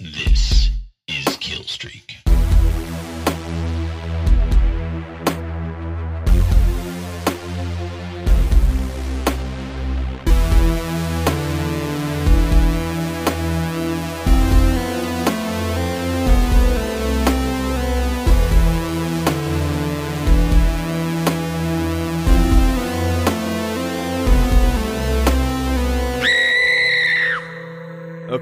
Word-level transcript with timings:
This 0.00 0.57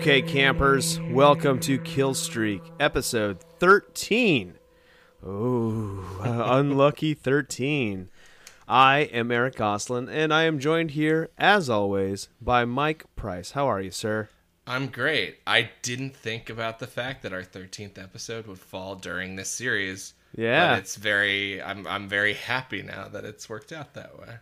Okay, 0.06 0.22
campers, 0.22 1.00
welcome 1.10 1.58
to 1.58 1.78
Kill 1.78 2.14
Streak, 2.14 2.62
episode 2.78 3.40
13. 3.58 4.54
Oh, 5.20 6.20
unlucky 6.22 7.12
13. 7.12 8.08
I 8.68 8.98
am 9.00 9.32
Eric 9.32 9.56
Goslin, 9.56 10.08
and 10.08 10.32
I 10.32 10.44
am 10.44 10.60
joined 10.60 10.92
here, 10.92 11.30
as 11.36 11.68
always, 11.68 12.28
by 12.40 12.64
Mike 12.64 13.04
Price. 13.16 13.50
How 13.50 13.66
are 13.66 13.80
you, 13.80 13.90
sir? 13.90 14.28
I'm 14.64 14.86
great. 14.86 15.40
I 15.44 15.70
didn't 15.82 16.14
think 16.14 16.50
about 16.50 16.78
the 16.78 16.86
fact 16.86 17.24
that 17.24 17.32
our 17.32 17.42
13th 17.42 18.00
episode 18.00 18.46
would 18.46 18.60
fall 18.60 18.94
during 18.94 19.34
this 19.34 19.50
series. 19.50 20.14
Yeah. 20.36 20.74
But 20.74 20.78
it's 20.78 20.94
very 20.94 21.60
I'm 21.60 21.84
I'm 21.84 22.08
very 22.08 22.34
happy 22.34 22.82
now 22.82 23.08
that 23.08 23.24
it's 23.24 23.48
worked 23.48 23.72
out 23.72 23.94
that 23.94 24.16
way. 24.20 24.36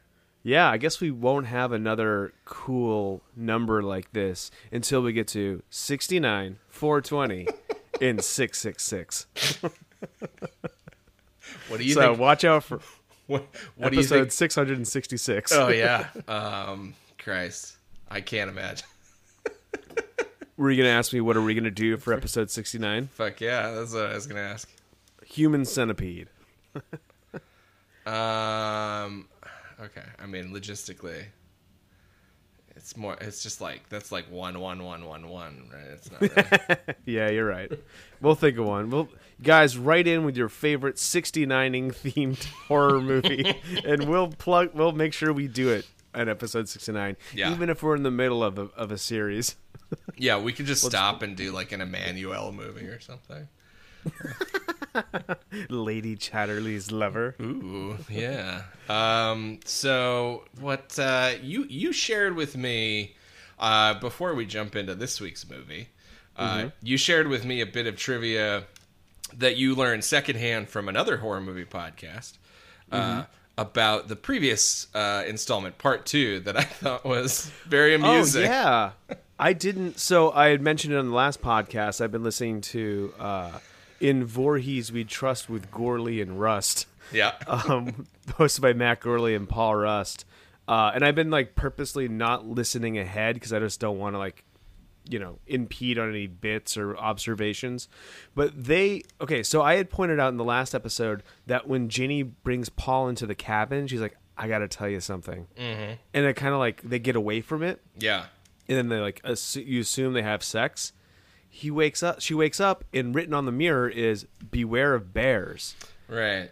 Yeah, 0.46 0.70
I 0.70 0.76
guess 0.76 1.00
we 1.00 1.10
won't 1.10 1.46
have 1.46 1.72
another 1.72 2.34
cool 2.44 3.22
number 3.34 3.82
like 3.82 4.12
this 4.12 4.50
until 4.70 5.00
we 5.00 5.12
get 5.14 5.26
to 5.28 5.62
69, 5.70 6.58
420, 6.68 7.48
and 8.00 8.22
666. 8.22 9.26
What 11.68 11.78
do 11.78 11.84
you 11.84 11.94
So 11.94 12.00
think? 12.08 12.18
watch 12.18 12.44
out 12.44 12.64
for 12.64 12.80
What, 13.26 13.46
what 13.76 13.90
do 13.90 13.96
you 13.96 14.00
episode 14.02 14.20
think? 14.20 14.32
666. 14.32 15.52
Oh 15.52 15.68
yeah. 15.68 16.08
Um 16.28 16.94
Christ. 17.18 17.76
I 18.10 18.20
can't 18.20 18.50
imagine. 18.50 18.86
Were 20.58 20.70
you 20.70 20.76
going 20.82 20.88
to 20.88 20.94
ask 20.94 21.12
me 21.12 21.20
what 21.20 21.36
are 21.36 21.42
we 21.42 21.54
going 21.54 21.64
to 21.64 21.70
do 21.70 21.96
for 21.96 22.12
episode 22.12 22.50
69? 22.50 23.08
Fuck 23.14 23.40
yeah, 23.40 23.70
that's 23.72 23.92
what 23.94 24.06
I 24.10 24.14
was 24.14 24.26
going 24.26 24.36
to 24.36 24.42
ask. 24.48 24.70
Human 25.26 25.64
centipede. 25.64 26.28
Um 28.06 29.28
okay. 29.84 30.04
I 30.18 30.26
mean 30.26 30.52
logistically 30.52 31.24
it's 32.76 32.96
more 32.96 33.16
it's 33.20 33.42
just 33.42 33.60
like 33.60 33.88
that's 33.88 34.10
like 34.10 34.24
one 34.30 34.58
one 34.58 34.82
one 34.82 35.04
one 35.06 35.28
one, 35.28 35.70
right? 35.72 35.86
It's 35.92 36.10
not 36.10 36.20
really 36.20 36.94
Yeah, 37.06 37.30
you're 37.30 37.46
right. 37.46 37.70
We'll 38.20 38.34
think 38.34 38.58
of 38.58 38.64
one. 38.66 38.90
We'll 38.90 39.08
guys 39.42 39.78
write 39.78 40.06
in 40.08 40.24
with 40.24 40.36
your 40.36 40.48
favorite 40.48 40.96
69ing 40.96 41.94
themed 41.94 42.44
horror 42.68 43.00
movie, 43.00 43.54
and 43.84 44.08
we'll 44.08 44.28
plug. 44.28 44.70
We'll 44.74 44.92
make 44.92 45.12
sure 45.12 45.32
we 45.32 45.46
do 45.46 45.68
it 45.68 45.86
at 46.14 46.28
episode 46.28 46.68
69, 46.68 47.16
Yeah. 47.34 47.50
even 47.52 47.70
if 47.70 47.82
we're 47.82 47.96
in 47.96 48.02
the 48.04 48.10
middle 48.10 48.42
of 48.42 48.58
a, 48.58 48.62
of 48.76 48.90
a 48.92 48.98
series. 48.98 49.56
Yeah, 50.16 50.40
we 50.40 50.52
could 50.52 50.66
just 50.66 50.82
stop 50.84 51.22
and 51.22 51.36
do 51.36 51.52
like 51.52 51.70
an 51.72 51.80
Emmanuelle 51.80 52.52
movie 52.52 52.86
or 52.86 52.98
something. 53.00 53.46
Lady 55.68 56.16
Chatterley's 56.16 56.90
lover. 56.90 57.34
Ooh, 57.40 57.96
yeah. 58.08 58.62
Um, 58.88 59.60
so 59.64 60.44
what 60.60 60.98
uh, 60.98 61.32
you 61.42 61.64
you 61.68 61.92
shared 61.92 62.36
with 62.36 62.56
me 62.56 63.16
uh, 63.58 63.94
before 64.00 64.34
we 64.34 64.46
jump 64.46 64.76
into 64.76 64.94
this 64.94 65.20
week's 65.20 65.48
movie, 65.48 65.88
uh, 66.36 66.68
you 66.82 66.96
shared 66.96 67.28
with 67.28 67.44
me 67.44 67.60
a 67.60 67.66
bit 67.66 67.86
of 67.86 67.96
trivia 67.96 68.64
that 69.36 69.56
you 69.56 69.74
learned 69.74 70.04
secondhand 70.04 70.68
from 70.68 70.88
another 70.88 71.18
horror 71.18 71.40
movie 71.40 71.64
podcast 71.64 72.34
uh, 72.92 73.24
about 73.56 74.08
the 74.08 74.16
previous 74.16 74.86
uh, 74.94 75.24
installment, 75.26 75.78
part 75.78 76.06
two, 76.06 76.40
that 76.40 76.56
I 76.56 76.62
thought 76.62 77.04
was 77.04 77.50
very 77.66 77.94
amusing. 77.94 78.44
Oh 78.44 78.46
yeah, 78.46 78.90
I 79.38 79.52
didn't. 79.52 79.98
So 79.98 80.30
I 80.32 80.48
had 80.48 80.60
mentioned 80.60 80.94
it 80.94 80.98
on 80.98 81.08
the 81.08 81.14
last 81.14 81.40
podcast. 81.40 82.00
I've 82.00 82.12
been 82.12 82.24
listening 82.24 82.60
to 82.62 83.14
uh, 83.18 83.58
"In 84.04 84.24
Voorhees 84.24 84.92
We 84.92 85.04
Trust" 85.04 85.48
with 85.48 85.70
Gourley 85.70 86.20
and 86.20 86.38
Rust. 86.38 86.86
yeah. 87.12 87.32
um, 87.46 88.06
hosted 88.28 88.60
by 88.60 88.72
Matt 88.72 89.00
Gourley 89.00 89.34
and 89.34 89.48
Paul 89.48 89.76
Rust. 89.76 90.24
Uh, 90.66 90.92
and 90.94 91.04
I've 91.04 91.14
been 91.14 91.30
like 91.30 91.54
purposely 91.54 92.08
not 92.08 92.46
listening 92.46 92.98
ahead 92.98 93.34
because 93.34 93.52
I 93.52 93.58
just 93.58 93.80
don't 93.80 93.98
want 93.98 94.14
to 94.14 94.18
like, 94.18 94.44
you 95.08 95.18
know, 95.18 95.38
impede 95.46 95.98
on 95.98 96.08
any 96.08 96.26
bits 96.26 96.76
or 96.76 96.96
observations. 96.96 97.88
But 98.34 98.64
they 98.64 99.02
okay. 99.20 99.42
So 99.42 99.62
I 99.62 99.76
had 99.76 99.90
pointed 99.90 100.18
out 100.18 100.28
in 100.28 100.38
the 100.38 100.44
last 100.44 100.74
episode 100.74 101.22
that 101.46 101.68
when 101.68 101.88
Ginny 101.88 102.22
brings 102.22 102.68
Paul 102.70 103.08
into 103.08 103.26
the 103.26 103.34
cabin, 103.34 103.86
she's 103.86 104.00
like, 104.00 104.16
"I 104.38 104.48
got 104.48 104.58
to 104.58 104.68
tell 104.68 104.88
you 104.88 105.00
something," 105.00 105.46
mm-hmm. 105.58 105.92
and 106.14 106.26
it 106.26 106.34
kind 106.34 106.54
of 106.54 106.60
like 106.60 106.80
they 106.82 106.98
get 106.98 107.16
away 107.16 107.42
from 107.42 107.62
it, 107.62 107.82
yeah. 107.98 108.26
and 108.68 108.78
then 108.78 108.88
they 108.88 109.00
like 109.00 109.22
assu- 109.22 109.66
you 109.66 109.80
assume 109.80 110.14
they 110.14 110.22
have 110.22 110.42
sex. 110.42 110.92
He 111.56 111.70
wakes 111.70 112.02
up. 112.02 112.20
She 112.20 112.34
wakes 112.34 112.58
up, 112.58 112.82
and 112.92 113.14
written 113.14 113.32
on 113.32 113.46
the 113.46 113.52
mirror 113.52 113.88
is 113.88 114.26
"Beware 114.50 114.92
of 114.92 115.14
bears." 115.14 115.76
Right. 116.08 116.50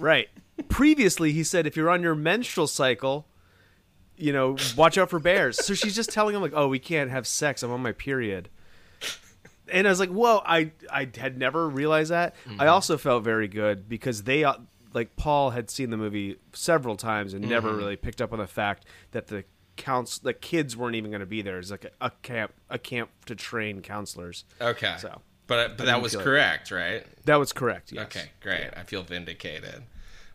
Right. 0.00 0.30
Previously, 0.68 1.30
he 1.30 1.44
said 1.44 1.64
if 1.64 1.76
you're 1.76 1.88
on 1.88 2.02
your 2.02 2.16
menstrual 2.16 2.66
cycle, 2.66 3.28
you 4.16 4.32
know, 4.32 4.56
watch 4.76 4.98
out 4.98 5.10
for 5.10 5.20
bears. 5.20 5.64
So 5.64 5.74
she's 5.74 5.94
just 5.94 6.10
telling 6.10 6.34
him 6.34 6.42
like, 6.42 6.54
"Oh, 6.56 6.66
we 6.66 6.80
can't 6.80 7.08
have 7.08 7.24
sex. 7.24 7.62
I'm 7.62 7.70
on 7.70 7.82
my 7.82 7.92
period." 7.92 8.48
And 9.68 9.86
I 9.86 9.90
was 9.90 10.00
like, 10.00 10.10
"Whoa!" 10.10 10.42
I 10.44 10.72
I 10.90 11.08
had 11.16 11.38
never 11.38 11.68
realized 11.68 12.10
that. 12.10 12.34
I 12.58 12.66
also 12.66 12.98
felt 12.98 13.22
very 13.22 13.46
good 13.46 13.88
because 13.88 14.24
they 14.24 14.42
uh, 14.42 14.54
like 14.92 15.14
Paul 15.14 15.50
had 15.50 15.70
seen 15.70 15.90
the 15.90 15.96
movie 15.96 16.36
several 16.52 16.96
times 16.96 17.32
and 17.32 17.48
never 17.48 17.72
really 17.72 17.96
picked 17.96 18.20
up 18.20 18.32
on 18.32 18.40
the 18.40 18.48
fact 18.48 18.86
that 19.12 19.28
the 19.28 19.44
counts 19.82 20.18
the 20.18 20.32
kids 20.32 20.76
weren't 20.76 20.94
even 20.94 21.10
going 21.10 21.20
to 21.20 21.26
be 21.26 21.42
there. 21.42 21.58
It's 21.58 21.70
like 21.70 21.84
a, 22.00 22.06
a 22.06 22.10
camp 22.22 22.52
a 22.70 22.78
camp 22.78 23.10
to 23.26 23.34
train 23.34 23.82
counselors. 23.82 24.44
Okay. 24.60 24.94
So, 24.98 25.20
but 25.46 25.76
but 25.76 25.86
that 25.86 26.00
was 26.00 26.14
it. 26.14 26.22
correct, 26.22 26.70
right? 26.70 27.04
That 27.26 27.36
was 27.36 27.52
correct. 27.52 27.92
Yes. 27.92 28.06
Okay, 28.06 28.30
great. 28.40 28.70
I 28.76 28.84
feel 28.84 29.02
vindicated. 29.02 29.82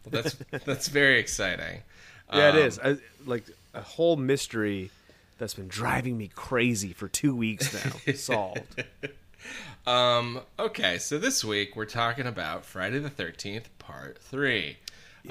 Well, 0.04 0.22
that's 0.22 0.36
that's 0.66 0.88
very 0.90 1.20
exciting. 1.20 1.82
Yeah, 2.34 2.50
it 2.50 2.56
Um, 2.56 2.62
is. 2.62 2.80
I, 2.80 2.98
like 3.26 3.46
a 3.74 3.82
whole 3.82 4.18
mystery 4.18 4.92
that's 5.38 5.54
been 5.54 5.68
driving 5.70 6.18
me 6.18 6.30
crazy 6.34 6.92
for 6.94 7.08
two 7.08 7.36
weeks 7.36 7.74
now. 7.74 8.14
solved. 8.16 8.84
Um, 9.86 10.42
okay, 10.60 10.98
so 10.98 11.18
this 11.18 11.46
week 11.46 11.76
we're 11.76 11.86
talking 11.86 12.28
about 12.28 12.66
Friday 12.66 13.00
the 13.00 13.10
Thirteenth 13.10 13.70
Part 13.80 14.20
Three. 14.20 14.78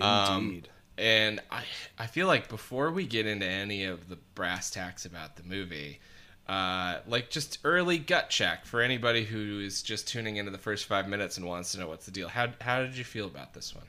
Um, 0.00 0.44
Indeed. 0.44 0.68
And 0.98 1.40
I 1.50 1.64
I 1.98 2.06
feel 2.06 2.26
like 2.26 2.48
before 2.48 2.90
we 2.90 3.06
get 3.06 3.26
into 3.26 3.46
any 3.46 3.84
of 3.84 4.08
the 4.08 4.16
brass 4.34 4.70
tacks 4.70 5.04
about 5.04 5.36
the 5.36 5.42
movie, 5.42 6.00
uh, 6.48 6.98
like 7.06 7.30
just 7.30 7.58
early 7.64 7.98
gut 7.98 8.30
check 8.30 8.64
for 8.64 8.80
anybody 8.80 9.24
who 9.24 9.60
is 9.60 9.82
just 9.82 10.08
tuning 10.08 10.36
into 10.36 10.50
the 10.50 10.58
first 10.58 10.86
five 10.86 11.08
minutes 11.08 11.36
and 11.36 11.46
wants 11.46 11.72
to 11.72 11.80
know 11.80 11.88
what's 11.88 12.06
the 12.06 12.12
deal. 12.12 12.28
How 12.28 12.48
how 12.60 12.80
did 12.82 12.96
you 12.96 13.04
feel 13.04 13.26
about 13.26 13.54
this 13.54 13.74
one? 13.74 13.84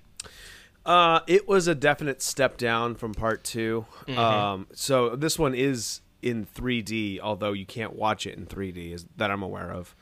Uh, 0.86 1.20
it 1.28 1.48
was 1.48 1.68
a 1.68 1.76
definite 1.76 2.22
step 2.22 2.56
down 2.56 2.96
from 2.96 3.14
part 3.14 3.44
2 3.44 3.86
Um, 4.16 4.68
so 4.74 5.18
this 5.18 5.38
one 5.38 5.54
is 5.54 6.00
in 6.22 6.46
3D, 6.46 7.20
although 7.20 7.52
you 7.52 7.66
can't 7.66 7.94
watch 7.94 8.26
it 8.26 8.38
in 8.38 8.46
3D, 8.46 8.94
is 8.94 9.06
that 9.18 9.30
I'm 9.30 9.44
aware 9.44 9.70
of. 9.70 9.94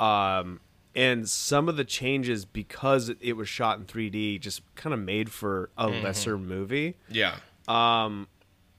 Um, 0.00 0.58
and 0.94 1.28
some 1.28 1.68
of 1.68 1.76
the 1.76 1.84
changes 1.84 2.44
because 2.44 3.10
it 3.20 3.32
was 3.34 3.48
shot 3.48 3.78
in 3.78 3.84
3D 3.86 4.40
just 4.40 4.60
kind 4.74 4.92
of 4.92 5.00
made 5.00 5.30
for 5.30 5.70
a 5.78 5.88
lesser 5.88 6.36
movie. 6.38 6.96
Yeah. 7.08 7.36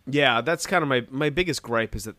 Yeah, 0.05 0.41
that's 0.41 0.67
kind 0.67 0.83
of 0.83 0.89
my 0.89 1.05
my 1.09 1.29
biggest 1.29 1.63
gripe 1.63 1.95
is 1.95 2.03
that 2.03 2.15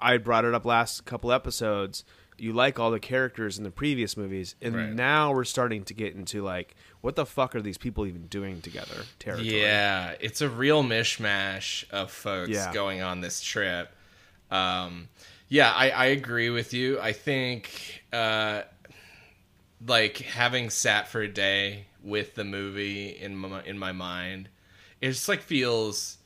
I 0.00 0.18
brought 0.18 0.44
it 0.44 0.52
up 0.54 0.64
last 0.64 1.04
couple 1.06 1.32
episodes. 1.32 2.04
You 2.38 2.52
like 2.52 2.78
all 2.78 2.90
the 2.90 3.00
characters 3.00 3.56
in 3.56 3.64
the 3.64 3.70
previous 3.70 4.14
movies, 4.14 4.56
and 4.60 4.76
Right. 4.76 4.92
now 4.92 5.32
we're 5.32 5.44
starting 5.44 5.84
to 5.84 5.94
get 5.94 6.14
into 6.14 6.42
like, 6.42 6.74
what 7.00 7.16
the 7.16 7.24
fuck 7.24 7.56
are 7.56 7.62
these 7.62 7.78
people 7.78 8.04
even 8.06 8.26
doing 8.26 8.60
together? 8.60 9.04
Territory. 9.18 9.62
Yeah, 9.62 10.14
it's 10.20 10.42
a 10.42 10.48
real 10.50 10.84
mishmash 10.84 11.88
of 11.90 12.10
folks 12.10 12.50
Yeah. 12.50 12.70
going 12.74 13.00
on 13.00 13.22
this 13.22 13.42
trip. 13.42 13.88
Um, 14.50 15.08
yeah, 15.48 15.72
I, 15.72 15.88
I 15.88 16.04
agree 16.06 16.50
with 16.50 16.74
you. 16.74 17.00
I 17.00 17.12
think, 17.12 18.04
uh, 18.12 18.62
like 19.84 20.18
having 20.18 20.70
sat 20.70 21.08
for 21.08 21.20
a 21.20 21.28
day 21.28 21.86
with 22.02 22.34
the 22.34 22.44
movie 22.44 23.08
in 23.08 23.36
my 23.36 23.62
in 23.64 23.78
my 23.78 23.92
mind, 23.92 24.48
it 25.00 25.08
just 25.08 25.28
like 25.28 25.42
feels. 25.42 26.18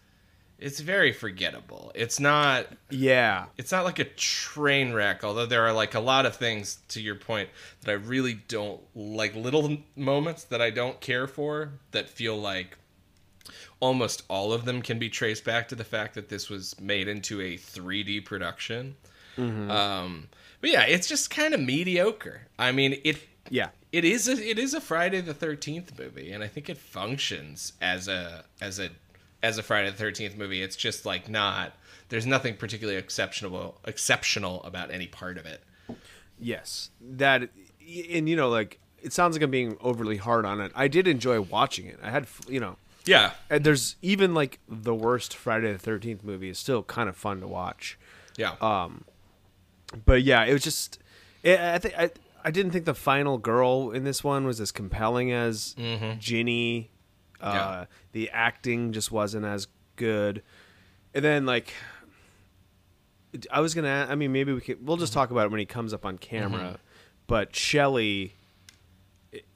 It's 0.59 0.81
very 0.81 1.15
forgettable. 1.15 1.91
It's 1.95 2.21
not 2.21 2.67
yeah, 2.91 3.47
it's 3.57 3.73
not 3.73 3.87
like 3.87 3.99
a 3.99 4.05
train 4.05 4.93
wreck 4.93 5.25
although 5.25 5.47
there 5.47 5.63
are 5.63 5.73
like 5.73 5.95
a 5.95 6.01
lot 6.01 6.27
of 6.27 6.37
things 6.37 6.81
to 6.89 7.01
your 7.01 7.15
point 7.15 7.49
that 7.81 7.91
i 7.91 7.95
really 7.95 8.35
don't 8.35 8.81
like 8.95 9.35
little 9.35 9.79
moments 9.97 10.45
that 10.45 10.61
i 10.61 10.69
don't 10.69 11.01
care 11.01 11.27
for 11.27 11.73
that 11.93 12.11
feel 12.11 12.37
like 12.37 12.77
almost 13.81 14.23
all 14.29 14.53
of 14.53 14.65
them 14.67 14.83
can 14.83 14.99
be 14.99 15.09
traced 15.09 15.45
back 15.45 15.69
to 15.69 15.75
the 15.75 15.85
fact 15.85 16.15
that 16.15 16.29
this 16.29 16.51
was 16.51 16.79
made 16.81 17.09
into 17.09 17.41
a 17.41 17.57
3d 17.57 18.25
production 18.25 18.97
Um, 19.71 20.29
but 20.61 20.69
yeah, 20.71 20.83
it's 20.83 21.09
just 21.09 21.31
kind 21.31 21.55
of 21.55 21.61
mediocre. 21.61 22.43
I 22.59 22.73
mean, 22.73 23.01
it 23.05 23.17
Yeah. 23.51 23.71
it 23.93 24.05
is 24.05 24.29
a 24.29 24.33
it 24.33 24.59
is 24.59 24.73
a 24.75 24.81
Friday 24.81 25.21
the 25.21 25.35
Thirteenth 25.35 25.99
movie, 25.99 26.31
and 26.33 26.43
I 26.43 26.49
think 26.49 26.69
it 26.71 26.79
functions 26.79 27.73
as 27.81 28.09
a 28.09 28.45
as 28.61 28.79
a 28.79 28.91
as 29.43 29.59
a 29.59 29.63
Friday 29.63 29.91
the 29.91 29.97
Thirteenth 29.97 30.37
movie. 30.37 30.63
It's 30.63 30.77
just 30.77 31.05
like 31.05 31.29
not. 31.29 31.73
There's 32.09 32.27
nothing 32.27 32.57
particularly 32.57 32.99
exceptional 32.99 33.81
exceptional 33.85 34.63
about 34.65 34.91
any 34.91 35.07
part 35.07 35.37
of 35.39 35.47
it. 35.47 35.63
Yes, 36.39 36.91
that, 37.01 37.43
and 38.13 38.29
you 38.29 38.37
know, 38.37 38.49
like 38.49 38.79
it 39.03 39.13
sounds 39.13 39.35
like 39.35 39.43
I'm 39.43 39.51
being 39.51 39.77
overly 39.81 40.17
hard 40.17 40.45
on 40.45 40.61
it. 40.61 40.73
I 40.75 40.89
did 40.89 41.07
enjoy 41.09 41.41
watching 41.41 41.87
it. 41.87 41.99
I 42.03 42.11
had, 42.11 42.27
you 42.49 42.61
know, 42.61 42.77
Yeah, 43.07 43.33
and 43.49 43.65
there's 43.65 43.97
even 44.03 44.35
like 44.35 44.59
the 44.69 44.95
worst 44.95 45.35
Friday 45.37 45.73
the 45.73 45.79
Thirteenth 45.79 46.23
movie 46.25 46.49
is 46.51 46.59
still 46.59 46.83
kind 46.83 47.09
of 47.09 47.17
fun 47.17 47.41
to 47.41 47.47
watch. 47.47 47.99
yeah, 48.37 48.55
Um, 48.61 49.05
But 50.05 50.23
yeah, 50.23 50.45
it 50.45 50.53
was 50.53 50.63
just, 50.63 50.99
it, 51.43 51.59
I 51.61 51.79
think 51.79 51.95
I, 51.99 52.11
I 52.45 52.51
didn't 52.51 52.73
think 52.73 52.85
the 52.85 52.95
final 52.95 53.39
girl 53.39 53.91
in 53.91 54.05
this 54.05 54.23
one 54.25 54.47
was 54.47 54.61
as 54.61 54.73
compelling 54.73 55.33
as 55.33 55.75
Ginny. 56.19 56.91
Uh, 57.41 57.51
Yeah. 57.55 57.85
The 58.13 58.31
acting 58.31 58.93
just 58.93 59.11
wasn't 59.13 59.45
as 59.47 59.67
good, 59.97 60.43
and 61.15 61.25
then 61.25 61.47
like. 61.47 61.73
I 63.51 63.61
was 63.61 63.75
gonna. 63.75 64.07
I 64.11 64.17
mean, 64.17 64.33
maybe 64.33 64.53
we 64.53 64.61
could. 64.61 64.85
We'll 64.85 64.97
just 64.97 65.13
talk 65.13 65.31
about 65.31 65.47
it 65.47 65.51
when 65.53 65.61
he 65.61 65.67
comes 65.67 65.95
up 65.95 66.05
on 66.05 66.19
camera. 66.19 66.79
But 67.29 67.55
Shelley, 67.55 68.35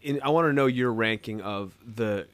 in, 0.01 0.21
I 0.23 0.29
want 0.29 0.47
to 0.47 0.53
know 0.53 0.67
your 0.67 0.93
ranking 0.93 1.41
of 1.41 1.75
the 1.85 2.29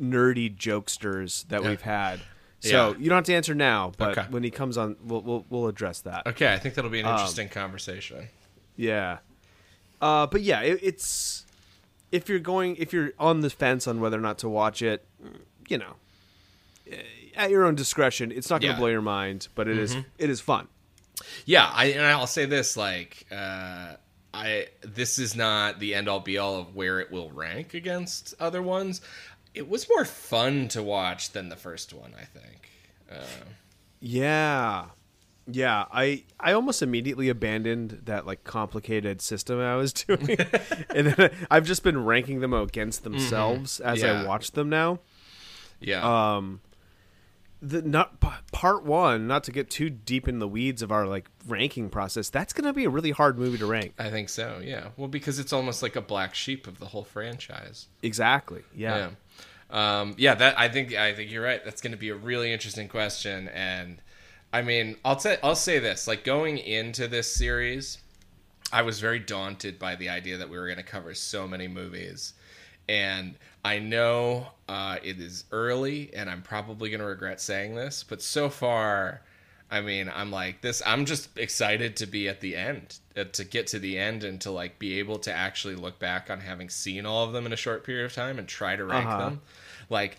nerdy 0.00 0.54
jokesters 0.56 1.46
that 1.48 1.62
Yeah. 1.62 1.68
we've 1.68 1.82
had. 1.82 2.20
So 2.60 2.92
Yeah. 2.92 2.96
you 2.98 3.08
don't 3.10 3.16
have 3.16 3.24
to 3.26 3.34
answer 3.34 3.54
now, 3.54 3.92
but 3.98 4.16
Okay. 4.16 4.26
when 4.30 4.42
he 4.42 4.50
comes 4.50 4.78
on, 4.78 4.96
we'll 5.02 5.20
we'll, 5.20 5.44
we'll 5.50 5.66
address 5.68 6.00
that. 6.00 6.26
okay. 6.26 6.54
I 6.54 6.58
think 6.58 6.74
that'll 6.74 6.90
be 6.90 7.00
an 7.00 7.06
Um, 7.06 7.12
interesting 7.16 7.50
conversation. 7.50 8.28
Yeah. 8.74 9.18
Uh, 10.00 10.26
but 10.26 10.42
yeah, 10.42 10.60
it, 10.62 10.78
it's 10.82 11.44
if 12.12 12.28
you're 12.28 12.38
going 12.38 12.76
if 12.76 12.92
you're 12.92 13.12
on 13.18 13.40
the 13.40 13.50
fence 13.50 13.86
on 13.86 14.00
whether 14.00 14.16
or 14.16 14.20
not 14.20 14.38
to 14.38 14.48
watch 14.48 14.82
it, 14.82 15.04
you 15.68 15.78
know, 15.78 15.94
eh, 16.90 16.96
at 17.36 17.50
your 17.50 17.64
own 17.64 17.74
discretion. 17.74 18.32
It's 18.32 18.48
not 18.50 18.60
going 18.60 18.62
to 18.62 18.66
Yeah. 18.68 18.72
Mm-hmm. 18.74 18.80
blow 18.80 18.88
your 18.88 19.02
mind, 19.02 19.48
but 19.54 19.68
it 19.68 19.76
is 19.78 19.96
it 20.18 20.30
is 20.30 20.40
fun. 20.40 20.68
Yeah, 21.44 21.68
I 21.72 21.86
and 21.86 22.06
I'll 22.06 22.26
say 22.28 22.44
this 22.46 22.76
like 22.76 23.26
uh 23.32 23.94
I 24.32 24.68
this 24.82 25.18
is 25.18 25.34
not 25.34 25.80
the 25.80 25.94
end 25.94 26.08
all 26.08 26.20
be 26.20 26.38
all 26.38 26.56
of 26.56 26.74
where 26.76 27.00
it 27.00 27.10
will 27.10 27.30
rank 27.30 27.74
against 27.74 28.34
other 28.38 28.62
ones. 28.62 29.00
It 29.54 29.68
was 29.68 29.88
more 29.88 30.04
fun 30.04 30.68
to 30.68 30.82
watch 30.82 31.32
than 31.32 31.48
the 31.48 31.56
first 31.56 31.92
one, 31.92 32.12
I 32.20 32.24
think. 32.24 32.70
Uh, 33.10 33.24
Yeah. 34.00 34.84
Yeah, 35.50 35.86
I 35.90 36.24
I 36.38 36.52
almost 36.52 36.82
immediately 36.82 37.28
abandoned 37.30 38.02
that 38.04 38.26
like 38.26 38.44
complicated 38.44 39.22
system 39.22 39.58
I 39.60 39.76
was 39.76 39.92
doing, 40.04 40.36
and 40.94 41.06
then 41.08 41.30
I've 41.50 41.64
just 41.66 41.82
been 41.82 42.04
ranking 42.04 42.40
them 42.40 42.52
against 42.52 43.02
themselves 43.04 43.80
as 43.80 43.98
Mm-hmm. 44.02 44.06
Yeah. 44.06 44.22
I 44.22 44.26
watch 44.26 44.50
them 44.52 44.68
now. 44.68 45.00
yeah. 45.80 46.36
Um, 46.36 46.60
the 47.60 47.82
not 47.82 48.20
p- 48.20 48.28
part 48.52 48.84
one, 48.84 49.26
not 49.26 49.42
to 49.44 49.50
get 49.50 49.68
too 49.68 49.90
deep 49.90 50.28
in 50.28 50.38
the 50.38 50.46
weeds 50.46 50.80
of 50.80 50.92
our 50.92 51.06
like 51.06 51.28
ranking 51.46 51.88
process. 51.90 52.28
That's 52.30 52.52
gonna 52.52 52.72
be 52.72 52.84
a 52.84 52.90
really 52.90 53.10
hard 53.10 53.36
movie 53.38 53.58
to 53.58 53.66
rank. 53.66 53.94
I 53.98 54.10
think 54.10 54.28
so. 54.28 54.60
Yeah. 54.62 54.88
Well, 54.96 55.08
because 55.08 55.38
it's 55.40 55.52
almost 55.52 55.82
like 55.82 55.96
a 55.96 56.00
black 56.02 56.34
sheep 56.36 56.66
of 56.68 56.78
the 56.78 56.86
whole 56.86 57.04
franchise. 57.04 57.88
Exactly. 58.02 58.62
Yeah. 58.76 59.10
Yeah. 59.70 60.00
Um, 60.00 60.14
yeah, 60.18 60.34
that 60.34 60.58
I 60.58 60.68
think 60.68 60.94
I 60.94 61.14
think 61.14 61.30
you're 61.32 61.42
right. 61.42 61.64
That's 61.64 61.80
going 61.82 61.90
to 61.92 61.98
be 61.98 62.10
a 62.10 62.14
really 62.14 62.52
interesting 62.52 62.86
question, 62.88 63.48
and 63.48 64.00
I 64.52 64.62
mean, 64.62 64.96
I'll 65.04 65.18
say 65.18 65.38
I'll 65.42 65.54
say 65.54 65.78
this: 65.78 66.06
like 66.06 66.24
going 66.24 66.58
into 66.58 67.06
this 67.08 67.32
series, 67.32 67.98
I 68.72 68.82
was 68.82 69.00
very 69.00 69.18
daunted 69.18 69.78
by 69.78 69.94
the 69.96 70.08
idea 70.08 70.38
that 70.38 70.48
we 70.48 70.56
were 70.58 70.66
going 70.66 70.78
to 70.78 70.82
cover 70.82 71.14
so 71.14 71.46
many 71.46 71.68
movies, 71.68 72.32
and 72.88 73.34
I 73.64 73.78
know 73.78 74.48
uh, 74.68 74.96
it 75.02 75.20
is 75.20 75.44
early, 75.52 76.10
and 76.14 76.30
I'm 76.30 76.42
probably 76.42 76.88
going 76.90 77.00
to 77.00 77.06
regret 77.06 77.40
saying 77.40 77.74
this, 77.74 78.02
but 78.04 78.22
so 78.22 78.48
far. 78.48 79.22
I 79.70 79.82
mean, 79.82 80.10
I'm 80.14 80.30
like 80.30 80.62
this. 80.62 80.80
I'm 80.86 81.04
just 81.04 81.28
excited 81.36 81.94
to 81.96 82.06
be 82.06 82.26
at 82.26 82.40
the 82.40 82.56
end, 82.56 82.98
uh, 83.14 83.24
to 83.24 83.44
get 83.44 83.66
to 83.66 83.78
the 83.78 83.98
end, 83.98 84.24
and 84.24 84.40
to 84.40 84.50
like 84.50 84.78
be 84.78 84.98
able 84.98 85.18
to 85.18 85.30
actually 85.30 85.74
look 85.74 85.98
back 85.98 86.30
on 86.30 86.40
having 86.40 86.70
seen 86.70 87.04
all 87.04 87.26
of 87.26 87.34
them 87.34 87.44
in 87.44 87.52
a 87.52 87.56
short 87.56 87.84
period 87.84 88.06
of 88.06 88.14
time 88.14 88.38
and 88.38 88.48
try 88.48 88.76
to 88.76 88.84
rank 88.86 89.08
Uh-huh. 89.08 89.18
them. 89.18 89.40
Like 89.90 90.16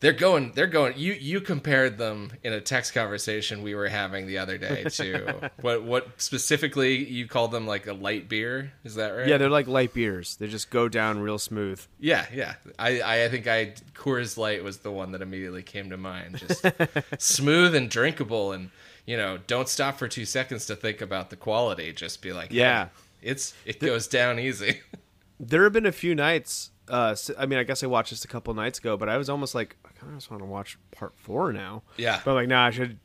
they're 0.00 0.12
going, 0.12 0.52
they're 0.54 0.66
going. 0.66 0.94
You 0.96 1.14
you 1.14 1.40
compared 1.40 1.96
them 1.96 2.30
in 2.42 2.52
a 2.52 2.60
text 2.60 2.92
conversation 2.92 3.62
we 3.62 3.74
were 3.74 3.88
having 3.88 4.26
the 4.26 4.38
other 4.38 4.58
day 4.58 4.84
to 4.84 5.50
what 5.62 5.84
what 5.84 6.08
specifically 6.20 6.96
you 6.96 7.26
called 7.26 7.50
them 7.50 7.66
like 7.66 7.86
a 7.86 7.94
light 7.94 8.28
beer. 8.28 8.72
Is 8.84 8.96
that 8.96 9.10
right? 9.10 9.26
Yeah, 9.26 9.38
they're 9.38 9.48
like 9.48 9.66
light 9.66 9.94
beers. 9.94 10.36
They 10.36 10.48
just 10.48 10.70
go 10.70 10.88
down 10.88 11.20
real 11.20 11.38
smooth. 11.38 11.80
Yeah, 11.98 12.26
yeah. 12.32 12.54
I, 12.78 13.24
I 13.24 13.28
think 13.30 13.46
I 13.46 13.72
Coors 13.94 14.36
Light 14.36 14.62
was 14.62 14.78
the 14.78 14.92
one 14.92 15.12
that 15.12 15.22
immediately 15.22 15.62
came 15.62 15.88
to 15.90 15.96
mind. 15.96 16.38
Just 16.38 16.66
smooth 17.18 17.74
and 17.74 17.88
drinkable, 17.88 18.52
and 18.52 18.70
you 19.06 19.16
know, 19.16 19.38
don't 19.46 19.68
stop 19.68 19.98
for 19.98 20.08
two 20.08 20.24
seconds 20.26 20.66
to 20.66 20.76
think 20.76 21.00
about 21.00 21.30
the 21.30 21.36
quality. 21.36 21.92
Just 21.92 22.20
be 22.20 22.32
like, 22.32 22.52
Yeah. 22.52 22.84
hey, 22.84 23.30
it's 23.30 23.54
it 23.64 23.80
goes 23.80 24.06
down 24.06 24.38
easy. 24.38 24.80
There 25.38 25.64
have 25.64 25.72
been 25.72 25.86
a 25.86 25.92
few 25.92 26.14
nights. 26.14 26.70
Uh, 26.88 27.16
I 27.38 27.46
mean, 27.46 27.58
I 27.58 27.62
guess 27.64 27.82
I 27.82 27.86
watched 27.88 28.10
this 28.10 28.24
a 28.24 28.28
couple 28.28 28.54
nights 28.54 28.78
ago, 28.78 28.96
but 28.96 29.08
I 29.08 29.16
was 29.16 29.28
almost 29.28 29.54
like, 29.54 29.76
I 29.84 29.88
kind 29.98 30.12
of 30.12 30.18
just 30.18 30.30
want 30.30 30.42
to 30.42 30.46
watch 30.46 30.78
part 30.92 31.14
four 31.16 31.52
now. 31.52 31.82
Yeah. 31.96 32.20
But 32.24 32.34
like, 32.34 32.48
nah, 32.48 32.66
I 32.66 32.70
should 32.70 32.98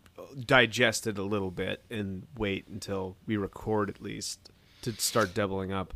digest 0.45 1.07
it 1.07 1.17
a 1.17 1.23
little 1.23 1.51
bit 1.51 1.83
and 1.89 2.27
wait 2.37 2.67
until 2.67 3.17
we 3.25 3.37
record 3.37 3.89
at 3.89 4.01
least 4.01 4.51
to 4.83 4.91
start 4.93 5.33
doubling 5.33 5.71
up. 5.73 5.93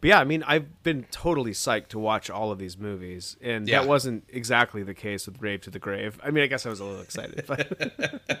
But 0.00 0.08
yeah, 0.08 0.20
I 0.20 0.24
mean, 0.24 0.44
I've 0.44 0.82
been 0.84 1.06
totally 1.10 1.50
psyched 1.50 1.88
to 1.88 1.98
watch 1.98 2.30
all 2.30 2.52
of 2.52 2.58
these 2.60 2.78
movies, 2.78 3.36
and 3.40 3.66
Yeah. 3.68 3.80
that 3.80 3.88
wasn't 3.88 4.24
exactly 4.28 4.84
the 4.84 4.94
case 4.94 5.26
with 5.26 5.42
Rave 5.42 5.60
to 5.62 5.70
the 5.70 5.80
Grave. 5.80 6.20
I 6.22 6.30
mean, 6.30 6.44
I 6.44 6.46
guess 6.46 6.64
I 6.64 6.70
was 6.70 6.78
a 6.78 6.84
little 6.84 7.02
excited, 7.02 7.44
but 7.48 8.40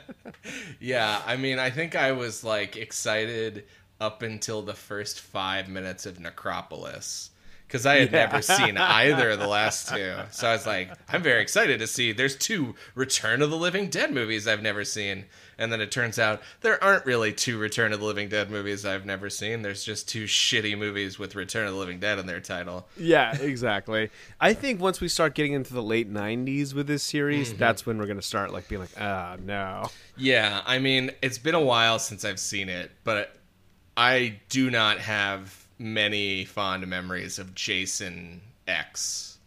yeah, 0.80 1.20
I 1.26 1.36
mean, 1.36 1.58
I 1.58 1.70
think 1.70 1.96
I 1.96 2.12
was 2.12 2.44
like 2.44 2.76
excited 2.76 3.64
up 4.00 4.22
until 4.22 4.62
the 4.62 4.74
first 4.74 5.20
five 5.20 5.68
minutes 5.68 6.06
of 6.06 6.20
Necropolis. 6.20 7.30
Because 7.66 7.84
I 7.84 7.96
had 7.96 8.10
Yeah. 8.12 8.24
never 8.26 8.40
seen 8.40 8.78
either 8.78 9.28
of 9.32 9.40
the 9.40 9.46
last 9.46 9.88
two. 9.90 10.14
So 10.30 10.48
I 10.48 10.52
was 10.52 10.66
like, 10.66 10.90
I'm 11.10 11.22
very 11.22 11.42
excited 11.42 11.80
to 11.80 11.86
see. 11.86 12.12
There's 12.12 12.34
two 12.34 12.74
Return 12.94 13.42
of 13.42 13.50
the 13.50 13.58
Living 13.58 13.90
Dead 13.90 14.10
movies 14.10 14.48
I've 14.48 14.62
never 14.62 14.84
seen. 14.86 15.26
And 15.58 15.70
then 15.70 15.82
it 15.82 15.90
turns 15.90 16.18
out 16.18 16.40
there 16.62 16.82
aren't 16.82 17.04
really 17.04 17.30
two 17.30 17.58
Return 17.58 17.92
of 17.92 18.00
the 18.00 18.06
Living 18.06 18.30
Dead 18.30 18.50
movies 18.50 18.86
I've 18.86 19.04
never 19.04 19.28
seen. 19.28 19.60
There's 19.60 19.84
just 19.84 20.08
two 20.08 20.24
shitty 20.24 20.78
movies 20.78 21.18
with 21.18 21.34
Return 21.34 21.66
of 21.66 21.74
the 21.74 21.78
Living 21.78 21.98
Dead 22.00 22.18
in 22.18 22.26
their 22.26 22.40
title. 22.40 22.88
yeah, 22.96 23.36
exactly. 23.36 24.08
I 24.40 24.54
think 24.54 24.80
once 24.80 25.02
we 25.02 25.08
start 25.08 25.34
getting 25.34 25.52
into 25.52 25.74
the 25.74 25.82
late 25.82 26.10
'90s 26.10 26.72
with 26.72 26.86
this 26.86 27.02
series, 27.02 27.52
that's 27.52 27.84
when 27.84 27.98
we're 27.98 28.06
gonna 28.06 28.22
start 28.22 28.50
like 28.50 28.68
being 28.68 28.80
like, 28.80 28.98
ah, 28.98 29.36
no. 29.44 29.90
Yeah, 30.16 30.62
I 30.64 30.78
mean, 30.78 31.10
it's 31.20 31.38
been 31.38 31.56
a 31.56 31.60
while 31.60 31.98
since 31.98 32.24
I've 32.24 32.40
seen 32.40 32.68
it, 32.70 32.92
but 33.04 33.34
I 33.98 34.40
do 34.48 34.70
not 34.70 34.98
have 35.00 35.66
many 35.78 36.44
fond 36.44 36.86
memories 36.86 37.38
of 37.38 37.54
Jason 37.54 38.40
X. 38.66 39.38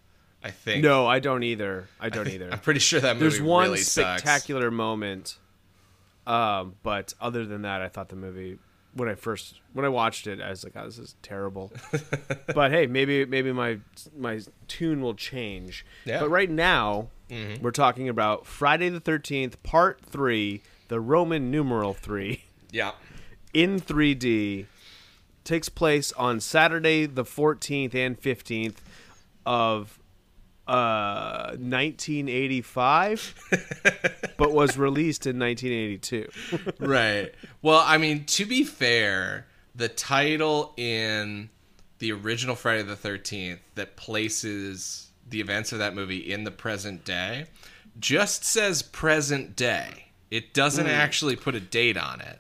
I 0.44 0.52
think 0.52 0.84
No, 0.84 1.08
I 1.08 1.20
don't 1.20 1.44
either. 1.44 1.88
I 2.00 2.10
don't 2.10 2.28
either. 2.36 2.50
I'm 2.52 2.60
pretty 2.60 2.80
sure 2.82 3.00
that 3.00 3.16
movie 3.16 3.30
There's 3.30 3.42
one 3.42 3.64
really 3.68 3.78
sucks. 3.78 4.22
spectacular 4.22 4.70
moment, 4.70 5.38
um, 6.28 6.76
but 6.84 7.14
other 7.22 7.46
than 7.46 7.62
that, 7.62 7.82
I 7.82 7.88
thought 7.88 8.10
the 8.10 8.16
movie 8.16 8.58
when 8.94 9.08
I 9.08 9.16
first 9.16 9.62
when 9.72 9.86
I 9.86 9.90
watched 9.90 10.28
it, 10.28 10.42
I 10.42 10.50
was 10.50 10.64
like, 10.66 10.74
"Oh, 10.76 10.84
this 10.86 10.98
is 10.98 11.16
terrible." 11.22 11.72
but 12.54 12.72
hey, 12.72 12.88
maybe 12.88 13.24
maybe 13.26 13.54
my 13.54 13.80
my 14.18 14.42
tune 14.68 15.02
will 15.02 15.14
change. 15.14 15.86
Yeah. 16.06 16.20
But 16.20 16.30
right 16.30 16.50
now, 16.50 17.08
we're 17.62 17.72
talking 17.72 18.10
about 18.10 18.46
Friday 18.46 18.90
the 18.90 19.00
Thirteenth 19.00 19.62
Part 19.64 20.02
Three, 20.02 20.62
the 20.90 21.00
Roman 21.00 21.50
numeral 21.52 21.94
three, 21.94 22.44
Yeah, 22.72 22.92
in 23.54 23.80
3D. 23.80 24.66
Takes 25.44 25.70
place 25.70 26.12
on 26.14 26.40
Saturday 26.40 27.06
the 27.06 27.24
14th 27.24 27.96
and 27.96 28.20
15th 28.20 28.78
of 29.46 29.98
uh 30.68 31.58
1985 31.58 33.34
but 34.38 34.54
was 34.54 34.78
released 34.78 35.26
in 35.26 35.40
1982 35.40 36.30
right. 36.80 37.34
Well, 37.64 37.84
I 37.84 37.98
mean, 37.98 38.26
to 38.26 38.46
be 38.46 38.64
fair, 38.64 39.48
the 39.74 39.90
title 39.90 40.74
in 40.78 41.50
the 41.98 42.12
original 42.12 42.56
Friday 42.56 42.84
the 42.84 42.96
13th 42.96 43.58
that 43.76 43.96
places 43.96 45.12
the 45.28 45.40
events 45.40 45.72
of 45.72 45.80
that 45.80 45.96
movie 45.96 46.18
in 46.18 46.44
the 46.44 46.52
present 46.52 47.06
day 47.06 47.46
just 48.00 48.44
says 48.44 48.82
present 48.82 49.56
day. 49.56 50.12
It 50.30 50.54
doesn't 50.54 50.88
actually 50.88 51.36
put 51.36 51.56
a 51.56 51.60
date 51.60 51.98
on 51.98 52.22
it. 52.22 52.40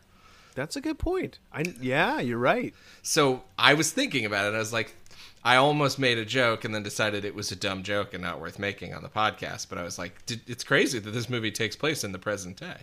That's 0.55 0.75
a 0.75 0.81
good 0.81 0.99
point. 0.99 1.39
I 1.53 1.63
yeah, 1.79 2.19
you're 2.19 2.37
right. 2.37 2.73
So 3.01 3.43
I 3.57 3.73
was 3.73 3.91
thinking 3.91 4.25
about 4.25 4.51
it. 4.51 4.55
I 4.55 4.59
was 4.59 4.73
like, 4.73 4.95
I 5.43 5.55
almost 5.55 5.97
made 5.97 6.17
a 6.17 6.25
joke 6.25 6.65
and 6.65 6.73
then 6.75 6.83
decided 6.83 7.25
it 7.25 7.33
was 7.33 7.51
a 7.51 7.55
dumb 7.55 7.83
joke 7.83 8.13
and 8.13 8.21
not 8.21 8.39
worth 8.39 8.59
making 8.59 8.93
on 8.93 9.01
the 9.01 9.09
podcast. 9.09 9.67
But 9.69 9.77
I 9.79 9.83
was 9.83 9.97
like, 9.97 10.25
"Did- 10.25 10.41
it's 10.47 10.63
crazy 10.63 10.99
that 10.99 11.11
this 11.11 11.29
movie 11.29 11.51
takes 11.51 11.75
place 11.75 12.03
in 12.03 12.11
the 12.11 12.19
present 12.19 12.57
day. 12.57 12.77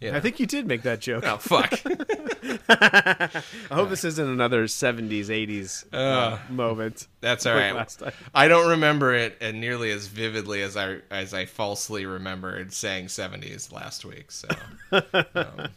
You 0.00 0.12
know? 0.12 0.16
I 0.18 0.20
think 0.20 0.38
you 0.38 0.46
did 0.46 0.66
make 0.66 0.82
that 0.82 1.00
joke. 1.00 1.24
Oh 1.26 1.38
fuck! 1.38 1.72
I 2.68 3.42
hope 3.74 3.88
this 3.88 4.04
isn't 4.04 4.28
another 4.28 4.66
70s, 4.66 5.26
80s 5.26 5.92
uh, 5.92 6.38
moment. 6.50 7.08
That's 7.20 7.46
all 7.46 7.54
like 7.54 7.62
right. 7.64 7.74
last 7.74 7.98
time. 7.98 8.12
I 8.32 8.46
don't 8.46 8.70
remember 8.70 9.12
it 9.12 9.36
and 9.40 9.60
nearly 9.60 9.90
as 9.90 10.06
vividly 10.06 10.62
as 10.62 10.76
I 10.76 10.98
as 11.10 11.34
I 11.34 11.46
falsely 11.46 12.06
remembered 12.06 12.72
saying 12.72 13.08
seventies 13.08 13.72
last 13.72 14.04
week. 14.04 14.30
So, 14.30 14.48
um, 14.92 15.68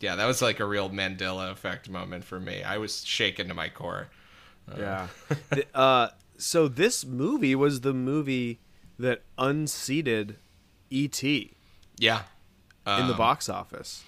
yeah, 0.00 0.16
that 0.16 0.26
was 0.26 0.42
like 0.42 0.58
a 0.58 0.64
real 0.66 0.90
Mandela 0.90 1.52
effect 1.52 1.88
moment 1.88 2.24
for 2.24 2.40
me. 2.40 2.64
I 2.64 2.78
was 2.78 3.04
shaken 3.04 3.46
to 3.46 3.54
my 3.54 3.68
core. 3.68 4.08
Yeah. 4.76 5.08
The- 5.50 5.66
uh, 5.74 6.08
so 6.36 6.68
this 6.68 7.04
movie 7.04 7.54
was 7.54 7.80
the 7.82 7.94
movie 7.94 8.60
that 8.98 9.22
unseated 9.38 10.36
E.T. 10.90 11.52
Yeah, 11.98 12.22
in 13.00 13.06
the 13.08 13.14
box 13.14 13.48
office. 13.48 14.02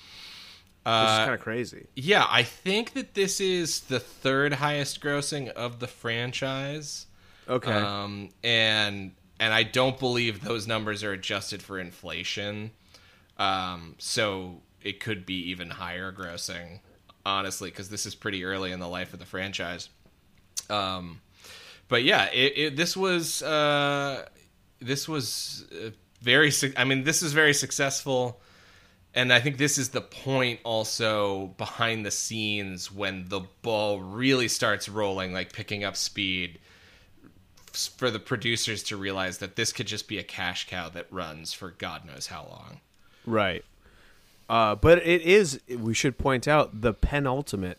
Which 0.83 0.93
is 0.93 0.93
Uh, 0.93 1.19
kind 1.27 1.35
of 1.35 1.41
crazy. 1.41 1.87
yeah. 1.95 2.27
I 2.29 2.43
think 2.43 2.95
that 2.95 3.13
this 3.15 3.39
is 3.41 3.81
the 3.81 4.01
third 4.01 4.55
highest 4.55 5.01
grossing 5.03 5.49
of 5.51 5.79
the 5.79 5.87
franchise. 5.87 7.07
Okay. 7.49 7.71
Um, 7.73 8.31
and 8.43 9.13
and 9.39 9.53
I 9.55 9.63
don't 9.63 9.99
believe 9.99 10.43
those 10.43 10.67
numbers 10.67 11.03
are 11.05 11.13
adjusted 11.13 11.63
for 11.63 11.79
inflation. 11.79 12.71
Um, 13.39 13.95
so 13.99 14.63
it 14.83 15.01
could 15.01 15.25
be 15.27 15.51
even 15.51 15.71
higher 15.71 16.13
grossing, 16.13 16.81
honestly, 17.27 17.71
because 17.71 17.89
this 17.91 18.07
is 18.07 18.15
pretty 18.15 18.45
early 18.45 18.71
in 18.73 18.81
the 18.81 18.89
life 18.89 19.13
of 19.13 19.19
the 19.19 19.27
franchise. 19.27 19.89
Um, 20.69 21.21
but 21.89 22.05
yeah, 22.05 22.27
it, 22.33 22.53
it, 22.59 22.77
this 22.77 22.97
was 22.97 23.43
uh, 23.43 24.27
this 24.81 25.09
was 25.09 25.67
uh, 25.73 25.91
very. 26.23 26.51
su- 26.51 26.73
I 26.77 26.85
mean, 26.85 27.05
this 27.05 27.23
is 27.23 27.33
very 27.33 27.55
successful, 27.55 28.41
and 29.15 29.33
I 29.33 29.41
think 29.41 29.59
this 29.59 29.77
is 29.77 29.89
the 29.89 30.01
point 30.01 30.61
also 30.65 31.49
behind 31.59 32.07
the 32.07 32.11
scenes 32.11 32.93
when 32.93 33.29
the 33.29 33.41
ball 33.63 34.01
really 34.01 34.49
starts 34.49 34.89
rolling, 34.89 35.33
like 35.33 35.53
picking 35.53 35.83
up 35.83 35.97
speed 35.97 36.61
for 37.73 38.11
the 38.11 38.19
producers 38.19 38.83
to 38.85 38.97
realize 38.97 39.39
that 39.39 39.57
this 39.57 39.73
could 39.73 39.87
just 39.87 40.09
be 40.09 40.19
a 40.19 40.23
cash 40.23 40.69
cow 40.69 40.89
that 40.91 41.07
runs 41.11 41.53
for 41.53 41.71
God 41.71 42.05
knows 42.05 42.29
how 42.29 42.43
long. 42.43 42.81
right. 43.27 43.65
Uh, 44.49 44.75
but 44.75 44.99
it 45.07 45.23
is, 45.23 45.61
we 45.69 45.95
should 45.95 46.19
point 46.19 46.49
out, 46.49 46.81
the 46.81 46.93
penultimate 46.93 47.79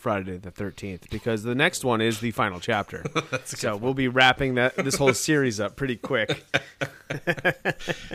Friday 0.00 0.38
the 0.38 0.50
13th 0.50 1.10
because 1.10 1.42
the 1.42 1.54
next 1.54 1.84
one 1.84 2.00
is 2.00 2.20
the 2.20 2.30
final 2.30 2.58
chapter. 2.58 3.04
so 3.44 3.76
we'll 3.76 3.94
be 3.94 4.08
wrapping 4.08 4.54
that 4.54 4.74
this 4.76 4.96
whole 4.96 5.12
series 5.14 5.60
up 5.60 5.76
pretty 5.76 5.96
quick. 5.96 6.44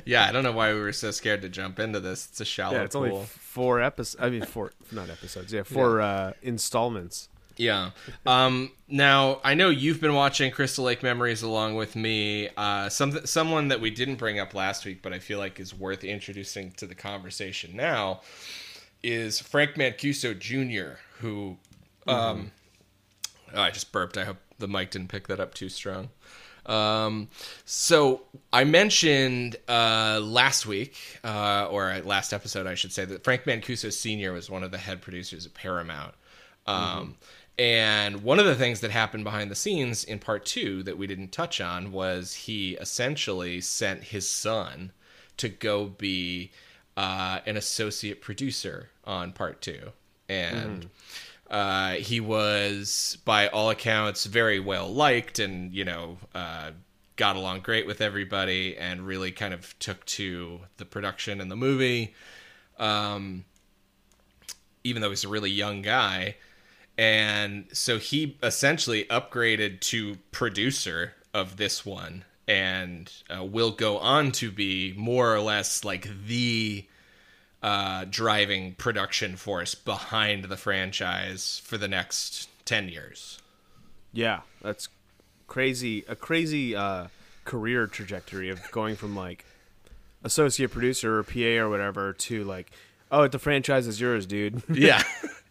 Yeah, 0.06 0.26
I 0.26 0.32
don't 0.32 0.44
know 0.44 0.52
why 0.54 0.74
we 0.74 0.80
were 0.80 0.94
so 0.94 1.12
scared 1.12 1.42
to 1.42 1.50
jump 1.50 1.80
into 1.80 2.00
this. 2.00 2.28
It's 2.28 2.40
a 2.40 2.46
shallow 2.46 2.76
Yeah, 2.78 2.84
it's 2.84 2.96
pool. 2.96 3.04
only 3.06 3.26
four 3.26 3.82
episodes. 3.82 4.24
I 4.24 4.30
mean, 4.30 4.44
four, 4.44 4.72
not 4.92 5.10
episodes. 5.10 5.52
Yeah, 5.52 5.64
four 5.64 6.00
uh, 6.00 6.34
installments. 6.42 7.28
Yeah. 7.58 7.92
Um, 8.26 8.72
now 8.88 9.40
I 9.44 9.54
know 9.54 9.70
you've 9.70 10.00
been 10.02 10.14
watching 10.14 10.52
Crystal 10.52 10.86
Lake 10.86 11.04
Memories 11.04 11.42
along 11.42 11.76
with 11.76 11.96
me. 11.96 12.50
Uh, 12.56 12.88
some 12.90 13.26
someone 13.26 13.68
that 13.70 13.82
we 13.82 13.90
didn't 13.90 14.16
bring 14.16 14.40
up 14.40 14.54
last 14.54 14.86
week, 14.86 15.02
but 15.02 15.12
I 15.14 15.20
feel 15.20 15.40
like 15.40 15.60
is 15.60 15.74
worth 15.74 16.04
introducing 16.04 16.72
to 16.74 16.86
the 16.86 16.96
conversation 16.96 17.76
now, 17.76 18.22
is 19.04 19.40
Frank 19.40 19.76
Mancuso 19.76 20.38
Jr., 20.38 21.00
who. 21.20 21.58
Um, 22.08 22.52
oh, 23.54 23.62
I 23.62 23.72
just 23.72 23.92
burped. 23.92 24.18
I 24.18 24.26
hope 24.26 24.38
the 24.60 24.68
mic 24.68 24.92
didn't 24.92 25.10
pick 25.10 25.28
that 25.28 25.40
up 25.40 25.54
too 25.54 25.70
strong. 25.70 26.10
Um, 26.66 27.28
so 27.66 28.24
I 28.52 28.64
mentioned 28.64 29.58
uh, 29.68 30.20
last 30.24 30.66
week, 30.66 30.98
uh, 31.24 31.68
or 31.70 32.00
last 32.04 32.34
episode, 32.34 32.66
I 32.66 32.76
should 32.76 32.92
say, 32.92 33.06
that 33.06 33.24
Frank 33.24 33.44
Mancuso 33.44 33.94
Sr. 33.94 34.34
was 34.34 34.50
one 34.50 34.64
of 34.64 34.72
the 34.72 34.78
head 34.78 35.02
producers 35.02 35.46
at 35.46 35.54
Paramount. 35.54 36.16
Um, 36.66 37.16
And 37.58 38.24
one 38.24 38.40
of 38.40 38.46
the 38.46 38.56
things 38.56 38.82
that 38.82 38.92
happened 38.92 39.24
behind 39.24 39.50
the 39.50 39.56
scenes 39.56 40.04
in 40.04 40.20
part 40.20 40.46
two 40.46 40.84
that 40.84 40.98
we 40.98 41.08
didn't 41.08 41.32
touch 41.32 41.62
on 41.62 41.92
was 41.94 42.34
he 42.34 42.72
essentially 42.74 43.62
sent 43.62 44.04
his 44.04 44.30
son 44.30 44.92
to 45.38 45.48
go 45.48 45.86
be 45.86 46.52
uh, 46.98 47.40
an 47.46 47.56
associate 47.56 48.22
producer 48.22 48.90
on 49.06 49.32
part 49.32 49.62
two. 49.62 49.92
And 50.28 50.90
uh, 51.50 51.94
he 51.94 52.20
was, 52.20 53.18
by 53.26 53.48
all 53.48 53.70
accounts, 53.70 54.26
very 54.26 54.60
well 54.60 54.92
liked 54.92 55.40
and, 55.40 55.74
you 55.74 55.86
know, 55.86 56.18
uh, 56.34 56.72
got 57.16 57.36
along 57.36 57.62
great 57.62 57.86
with 57.88 58.02
everybody 58.02 58.76
and 58.78 59.06
really 59.06 59.32
kind 59.32 59.54
of 59.54 59.78
took 59.80 60.04
to 60.06 60.62
the 60.78 60.86
production 60.86 61.40
and 61.40 61.50
the 61.50 61.56
movie. 61.56 62.14
Um, 62.78 63.46
even 64.84 65.02
though 65.02 65.10
he's 65.10 65.24
a 65.24 65.30
really 65.30 65.50
young 65.50 65.82
guy. 65.82 66.36
And 66.98 67.66
so 67.74 67.98
he 67.98 68.38
essentially 68.42 69.06
upgraded 69.06 69.82
to 69.82 70.18
producer 70.32 71.14
of 71.34 71.58
this 71.58 71.86
one 71.86 72.24
and 72.48 73.12
uh, 73.36 73.44
will 73.44 73.72
go 73.72 73.98
on 73.98 74.32
to 74.32 74.52
be 74.52 74.94
more 74.96 75.34
or 75.34 75.42
less 75.42 75.84
like 75.84 76.08
the 76.28 76.86
uh, 77.66 78.06
driving 78.08 78.76
production 78.76 79.36
force 79.36 79.74
behind 79.74 80.44
the 80.44 80.56
franchise 80.56 81.60
for 81.66 81.80
the 81.80 81.88
next 81.88 82.48
10 82.66 82.90
years. 82.90 83.40
Yeah, 84.14 84.42
that's 84.62 84.88
crazy. 85.48 86.06
A 86.08 86.16
crazy 86.16 86.76
uh, 86.76 87.08
career 87.44 87.88
trajectory 87.88 88.52
of 88.52 88.62
going 88.72 88.96
from 88.96 89.16
like 89.16 89.46
associate 90.24 90.70
producer 90.70 91.18
or 91.18 91.24
PA 91.24 91.64
or 91.64 91.68
whatever 91.68 92.14
to 92.14 92.44
like, 92.44 92.70
oh, 93.12 93.28
the 93.28 93.40
franchise 93.40 93.88
is 93.88 94.00
yours, 94.00 94.28
dude. 94.28 94.62
Yeah. 94.72 95.02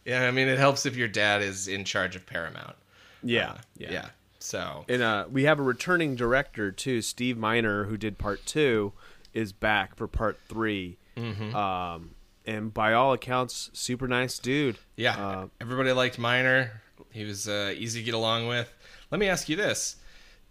yeah. 0.05 0.29
I 0.29 0.31
mean, 0.31 0.47
it 0.47 0.57
helps 0.57 0.87
if 0.87 0.95
your 0.95 1.09
dad 1.09 1.43
is 1.43 1.67
in 1.67 1.85
charge 1.85 2.15
of 2.15 2.25
Paramount. 2.27 2.77
yeah, 3.25 3.51
Uh, 3.51 3.57
yeah. 3.77 4.09
So, 4.39 4.85
And 4.89 5.03
uh, 5.03 5.25
we 5.33 5.45
have 5.45 5.59
a 5.59 5.65
returning 5.65 6.15
director 6.15 6.71
too, 6.71 7.03
Steve 7.03 7.37
Miner, 7.37 7.87
who 7.87 7.97
did 7.97 8.19
part 8.19 8.47
two, 8.47 8.93
is 9.33 9.53
back 9.53 9.97
for 9.97 10.07
part 10.07 10.39
3 10.49 10.97
Mm-hmm. 11.17 11.55
Um, 11.55 12.15
and 12.47 12.73
by 12.75 12.93
all 12.93 13.13
accounts, 13.13 13.71
super 13.73 14.07
nice 14.07 14.39
dude. 14.39 14.77
Yeah, 14.97 15.17
Uh, 15.17 15.47
everybody 15.61 15.93
liked 15.93 16.19
Miner. 16.19 16.83
He 17.11 17.25
was 17.25 17.49
uh, 17.49 17.73
easy 17.77 18.01
to 18.01 18.05
get 18.05 18.15
along 18.15 18.49
with. 18.49 18.71
Let 19.11 19.19
me 19.21 19.29
ask 19.29 19.49
you 19.49 19.57
this: 19.57 19.97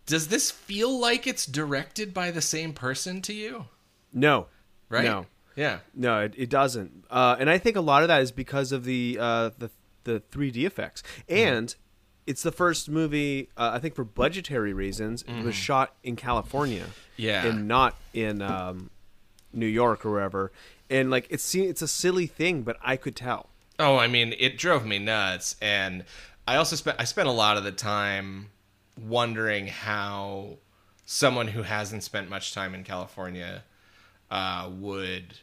Does 0.05 0.27
this 0.29 0.49
feel 0.51 0.97
like 0.99 1.27
it's 1.27 1.45
directed 1.45 2.13
by 2.13 2.31
the 2.31 2.41
same 2.41 2.73
person 2.73 3.21
to 3.23 3.33
you? 3.33 3.65
no, 4.13 4.47
Right? 4.89 5.03
No, 5.05 5.25
Yeah. 5.55 5.79
no, 5.95 6.21
it, 6.21 6.33
it 6.37 6.49
doesn't. 6.49 7.05
Uh, 7.09 7.35
and 7.39 7.49
I 7.49 7.57
think 7.57 7.75
a 7.75 7.81
lot 7.81 8.01
of 8.03 8.07
that 8.09 8.21
is 8.21 8.31
because 8.31 8.71
of 8.71 8.83
the 8.85 9.17
uh, 9.19 9.49
the 9.57 9.69
the 10.05 10.21
3D 10.31 10.65
effects, 10.65 11.01
and 11.29 11.73
it's 12.25 12.43
the 12.43 12.51
first 12.51 12.89
movie 12.89 13.49
uh, 13.57 13.71
I 13.73 13.79
think 13.79 13.95
for 13.95 14.03
budgetary 14.03 14.73
reasons 14.73 15.23
it 15.23 15.43
was 15.43 15.55
shot 15.55 15.95
in 16.03 16.15
California, 16.15 16.85
Yeah. 17.17 17.45
and 17.45 17.67
not 17.67 17.95
in 18.13 18.41
um, 18.41 18.89
New 19.53 19.65
York 19.67 20.05
or 20.05 20.11
wherever. 20.11 20.51
And 20.89 21.09
like 21.09 21.27
it's 21.29 21.53
it's 21.55 21.81
a 21.81 21.87
silly 21.87 22.27
thing, 22.27 22.63
but 22.63 22.77
I 22.81 22.97
could 22.97 23.15
tell. 23.15 23.49
Oh, 23.79 23.97
I 23.97 24.07
mean, 24.07 24.33
it 24.37 24.57
drove 24.57 24.85
me 24.85 24.99
nuts, 24.99 25.55
and 25.61 26.03
I 26.47 26.57
also 26.57 26.75
spent 26.75 26.97
I 26.99 27.05
spent 27.05 27.27
a 27.27 27.31
lot 27.31 27.57
of 27.57 27.63
the 27.63 27.71
time 27.71 28.49
wondering 29.01 29.67
how 29.67 30.57
someone 31.05 31.47
who 31.47 31.63
hasn't 31.63 32.03
spent 32.03 32.29
much 32.29 32.53
time 32.53 32.75
in 32.75 32.83
California 32.83 33.63
uh, 34.29 34.69
would 34.79 35.33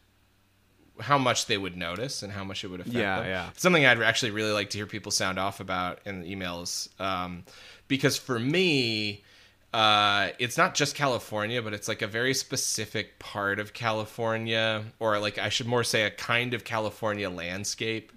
how 1.01 1.17
much 1.19 1.47
they 1.47 1.57
would 1.57 1.77
notice 1.77 2.23
and 2.23 2.31
how 2.33 2.45
much 2.45 2.63
it 2.63 2.69
would 2.69 2.81
affect 2.81 2.95
Yeah, 2.95 3.21
them. 3.21 3.29
yeah. 3.29 3.51
Something 3.57 3.87
I'd 3.87 4.03
actually 4.03 4.33
really 4.33 4.53
like 4.53 4.69
to 4.71 4.79
hear 4.79 4.87
people 4.87 5.11
sound 5.11 5.39
off 5.39 5.59
about 5.61 5.99
in 6.05 6.21
the 6.21 6.35
emails, 6.35 6.89
um, 7.01 7.45
because 7.89 8.19
for 8.19 8.39
me, 8.39 9.25
uh, 9.73 10.31
it's 10.39 10.57
not 10.59 10.75
just 10.75 10.95
California, 10.95 11.63
but 11.63 11.73
it's 11.73 11.87
like 11.89 12.03
a 12.03 12.07
very 12.07 12.35
specific 12.35 13.19
part 13.19 13.59
of 13.61 13.73
California, 13.73 14.85
or 14.99 15.19
like 15.19 15.39
I 15.39 15.49
should 15.49 15.67
more 15.67 15.85
say 15.85 16.03
a 16.03 16.11
kind 16.11 16.55
of 16.55 16.65
California 16.65 17.31
landscape 17.31 18.13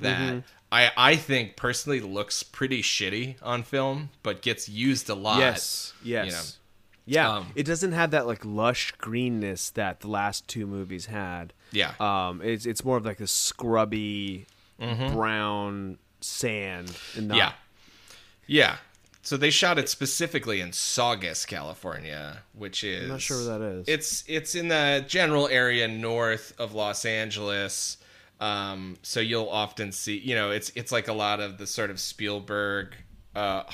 that 0.00 0.18
Mm-hmm. 0.18 0.38
I 0.70 0.90
I 0.96 1.16
think 1.16 1.56
personally 1.56 2.00
looks 2.00 2.42
pretty 2.42 2.82
shitty 2.82 3.36
on 3.42 3.62
film, 3.62 4.10
but 4.22 4.42
gets 4.42 4.68
used 4.68 5.08
a 5.08 5.14
lot. 5.14 5.38
Yes, 5.38 5.92
yes. 6.02 6.26
you 6.26 6.32
know. 6.32 6.42
Yeah, 7.10 7.36
Um, 7.36 7.52
it 7.54 7.62
doesn't 7.62 7.92
have 7.92 8.10
that 8.10 8.26
like 8.26 8.44
lush 8.44 8.92
greenness 8.98 9.70
that 9.70 10.00
the 10.00 10.08
last 10.08 10.46
two 10.46 10.66
movies 10.66 11.06
had. 11.06 11.54
Yeah. 11.72 11.94
Um, 12.00 12.42
it's 12.42 12.66
it's 12.66 12.84
more 12.84 12.98
of 12.98 13.06
like 13.06 13.20
a 13.20 13.26
scrubby 13.26 14.46
brown 14.78 15.96
sand. 16.20 16.94
And 17.16 17.28
not, 17.28 17.36
Yeah. 17.38 17.52
Yeah. 18.46 18.76
So 19.28 19.36
they 19.36 19.50
shot 19.50 19.78
it 19.78 19.90
specifically 19.90 20.62
in 20.62 20.72
Saugus, 20.72 21.44
California, 21.44 22.38
which 22.54 22.82
is 22.82 23.02
I'm 23.02 23.08
not 23.10 23.20
sure 23.20 23.36
where 23.36 23.58
that 23.58 23.60
is. 23.60 23.86
It's 23.86 24.24
it's 24.26 24.54
in 24.54 24.68
the 24.68 25.04
general 25.06 25.48
area 25.48 25.86
north 25.86 26.54
of 26.58 26.72
Los 26.72 27.04
Angeles. 27.04 27.98
Um, 28.40 28.96
so 29.02 29.20
you'll 29.20 29.50
often 29.50 29.92
see, 29.92 30.16
you 30.16 30.34
know, 30.34 30.50
it's 30.50 30.72
it's 30.74 30.90
like 30.92 31.08
a 31.08 31.12
lot 31.12 31.40
of 31.40 31.58
the 31.58 31.66
sort 31.66 31.90
of 31.90 32.00
Spielberg 32.00 32.94
uh, 33.36 33.64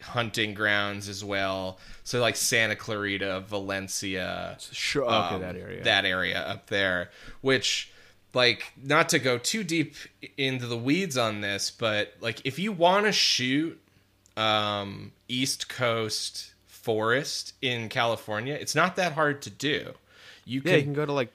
hunting 0.00 0.54
grounds 0.54 1.08
as 1.08 1.24
well. 1.24 1.80
So 2.04 2.20
like 2.20 2.36
Santa 2.36 2.76
Clarita, 2.76 3.40
Valencia, 3.48 4.58
Sure. 4.60 5.06
Okay, 5.06 5.34
um, 5.34 5.40
that 5.40 5.56
area. 5.56 5.82
that 5.82 6.04
area 6.04 6.38
up 6.38 6.68
there, 6.68 7.10
which 7.40 7.92
like 8.32 8.72
not 8.80 9.08
to 9.08 9.18
go 9.18 9.38
too 9.38 9.64
deep 9.64 9.96
into 10.36 10.68
the 10.68 10.78
weeds 10.78 11.18
on 11.18 11.40
this, 11.40 11.68
but 11.68 12.14
like 12.20 12.40
if 12.44 12.60
you 12.60 12.70
want 12.70 13.06
to 13.06 13.12
shoot 13.12 13.79
um, 14.40 15.12
East 15.28 15.68
Coast 15.68 16.54
forest 16.66 17.54
in 17.60 17.88
California, 17.88 18.54
it's 18.54 18.74
not 18.74 18.96
that 18.96 19.12
hard 19.12 19.42
to 19.42 19.50
do. 19.50 19.92
You 20.44 20.62
yeah, 20.64 20.70
can, 20.72 20.78
you 20.78 20.82
can 20.84 20.92
go 20.94 21.06
to 21.06 21.12
like 21.12 21.32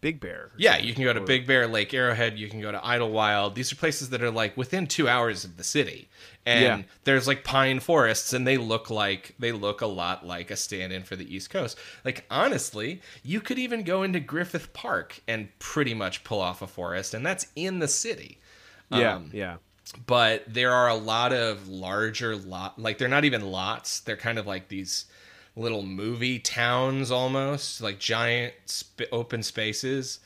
Big 0.00 0.20
Bear. 0.20 0.50
yeah, 0.56 0.76
you 0.78 0.94
can 0.94 1.02
go 1.04 1.12
to 1.12 1.20
Big 1.20 1.46
Bear, 1.46 1.66
Lake 1.66 1.92
Arrowhead. 1.92 2.38
You 2.38 2.48
can 2.48 2.60
go 2.60 2.70
to 2.70 2.78
Idyllwild. 2.78 3.54
These 3.54 3.72
are 3.72 3.76
places 3.76 4.10
that 4.10 4.22
are 4.22 4.30
like 4.30 4.56
within 4.56 4.86
two 4.86 5.08
hours 5.08 5.44
of 5.44 5.56
the 5.56 5.64
city, 5.64 6.08
and 6.44 6.62
Yeah. 6.62 6.82
there's 7.04 7.26
like 7.26 7.42
pine 7.42 7.80
forests, 7.80 8.32
and 8.32 8.46
they 8.46 8.56
look 8.58 8.88
like 8.90 9.34
they 9.38 9.50
look 9.52 9.80
a 9.80 9.86
lot 9.86 10.24
like 10.24 10.50
a 10.52 10.56
stand-in 10.56 11.02
for 11.02 11.16
the 11.16 11.34
East 11.34 11.50
Coast. 11.50 11.76
Like 12.04 12.24
honestly, 12.30 13.00
you 13.24 13.40
could 13.40 13.58
even 13.58 13.82
go 13.82 14.02
into 14.04 14.20
Griffith 14.20 14.72
Park 14.72 15.20
and 15.26 15.48
pretty 15.58 15.94
much 15.94 16.22
pull 16.22 16.40
off 16.40 16.62
a 16.62 16.66
forest, 16.68 17.12
and 17.14 17.26
that's 17.26 17.48
in 17.56 17.80
the 17.80 17.88
city. 17.88 18.38
Yeah, 18.90 19.16
Um, 19.16 19.30
yeah. 19.32 19.56
But 20.06 20.52
there 20.52 20.72
are 20.72 20.88
a 20.88 20.94
lot 20.94 21.32
of 21.32 21.68
larger 21.68 22.36
lot 22.36 22.78
like 22.78 22.98
they're 22.98 23.08
not 23.08 23.24
even 23.24 23.42
lots 23.50 24.00
they're 24.00 24.16
kind 24.16 24.38
of 24.38 24.46
like 24.46 24.68
these 24.68 25.06
little 25.54 25.82
movie 25.82 26.38
towns 26.38 27.10
almost 27.10 27.80
like 27.80 27.98
giant 27.98 28.52
sp- 28.66 29.08
open 29.12 29.42
spaces 29.42 30.18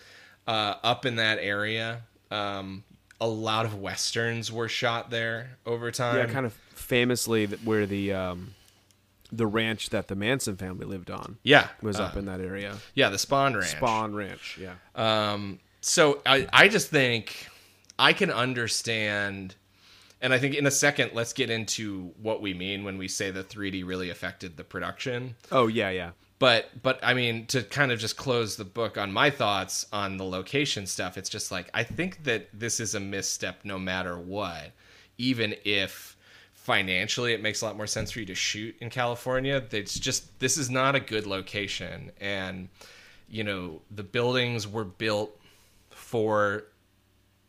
uh, 0.47 0.75
up 0.83 1.05
in 1.07 1.17
that 1.17 1.39
area 1.41 2.03
um, 2.31 2.83
a 3.21 3.29
lot 3.29 3.67
of 3.67 3.75
westerns 3.75 4.51
were 4.51 4.69
shot 4.69 5.11
there 5.11 5.59
over 5.67 5.91
time 5.91 6.17
Yeah, 6.17 6.27
kind 6.27 6.47
of 6.47 6.55
famously 6.75 7.47
where 7.47 7.87
the 7.87 8.13
um, 8.15 8.55
the 9.31 9.47
ranch 9.47 9.91
that 9.91 10.09
the 10.09 10.17
Manson 10.17 10.57
family 10.57 10.87
lived 10.87 11.11
on 11.11 11.37
yeah 11.43 11.69
was 11.83 12.01
uh, 12.01 12.05
up 12.05 12.17
in 12.17 12.25
that 12.25 12.41
area. 12.41 12.77
yeah 12.95 13.11
the 13.11 13.19
Spahn 13.19 13.55
ranch 13.55 13.77
Spahn 13.77 14.15
Ranch. 14.15 14.59
Yeah. 14.61 14.75
Um, 14.97 15.61
so 15.83 16.23
I, 16.27 16.49
I 16.53 16.69
just 16.69 16.89
think 16.89 17.47
I 18.01 18.15
can 18.15 18.31
understand, 18.31 19.55
and 20.23 20.33
I 20.33 20.39
think 20.39 20.55
in 20.55 20.67
a 20.67 20.71
second, 20.71 21.11
let's 21.13 21.35
get 21.35 21.51
into 21.51 22.13
what 22.21 22.41
we 22.41 22.55
mean 22.55 22.83
when 22.83 22.97
we 22.97 23.09
say 23.09 23.31
the 23.31 23.45
3D 23.45 23.87
really 23.87 24.09
affected 24.09 24.57
the 24.57 24.65
production. 24.65 25.37
Oh 25.53 25.67
yeah, 25.67 25.91
yeah. 25.91 26.13
But 26.39 26.83
but 26.83 26.99
I 27.03 27.13
mean 27.13 27.45
to 27.49 27.63
kind 27.63 27.93
of 27.93 27.99
just 27.99 28.17
close 28.17 28.57
the 28.57 28.65
book 28.65 28.97
on 28.97 29.13
my 29.13 29.29
thoughts 29.29 29.85
on 29.93 30.17
the 30.17 30.25
location 30.25 30.87
stuff, 30.87 31.19
it's 31.19 31.29
just 31.29 31.53
like 31.53 31.69
I 31.75 31.85
think 31.85 32.25
that 32.25 32.49
this 32.55 32.81
is 32.81 32.95
a 32.95 33.01
misstep 33.01 33.61
no 33.65 33.79
matter 33.79 34.19
what, 34.19 34.73
even 35.19 35.55
if 35.67 36.17
financially 36.55 37.35
it 37.35 37.43
makes 37.43 37.61
a 37.61 37.67
lot 37.67 37.77
more 37.77 37.87
sense 37.87 38.11
for 38.11 38.21
you 38.21 38.27
to 38.27 38.35
shoot 38.35 38.75
in 38.81 38.89
California. 38.89 39.63
It's 39.73 39.99
just 39.99 40.39
this 40.41 40.57
is 40.57 40.71
not 40.71 40.95
a 40.95 41.01
good 41.01 41.27
location 41.27 42.13
and 42.19 42.71
you 43.29 43.45
know 43.45 43.83
the 43.91 44.03
buildings 44.03 44.67
were 44.67 44.85
built 44.85 45.39
for 45.91 46.65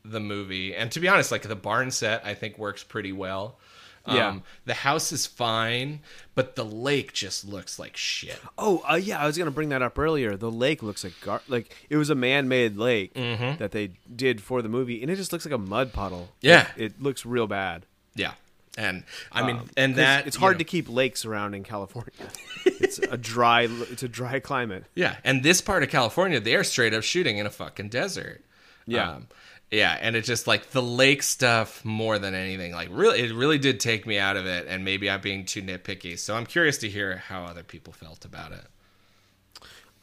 the 0.03 0.19
movie 0.19 0.75
and 0.75 0.91
to 0.91 0.99
be 0.99 1.07
honest 1.07 1.31
like 1.31 1.43
the 1.43 1.55
barn 1.55 1.91
set 1.91 2.25
i 2.25 2.33
think 2.33 2.57
works 2.57 2.83
pretty 2.83 3.11
well 3.11 3.59
Yeah. 4.07 4.29
um, 4.29 4.43
the 4.65 4.73
house 4.73 5.11
is 5.11 5.27
fine 5.27 5.99
but 6.33 6.55
the 6.55 6.65
lake 6.65 7.13
just 7.13 7.45
looks 7.45 7.77
like 7.77 7.95
shit 7.95 8.39
Oh 8.57 8.83
uh, 8.89 8.95
yeah, 8.95 9.19
I 9.21 9.27
was 9.27 9.37
gonna 9.37 9.51
bring 9.51 9.69
that 9.69 9.81
up 9.83 9.99
earlier. 9.99 10.35
The 10.37 10.49
lake 10.49 10.81
looks 10.81 11.03
like 11.03 11.13
gar- 11.21 11.43
like 11.47 11.75
it 11.89 11.97
was 11.97 12.09
a 12.09 12.15
man-made 12.15 12.77
lake 12.77 13.13
Mm-hmm. 13.13 13.57
that 13.59 13.71
they 13.71 13.91
did 14.15 14.41
for 14.41 14.61
the 14.63 14.69
movie, 14.69 15.01
and 15.03 15.11
it 15.11 15.17
just 15.17 15.31
looks 15.31 15.45
like 15.45 15.53
a 15.53 15.57
mud 15.59 15.93
puddle. 15.93 16.29
Yeah. 16.41 16.67
it, 16.75 16.83
it 16.93 17.01
looks 17.01 17.25
real 17.27 17.45
bad. 17.47 17.85
yeah 18.15 18.33
and 18.77 19.03
i 19.33 19.45
mean 19.45 19.57
Um, 19.57 19.69
and 19.77 19.95
that 19.97 20.25
it's 20.25 20.35
you 20.37 20.39
hard 20.39 20.55
know- 20.55 20.59
to 20.59 20.63
keep 20.63 20.89
lakes 20.89 21.23
around 21.25 21.53
in 21.53 21.63
California. 21.63 22.11
it's 22.65 22.97
a 22.99 23.17
dry, 23.17 23.67
it's 23.91 24.01
a 24.03 24.07
dry 24.09 24.39
climate. 24.39 24.85
yeah 24.95 25.17
and 25.23 25.43
this 25.43 25.61
part 25.61 25.83
of 25.83 25.89
california 25.89 26.39
they're 26.39 26.63
straight 26.63 26.93
up 26.95 27.03
shooting 27.03 27.37
in 27.37 27.45
a 27.45 27.49
fucking 27.51 27.89
desert 27.89 28.43
Yeah. 28.87 29.11
Um, 29.11 29.27
yeah 29.71 29.97
and 30.01 30.15
it's 30.15 30.27
just 30.27 30.47
like 30.47 30.71
the 30.71 30.81
lake 30.81 31.23
stuff 31.23 31.83
more 31.83 32.19
than 32.19 32.35
anything. 32.35 32.73
Like 32.73 32.89
really 32.91 33.21
it 33.21 33.33
really 33.33 33.57
did 33.57 33.79
take 33.79 34.05
me 34.05 34.19
out 34.19 34.37
of 34.37 34.45
it 34.45 34.67
and 34.67 34.85
maybe 34.85 35.09
i'm 35.09 35.21
being 35.21 35.45
too 35.45 35.61
nitpicky. 35.61 36.19
So 36.19 36.35
i'm 36.35 36.45
curious 36.45 36.77
to 36.79 36.89
hear 36.89 37.17
how 37.17 37.43
other 37.45 37.63
people 37.63 37.93
felt 37.93 38.25
about 38.25 38.51
it. 38.51 38.67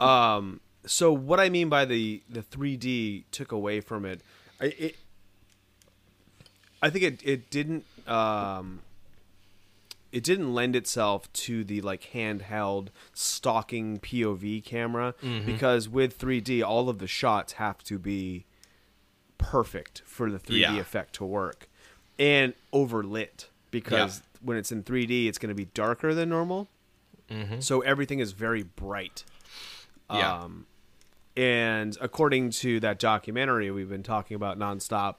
Um, 0.00 0.61
so 0.87 1.12
what 1.12 1.40
I 1.40 1.48
mean 1.48 1.68
by 1.68 1.85
the 1.85 2.22
the 2.28 2.42
3D 2.42 3.24
took 3.31 3.52
away 3.52 3.81
from 3.81 4.04
it, 4.04 4.20
I 4.61 4.64
it, 4.66 4.96
I 6.83 6.90
think 6.90 7.04
it 7.04 7.20
it 7.24 7.50
didn't 7.50 7.85
um 8.07 8.81
it 10.11 10.24
didn't 10.24 10.54
lend 10.54 10.74
itself 10.74 11.31
to 11.35 11.64
the 11.64 11.81
like 11.83 12.11
handheld 12.14 12.88
stalking 13.12 13.98
POV 13.98 14.64
camera 14.64 15.14
because 15.44 15.88
with 15.88 16.18
3D 16.18 16.64
all 16.64 16.88
of 16.88 16.98
the 16.98 17.07
shots 17.07 17.54
have 17.54 17.83
to 17.85 17.98
be 17.98 18.46
perfect 19.38 20.03
for 20.05 20.31
the 20.31 20.38
3D 20.38 20.61
Yeah. 20.61 20.77
effect 20.79 21.14
to 21.14 21.24
work 21.24 21.68
and 22.18 22.55
overlit 22.72 23.46
because 23.70 24.22
when 24.42 24.57
it's 24.57 24.70
in 24.72 24.83
3D 24.83 25.27
it's 25.29 25.38
going 25.38 25.48
to 25.51 25.55
be 25.55 25.66
darker 25.66 26.14
than 26.14 26.29
normal. 26.29 26.68
So 27.61 27.81
everything 27.83 28.20
is 28.20 28.33
very 28.33 28.62
bright. 28.62 29.24
yeah 30.11 30.42
Um, 30.44 30.66
and 31.37 31.96
according 32.01 32.51
to 32.51 32.81
that 32.81 32.98
documentary 32.98 33.70
we've 33.70 33.88
been 33.88 34.03
talking 34.03 34.35
about 34.35 34.59
nonstop, 34.59 35.16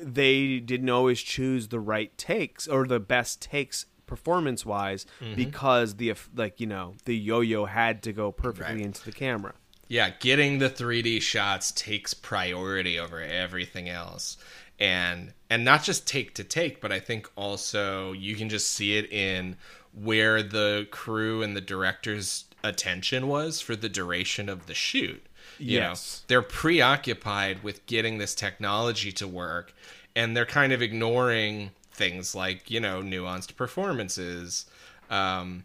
they 0.00 0.58
didn't 0.60 0.88
always 0.88 1.20
choose 1.20 1.68
the 1.68 1.78
right 1.80 2.16
takes 2.18 2.66
or 2.66 2.86
the 2.86 2.98
best 3.00 3.40
takes 3.42 3.86
performance 4.06 4.64
wise 4.64 5.04
Mm-hmm. 5.20 5.34
because 5.34 5.96
the 5.96 6.14
like 6.34 6.58
you 6.60 6.66
know 6.66 6.94
the 7.04 7.16
yo-yo 7.16 7.66
had 7.66 8.02
to 8.04 8.12
go 8.12 8.32
perfectly 8.32 8.76
Right. 8.76 8.84
into 8.84 9.04
the 9.04 9.12
camera. 9.12 9.54
Yeah, 9.88 10.10
getting 10.18 10.58
the 10.58 10.68
3D 10.70 11.22
shots 11.22 11.70
takes 11.72 12.12
priority 12.14 12.98
over 12.98 13.20
everything 13.20 13.88
else. 13.88 14.36
And 14.78 15.32
and 15.48 15.64
not 15.64 15.84
just 15.84 16.06
take 16.06 16.34
to 16.34 16.44
take, 16.44 16.80
but 16.80 16.92
I 16.92 17.00
think 17.00 17.30
also 17.36 18.12
you 18.12 18.34
can 18.36 18.48
just 18.48 18.70
see 18.72 18.98
it 18.98 19.10
in 19.10 19.56
where 19.94 20.42
the 20.42 20.86
crew 20.90 21.42
and 21.42 21.56
the 21.56 21.60
director's 21.62 22.44
attention 22.62 23.28
was 23.28 23.60
for 23.60 23.74
the 23.76 23.88
duration 23.88 24.48
of 24.48 24.66
the 24.66 24.74
shoot. 24.74 25.24
You 25.58 25.80
know, 25.80 25.88
Yes. 25.90 26.24
they're 26.26 26.42
preoccupied 26.42 27.62
with 27.62 27.86
getting 27.86 28.18
this 28.18 28.34
technology 28.34 29.12
to 29.12 29.26
work 29.26 29.72
and 30.14 30.36
they're 30.36 30.44
kind 30.44 30.72
of 30.72 30.82
ignoring 30.82 31.70
things 31.92 32.34
like, 32.34 32.70
you 32.70 32.80
know, 32.80 33.00
nuanced 33.00 33.56
performances. 33.56 34.66
Um 35.08 35.64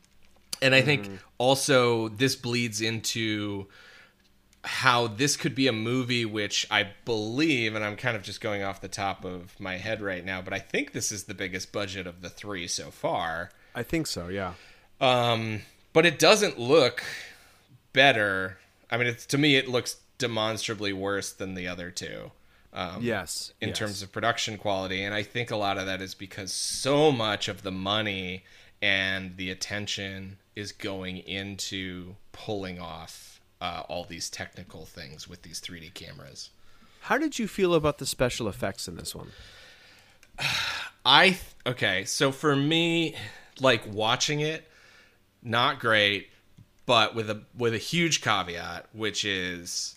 and 0.62 0.76
I 0.76 0.82
think 0.82 1.10
also 1.40 2.08
this 2.10 2.36
bleeds 2.36 2.80
into 2.82 3.68
how 4.64 5.08
this 5.08 5.38
could 5.38 5.56
be 5.56 5.68
a 5.68 5.74
movie 5.74 6.26
which 6.26 6.68
I 6.70 6.88
believe, 7.06 7.76
and 7.76 7.84
I'm 7.84 7.96
kind 7.96 8.16
of 8.16 8.24
just 8.24 8.42
going 8.42 8.64
off 8.64 8.82
the 8.82 8.88
top 8.88 9.26
of 9.26 9.60
my 9.60 9.78
head 9.78 10.02
right 10.02 10.24
now, 10.24 10.42
but 10.42 10.54
I 10.54 10.60
think 10.60 10.92
this 10.92 11.12
is 11.12 11.24
the 11.24 11.34
biggest 11.34 11.72
budget 11.72 12.06
of 12.06 12.22
the 12.22 12.30
three 12.30 12.68
so 12.68 12.92
far. 12.92 13.52
I 13.74 13.84
think 13.84 14.06
so, 14.08 14.28
yeah. 14.28 14.54
Um, 15.00 15.62
but 15.94 16.06
it 16.06 16.20
doesn't 16.20 16.60
look 16.60 17.04
better. 17.94 18.58
I 18.90 18.98
mean, 18.98 19.08
it's, 19.08 19.26
to 19.28 19.38
me, 19.38 19.56
it 19.56 19.68
looks 19.68 19.98
demonstrably 20.18 20.94
worse 20.94 21.32
than 21.32 21.56
the 21.56 21.68
other 21.68 21.90
two. 21.90 22.32
Um, 22.74 23.02
Yes. 23.02 23.52
in 23.60 23.70
yes. 23.70 23.78
terms 23.78 24.02
of 24.02 24.12
production 24.14 24.58
quality. 24.58 25.04
And 25.04 25.14
I 25.14 25.24
think 25.24 25.52
a 25.52 25.58
lot 25.58 25.78
of 25.78 25.88
that 25.88 26.02
is 26.02 26.16
because 26.16 26.54
so 26.54 27.12
much 27.12 27.48
of 27.50 27.64
the 27.64 27.72
money 27.72 28.46
and 28.82 29.36
the 29.36 29.50
attention 29.50 30.38
is 30.56 30.72
going 30.72 31.18
into 31.18 32.16
pulling 32.32 32.80
off 32.80 33.31
uh, 33.62 33.84
all 33.88 34.04
these 34.04 34.30
technical 34.30 34.86
things 34.86 35.30
with 35.30 35.44
these 35.44 35.62
3D 35.62 35.94
cameras. 35.94 36.50
How 37.02 37.18
did 37.18 37.40
you 37.40 37.48
feel 37.48 37.74
about 37.74 37.98
the 38.00 38.06
special 38.06 38.48
effects 38.50 38.88
in 38.88 38.96
this 38.98 39.16
one? 39.16 39.30
I 41.06 41.30
th- 41.30 41.40
okay, 41.66 42.06
so 42.06 42.32
for 42.32 42.56
me, 42.56 43.16
like 43.60 43.82
watching 43.92 44.40
it, 44.40 44.68
not 45.44 45.80
great, 45.80 46.30
but 46.86 47.16
with 47.16 47.30
a 47.30 47.42
with 47.58 47.74
a 47.74 47.78
huge 47.80 48.22
caveat, 48.22 48.86
which 48.94 49.26
is 49.26 49.96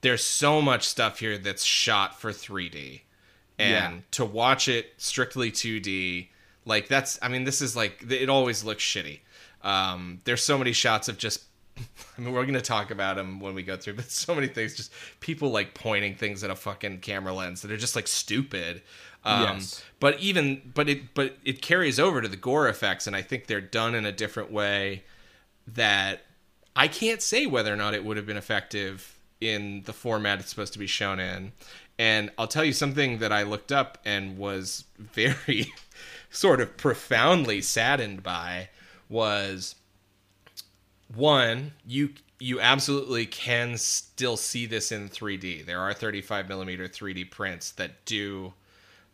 there's 0.00 0.24
so 0.24 0.60
much 0.62 0.86
stuff 0.86 1.18
here 1.20 1.38
that's 1.38 1.64
shot 1.64 2.20
for 2.20 2.30
3D, 2.32 3.02
and 3.58 3.94
Yeah. 3.96 4.00
to 4.12 4.24
watch 4.24 4.68
it 4.68 4.92
strictly 4.98 5.50
2D, 5.50 6.28
like 6.64 6.88
that's 6.88 7.18
I 7.22 7.28
mean 7.28 7.44
this 7.44 7.60
is 7.60 7.76
like 7.76 8.04
it 8.10 8.28
always 8.28 8.64
looks 8.64 8.82
shitty. 8.84 9.20
Um, 9.62 10.20
there's 10.24 10.42
so 10.42 10.58
many 10.58 10.72
shots 10.72 11.08
of 11.08 11.18
just. 11.18 11.42
I 11.78 12.20
mean, 12.20 12.32
we're 12.32 12.42
going 12.44 12.54
to 12.54 12.60
talk 12.62 12.90
about 12.90 13.16
them 13.16 13.40
when 13.40 13.54
we 13.54 13.62
go 13.62 13.76
through, 13.76 13.94
but 13.94 14.10
so 14.10 14.34
many 14.34 14.46
things, 14.46 14.74
just 14.74 14.92
people 15.20 15.50
like 15.50 15.74
pointing 15.74 16.14
things 16.14 16.42
at 16.42 16.50
a 16.50 16.54
fucking 16.56 17.00
camera 17.00 17.32
lens 17.34 17.62
that 17.62 17.70
are 17.70 17.76
just 17.76 17.94
like 17.96 18.08
stupid. 18.08 18.82
Um, 19.24 19.42
Yes. 19.42 19.82
but 20.00 20.20
even 20.20 20.70
but 20.74 20.88
it 20.88 21.12
but 21.14 21.36
it 21.44 21.60
carries 21.60 21.98
over 21.98 22.22
to 22.22 22.28
the 22.28 22.36
gore 22.36 22.68
effects 22.68 23.08
and 23.08 23.16
i 23.16 23.22
think 23.22 23.48
they're 23.48 23.60
done 23.60 23.96
in 23.96 24.06
a 24.06 24.12
different 24.12 24.52
way 24.52 25.02
that 25.66 26.20
i 26.76 26.86
can't 26.86 27.20
say 27.20 27.44
whether 27.44 27.72
or 27.72 27.76
not 27.76 27.92
it 27.92 28.04
would 28.04 28.16
have 28.16 28.26
been 28.26 28.36
effective 28.36 29.18
in 29.40 29.82
the 29.82 29.92
format 29.92 30.38
it's 30.38 30.50
supposed 30.50 30.72
to 30.74 30.78
be 30.78 30.86
shown 30.86 31.18
in 31.18 31.50
And 31.98 32.30
I'll 32.38 32.46
tell 32.46 32.64
you 32.64 32.72
something 32.72 33.18
that 33.18 33.32
I 33.32 33.42
looked 33.42 33.72
up 33.72 33.98
and 34.04 34.38
was 34.38 34.84
very 34.98 35.72
sort 36.30 36.60
of 36.60 36.76
profoundly 36.76 37.62
saddened 37.62 38.22
by 38.22 38.68
was 39.08 39.74
one, 41.14 41.72
you 41.86 42.10
you 42.38 42.60
absolutely 42.60 43.24
can 43.26 43.78
still 43.78 44.36
see 44.36 44.66
this 44.66 44.92
in 44.92 45.08
3D. 45.08 45.64
There 45.64 45.80
are 45.80 45.94
35 45.94 46.48
millimeter 46.48 46.86
3D 46.86 47.30
prints 47.30 47.70
that 47.72 48.04
do 48.04 48.52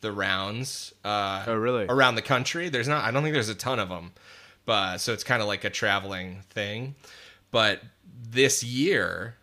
the 0.01 0.11
rounds. 0.11 0.93
Uh, 1.05 1.45
Oh, 1.47 1.55
really? 1.55 1.87
Around 1.87 2.17
the 2.17 2.23
country, 2.23 2.69
there's 2.69 2.89
not. 2.89 3.05
I 3.05 3.11
don't 3.11 3.23
think 3.23 3.35
there's 3.35 3.49
a 3.49 3.55
ton 3.55 3.79
of 3.79 3.89
them, 3.89 4.13
but 4.65 4.99
so 4.99 5.13
it's 5.13 5.25
kind 5.25 5.41
of 5.41 5.49
like 5.49 5.65
a 5.65 5.71
traveling 5.71 6.43
thing. 6.51 6.95
But 7.51 7.83
this 8.31 8.65
year 8.65 9.37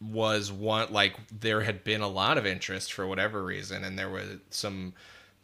was 0.00 0.52
one 0.52 0.92
like 0.92 1.16
there 1.40 1.62
had 1.62 1.84
been 1.84 2.00
a 2.00 2.08
lot 2.08 2.38
of 2.38 2.46
interest 2.46 2.92
for 2.92 3.06
whatever 3.06 3.42
reason, 3.42 3.84
and 3.84 3.98
there 3.98 4.10
was 4.10 4.38
some. 4.50 4.94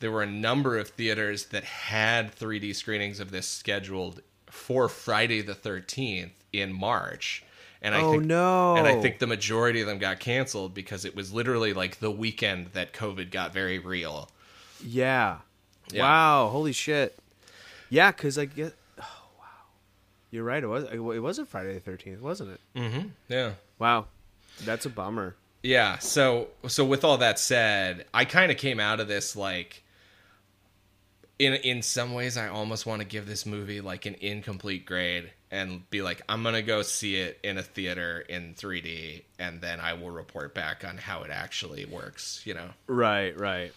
There 0.01 0.11
were 0.11 0.23
a 0.23 0.27
number 0.27 0.79
of 0.79 0.89
theaters 0.89 1.47
that 1.47 1.63
had 1.63 2.35
3D 2.35 2.75
screenings 2.75 3.21
of 3.21 3.31
this 3.31 3.47
scheduled 3.47 4.21
for 4.47 4.89
Friday 4.89 5.43
the 5.43 5.55
13th 5.55 6.33
in 6.53 6.73
March. 6.73 7.43
And 7.81 7.95
I 7.95 8.01
Oh, 8.03 8.13
think, 8.13 8.25
no. 8.27 8.77
And 8.77 8.87
I 8.87 9.01
think 9.01 9.19
the 9.19 9.27
majority 9.27 9.81
of 9.81 9.87
them 9.89 9.99
got 9.99 10.21
canceled 10.21 10.73
because 10.73 11.05
it 11.05 11.17
was 11.17 11.33
literally 11.33 11.73
like 11.73 11.99
the 11.99 12.11
weekend 12.11 12.69
that 12.75 12.93
COVID 12.93 13.31
got 13.33 13.53
very 13.53 13.79
real. 13.81 14.29
Yeah. 14.85 15.39
Yeah. 15.91 16.03
Wow. 16.03 16.49
Holy 16.51 16.73
shit. 16.73 17.19
Yeah, 17.91 18.13
because 18.13 18.39
I 18.39 18.45
get. 18.45 18.75
Oh 19.01 19.05
wow. 19.39 19.45
You're 20.31 20.45
right. 20.45 20.63
It 20.63 20.67
was. 20.69 20.85
It 20.93 20.99
wasn't 20.99 21.49
Friday 21.49 21.75
the 21.75 21.81
Thirteenth, 21.81 22.21
wasn't 22.23 22.51
it? 22.51 22.61
Mm-hmm. 22.77 23.09
Yeah. 23.29 23.53
Wow. 23.79 24.07
That's 24.65 24.87
a 24.87 24.91
bummer. 24.91 25.35
Yeah. 25.65 25.99
So 25.99 26.49
so 26.69 26.85
with 26.85 27.05
all 27.05 27.19
that 27.19 27.39
said, 27.41 28.07
I 28.15 28.25
kind 28.25 28.53
of 28.53 28.59
came 28.59 28.79
out 28.79 29.01
of 29.01 29.09
this 29.09 29.35
like 29.35 29.83
in 31.39 31.55
in 31.55 31.83
some 31.83 32.15
ways 32.15 32.37
I 32.37 32.49
almost 32.49 32.87
want 32.87 33.01
to 33.03 33.07
give 33.07 33.27
this 33.27 33.45
movie 33.45 33.81
like 33.81 34.07
an 34.07 34.15
incomplete 34.21 34.87
grade 34.87 35.31
and 35.53 35.89
be 35.91 36.03
like 36.03 36.23
I'm 36.29 36.43
going 36.43 36.57
to 36.57 36.63
go 36.63 36.83
see 36.83 37.17
it 37.17 37.39
in 37.45 37.59
a 37.59 37.63
theater 37.63 38.25
in 38.29 38.55
3D 38.55 39.23
and 39.39 39.61
then 39.61 39.79
I 39.79 39.93
will 39.93 40.11
report 40.11 40.55
back 40.55 40.85
on 40.85 40.97
how 40.97 41.23
it 41.23 41.31
actually 41.31 41.85
works, 41.85 42.43
you 42.45 42.55
know. 42.55 42.71
Right. 42.89 43.39
Right. 43.39 43.73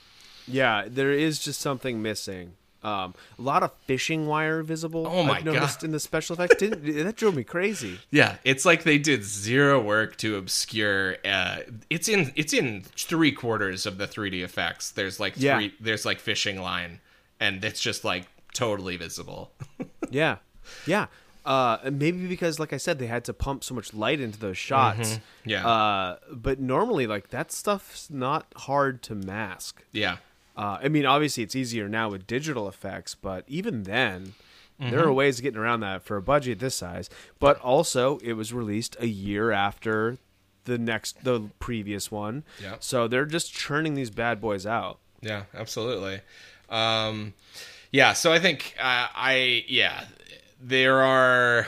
Yeah. 0.47 0.85
There 0.87 1.11
is 1.11 1.37
just 1.37 1.59
something 1.59 2.01
missing. 2.01 2.53
Um, 2.81 3.15
a 3.39 3.41
lot 3.41 3.63
of 3.63 3.71
fishing 3.87 4.27
wire 4.27 4.61
visible. 4.61 5.07
Oh 5.07 5.23
my 5.23 5.37
I've 5.37 5.45
noticed 5.45 5.81
God. 5.81 5.85
in 5.87 5.91
the 5.91 5.99
special 5.99 6.35
effects. 6.35 6.57
Didn't 6.57 6.85
that 7.03 7.15
drove 7.15 7.35
me 7.35 7.43
crazy? 7.43 7.97
Yeah, 8.11 8.35
it's 8.43 8.63
like 8.63 8.83
they 8.83 8.99
did 8.99 9.23
zero 9.23 9.81
work 9.81 10.17
to 10.17 10.35
obscure. 10.35 11.17
Uh, 11.25 11.61
it's 11.89 12.07
in 12.07 12.31
it's 12.35 12.53
in 12.53 12.83
three 12.95 13.31
quarters 13.31 13.87
of 13.87 13.97
the 13.97 14.05
3D 14.07 14.43
effects. 14.43 14.91
There's 14.91 15.19
like 15.19 15.33
three. 15.33 15.43
Yeah. 15.43 15.69
There's 15.79 16.05
like 16.05 16.19
fishing 16.19 16.61
line, 16.61 16.99
and 17.39 17.65
it's 17.65 17.81
just 17.81 18.05
like 18.05 18.27
totally 18.53 18.97
visible. 18.97 19.51
Yeah. 20.11 20.37
Yeah. 20.85 21.07
Uh, 21.45 21.77
maybe 21.91 22.25
because, 22.27 22.59
like 22.59 22.73
I 22.73 22.77
said, 22.77 22.97
they 22.97 23.05
had 23.07 23.23
to 23.25 23.33
pump 23.33 23.63
so 23.63 23.75
much 23.75 23.93
light 23.93 24.19
into 24.19 24.39
those 24.39 24.57
shots. 24.57 25.19
Yeah. 25.45 25.67
Uh, 25.67 26.17
but 26.31 26.59
normally, 26.59 27.05
like 27.07 27.29
that 27.29 27.51
stuff's 27.51 28.09
not 28.09 28.47
hard 28.57 29.01
to 29.03 29.15
mask. 29.15 29.83
yeah, 29.91 30.17
Uh, 30.57 30.79
I 30.81 30.87
mean, 30.87 31.05
obviously, 31.05 31.43
it's 31.43 31.55
easier 31.55 31.87
now 31.87 32.09
with 32.09 32.25
digital 32.25 32.67
effects, 32.67 33.13
but 33.13 33.43
even 33.47 33.83
then, 33.83 34.33
there 34.79 35.05
are 35.05 35.13
ways 35.13 35.37
of 35.39 35.43
getting 35.43 35.59
around 35.59 35.81
that 35.81 36.03
for 36.03 36.17
a 36.17 36.21
budget 36.21 36.59
this 36.59 36.75
size. 36.75 37.09
But 37.39 37.59
also, 37.61 38.17
it 38.17 38.33
was 38.33 38.51
released 38.51 38.97
a 38.99 39.07
year 39.07 39.51
after 39.51 40.17
the 40.65 40.77
next, 40.79 41.23
the 41.23 41.49
previous 41.59 42.09
one. 42.11 42.43
Yeah. 42.61 42.77
So 42.79 43.07
they're 43.07 43.25
just 43.27 43.53
churning 43.53 43.93
these 43.93 44.09
bad 44.09 44.41
boys 44.41 44.65
out. 44.65 44.97
yeah, 45.21 45.43
absolutely. 45.53 46.21
Um, 46.69 47.33
yeah, 47.91 48.13
so 48.13 48.33
I 48.33 48.39
think 48.39 48.75
uh, 48.79 49.07
I 49.15 49.63
yeah 49.67 50.05
there 50.65 51.01
are 51.03 51.67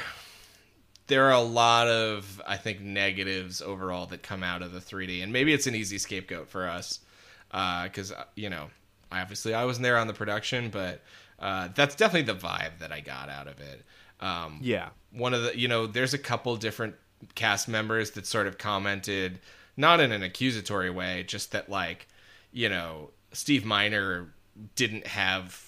there 1.06 1.26
are 1.26 1.34
a 1.34 1.42
lot 1.42 1.88
of 1.88 2.42
I 2.48 2.58
think 2.58 2.82
negatives 2.82 3.62
overall 3.62 4.08
that 4.08 4.24
come 4.24 4.44
out 4.44 4.62
of 4.62 4.74
the 4.74 4.80
3D, 4.80 5.24
and 5.24 5.32
maybe 5.32 5.54
it's 5.54 5.68
an 5.68 5.76
easy 5.76 5.98
scapegoat 5.98 6.50
for 6.50 6.68
us 6.68 7.00
because 7.50 8.12
uh, 8.12 8.24
you 8.36 8.50
know 8.50 8.70
obviously 9.12 9.54
I 9.54 9.66
wasn't 9.66 9.84
there 9.84 9.98
on 9.98 10.08
the 10.08 10.14
production, 10.14 10.70
but 10.70 11.02
uh, 11.40 11.70
that's 11.76 11.96
definitely 11.96 12.34
the 12.34 12.40
vibe 12.40 12.80
that 12.80 12.92
I 12.92 13.00
got 13.00 13.30
out 13.30 13.48
of 13.48 13.60
it. 13.62 13.86
Um, 14.20 14.60
Yeah. 14.64 14.90
one 15.12 15.34
of 15.36 15.44
the 15.44 15.58
you 15.58 15.68
know 15.68 15.86
there's 15.86 16.16
a 16.16 16.18
couple 16.18 16.56
different 16.58 16.96
cast 17.36 17.68
members 17.68 18.12
that 18.12 18.26
sort 18.26 18.48
of 18.48 18.58
commented 18.58 19.40
not 19.76 20.00
in 20.00 20.12
an 20.12 20.24
accusatory 20.24 20.90
way 20.90 21.24
just 21.24 21.52
that 21.52 21.70
like 21.70 22.08
you 22.52 22.70
know 22.70 23.10
steve 23.32 23.66
miner 23.66 24.32
didn't 24.76 25.06
have 25.08 25.67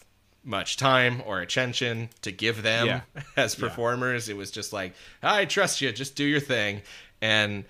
much 0.49 0.75
time 0.77 1.21
or 1.25 1.39
attention 1.41 2.09
to 2.23 2.31
give 2.31 2.63
them 2.63 2.87
Yeah. 2.87 3.01
as 3.37 3.53
performers 3.55 4.27
it 4.29 4.35
was 4.35 4.49
just 4.51 4.73
like 4.73 4.93
i 5.23 5.45
trust 5.45 5.79
you 5.81 5.91
just 5.91 6.15
do 6.15 6.23
your 6.25 6.39
thing 6.39 6.81
and 7.21 7.65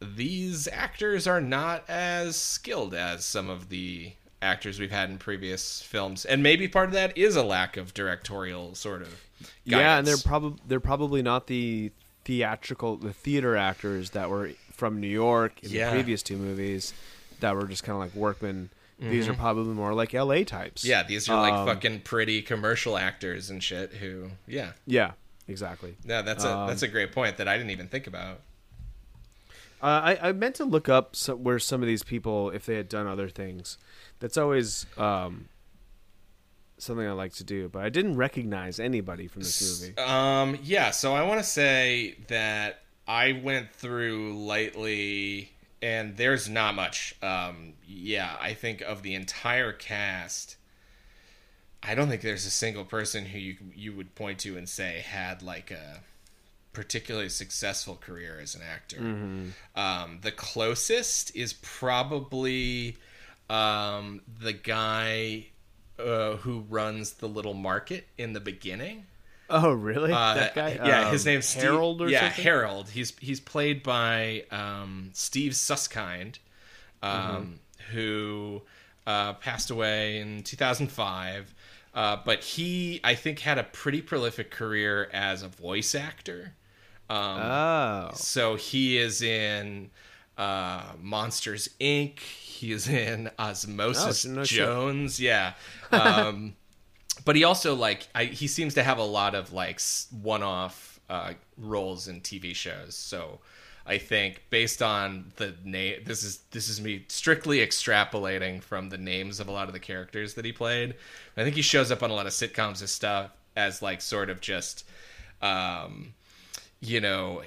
these 0.00 0.68
actors 0.68 1.26
are 1.26 1.40
not 1.40 1.84
as 1.88 2.36
skilled 2.36 2.94
as 2.94 3.24
some 3.24 3.48
of 3.50 3.68
the 3.68 4.12
actors 4.40 4.80
we've 4.80 4.90
had 4.90 5.08
in 5.10 5.18
previous 5.18 5.82
films 5.82 6.24
and 6.24 6.42
maybe 6.42 6.66
part 6.68 6.88
of 6.88 6.94
that 6.94 7.16
is 7.16 7.36
a 7.36 7.42
lack 7.42 7.76
of 7.76 7.94
directorial 7.94 8.74
sort 8.74 9.02
of 9.02 9.22
Yeah, 9.64 9.98
and 9.98 10.06
they're 10.06 10.16
probably 10.16 10.60
they're 10.66 10.80
probably 10.80 11.22
not 11.22 11.46
the 11.46 11.92
theatrical 12.24 12.96
the 12.96 13.12
theater 13.12 13.56
actors 13.56 14.10
that 14.10 14.28
were 14.30 14.50
from 14.72 15.00
New 15.00 15.08
York 15.08 15.52
in 15.62 15.70
Yeah. 15.70 15.86
the 15.86 15.92
previous 15.92 16.22
two 16.22 16.36
movies 16.36 16.92
that 17.40 17.54
were 17.54 17.66
just 17.66 17.84
kind 17.84 17.94
of 17.96 18.00
like 18.00 18.14
workmen. 18.14 18.70
These 19.10 19.28
are 19.28 19.34
probably 19.34 19.74
more 19.74 19.94
like 19.94 20.12
LA 20.12 20.44
types. 20.44 20.82
Mm-hmm. 20.82 20.90
Yeah, 20.90 21.02
these 21.02 21.28
are 21.28 21.40
like 21.40 21.52
Um, 21.52 21.66
fucking 21.66 22.00
pretty 22.00 22.42
commercial 22.42 22.96
actors 22.96 23.50
and 23.50 23.62
shit 23.62 23.92
who 23.94 24.30
yeah. 24.46 24.72
Yeah, 24.86 25.12
exactly. 25.48 25.96
Yeah, 26.04 26.22
that's 26.22 26.44
a 26.44 26.50
Um, 26.56 26.68
that's 26.68 26.82
a 26.82 26.88
great 26.88 27.12
point 27.12 27.36
that 27.38 27.48
I 27.48 27.56
didn't 27.56 27.70
even 27.70 27.88
think 27.88 28.06
about. 28.06 28.40
Uh, 29.82 30.14
I, 30.22 30.28
I 30.28 30.32
meant 30.32 30.54
to 30.56 30.64
look 30.64 30.88
up 30.88 31.16
some, 31.16 31.42
where 31.42 31.58
some 31.58 31.82
of 31.82 31.88
these 31.88 32.04
people, 32.04 32.50
if 32.50 32.64
they 32.66 32.76
had 32.76 32.88
done 32.88 33.08
other 33.08 33.28
things. 33.28 33.78
That's 34.20 34.36
always 34.36 34.86
um, 34.96 35.48
something 36.78 37.04
I 37.04 37.10
like 37.12 37.32
to 37.34 37.44
do, 37.44 37.68
but 37.68 37.82
I 37.82 37.88
didn't 37.88 38.16
recognize 38.16 38.78
anybody 38.78 39.26
from 39.26 39.42
this 39.42 39.82
movie. 39.82 39.96
Um 39.98 40.58
yeah, 40.62 40.90
so 40.92 41.14
I 41.14 41.22
want 41.24 41.40
to 41.40 41.44
say 41.44 42.16
that 42.28 42.82
I 43.08 43.40
went 43.42 43.72
through 43.72 44.44
lightly 44.46 45.50
and 45.82 46.16
there's 46.16 46.48
not 46.48 46.74
much. 46.74 47.14
Um 47.22 47.74
yeah, 47.86 48.36
I 48.40 48.54
think 48.54 48.80
of 48.80 49.02
the 49.02 49.14
entire 49.14 49.72
cast 49.72 50.56
I 51.82 51.94
don't 51.94 52.08
think 52.08 52.22
there's 52.22 52.46
a 52.46 52.50
single 52.50 52.84
person 52.84 53.26
who 53.26 53.38
you 53.38 53.56
you 53.74 53.92
would 53.94 54.14
point 54.14 54.38
to 54.40 54.56
and 54.56 54.68
say 54.68 55.00
had 55.04 55.42
like 55.42 55.70
a 55.70 56.00
particularly 56.72 57.28
successful 57.28 57.96
career 57.96 58.38
as 58.40 58.54
an 58.54 58.62
actor. 58.62 58.98
Um, 59.74 60.18
the 60.22 60.32
closest 60.32 61.34
is 61.36 61.52
probably 61.54 62.96
um, 63.50 64.22
the 64.40 64.52
guy 64.52 65.46
uh, 65.98 66.36
who 66.36 66.60
runs 66.60 67.14
the 67.14 67.28
little 67.28 67.54
market 67.54 68.06
in 68.16 68.32
the 68.32 68.40
beginning. 68.40 69.06
Oh, 69.52 69.72
really? 69.72 70.12
Uh, 70.12 70.34
that 70.34 70.54
guy? 70.54 70.70
Yeah, 70.82 71.10
his 71.10 71.26
Um, 71.26 71.32
name's 71.32 71.46
Steve- 71.46 71.62
Harold 71.62 72.02
or 72.02 72.08
yeah, 72.08 72.20
something. 72.28 72.44
Harold. 72.44 72.88
He's 72.90 73.12
he's 73.20 73.40
played 73.40 73.82
by 73.82 74.44
um, 74.50 75.10
Steve 75.12 75.54
Susskind, 75.54 76.38
um, 77.02 77.60
who 77.92 78.62
uh, 79.06 79.34
passed 79.34 79.70
away 79.70 80.18
in 80.18 80.42
2005. 80.42 81.54
Uh, 81.94 82.16
but 82.24 82.42
he, 82.42 83.00
I 83.04 83.14
think, 83.14 83.40
had 83.40 83.58
a 83.58 83.64
pretty 83.64 84.00
prolific 84.00 84.50
career 84.50 85.10
as 85.12 85.42
a 85.42 85.48
voice 85.48 85.94
actor. 85.94 86.54
Um, 87.10 87.18
Oh, 87.18 88.10
so 88.14 88.54
he 88.54 88.96
is 88.96 89.20
in 89.20 89.90
uh, 90.38 90.92
Monsters 91.02 91.68
Inc. 91.78 92.18
He 92.20 92.72
is 92.72 92.88
in 92.88 93.30
Osmosis 93.38 94.24
Oh, 94.24 94.30
no 94.30 94.44
shit. 94.44 94.56
Jones. 94.58 95.20
Yeah. 95.20 95.52
But 97.24 97.36
he 97.36 97.44
also 97.44 97.74
like 97.74 98.08
I, 98.14 98.24
he 98.24 98.46
seems 98.46 98.74
to 98.74 98.82
have 98.82 98.98
a 98.98 99.04
lot 99.04 99.34
of 99.34 99.52
like 99.52 99.80
one-off 100.10 101.00
uh, 101.08 101.34
roles 101.56 102.08
in 102.08 102.20
TV 102.20 102.54
shows. 102.54 102.94
So 102.94 103.40
I 103.86 103.98
think 103.98 104.42
based 104.50 104.82
on 104.82 105.32
the 105.36 105.54
name, 105.64 106.02
this 106.04 106.22
is 106.22 106.38
this 106.50 106.68
is 106.68 106.80
me 106.80 107.04
strictly 107.08 107.58
extrapolating 107.58 108.62
from 108.62 108.88
the 108.88 108.98
names 108.98 109.40
of 109.40 109.48
a 109.48 109.52
lot 109.52 109.68
of 109.68 109.72
the 109.72 109.80
characters 109.80 110.34
that 110.34 110.44
he 110.44 110.52
played. 110.52 110.94
I 111.36 111.44
think 111.44 111.56
he 111.56 111.62
shows 111.62 111.90
up 111.90 112.02
on 112.02 112.10
a 112.10 112.14
lot 112.14 112.26
of 112.26 112.32
sitcoms 112.32 112.80
and 112.80 112.88
stuff 112.88 113.30
as 113.56 113.82
like 113.82 114.00
sort 114.00 114.30
of 114.30 114.40
just. 114.40 114.84
Um, 115.40 116.14
you 116.82 117.00
know, 117.00 117.42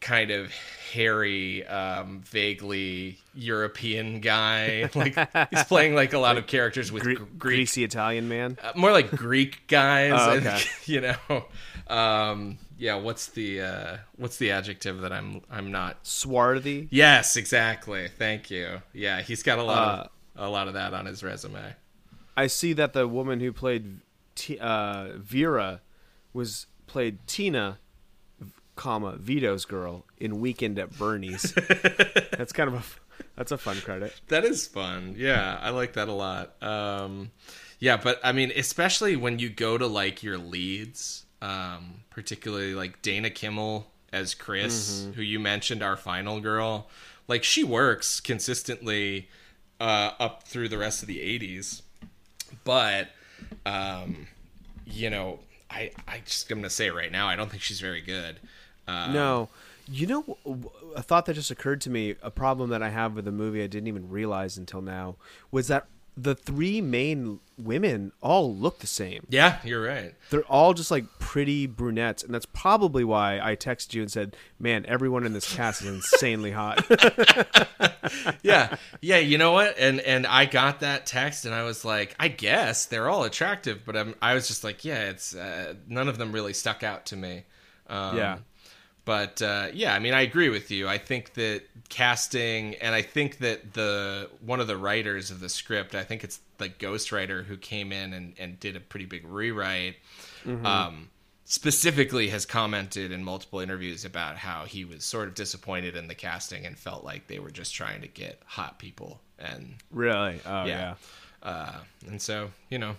kind 0.00 0.30
of 0.30 0.50
hairy, 0.92 1.64
um, 1.66 2.20
vaguely 2.24 3.18
European 3.34 4.20
guy. 4.20 4.88
Like 4.94 5.14
he's 5.50 5.64
playing 5.64 5.94
like 5.94 6.12
a 6.12 6.18
lot 6.18 6.36
of 6.38 6.46
characters 6.46 6.90
with 6.90 7.02
Gre- 7.02 7.14
Greek, 7.14 7.38
greasy 7.38 7.84
Italian 7.84 8.28
man. 8.28 8.58
uh, 8.62 8.72
more 8.74 8.90
like 8.92 9.10
Greek 9.10 9.66
guys. 9.68 10.12
Oh, 10.14 10.36
and, 10.36 10.66
you 10.86 11.00
know, 11.00 11.44
um, 11.94 12.58
yeah. 12.78 12.96
What's 12.96 13.28
the 13.28 13.60
uh, 13.60 13.96
what's 14.16 14.38
the 14.38 14.50
adjective 14.50 15.00
that 15.02 15.12
I'm 15.12 15.42
I'm 15.50 15.70
not 15.70 15.98
Swarthy. 16.06 16.88
Yes, 16.90 17.36
exactly. 17.36 18.08
Thank 18.08 18.50
you. 18.50 18.82
Yeah, 18.92 19.20
he's 19.22 19.42
got 19.42 19.58
a 19.58 19.62
lot 19.62 19.78
Uh, 19.78 20.02
of 20.40 20.48
a 20.48 20.50
lot 20.50 20.66
of 20.68 20.74
that 20.74 20.94
on 20.94 21.06
his 21.06 21.22
resume. 21.22 21.74
I 22.36 22.46
see 22.46 22.72
that 22.74 22.92
the 22.94 23.06
woman 23.06 23.40
who 23.40 23.52
played 23.52 24.00
T- 24.34 24.58
uh, 24.58 25.08
Vera 25.16 25.82
was 26.32 26.66
played 26.86 27.18
Tina, 27.26 27.78
comma 28.80 29.14
Vito's 29.16 29.66
girl 29.66 30.06
in 30.16 30.40
Weekend 30.40 30.78
at 30.78 30.96
Bernie's. 30.96 31.52
that's 32.32 32.50
kind 32.54 32.66
of 32.68 32.74
a 32.74 32.82
that's 33.36 33.52
a 33.52 33.58
fun 33.58 33.76
credit. 33.82 34.18
That 34.28 34.46
is 34.46 34.66
fun. 34.66 35.16
Yeah, 35.18 35.58
I 35.60 35.68
like 35.68 35.92
that 35.92 36.08
a 36.08 36.12
lot. 36.12 36.60
Um, 36.62 37.30
yeah, 37.78 37.98
but 37.98 38.18
I 38.24 38.32
mean, 38.32 38.50
especially 38.56 39.16
when 39.16 39.38
you 39.38 39.50
go 39.50 39.76
to 39.76 39.86
like 39.86 40.22
your 40.22 40.38
leads, 40.38 41.26
um, 41.42 42.00
particularly 42.08 42.74
like 42.74 43.02
Dana 43.02 43.28
Kimmel 43.28 43.86
as 44.14 44.34
Chris, 44.34 45.08
who 45.14 45.20
you 45.20 45.38
mentioned, 45.38 45.82
our 45.82 45.96
final 45.96 46.40
girl. 46.40 46.88
Like 47.28 47.44
she 47.44 47.62
works 47.62 48.18
consistently 48.18 49.28
uh, 49.78 50.12
up 50.18 50.44
through 50.44 50.70
the 50.70 50.78
rest 50.78 51.02
of 51.02 51.06
the 51.06 51.18
'80s, 51.18 51.82
but 52.64 53.08
um, 53.66 54.26
you 54.86 55.10
know, 55.10 55.40
I 55.70 55.90
I 56.08 56.22
just 56.24 56.50
I'm 56.50 56.60
gonna 56.60 56.70
say 56.70 56.88
right 56.88 57.12
now, 57.12 57.28
I 57.28 57.36
don't 57.36 57.50
think 57.50 57.62
she's 57.62 57.80
very 57.80 58.00
good. 58.00 58.40
Uh, 58.88 59.12
No, 59.12 59.48
you 59.88 60.06
know 60.06 60.36
a 60.96 61.02
thought 61.02 61.26
that 61.26 61.34
just 61.34 61.50
occurred 61.50 61.80
to 61.82 61.90
me. 61.90 62.16
A 62.22 62.30
problem 62.30 62.70
that 62.70 62.82
I 62.82 62.90
have 62.90 63.14
with 63.14 63.24
the 63.24 63.32
movie 63.32 63.62
I 63.62 63.66
didn't 63.66 63.88
even 63.88 64.08
realize 64.08 64.56
until 64.56 64.80
now 64.80 65.16
was 65.50 65.68
that 65.68 65.86
the 66.16 66.34
three 66.34 66.80
main 66.80 67.38
women 67.56 68.12
all 68.20 68.54
look 68.54 68.80
the 68.80 68.86
same. 68.86 69.24
Yeah, 69.30 69.58
you're 69.64 69.82
right. 69.82 70.12
They're 70.28 70.42
all 70.42 70.74
just 70.74 70.90
like 70.90 71.04
pretty 71.18 71.66
brunettes, 71.66 72.22
and 72.22 72.34
that's 72.34 72.46
probably 72.46 73.04
why 73.04 73.40
I 73.40 73.56
texted 73.56 73.94
you 73.94 74.02
and 74.02 74.10
said, 74.10 74.36
"Man, 74.58 74.84
everyone 74.86 75.24
in 75.24 75.32
this 75.32 75.54
cast 75.54 75.82
is 75.82 75.88
insanely 75.88 76.50
hot." 76.50 76.84
yeah 78.42 78.76
yeah 79.00 79.18
you 79.18 79.38
know 79.38 79.52
what 79.52 79.76
and 79.78 80.00
and 80.00 80.26
i 80.26 80.44
got 80.44 80.80
that 80.80 81.06
text 81.06 81.44
and 81.44 81.54
i 81.54 81.62
was 81.62 81.84
like 81.84 82.14
i 82.18 82.28
guess 82.28 82.86
they're 82.86 83.08
all 83.08 83.24
attractive 83.24 83.82
but 83.84 83.96
I'm, 83.96 84.14
i 84.20 84.34
was 84.34 84.48
just 84.48 84.64
like 84.64 84.84
yeah 84.84 85.10
it's 85.10 85.34
uh, 85.34 85.74
none 85.86 86.08
of 86.08 86.18
them 86.18 86.32
really 86.32 86.52
stuck 86.52 86.82
out 86.82 87.06
to 87.06 87.16
me 87.16 87.44
um, 87.88 88.16
Yeah. 88.16 88.38
But 89.10 89.42
uh, 89.42 89.66
yeah 89.72 89.92
i 89.92 89.98
mean 89.98 90.14
i 90.14 90.20
agree 90.20 90.48
with 90.48 90.70
you 90.70 90.86
i 90.86 90.96
think 90.96 91.34
that 91.34 91.62
casting 91.88 92.76
and 92.76 92.94
i 92.94 93.02
think 93.02 93.38
that 93.38 93.72
the 93.72 94.30
one 94.40 94.60
of 94.60 94.68
the 94.68 94.76
writers 94.76 95.32
of 95.32 95.40
the 95.40 95.48
script 95.48 95.96
i 95.96 96.04
think 96.04 96.22
it's 96.22 96.38
the 96.58 96.68
ghostwriter 96.68 97.44
who 97.44 97.56
came 97.56 97.90
in 97.90 98.12
and, 98.12 98.34
and 98.38 98.60
did 98.60 98.76
a 98.76 98.80
pretty 98.80 99.06
big 99.06 99.26
rewrite 99.26 99.96
um, 100.64 101.10
specifically 101.44 102.28
has 102.28 102.46
commented 102.46 103.10
in 103.10 103.24
multiple 103.24 103.58
interviews 103.58 104.04
about 104.04 104.36
how 104.36 104.64
he 104.64 104.84
was 104.84 105.04
sort 105.04 105.26
of 105.26 105.34
disappointed 105.34 105.96
in 105.96 106.06
the 106.06 106.14
casting 106.14 106.64
and 106.64 106.78
felt 106.78 107.02
like 107.04 107.26
they 107.26 107.40
were 107.40 107.50
just 107.50 107.74
trying 107.74 108.00
to 108.02 108.08
get 108.08 108.40
hot 108.46 108.78
people 108.78 109.20
and 109.40 109.74
really? 109.90 110.40
Oh 110.46 110.66
yeah, 110.66 110.66
yeah. 110.66 110.94
Uh, 111.42 111.80
and 112.06 112.22
so 112.22 112.52
you 112.68 112.78
know 112.78 112.94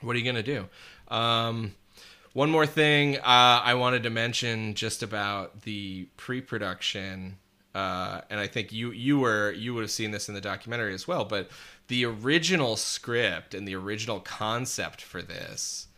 what 0.00 0.16
are 0.16 0.18
you 0.18 0.24
gonna 0.24 0.42
do 0.42 0.66
um, 1.06 1.72
one 2.34 2.50
more 2.50 2.66
thing 2.66 3.16
uh, 3.16 3.20
i 3.64 3.72
wanted 3.74 4.02
to 4.02 4.10
mention 4.10 4.74
just 4.74 5.02
about 5.02 5.62
the 5.62 6.06
pre-production 6.18 7.38
uh, 7.74 8.20
and 8.28 8.38
i 8.38 8.46
think 8.46 8.72
you 8.72 8.90
you 8.92 9.18
were 9.18 9.50
you 9.52 9.72
would 9.72 9.80
have 9.82 9.90
seen 9.90 10.10
this 10.10 10.28
in 10.28 10.34
the 10.34 10.40
documentary 10.40 10.92
as 10.92 11.08
well 11.08 11.24
but 11.24 11.48
the 11.88 12.04
original 12.04 12.76
script 12.76 13.54
and 13.54 13.66
the 13.66 13.74
original 13.74 14.20
concept 14.20 15.00
for 15.00 15.22
this 15.22 15.88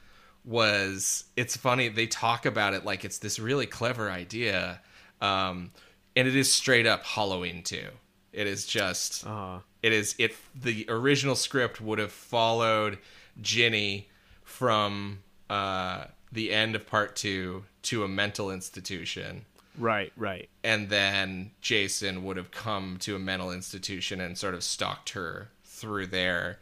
was 0.44 1.24
it's 1.36 1.56
funny 1.56 1.88
they 1.88 2.06
talk 2.06 2.46
about 2.46 2.72
it 2.72 2.84
like 2.84 3.04
it's 3.04 3.18
this 3.18 3.38
really 3.38 3.66
clever 3.66 4.10
idea 4.10 4.80
um, 5.20 5.70
and 6.14 6.28
it 6.28 6.36
is 6.36 6.52
straight 6.52 6.86
up 6.86 7.04
halloween 7.04 7.62
too. 7.62 7.88
it 8.32 8.46
is 8.46 8.64
just 8.66 9.26
Uh, 9.26 9.58
it 9.82 9.92
is 9.92 10.14
it 10.18 10.34
the 10.54 10.84
original 10.88 11.34
script 11.34 11.80
would 11.80 11.98
have 11.98 12.12
followed 12.12 12.98
Ginny 13.40 14.08
from 14.44 15.20
uh, 15.50 16.04
the 16.32 16.52
end 16.52 16.74
of 16.74 16.86
part 16.86 17.16
two 17.16 17.64
to 17.82 18.04
a 18.04 18.08
mental 18.08 18.50
institution, 18.50 19.44
right, 19.78 20.12
right. 20.16 20.48
and 20.64 20.88
then 20.88 21.52
Jason 21.60 22.24
would 22.24 22.36
have 22.36 22.50
come 22.50 22.96
to 23.00 23.16
a 23.16 23.18
mental 23.18 23.50
institution 23.50 24.20
and 24.20 24.36
sort 24.36 24.54
of 24.54 24.62
stalked 24.62 25.10
her 25.10 25.50
through 25.64 26.08
there. 26.08 26.58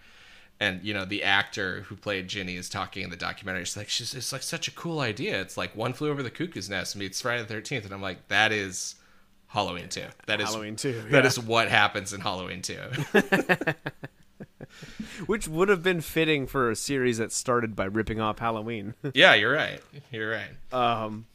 And 0.60 0.84
you 0.84 0.94
know 0.94 1.04
the 1.04 1.24
actor 1.24 1.82
who 1.82 1.96
played 1.96 2.28
Ginny 2.28 2.54
is 2.54 2.68
talking 2.68 3.02
in 3.02 3.10
the 3.10 3.16
documentary. 3.16 3.64
She's 3.64 3.76
like, 3.76 3.88
she's, 3.88 4.14
"It's 4.14 4.32
like 4.32 4.42
such 4.42 4.68
a 4.68 4.70
cool 4.70 5.00
idea. 5.00 5.40
It's 5.40 5.56
like 5.56 5.74
One 5.74 5.92
Flew 5.92 6.10
Over 6.10 6.22
the 6.22 6.30
Cuckoo's 6.30 6.70
Nest 6.70 6.94
meets 6.94 7.20
Friday 7.20 7.42
the 7.42 7.48
Thirteenth, 7.48 7.84
and 7.84 7.92
I'm 7.92 8.00
like, 8.00 8.28
"That 8.28 8.52
is 8.52 8.94
Halloween 9.54 9.88
two. 9.88 10.06
That 10.26 10.40
is 10.40 10.48
Halloween 10.48 10.74
2, 10.74 11.02
That 11.10 11.22
yeah. 11.22 11.26
is 11.28 11.38
what 11.38 11.68
happens 11.68 12.12
in 12.12 12.20
Halloween 12.20 12.60
two. 12.60 12.80
Which 15.26 15.48
would 15.48 15.68
have 15.68 15.82
been 15.82 16.00
fitting 16.00 16.46
for 16.46 16.70
a 16.70 16.76
series 16.76 17.18
that 17.18 17.32
started 17.32 17.74
by 17.76 17.84
ripping 17.86 18.20
off 18.20 18.38
Halloween. 18.38 18.94
yeah, 19.14 19.34
you're 19.34 19.52
right. 19.52 19.80
You're 20.10 20.30
right. 20.30 20.50
um, 20.72 21.26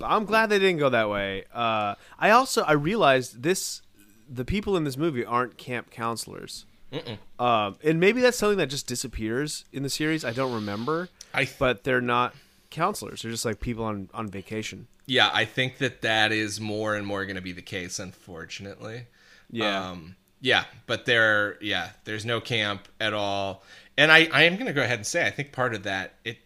I'm 0.00 0.24
glad 0.24 0.50
they 0.50 0.58
didn't 0.58 0.78
go 0.78 0.88
that 0.90 1.08
way. 1.08 1.44
Uh, 1.54 1.94
I 2.18 2.30
also 2.30 2.62
I 2.62 2.72
realized 2.72 3.42
this: 3.42 3.80
the 4.28 4.44
people 4.44 4.76
in 4.76 4.84
this 4.84 4.96
movie 4.96 5.24
aren't 5.24 5.56
camp 5.56 5.90
counselors. 5.90 6.66
Um, 7.40 7.76
and 7.82 7.98
maybe 7.98 8.20
that's 8.20 8.36
something 8.38 8.58
that 8.58 8.68
just 8.68 8.86
disappears 8.86 9.64
in 9.72 9.82
the 9.82 9.90
series. 9.90 10.24
I 10.24 10.32
don't 10.32 10.52
remember, 10.54 11.08
I 11.32 11.44
th- 11.44 11.58
but 11.58 11.82
they're 11.82 12.00
not 12.00 12.34
counselors. 12.70 13.22
They're 13.22 13.32
just 13.32 13.44
like 13.44 13.58
people 13.60 13.84
on 13.84 14.08
on 14.14 14.28
vacation. 14.28 14.86
yeah, 15.06 15.28
I 15.32 15.44
think 15.44 15.78
that 15.78 16.02
that 16.02 16.30
is 16.32 16.60
more 16.60 16.94
and 16.94 17.04
more 17.06 17.24
going 17.24 17.34
to 17.36 17.42
be 17.42 17.52
the 17.52 17.62
case, 17.62 17.98
unfortunately. 17.98 19.06
Yeah. 19.50 19.90
Um, 19.90 20.16
yeah, 20.44 20.64
but 20.86 21.06
there, 21.06 21.56
yeah, 21.62 21.88
there's 22.04 22.26
no 22.26 22.38
camp 22.38 22.86
at 23.00 23.14
all, 23.14 23.62
and 23.96 24.12
I, 24.12 24.28
I 24.30 24.42
am 24.42 24.54
going 24.56 24.66
to 24.66 24.74
go 24.74 24.82
ahead 24.82 24.98
and 24.98 25.06
say 25.06 25.26
I 25.26 25.30
think 25.30 25.52
part 25.52 25.74
of 25.74 25.84
that, 25.84 26.14
it, 26.22 26.36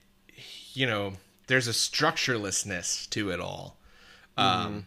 you 0.72 0.86
know, 0.86 1.14
there's 1.48 1.66
a 1.66 1.72
structurelessness 1.72 3.10
to 3.10 3.30
it 3.30 3.40
all, 3.40 3.76
um, 4.36 4.86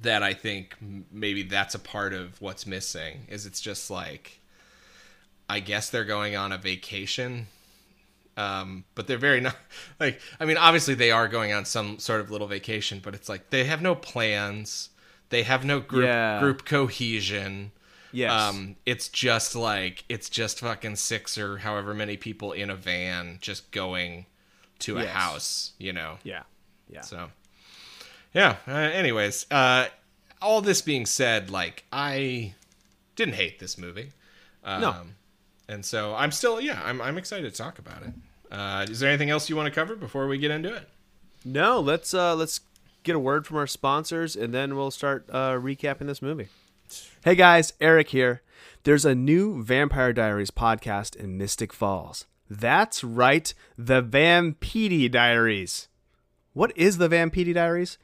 that 0.00 0.22
I 0.22 0.34
think 0.34 0.76
maybe 1.10 1.42
that's 1.42 1.74
a 1.74 1.80
part 1.80 2.12
of 2.14 2.40
what's 2.40 2.64
missing. 2.64 3.26
Is 3.28 3.44
it's 3.44 3.60
just 3.60 3.90
like, 3.90 4.38
I 5.48 5.58
guess 5.58 5.90
they're 5.90 6.04
going 6.04 6.36
on 6.36 6.52
a 6.52 6.58
vacation 6.58 7.48
um, 8.36 8.84
but 8.94 9.08
they're 9.08 9.18
very 9.18 9.40
not 9.40 9.56
like 10.00 10.20
I 10.38 10.44
mean 10.44 10.56
obviously 10.56 10.94
they 10.94 11.10
are 11.10 11.26
going 11.26 11.52
on 11.52 11.64
some 11.64 11.98
sort 11.98 12.20
of 12.20 12.30
little 12.30 12.46
vacation, 12.46 13.00
but 13.02 13.14
it's 13.14 13.28
like 13.28 13.50
they 13.50 13.64
have 13.64 13.82
no 13.82 13.96
plans, 13.96 14.90
they 15.30 15.42
have 15.42 15.64
no 15.64 15.80
group 15.80 16.04
Yeah. 16.04 16.38
group 16.38 16.64
cohesion. 16.64 17.72
Yes. 18.12 18.32
Um, 18.32 18.76
it's 18.86 19.08
just 19.08 19.54
like 19.54 20.04
it's 20.08 20.28
just 20.30 20.60
fucking 20.60 20.96
six 20.96 21.36
or 21.38 21.58
however 21.58 21.92
many 21.94 22.16
people 22.16 22.52
in 22.52 22.70
a 22.70 22.74
van 22.76 23.38
just 23.40 23.70
going 23.70 24.26
to 24.80 24.98
a 24.98 25.02
Yes. 25.02 25.12
house, 25.12 25.72
you 25.78 25.92
know. 25.92 26.18
yeah. 26.24 26.42
Yeah. 26.90 27.02
So, 27.02 27.30
yeah. 28.32 28.56
Uh, 28.66 28.72
anyways, 28.72 29.44
uh, 29.50 29.88
all 30.40 30.60
this 30.62 30.80
being 30.80 31.04
said, 31.04 31.50
like 31.50 31.84
I 31.92 32.54
didn't 33.16 33.34
hate 33.34 33.58
this 33.58 33.76
movie. 33.76 34.12
Um, 34.64 34.80
No. 34.80 34.96
And 35.68 35.84
so 35.84 36.14
I'm 36.14 36.30
still, 36.32 36.60
yeah, 36.62 36.80
I'm 36.84 37.00
I'm 37.02 37.18
excited 37.18 37.52
to 37.52 37.56
talk 37.56 37.78
about 37.78 38.02
it. 38.02 38.12
Uh, 38.50 38.86
is 38.88 39.00
there 39.00 39.10
anything 39.10 39.28
else 39.28 39.50
you 39.50 39.56
want 39.56 39.66
to 39.66 39.74
cover 39.74 39.94
before 39.96 40.26
we 40.26 40.38
get 40.38 40.50
into 40.50 40.72
it? 40.74 40.88
No, 41.44 41.78
let's 41.80 42.14
uh 42.14 42.34
let's 42.34 42.60
get 43.02 43.14
a 43.14 43.18
word 43.18 43.46
from 43.46 43.58
our 43.58 43.66
sponsors 43.66 44.34
and 44.34 44.54
then 44.54 44.76
we'll 44.76 44.90
start 44.90 45.26
uh 45.30 45.52
recapping 45.52 46.06
this 46.06 46.22
movie. 46.22 46.48
Hey 47.24 47.34
guys, 47.34 47.72
Eric 47.80 48.10
here. 48.10 48.42
There's 48.84 49.04
a 49.04 49.14
new 49.14 49.62
Vampire 49.62 50.12
Diaries 50.12 50.50
podcast 50.50 51.16
in 51.16 51.36
Mystic 51.36 51.72
Falls. 51.72 52.26
That's 52.48 53.04
right, 53.04 53.52
the 53.76 54.02
Vampedi 54.02 55.10
Diaries. 55.10 55.88
What 56.54 56.72
is 56.76 56.98
the 56.98 57.08
Vampedi 57.08 57.52
Diaries? 57.52 57.98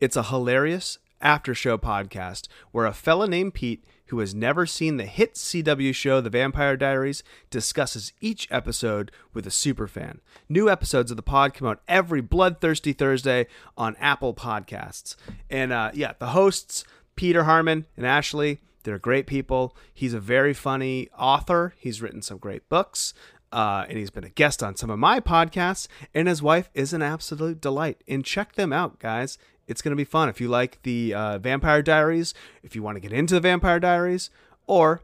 It's 0.00 0.16
a 0.16 0.24
hilarious 0.24 0.98
after 1.20 1.54
show 1.54 1.78
podcast 1.78 2.48
where 2.72 2.84
a 2.84 2.92
fella 2.92 3.26
named 3.26 3.54
Pete 3.54 3.84
who 4.08 4.20
has 4.20 4.34
never 4.34 4.66
seen 4.66 4.96
the 4.96 5.06
hit 5.06 5.34
CW 5.34 5.94
show 5.94 6.20
The 6.20 6.30
Vampire 6.30 6.76
Diaries 6.76 7.24
discusses 7.50 8.12
each 8.20 8.46
episode 8.50 9.10
with 9.32 9.46
a 9.46 9.50
superfan. 9.50 10.18
New 10.48 10.70
episodes 10.70 11.10
of 11.10 11.16
the 11.16 11.22
pod 11.22 11.54
come 11.54 11.66
out 11.66 11.82
every 11.88 12.20
bloodthirsty 12.20 12.92
Thursday 12.92 13.46
on 13.76 13.96
Apple 13.96 14.34
Podcasts. 14.34 15.16
And 15.50 15.72
uh, 15.72 15.90
yeah, 15.92 16.12
the 16.18 16.28
hosts 16.28 16.84
Peter 17.16 17.44
Harmon 17.44 17.86
and 17.96 18.06
Ashley, 18.06 18.60
they're 18.84 18.98
great 18.98 19.26
people. 19.26 19.76
He's 19.92 20.14
a 20.14 20.20
very 20.20 20.54
funny 20.54 21.08
author. 21.18 21.74
He's 21.76 22.00
written 22.00 22.22
some 22.22 22.38
great 22.38 22.68
books. 22.68 23.12
Uh, 23.52 23.84
and 23.88 23.96
he's 23.96 24.10
been 24.10 24.24
a 24.24 24.28
guest 24.28 24.62
on 24.62 24.76
some 24.76 24.90
of 24.90 24.98
my 24.98 25.20
podcasts, 25.20 25.86
and 26.12 26.28
his 26.28 26.42
wife 26.42 26.68
is 26.74 26.92
an 26.92 27.00
absolute 27.00 27.60
delight. 27.60 28.02
And 28.06 28.24
check 28.24 28.54
them 28.54 28.72
out, 28.72 28.98
guys. 28.98 29.38
It's 29.66 29.82
going 29.82 29.92
to 29.92 29.96
be 29.96 30.04
fun. 30.04 30.28
If 30.28 30.40
you 30.40 30.48
like 30.48 30.82
the 30.82 31.14
uh, 31.14 31.38
Vampire 31.38 31.82
Diaries, 31.82 32.34
if 32.62 32.76
you 32.76 32.82
want 32.82 32.96
to 32.96 33.00
get 33.00 33.12
into 33.12 33.34
the 33.34 33.40
Vampire 33.40 33.80
Diaries, 33.80 34.30
or 34.66 35.02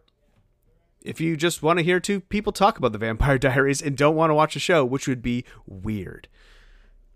if 1.01 1.21
you 1.21 1.37
just 1.37 1.63
want 1.63 1.79
to 1.79 1.85
hear 1.85 1.99
two 1.99 2.21
people 2.21 2.53
talk 2.53 2.79
about 2.79 2.93
the 2.93 2.99
Vampire 2.99 3.39
Diaries 3.41 3.83
and 3.83 3.97
don't 3.97 4.17
want 4.17 4.31
to 4.31 4.35
watch 4.35 4.55
a 4.55 4.61
show, 4.61 4.85
which 4.85 5.09
would 5.09 5.23
be 5.23 5.45
weird. 5.67 6.29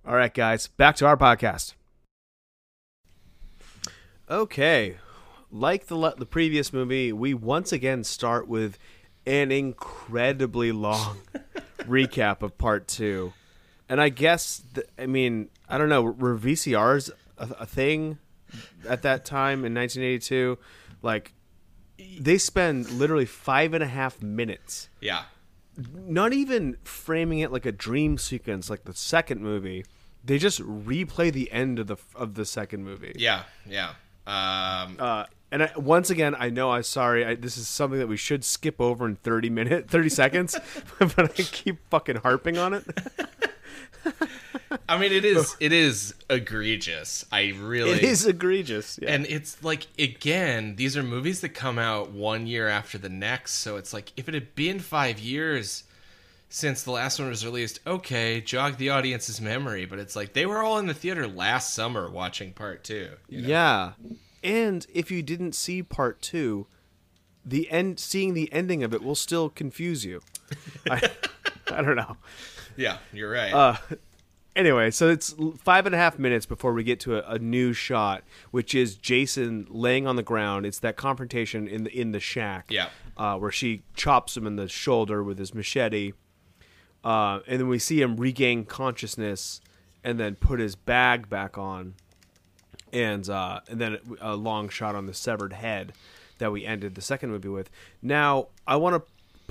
All 0.06 0.16
right, 0.16 0.32
guys, 0.32 0.68
back 0.68 0.96
to 0.96 1.06
our 1.06 1.16
podcast. 1.16 1.74
Okay, 4.30 4.96
like 5.50 5.86
the 5.86 6.14
the 6.18 6.26
previous 6.26 6.72
movie, 6.72 7.12
we 7.12 7.34
once 7.34 7.72
again 7.72 8.02
start 8.04 8.48
with 8.48 8.78
an 9.26 9.52
incredibly 9.52 10.72
long 10.72 11.18
recap 11.80 12.42
of 12.42 12.58
part 12.58 12.88
two, 12.88 13.32
and 13.88 14.00
I 14.00 14.08
guess 14.08 14.62
th- 14.74 14.86
I 14.98 15.06
mean 15.06 15.48
I 15.68 15.78
don't 15.78 15.88
know 15.88 16.02
were 16.02 16.36
VCRs 16.36 17.10
a, 17.38 17.44
a 17.60 17.66
thing 17.66 18.18
at 18.88 19.02
that 19.02 19.24
time 19.24 19.64
in 19.64 19.74
1982, 19.74 20.58
like 21.02 21.32
they 22.20 22.38
spend 22.38 22.90
literally 22.90 23.26
five 23.26 23.74
and 23.74 23.82
a 23.82 23.86
half 23.86 24.20
minutes 24.22 24.88
Yeah. 25.00 25.24
not 25.94 26.32
even 26.32 26.76
framing 26.84 27.38
it 27.38 27.50
like 27.52 27.64
a 27.64 27.72
dream 27.72 28.18
sequence 28.18 28.68
like 28.68 28.84
the 28.84 28.92
second 28.94 29.40
movie 29.40 29.84
they 30.22 30.36
just 30.36 30.60
replay 30.60 31.32
the 31.32 31.50
end 31.50 31.78
of 31.78 31.86
the 31.86 31.96
of 32.14 32.34
the 32.34 32.44
second 32.44 32.84
movie 32.84 33.14
Yeah. 33.16 33.44
Yeah. 33.66 33.94
Um, 34.26 34.96
uh, 34.98 35.24
and 35.52 35.62
I, 35.62 35.70
once 35.76 36.10
again 36.10 36.34
i 36.38 36.50
know 36.50 36.72
i'm 36.72 36.82
sorry 36.82 37.24
I, 37.24 37.34
this 37.36 37.56
is 37.56 37.68
something 37.68 37.98
that 38.00 38.08
we 38.08 38.16
should 38.16 38.44
skip 38.44 38.80
over 38.80 39.06
in 39.06 39.16
30 39.16 39.50
minutes 39.50 39.88
30 39.90 40.08
seconds 40.08 40.58
but 40.98 41.18
i 41.18 41.42
keep 41.42 41.78
fucking 41.88 42.16
harping 42.16 42.58
on 42.58 42.74
it 42.74 42.84
I 44.88 44.98
mean, 44.98 45.12
it 45.12 45.24
is 45.24 45.56
it 45.60 45.72
is 45.72 46.14
egregious. 46.30 47.24
I 47.32 47.54
really 47.58 47.92
it 47.92 48.02
is 48.02 48.26
egregious 48.26 48.98
yeah. 49.00 49.12
And 49.12 49.26
it's 49.26 49.62
like 49.62 49.86
again, 49.98 50.76
these 50.76 50.96
are 50.96 51.02
movies 51.02 51.40
that 51.40 51.50
come 51.50 51.78
out 51.78 52.10
one 52.10 52.46
year 52.46 52.68
after 52.68 52.98
the 52.98 53.08
next, 53.08 53.54
so 53.54 53.76
it's 53.76 53.92
like 53.92 54.12
if 54.16 54.28
it 54.28 54.34
had 54.34 54.54
been 54.54 54.78
five 54.78 55.18
years 55.18 55.84
since 56.48 56.82
the 56.82 56.90
last 56.92 57.18
one 57.18 57.28
was 57.28 57.44
released, 57.44 57.80
okay, 57.86 58.40
jog 58.40 58.76
the 58.76 58.90
audience's 58.90 59.40
memory, 59.40 59.84
but 59.84 59.98
it's 59.98 60.14
like 60.16 60.32
they 60.32 60.46
were 60.46 60.62
all 60.62 60.78
in 60.78 60.86
the 60.86 60.94
theater 60.94 61.26
last 61.26 61.74
summer 61.74 62.08
watching 62.10 62.52
part 62.52 62.84
two. 62.84 63.10
you 63.28 63.42
know? 63.42 63.48
yeah 63.48 63.92
and 64.44 64.86
if 64.94 65.10
you 65.10 65.22
didn't 65.22 65.54
see 65.54 65.82
part 65.82 66.20
two 66.22 66.66
the 67.44 67.68
end 67.70 67.98
seeing 67.98 68.34
the 68.34 68.52
ending 68.52 68.84
of 68.84 68.92
it 68.94 69.02
will 69.02 69.14
still 69.14 69.48
confuse 69.48 70.04
you 70.04 70.20
I, 70.90 71.10
I 71.72 71.82
don't 71.82 71.96
know 71.96 72.16
Yeah, 72.76 72.98
you're 73.12 73.30
right. 73.30 73.52
Uh, 73.52 73.76
anyway, 74.54 74.90
so 74.90 75.08
it's 75.08 75.34
five 75.58 75.86
and 75.86 75.94
a 75.94 75.98
half 75.98 76.18
minutes 76.18 76.44
before 76.46 76.72
we 76.74 76.84
get 76.84 77.00
to 77.00 77.16
a, 77.18 77.34
a 77.34 77.38
new 77.38 77.72
shot, 77.72 78.22
which 78.50 78.74
is 78.74 78.94
Jason 78.96 79.66
laying 79.70 80.06
on 80.06 80.16
the 80.16 80.22
ground. 80.22 80.66
It's 80.66 80.78
that 80.80 80.96
confrontation 80.96 81.66
in 81.66 81.84
the 81.84 81.90
in 81.98 82.12
the 82.12 82.20
shack, 82.20 82.66
Yeah. 82.68 82.90
uh, 83.16 83.36
where 83.38 83.50
she 83.50 83.82
chops 83.94 84.36
him 84.36 84.46
in 84.46 84.56
the 84.56 84.68
shoulder 84.68 85.22
with 85.24 85.38
his 85.38 85.54
machete, 85.54 86.12
uh, 87.06 87.38
and 87.46 87.60
then 87.60 87.68
we 87.68 87.78
see 87.78 88.00
him 88.02 88.16
regain 88.16 88.64
consciousness 88.64 89.60
and 90.02 90.18
then 90.18 90.34
put 90.34 90.58
his 90.60 90.74
bag 90.74 91.28
back 91.28 91.56
on, 91.56 91.94
and 92.92 93.28
uh, 93.30 93.60
and 93.70 93.80
then 93.80 93.98
a 94.20 94.34
long 94.34 94.68
shot 94.68 94.94
on 94.96 95.06
the 95.06 95.14
severed 95.14 95.52
head 95.52 95.92
that 96.38 96.50
we 96.52 96.66
ended 96.66 96.94
the 96.96 97.00
second 97.00 97.30
movie 97.30 97.48
with. 97.48 97.70
Now 98.02 98.48
I 98.66 98.76
want 98.76 98.96
to 98.96 99.02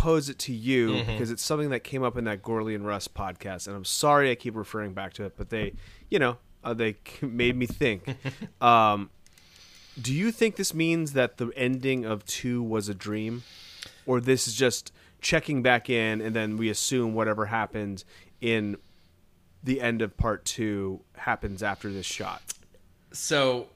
pose 0.02 0.28
it 0.30 0.38
to 0.40 0.54
you 0.54 0.90
Mm-hmm. 0.90 1.12
because 1.14 1.32
it's 1.32 1.42
something 1.44 1.70
that 1.70 1.80
came 1.84 2.04
up 2.04 2.18
in 2.18 2.26
that 2.26 2.42
Gourley 2.44 2.76
and 2.76 2.86
Russ 2.86 3.08
podcast, 3.08 3.68
and 3.68 3.76
I'm 3.76 3.86
sorry 3.86 4.30
I 4.30 4.36
keep 4.36 4.56
referring 4.56 4.94
back 4.94 5.14
to 5.14 5.24
it, 5.24 5.36
but 5.38 5.50
they, 5.50 5.74
you 6.10 6.20
know, 6.20 6.38
uh, 6.64 6.74
they 6.74 6.98
made 7.22 7.56
me 7.56 7.66
think. 7.66 8.04
um, 8.62 9.10
do 10.02 10.14
you 10.14 10.32
think 10.32 10.58
this 10.58 10.74
means 10.74 11.14
that 11.14 11.38
the 11.38 11.52
ending 11.56 12.04
of 12.06 12.26
two 12.26 12.62
was 12.62 12.90
a 12.90 12.94
dream, 12.94 13.44
or 14.06 14.20
this 14.20 14.46
is 14.48 14.54
just 14.56 14.92
checking 15.22 15.62
back 15.62 15.90
in, 15.90 16.22
and 16.22 16.36
then 16.36 16.58
we 16.58 16.70
assume 16.70 17.14
whatever 17.14 17.46
happened 17.48 18.04
in 18.42 18.78
the 19.64 19.82
end 19.82 20.02
of 20.02 20.16
part 20.18 20.46
two 20.46 21.02
happens 21.16 21.64
after 21.64 21.92
this 21.92 22.06
shot? 22.06 22.42
So, 23.12 23.68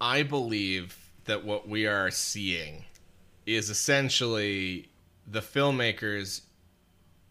I 0.00 0.22
believe 0.22 0.98
that 1.24 1.44
what 1.44 1.68
we 1.68 1.86
are 1.86 2.10
seeing 2.10 2.84
is 3.46 3.70
essentially 3.70 4.88
the 5.26 5.40
filmmakers 5.40 6.42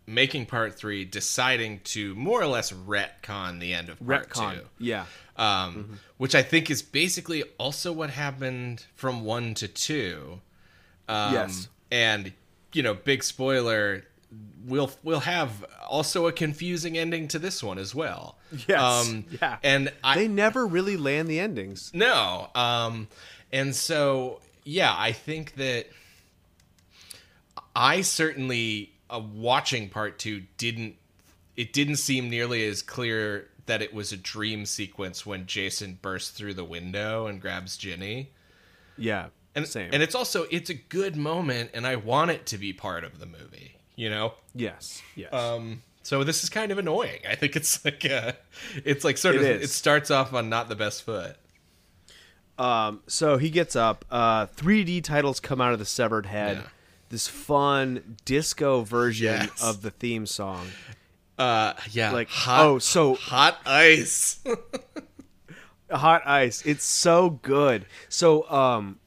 making 0.05 0.45
part 0.45 0.73
three, 0.75 1.05
deciding 1.05 1.79
to 1.83 2.13
more 2.15 2.41
or 2.41 2.47
less 2.47 2.71
retcon 2.71 3.59
the 3.59 3.73
end 3.73 3.89
of 3.89 4.05
part 4.05 4.29
Retcon, 4.29 4.53
two. 4.55 4.67
yeah. 4.79 5.05
Um, 5.37 5.99
Which 6.17 6.35
I 6.35 6.43
think 6.43 6.69
is 6.69 6.81
basically 6.81 7.43
also 7.57 7.91
what 7.91 8.09
happened 8.09 8.85
from 8.95 9.23
one 9.23 9.53
to 9.55 9.67
two. 9.67 10.41
Um, 11.07 11.33
Yes. 11.33 11.67
And, 11.91 12.33
you 12.73 12.83
know, 12.83 12.93
big 12.93 13.23
spoiler. 13.23 14.03
We'll 14.65 14.91
we'll 15.03 15.19
have 15.21 15.63
also 15.87 16.27
a 16.27 16.31
confusing 16.31 16.97
ending 16.97 17.27
to 17.29 17.39
this 17.39 17.61
one 17.61 17.77
as 17.77 17.93
well. 17.93 18.37
Yes, 18.67 19.13
yeah. 19.41 19.57
And 19.63 19.91
I, 20.03 20.15
They 20.15 20.27
never 20.27 20.65
really 20.65 20.97
land 20.97 21.27
the 21.27 21.39
endings. 21.39 21.91
no. 21.93 22.49
Um, 22.55 23.07
and 23.51 23.75
so, 23.75 24.41
yeah, 24.63 24.93
I 24.97 25.11
think 25.11 25.55
that 25.55 25.87
I 27.75 28.01
certainly, 28.01 28.91
uh, 29.09 29.19
watching 29.33 29.89
part 29.89 30.19
two, 30.19 30.43
didn't. 30.57 30.95
It 31.55 31.71
didn't 31.73 31.97
seem 31.97 32.29
nearly 32.29 32.65
as 32.67 32.81
clear 32.81 33.47
that 33.67 33.81
it 33.81 33.93
was 33.93 34.11
a 34.11 34.17
dream 34.17 34.65
sequence 34.65 35.25
when 35.25 35.45
Jason 35.45 35.99
bursts 36.01 36.31
through 36.31 36.55
the 36.55 36.63
window 36.63 37.27
and 37.27 37.39
grabs 37.39 37.77
Ginny. 37.77 38.31
Yeah, 38.97 39.27
And 39.55 39.67
same. 39.67 39.89
and 39.93 40.01
it's 40.01 40.15
also 40.15 40.45
it's 40.49 40.69
a 40.69 40.73
good 40.73 41.15
moment, 41.15 41.71
and 41.73 41.85
I 41.85 41.95
want 41.95 42.31
it 42.31 42.45
to 42.47 42.57
be 42.57 42.73
part 42.73 43.03
of 43.03 43.19
the 43.19 43.25
movie. 43.25 43.75
You 43.95 44.09
know. 44.09 44.33
yes, 44.55 45.01
yes. 45.15 45.31
Um, 45.31 45.83
so 46.01 46.23
this 46.23 46.43
is 46.43 46.49
kind 46.49 46.71
of 46.71 46.77
annoying. 46.79 47.19
I 47.29 47.35
think 47.35 47.55
it's 47.55 47.83
like 47.85 48.03
uh 48.09 48.31
it's 48.83 49.03
like 49.03 49.17
sort 49.17 49.35
It 49.35 49.41
of 49.41 49.47
is. 49.47 49.69
it 49.69 49.73
starts 49.73 50.09
off 50.11 50.33
on 50.33 50.49
not 50.49 50.69
the 50.69 50.75
best 50.75 51.03
foot. 51.03 51.35
Um, 52.57 53.01
so 53.07 53.37
he 53.37 53.49
gets 53.49 53.75
up. 53.75 54.05
Uh, 54.11 54.45
3D 54.47 55.03
titles 55.03 55.39
come 55.39 55.59
out 55.61 55.73
of 55.73 55.79
the 55.79 55.85
severed 55.85 56.25
head. 56.27 56.57
Yeah. 56.57 56.67
This 57.09 57.27
fun 57.27 58.17
disco 58.25 58.81
version 58.81 59.25
Yes. 59.41 59.63
of 59.63 59.81
the 59.81 59.91
theme 59.91 60.25
song. 60.25 60.67
Uh, 61.37 61.73
yeah, 61.91 62.11
Like, 62.11 62.29
hot. 62.29 62.65
oh, 62.65 62.79
so- 62.79 63.15
hot 63.15 63.59
ice. 63.65 64.39
Hot 65.91 66.23
Ice. 66.25 66.65
It's 66.65 66.85
so 66.85 67.29
good. 67.43 67.85
So, 68.09 68.49
um, 68.49 68.99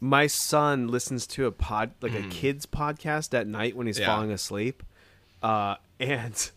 my 0.00 0.26
son 0.26 0.88
listens 0.88 1.26
to 1.28 1.46
a 1.46 1.52
pod, 1.52 1.90
like 2.00 2.14
a 2.14 2.22
kids 2.22 2.66
podcast 2.66 3.34
at 3.34 3.46
night 3.46 3.76
when 3.76 3.86
he's 3.86 3.96
Hmm. 3.98 4.02
Yeah. 4.02 4.06
falling 4.14 4.30
asleep, 4.30 4.82
uh, 5.42 5.76
and 6.00 6.50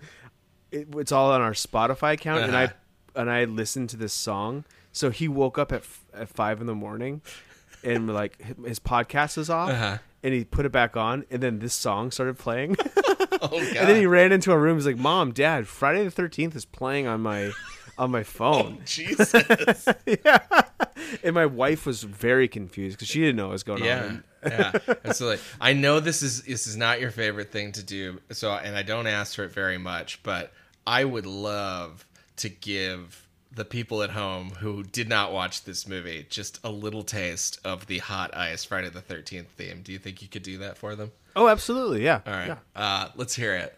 it, 0.71 0.87
it's 0.95 1.11
all 1.11 1.31
on 1.31 1.41
our 1.41 1.53
Spotify 1.53 2.13
account. 2.13 2.43
And 2.43 2.55
I 2.55 2.65
Uh-huh. 2.65 2.73
and 3.21 3.29
I 3.29 3.43
listened 3.45 3.89
to 3.91 3.97
this 3.97 4.13
song. 4.13 4.63
So 4.93 5.09
he 5.09 5.27
woke 5.27 5.57
up 5.57 5.71
at 5.71 5.81
f- 5.81 6.03
at 6.13 6.29
five 6.29 6.61
in 6.61 6.67
the 6.67 6.75
morning, 6.75 7.21
and 7.83 8.07
like 8.13 8.41
his 8.65 8.79
podcast 8.79 9.37
is 9.37 9.49
off, 9.49 9.69
Uh-huh. 9.71 9.97
and 10.23 10.33
he 10.33 10.43
put 10.43 10.65
it 10.65 10.71
back 10.71 10.95
on, 10.97 11.25
and 11.31 11.41
then 11.41 11.59
this 11.59 11.73
song 11.73 12.11
started 12.11 12.37
playing. 12.37 12.75
oh 13.41 13.47
god. 13.49 13.51
And 13.77 13.89
then 13.89 13.95
he 13.95 14.05
ran 14.05 14.31
into 14.31 14.51
our 14.51 14.59
room. 14.59 14.77
He's 14.77 14.85
like, 14.85 14.97
"Mom, 14.97 15.31
Dad, 15.31 15.67
Friday 15.67 16.03
the 16.03 16.11
Thirteenth 16.11 16.55
is 16.55 16.65
playing 16.65 17.07
on 17.07 17.21
my 17.21 17.51
on 18.01 18.11
my 18.11 18.23
phone." 18.23 18.79
Jesus. 18.85 19.33
yeah. 20.05 20.39
And 21.23 21.35
my 21.35 21.45
wife 21.45 21.85
was 21.85 22.03
very 22.03 22.47
confused 22.47 22.97
because 22.97 23.07
she 23.07 23.19
didn't 23.19 23.35
know 23.35 23.47
what 23.47 23.53
was 23.53 23.63
going 23.63 23.83
yeah. 23.83 24.03
on. 24.03 24.23
yeah. 24.45 24.71
Absolutely. 25.05 25.43
I 25.59 25.73
know 25.73 25.99
this 25.99 26.21
is 26.23 26.43
this 26.43 26.67
is 26.67 26.75
not 26.75 26.99
your 26.99 27.11
favorite 27.11 27.51
thing 27.51 27.71
to 27.73 27.83
do. 27.83 28.19
So 28.31 28.51
and 28.51 28.75
I 28.75 28.81
don't 28.81 29.07
ask 29.07 29.35
for 29.35 29.43
it 29.43 29.51
very 29.51 29.77
much, 29.77 30.21
but 30.23 30.51
I 30.85 31.05
would 31.05 31.25
love 31.25 32.05
to 32.37 32.49
give 32.49 33.27
the 33.53 33.65
people 33.65 34.01
at 34.01 34.11
home 34.11 34.51
who 34.59 34.81
did 34.81 35.09
not 35.09 35.33
watch 35.33 35.65
this 35.65 35.87
movie 35.87 36.25
just 36.29 36.59
a 36.63 36.71
little 36.71 37.03
taste 37.03 37.59
of 37.65 37.85
the 37.87 37.99
hot 37.99 38.35
ice 38.35 38.63
Friday 38.63 38.89
the 38.89 39.01
13th 39.01 39.47
theme. 39.57 39.81
Do 39.83 39.91
you 39.91 39.99
think 39.99 40.21
you 40.21 40.29
could 40.29 40.43
do 40.43 40.57
that 40.59 40.77
for 40.77 40.95
them? 40.95 41.11
Oh, 41.35 41.49
absolutely, 41.49 42.03
yeah. 42.03 42.21
All 42.25 42.33
right. 42.33 42.47
Yeah. 42.47 42.57
Uh, 42.75 43.09
let's 43.15 43.35
hear 43.35 43.55
it. 43.55 43.77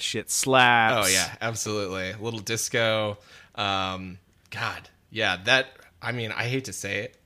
That 0.00 0.04
shit 0.04 0.30
slaps. 0.30 1.08
Oh 1.08 1.12
yeah, 1.12 1.30
absolutely. 1.42 2.12
A 2.12 2.16
little 2.16 2.40
disco. 2.40 3.18
Um, 3.54 4.16
God, 4.48 4.88
yeah. 5.10 5.36
That 5.44 5.66
I 6.00 6.12
mean, 6.12 6.32
I 6.32 6.44
hate 6.44 6.64
to 6.64 6.72
say 6.72 7.00
it 7.00 7.16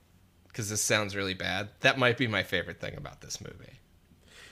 because 0.49 0.69
this 0.69 0.81
sounds 0.81 1.15
really 1.15 1.35
bad. 1.35 1.69
That 1.79 1.97
might 1.97 2.17
be 2.17 2.27
my 2.27 2.43
favorite 2.43 2.81
thing 2.81 2.97
about 2.97 3.21
this 3.21 3.39
movie. 3.39 3.79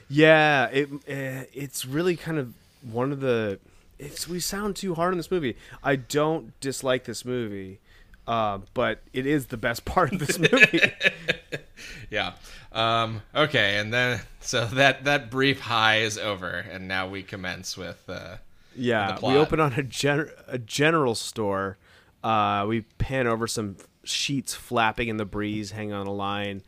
Yeah, 0.07 0.67
it 0.67 0.89
uh, 0.93 1.47
it's 1.51 1.83
really 1.83 2.15
kind 2.15 2.39
of 2.39 2.53
one 2.89 3.11
of 3.11 3.19
the. 3.19 3.59
It's 3.99 4.25
we 4.25 4.39
sound 4.39 4.77
too 4.77 4.95
hard 4.95 5.11
in 5.11 5.17
this 5.17 5.29
movie. 5.29 5.57
I 5.83 5.97
don't 5.97 6.57
dislike 6.61 7.03
this 7.03 7.25
movie, 7.25 7.81
uh, 8.27 8.59
but 8.73 9.01
it 9.13 9.25
is 9.25 9.47
the 9.47 9.57
best 9.57 9.85
part 9.85 10.13
of 10.13 10.19
this 10.19 10.37
movie. 10.39 10.81
Yeah. 12.09 12.33
Um, 12.71 13.21
okay, 13.35 13.77
and 13.77 13.91
then 13.91 14.21
so 14.39 14.65
that 14.65 15.03
that 15.05 15.31
brief 15.31 15.59
high 15.59 15.97
is 16.01 16.17
over, 16.17 16.47
and 16.47 16.87
now 16.87 17.07
we 17.09 17.23
commence 17.23 17.75
with. 17.75 18.03
Uh, 18.07 18.37
yeah, 18.75 19.17
the 19.19 19.25
we 19.25 19.35
open 19.35 19.59
on 19.59 19.73
a 19.73 19.83
gen- 19.83 20.29
a 20.47 20.59
general 20.59 21.15
store. 21.15 21.77
Uh, 22.23 22.65
we 22.67 22.81
pan 22.81 23.25
over 23.27 23.47
some 23.47 23.77
sheets 24.03 24.53
flapping 24.53 25.07
in 25.07 25.17
the 25.17 25.25
breeze, 25.25 25.71
hang 25.71 25.91
on 25.91 26.05
a 26.07 26.13
line, 26.13 26.61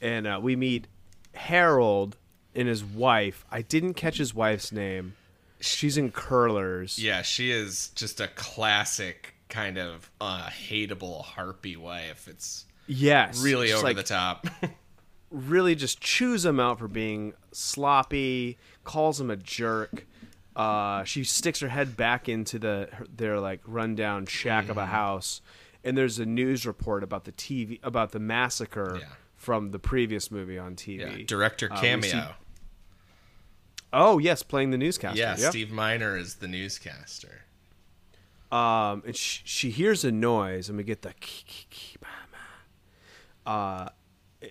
and 0.00 0.26
uh, 0.26 0.40
we 0.42 0.56
meet 0.56 0.86
Harold 1.34 2.16
and 2.54 2.66
his 2.66 2.82
wife. 2.82 3.44
I 3.50 3.62
didn't 3.62 3.94
catch 3.94 4.16
his 4.16 4.34
wife's 4.34 4.72
name. 4.72 5.14
She's 5.60 5.96
in 5.98 6.10
curlers. 6.10 6.98
yeah, 6.98 7.20
she 7.22 7.50
is 7.50 7.88
just 7.94 8.18
a 8.20 8.28
classic 8.28 9.34
kind 9.48 9.78
of 9.78 10.10
uh, 10.20 10.48
hateable 10.48 11.22
harpy 11.22 11.76
wife. 11.76 12.28
It's 12.28 12.64
Yes, 12.88 13.42
really 13.42 13.72
over 13.72 13.82
like, 13.84 13.96
the 13.96 14.02
top. 14.02 14.46
really 15.30 15.74
just 15.74 16.00
chews 16.00 16.44
him 16.44 16.60
out 16.60 16.78
for 16.78 16.86
being 16.88 17.34
sloppy, 17.52 18.58
calls 18.84 19.20
him 19.20 19.30
a 19.30 19.36
jerk. 19.36 20.06
Uh, 20.54 21.02
she 21.04 21.22
sticks 21.24 21.60
her 21.60 21.68
head 21.68 21.96
back 21.96 22.28
into 22.28 22.58
the 22.58 22.88
their 23.14 23.38
like 23.40 23.60
rundown 23.66 24.24
shack 24.26 24.64
Mm-hmm. 24.64 24.70
of 24.72 24.78
a 24.78 24.86
house, 24.86 25.40
and 25.84 25.98
there's 25.98 26.18
a 26.18 26.24
news 26.26 26.64
report 26.66 27.02
about 27.02 27.24
the 27.24 27.32
TV 27.32 27.78
about 27.82 28.12
the 28.12 28.18
massacre 28.20 28.98
Yeah. 29.00 29.08
from 29.36 29.70
the 29.72 29.78
previous 29.78 30.30
movie 30.30 30.58
on 30.58 30.72
yeah, 30.72 30.76
TV. 31.08 31.26
director 31.26 31.68
Uh, 31.70 31.80
cameo. 31.80 32.10
see- 32.10 32.22
oh 33.92 34.18
yes, 34.18 34.42
playing 34.42 34.70
the 34.70 34.78
newscaster. 34.78 35.18
yeah, 35.18 35.36
Yep. 35.36 35.50
Steve 35.50 35.70
Miner 35.70 36.16
is 36.16 36.36
the 36.36 36.48
newscaster. 36.48 37.42
Um, 38.56 39.02
and 39.06 39.14
she, 39.16 39.42
she 39.44 39.70
hears 39.70 40.04
a 40.04 40.12
noise, 40.12 40.68
and 40.68 40.78
we 40.78 40.84
get 40.84 41.02
the. 41.02 41.12
Uh, 43.44 43.88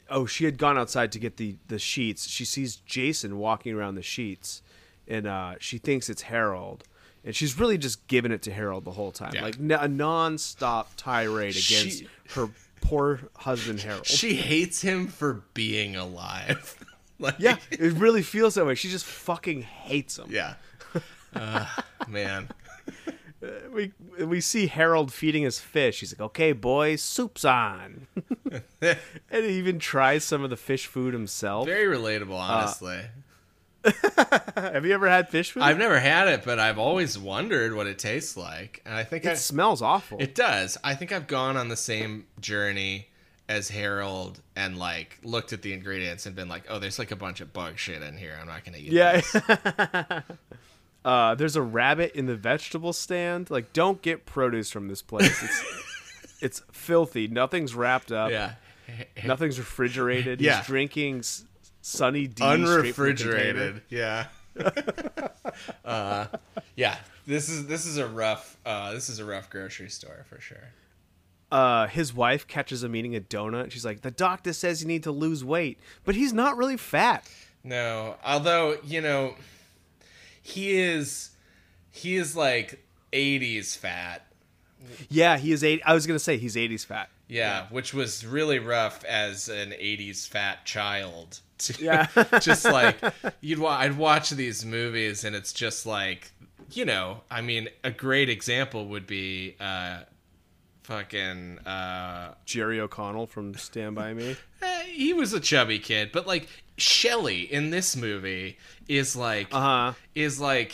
oh, 0.09 0.25
she 0.25 0.45
had 0.45 0.57
gone 0.57 0.77
outside 0.77 1.11
to 1.13 1.19
get 1.19 1.37
the 1.37 1.57
the 1.67 1.79
sheets. 1.79 2.27
She 2.27 2.45
sees 2.45 2.77
Jason 2.77 3.37
walking 3.37 3.73
around 3.73 3.95
the 3.95 4.01
sheets, 4.01 4.61
and 5.07 5.27
uh, 5.27 5.55
she 5.59 5.77
thinks 5.77 6.09
it's 6.09 6.23
Harold. 6.23 6.83
And 7.23 7.35
she's 7.35 7.57
really 7.59 7.79
just 7.79 8.05
giving 8.07 8.31
it 8.31 8.43
to 8.43 8.51
Harold 8.51 8.85
the 8.85 8.91
whole 8.91 9.11
time, 9.11 9.31
Yeah. 9.33 9.41
like 9.41 9.55
a 9.57 9.87
non-stop 9.87 10.91
tirade 10.95 11.55
against 11.55 11.99
She- 11.99 12.07
her 12.35 12.49
poor 12.81 13.19
husband 13.35 13.79
Harold. 13.81 14.05
She 14.05 14.35
hates 14.35 14.81
him 14.81 15.07
for 15.07 15.41
being 15.55 15.95
alive. 15.95 16.75
like, 17.19 17.33
yeah, 17.39 17.55
it 17.71 17.93
really 17.93 18.21
feels 18.21 18.53
that 18.55 18.65
way. 18.67 18.75
She 18.75 18.89
just 18.89 19.05
fucking 19.05 19.63
hates 19.63 20.19
him. 20.19 20.27
yeah. 20.29 20.53
Uh, 21.33 21.65
man. 22.07 22.47
We 23.71 23.91
we 24.23 24.41
see 24.41 24.67
Harold 24.67 25.11
feeding 25.13 25.43
his 25.43 25.59
fish. 25.59 25.99
He's 25.99 26.13
like, 26.13 26.21
"Okay, 26.21 26.51
boys, 26.51 27.01
soup's 27.01 27.43
on," 27.45 28.07
and 28.81 28.97
he 29.31 29.49
even 29.57 29.79
tries 29.79 30.23
some 30.23 30.43
of 30.43 30.49
the 30.49 30.57
fish 30.57 30.87
food 30.87 31.13
himself. 31.13 31.67
Very 31.67 31.95
relatable, 31.95 32.31
uh, 32.31 32.35
honestly. 32.35 33.01
Have 34.55 34.85
you 34.85 34.93
ever 34.93 35.07
had 35.07 35.29
fish 35.29 35.51
food? 35.51 35.63
I've 35.63 35.77
never 35.77 35.99
had 35.99 36.27
it, 36.27 36.43
but 36.43 36.59
I've 36.59 36.79
always 36.79 37.19
wondered 37.19 37.75
what 37.75 37.85
it 37.87 37.99
tastes 37.99 38.35
like, 38.35 38.81
and 38.85 38.95
I 38.95 39.03
think 39.03 39.25
it 39.25 39.31
I, 39.31 39.35
smells 39.35 39.81
awful. 39.81 40.17
it 40.19 40.33
does. 40.33 40.77
I 40.83 40.95
think 40.95 41.11
I've 41.11 41.27
gone 41.27 41.55
on 41.57 41.67
the 41.67 41.75
same 41.75 42.25
journey 42.39 43.09
as 43.47 43.69
Harold 43.69 44.41
and 44.55 44.77
like 44.77 45.19
looked 45.23 45.53
at 45.53 45.61
the 45.61 45.73
ingredients 45.73 46.25
and 46.25 46.35
been 46.35 46.49
like, 46.49 46.63
"Oh, 46.69 46.79
there's 46.79 46.97
like 46.97 47.11
a 47.11 47.15
bunch 47.15 47.41
of 47.41 47.53
bug 47.53 47.77
shit 47.77 48.01
in 48.01 48.17
here. 48.17 48.37
I'm 48.39 48.47
not 48.47 48.65
gonna 48.65 48.77
eat." 48.77 48.91
yeah. 48.91 49.21
this." 51.05 51.11
uh, 51.11 51.35
there's 51.35 51.55
a 51.55 51.61
rabbit 51.61 52.13
in 52.15 52.25
the 52.25 52.35
vegetable 52.35 52.93
stand. 52.93 53.49
Like, 53.49 53.73
don't 53.73 54.01
get 54.01 54.25
produce 54.25 54.71
from 54.71 54.87
this 54.87 55.01
place. 55.01 55.43
It's 55.43 56.37
it's 56.41 56.61
filthy. 56.71 57.27
Nothing's 57.27 57.75
wrapped 57.75 58.11
up. 58.11 58.31
yeah. 58.31 58.53
Nothing's 59.25 59.57
refrigerated. 59.57 60.41
Yeah. 60.41 60.57
He's 60.57 60.67
drinking 60.67 61.23
Sunny 61.81 62.27
D 62.27 62.35
straight 62.43 62.93
from 62.95 63.05
the 63.05 63.13
container. 63.13 63.81
Unrefrigerated. 63.81 63.81
Yeah. 63.89 64.25
uh, 65.85 66.27
yeah. 66.75 66.97
This 67.27 67.49
is 67.49 67.67
this 67.67 67.85
is 67.85 67.97
a 67.97 68.07
rough 68.07 68.57
uh, 68.65 68.93
this 68.93 69.09
is 69.09 69.19
a 69.19 69.25
rough 69.25 69.49
grocery 69.49 69.89
store 69.89 70.25
for 70.29 70.39
sure. 70.39 70.69
uh, 71.51 71.87
his 71.87 72.13
wife 72.13 72.47
catches 72.47 72.83
him 72.83 72.95
eating 72.95 73.15
a 73.15 73.21
donut. 73.21 73.71
She's 73.71 73.85
like, 73.85 74.01
"The 74.01 74.11
doctor 74.11 74.53
says 74.53 74.81
you 74.81 74.87
need 74.87 75.03
to 75.03 75.11
lose 75.11 75.43
weight, 75.43 75.79
but 76.03 76.15
he's 76.15 76.33
not 76.33 76.57
really 76.57 76.77
fat." 76.77 77.27
No, 77.63 78.15
although 78.23 78.77
you 78.83 79.01
know, 79.01 79.33
he 80.45 80.77
is 80.77 81.31
he 81.91 82.15
is 82.17 82.35
like 82.35 82.85
'80s 83.11 83.75
fat. 83.75 84.27
Yeah, 85.09 85.37
he 85.37 85.51
is 85.51 85.63
eight. 85.63 85.81
I 85.85 85.95
was 85.95 86.05
gonna 86.05 86.19
say 86.19 86.37
he's 86.37 86.55
eighties 86.55 86.85
fat. 86.85 87.09
Yeah, 87.27 87.65
which 87.71 87.91
was 87.93 88.23
really 88.23 88.59
rough 88.59 89.03
as 89.05 89.49
an 89.49 89.71
'80s 89.71 90.27
fat 90.27 90.63
child. 90.65 91.39
to- 91.57 91.83
Yeah. 91.83 92.07
just 92.41 92.65
like 92.65 92.97
you'd 93.41 93.57
wa- 93.57 93.71
I'd 93.79 93.97
watch 93.97 94.29
these 94.29 94.63
movies 94.65 95.23
and 95.23 95.35
it's 95.35 95.51
just 95.53 95.85
like 95.87 96.31
you 96.71 96.85
know, 96.85 97.21
I 97.31 97.41
mean, 97.41 97.69
a 97.83 97.89
great 97.91 98.29
example 98.29 98.87
would 98.89 99.07
be 99.07 99.55
uh, 99.59 99.99
fucking. 100.83 101.59
Uh, 101.59 102.33
Jerry 102.45 102.79
O'Connell 102.79 103.27
from 103.27 103.53
Stand 103.55 103.95
by 103.95 104.13
Me. 104.13 104.35
eh, 104.61 104.83
he 104.83 105.13
was 105.13 105.33
a 105.33 105.39
chubby 105.39 105.79
kid, 105.79 106.11
but 106.11 106.27
like 106.27 106.47
Shelley 106.77 107.41
in 107.41 107.69
this 107.69 107.95
movie 107.95 108.57
is 108.87 109.15
like 109.15 109.47
Uh 109.53 109.61
huh. 109.61 109.93
is 110.13 110.39
like 110.39 110.73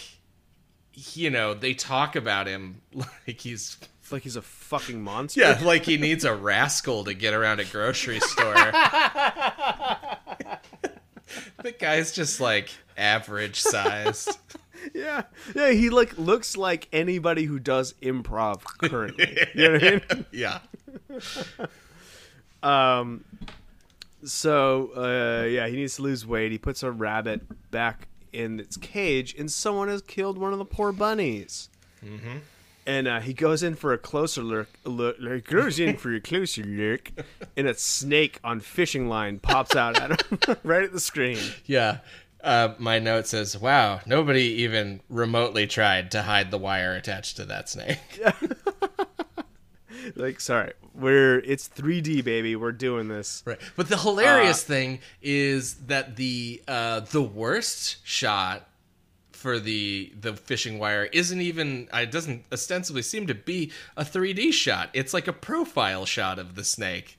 you 0.93 1.29
know 1.29 1.53
they 1.53 1.73
talk 1.73 2.15
about 2.15 2.47
him 2.47 2.81
like 2.93 3.39
he's 3.39 3.77
like 4.11 4.23
he's 4.23 4.35
a 4.35 4.41
fucking 4.41 5.01
monster. 5.01 5.39
yeah 5.39 5.59
like 5.63 5.85
he 5.85 5.95
needs 5.97 6.25
a 6.25 6.35
rascal 6.35 7.05
to 7.05 7.13
get 7.13 7.33
around 7.33 7.59
a 7.61 7.65
grocery 7.65 8.19
store 8.19 8.53
the 11.63 11.71
guy's 11.79 12.11
just 12.11 12.41
like 12.41 12.69
average 12.97 13.61
sized 13.61 14.37
yeah, 14.95 15.23
yeah. 15.55 15.71
He 15.71 15.89
like 15.89 16.17
looks 16.17 16.57
like 16.57 16.87
anybody 16.91 17.45
who 17.45 17.57
does 17.59 17.93
improv 18.01 18.63
currently. 18.63 19.37
you 19.55 19.63
know 19.69 19.73
what 19.73 19.83
I 19.83 20.15
mean? 20.15 20.25
yeah 20.31 20.59
Um, 22.63 23.23
so 24.23 24.91
uh, 24.95 25.45
yeah, 25.45 25.67
he 25.67 25.75
needs 25.75 25.95
to 25.97 26.01
lose 26.03 26.25
weight. 26.25 26.51
He 26.51 26.57
puts 26.57 26.83
a 26.83 26.91
rabbit 26.91 27.41
back 27.71 28.07
in 28.33 28.59
its 28.59 28.77
cage, 28.77 29.35
and 29.37 29.51
someone 29.51 29.87
has 29.87 30.01
killed 30.01 30.37
one 30.37 30.53
of 30.53 30.59
the 30.59 30.65
poor 30.65 30.91
bunnies. 30.91 31.69
Mm-hmm. 32.03 32.37
And 32.87 33.07
uh, 33.07 33.19
he 33.19 33.33
goes 33.33 33.61
in 33.61 33.75
for 33.75 33.93
a 33.93 33.97
closer 33.97 34.41
look. 34.41 34.67
look 34.85 35.17
he 35.19 35.41
goes 35.41 35.79
in 35.79 35.97
for 35.97 36.13
a 36.15 36.19
closer 36.19 36.63
look, 36.63 37.11
and 37.55 37.67
a 37.67 37.75
snake 37.75 38.39
on 38.43 38.59
fishing 38.59 39.07
line 39.07 39.39
pops 39.39 39.75
out 39.75 39.99
at 39.99 40.19
him 40.19 40.57
right 40.63 40.83
at 40.83 40.91
the 40.91 40.99
screen. 40.99 41.37
yeah 41.65 41.99
uh, 42.43 42.73
my 42.79 42.97
note 42.97 43.27
says 43.27 43.55
wow 43.59 43.99
nobody 44.07 44.41
even 44.41 44.99
remotely 45.09 45.67
tried 45.67 46.09
to 46.09 46.23
hide 46.23 46.49
the 46.49 46.57
wire 46.57 46.95
attached 46.95 47.35
to 47.35 47.45
that 47.45 47.69
snake 47.69 47.99
Like, 50.15 50.39
sorry, 50.39 50.73
we're 50.93 51.39
it's 51.39 51.67
3D, 51.69 52.23
baby. 52.23 52.55
We're 52.55 52.71
doing 52.71 53.07
this. 53.07 53.43
Right. 53.45 53.59
But 53.75 53.89
the 53.89 53.97
hilarious 53.97 54.63
thing 54.63 54.99
is 55.21 55.75
that 55.87 56.15
the 56.15 56.61
uh, 56.67 57.01
the 57.01 57.21
worst 57.21 57.97
shot 58.03 58.67
for 59.31 59.59
the 59.59 60.11
the 60.19 60.33
fishing 60.35 60.77
wire 60.77 61.05
isn't 61.05 61.41
even 61.41 61.87
it 61.93 62.11
doesn't 62.11 62.43
ostensibly 62.51 63.01
seem 63.01 63.25
to 63.27 63.33
be 63.35 63.71
a 63.97 64.03
3D 64.03 64.53
shot. 64.53 64.89
It's 64.93 65.13
like 65.13 65.27
a 65.27 65.33
profile 65.33 66.05
shot 66.05 66.37
of 66.39 66.55
the 66.55 66.63
snake. 66.63 67.17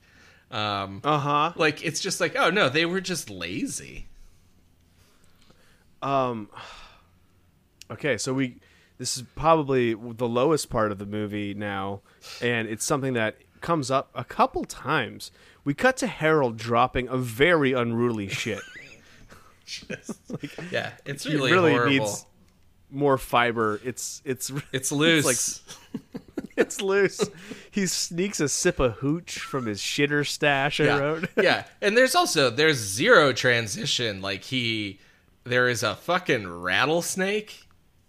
Um 0.51 1.01
Uh 1.03 1.19
huh. 1.19 1.53
like 1.55 1.83
it's 1.83 1.99
just 1.99 2.21
like, 2.21 2.35
oh 2.37 2.49
no, 2.49 2.69
they 2.69 2.85
were 2.85 3.01
just 3.01 3.29
lazy. 3.29 4.07
Um. 6.01 6.49
Okay, 7.91 8.17
so 8.17 8.33
we 8.33 8.55
this 8.97 9.17
is 9.17 9.23
probably 9.35 9.93
the 9.93 10.27
lowest 10.27 10.69
part 10.69 10.91
of 10.91 10.97
the 10.99 11.05
movie 11.05 11.53
now, 11.53 12.01
and 12.41 12.67
it's 12.67 12.85
something 12.85 13.13
that 13.13 13.37
comes 13.61 13.89
up 13.91 14.09
a 14.13 14.23
couple 14.23 14.65
times. 14.65 15.31
We 15.63 15.73
cut 15.73 15.97
to 15.97 16.07
Harold 16.07 16.57
dropping 16.57 17.07
a 17.07 17.17
very 17.17 17.73
unruly 17.73 18.27
shit. 18.27 18.59
Yeah, 20.71 20.91
it's 21.05 21.25
really, 21.25 21.51
really 21.51 21.71
horrible. 21.71 21.89
needs 21.91 22.25
more 22.91 23.17
fiber. 23.17 23.79
It's 23.83 24.21
it's 24.25 24.51
it's 24.71 24.91
loose. 25.03 25.25
like- 25.25 26.01
it's 26.57 26.81
loose. 26.81 27.21
He 27.71 27.87
sneaks 27.87 28.39
a 28.39 28.49
sip 28.49 28.79
of 28.79 28.95
hooch 28.95 29.39
from 29.39 29.65
his 29.65 29.79
shitter 29.81 30.27
stash. 30.27 30.79
I 30.79 30.85
yeah. 30.85 30.97
wrote. 30.97 31.29
yeah, 31.37 31.63
and 31.81 31.95
there's 31.97 32.13
also 32.15 32.49
there's 32.49 32.77
zero 32.77 33.31
transition. 33.33 34.21
Like 34.21 34.43
he, 34.43 34.99
there 35.43 35.69
is 35.69 35.81
a 35.81 35.95
fucking 35.95 36.47
rattlesnake 36.61 37.62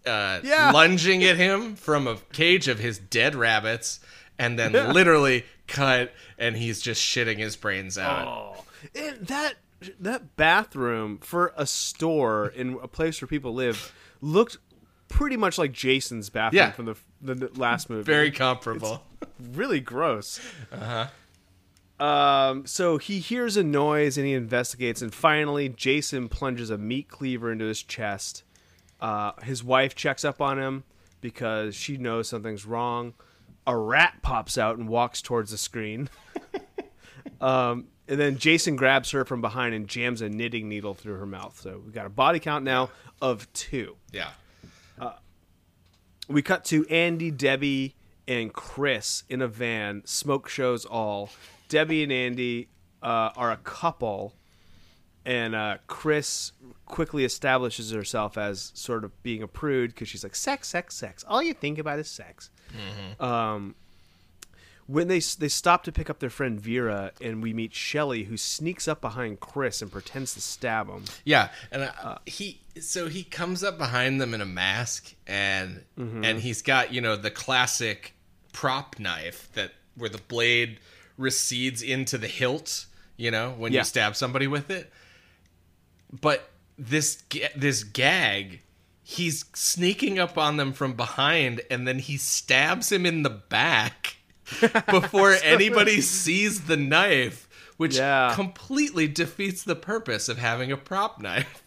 uh, 0.06 0.40
Yeah. 0.42 0.70
lunging 0.72 1.24
at 1.24 1.36
him 1.36 1.76
from 1.76 2.06
a 2.06 2.16
cage 2.32 2.68
of 2.68 2.78
his 2.78 2.98
dead 2.98 3.34
rabbits, 3.34 4.00
and 4.38 4.58
then 4.58 4.72
Yeah. 4.72 4.92
literally 4.92 5.44
cut, 5.66 6.12
and 6.38 6.56
he's 6.56 6.80
just 6.80 7.02
shitting 7.02 7.38
his 7.38 7.56
brains 7.56 7.96
out. 7.98 8.26
Oh, 8.26 8.64
and 8.94 9.26
that 9.26 9.54
that 10.00 10.36
bathroom 10.36 11.18
for 11.18 11.52
a 11.56 11.66
store 11.66 12.48
in 12.48 12.78
a 12.82 12.88
place 12.88 13.20
where 13.20 13.28
people 13.28 13.52
live 13.52 13.92
looked 14.22 14.56
pretty 15.08 15.36
much 15.36 15.58
like 15.58 15.72
Jason's 15.72 16.30
bathroom 16.30 16.58
Yeah. 16.58 16.70
from 16.72 16.86
the 16.86 16.96
the 17.34 17.50
last 17.58 17.90
movie. 17.90 18.02
Very 18.02 18.30
comparable. 18.30 19.04
really 19.52 19.80
gross. 19.80 20.40
Uh-huh. 20.72 21.06
Um, 22.00 22.66
so 22.66 22.98
he 22.98 23.18
hears 23.20 23.56
a 23.56 23.62
noise 23.62 24.16
and 24.18 24.26
he 24.26 24.32
investigates, 24.34 25.00
and 25.02 25.14
finally, 25.14 25.68
Jason 25.68 26.28
plunges 26.28 26.70
a 26.70 26.78
meat 26.78 27.08
cleaver 27.08 27.52
into 27.52 27.66
his 27.66 27.82
chest. 27.82 28.42
Uh, 29.04 29.32
his 29.42 29.62
wife 29.62 29.94
checks 29.94 30.24
up 30.24 30.40
on 30.40 30.58
him 30.58 30.82
because 31.20 31.74
she 31.74 31.98
knows 31.98 32.26
something's 32.26 32.64
wrong. 32.64 33.12
A 33.66 33.76
rat 33.76 34.14
pops 34.22 34.56
out 34.56 34.78
and 34.78 34.88
walks 34.88 35.20
towards 35.20 35.50
the 35.50 35.58
screen. 35.58 36.08
um, 37.42 37.88
and 38.08 38.18
then 38.18 38.38
Jason 38.38 38.76
grabs 38.76 39.10
her 39.10 39.26
from 39.26 39.42
behind 39.42 39.74
and 39.74 39.88
jams 39.88 40.22
a 40.22 40.30
knitting 40.30 40.70
needle 40.70 40.94
through 40.94 41.18
her 41.18 41.26
mouth. 41.26 41.60
So 41.60 41.82
we've 41.84 41.92
got 41.92 42.06
a 42.06 42.10
body 42.10 42.38
count 42.40 42.64
now 42.64 42.88
of 43.20 43.52
two 43.52 43.96
Yeah. 44.10 44.30
we 46.26 46.40
cut 46.40 46.64
to 46.66 46.86
Andy, 46.88 47.30
Debbie, 47.30 47.96
and 48.26 48.54
Chris 48.54 49.24
in 49.28 49.42
a 49.42 49.48
van. 49.48 50.00
Smoke 50.06 50.48
shows 50.48 50.86
all. 50.86 51.28
Debbie 51.68 52.02
and 52.02 52.12
Andy 52.12 52.68
uh, 53.02 53.30
are 53.36 53.52
a 53.52 53.58
couple, 53.58 54.34
and 55.26 55.54
uh, 55.54 55.78
Chris 55.86 56.52
quickly 56.86 57.24
establishes 57.24 57.90
herself 57.92 58.36
as 58.36 58.70
sort 58.74 59.04
of 59.04 59.22
being 59.22 59.42
a 59.42 59.48
prude 59.48 59.90
because 59.90 60.08
she's 60.08 60.22
like 60.22 60.34
sex, 60.36 60.68
sex, 60.68 60.94
sex. 60.94 61.24
All 61.26 61.42
you 61.42 61.54
think 61.54 61.78
about 61.78 61.98
is 61.98 62.08
sex. 62.08 62.50
Um, 63.20 63.74
when 64.86 65.08
they 65.08 65.18
they 65.20 65.48
stop 65.48 65.84
to 65.84 65.92
pick 65.92 66.10
up 66.10 66.18
their 66.18 66.28
friend 66.30 66.60
Vera, 66.60 67.12
and 67.22 67.42
we 67.42 67.54
meet 67.54 67.74
Shelly, 67.74 68.24
who 68.24 68.36
sneaks 68.36 68.86
up 68.86 69.00
behind 69.00 69.40
Chris 69.40 69.80
and 69.80 69.90
pretends 69.90 70.34
to 70.34 70.40
stab 70.42 70.88
him. 70.88 71.04
Yeah, 71.24 71.48
and 71.72 71.84
uh, 72.02 72.18
he 72.26 72.60
so 72.80 73.08
he 73.08 73.24
comes 73.24 73.64
up 73.64 73.78
behind 73.78 74.20
them 74.20 74.34
in 74.34 74.42
a 74.42 74.46
mask, 74.46 75.14
and 75.26 75.84
and 75.96 76.38
he's 76.40 76.60
got 76.60 76.92
you 76.92 77.00
know 77.00 77.16
the 77.16 77.30
classic 77.30 78.14
prop 78.52 78.98
knife 78.98 79.48
that 79.54 79.72
where 79.96 80.10
the 80.10 80.18
blade 80.28 80.78
recedes 81.16 81.80
into 81.80 82.18
the 82.18 82.26
hilt, 82.28 82.84
you 83.16 83.30
know, 83.30 83.54
when 83.56 83.72
Yeah. 83.72 83.80
you 83.80 83.84
stab 83.84 84.16
somebody 84.16 84.46
with 84.46 84.70
it. 84.70 84.92
But 86.20 86.48
this 86.78 87.22
this 87.56 87.82
gag, 87.84 88.60
he's 89.02 89.44
sneaking 89.54 90.18
up 90.18 90.38
on 90.38 90.56
them 90.56 90.72
from 90.72 90.94
behind, 90.94 91.60
and 91.70 91.86
then 91.88 91.98
he 91.98 92.16
stabs 92.16 92.90
him 92.92 93.04
in 93.06 93.22
the 93.22 93.30
back 93.30 94.16
before 94.90 95.36
anybody 95.42 96.00
sees 96.00 96.62
the 96.66 96.76
knife, 96.76 97.48
which 97.76 97.96
Yeah. 97.96 98.32
completely 98.34 99.08
defeats 99.08 99.62
the 99.62 99.76
purpose 99.76 100.28
of 100.28 100.38
having 100.38 100.70
a 100.70 100.76
prop 100.76 101.20
knife. 101.20 101.62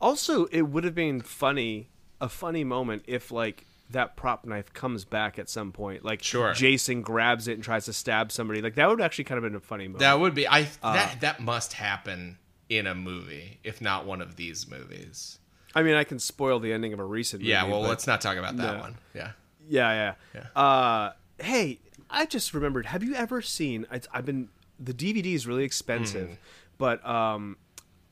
Also, 0.00 0.46
it 0.46 0.62
would 0.62 0.84
have 0.84 0.94
been 0.94 1.20
funny, 1.20 1.88
a 2.20 2.28
funny 2.28 2.64
moment 2.64 3.04
if 3.06 3.30
like 3.30 3.66
that 3.90 4.16
prop 4.16 4.44
knife 4.44 4.72
comes 4.72 5.04
back 5.04 5.38
at 5.38 5.48
some 5.48 5.72
point. 5.72 6.04
Like 6.04 6.22
Sure. 6.22 6.52
Jason 6.52 7.02
grabs 7.02 7.48
it 7.48 7.52
and 7.54 7.62
tries 7.62 7.84
to 7.86 7.92
stab 7.92 8.32
somebody. 8.32 8.60
Like 8.62 8.74
that 8.76 8.88
would 8.88 9.00
actually 9.00 9.24
kind 9.24 9.38
of 9.38 9.42
been 9.44 9.54
a 9.54 9.60
funny 9.60 9.84
moment. 9.88 10.00
That 10.00 10.18
would 10.18 10.34
be 10.34 10.46
I 10.48 10.68
Uh. 10.82 10.94
that 10.94 11.20
that 11.20 11.40
must 11.40 11.74
happen 11.74 12.38
in 12.68 12.86
a 12.86 12.94
movie, 12.94 13.58
if 13.64 13.80
not 13.80 14.06
one 14.06 14.20
of 14.20 14.36
these 14.36 14.68
movies. 14.68 15.38
I 15.74 15.82
mean, 15.82 15.94
I 15.94 16.04
can 16.04 16.18
spoil 16.18 16.60
the 16.60 16.72
ending 16.72 16.92
of 16.92 17.00
a 17.00 17.04
recent 17.04 17.42
movie. 17.42 17.50
Yeah, 17.50 17.64
well, 17.64 17.80
let's 17.80 18.06
not 18.06 18.20
talk 18.20 18.36
about 18.36 18.56
that 18.56 18.74
No. 18.76 18.80
one. 18.80 18.98
Yeah. 19.14 19.32
Yeah, 19.68 20.14
yeah. 20.34 20.40
Uh, 20.60 21.12
hey, 21.38 21.80
I 22.10 22.26
just 22.26 22.54
remembered. 22.54 22.86
Have 22.86 23.02
you 23.02 23.14
ever 23.14 23.42
seen? 23.42 23.86
It's, 23.90 24.06
I've 24.12 24.24
been 24.26 24.48
the 24.78 24.92
DVD 24.94 25.34
is 25.34 25.46
really 25.46 25.64
expensive, 25.64 26.28
Hmm. 26.28 26.34
but 26.78 27.06
um, 27.06 27.56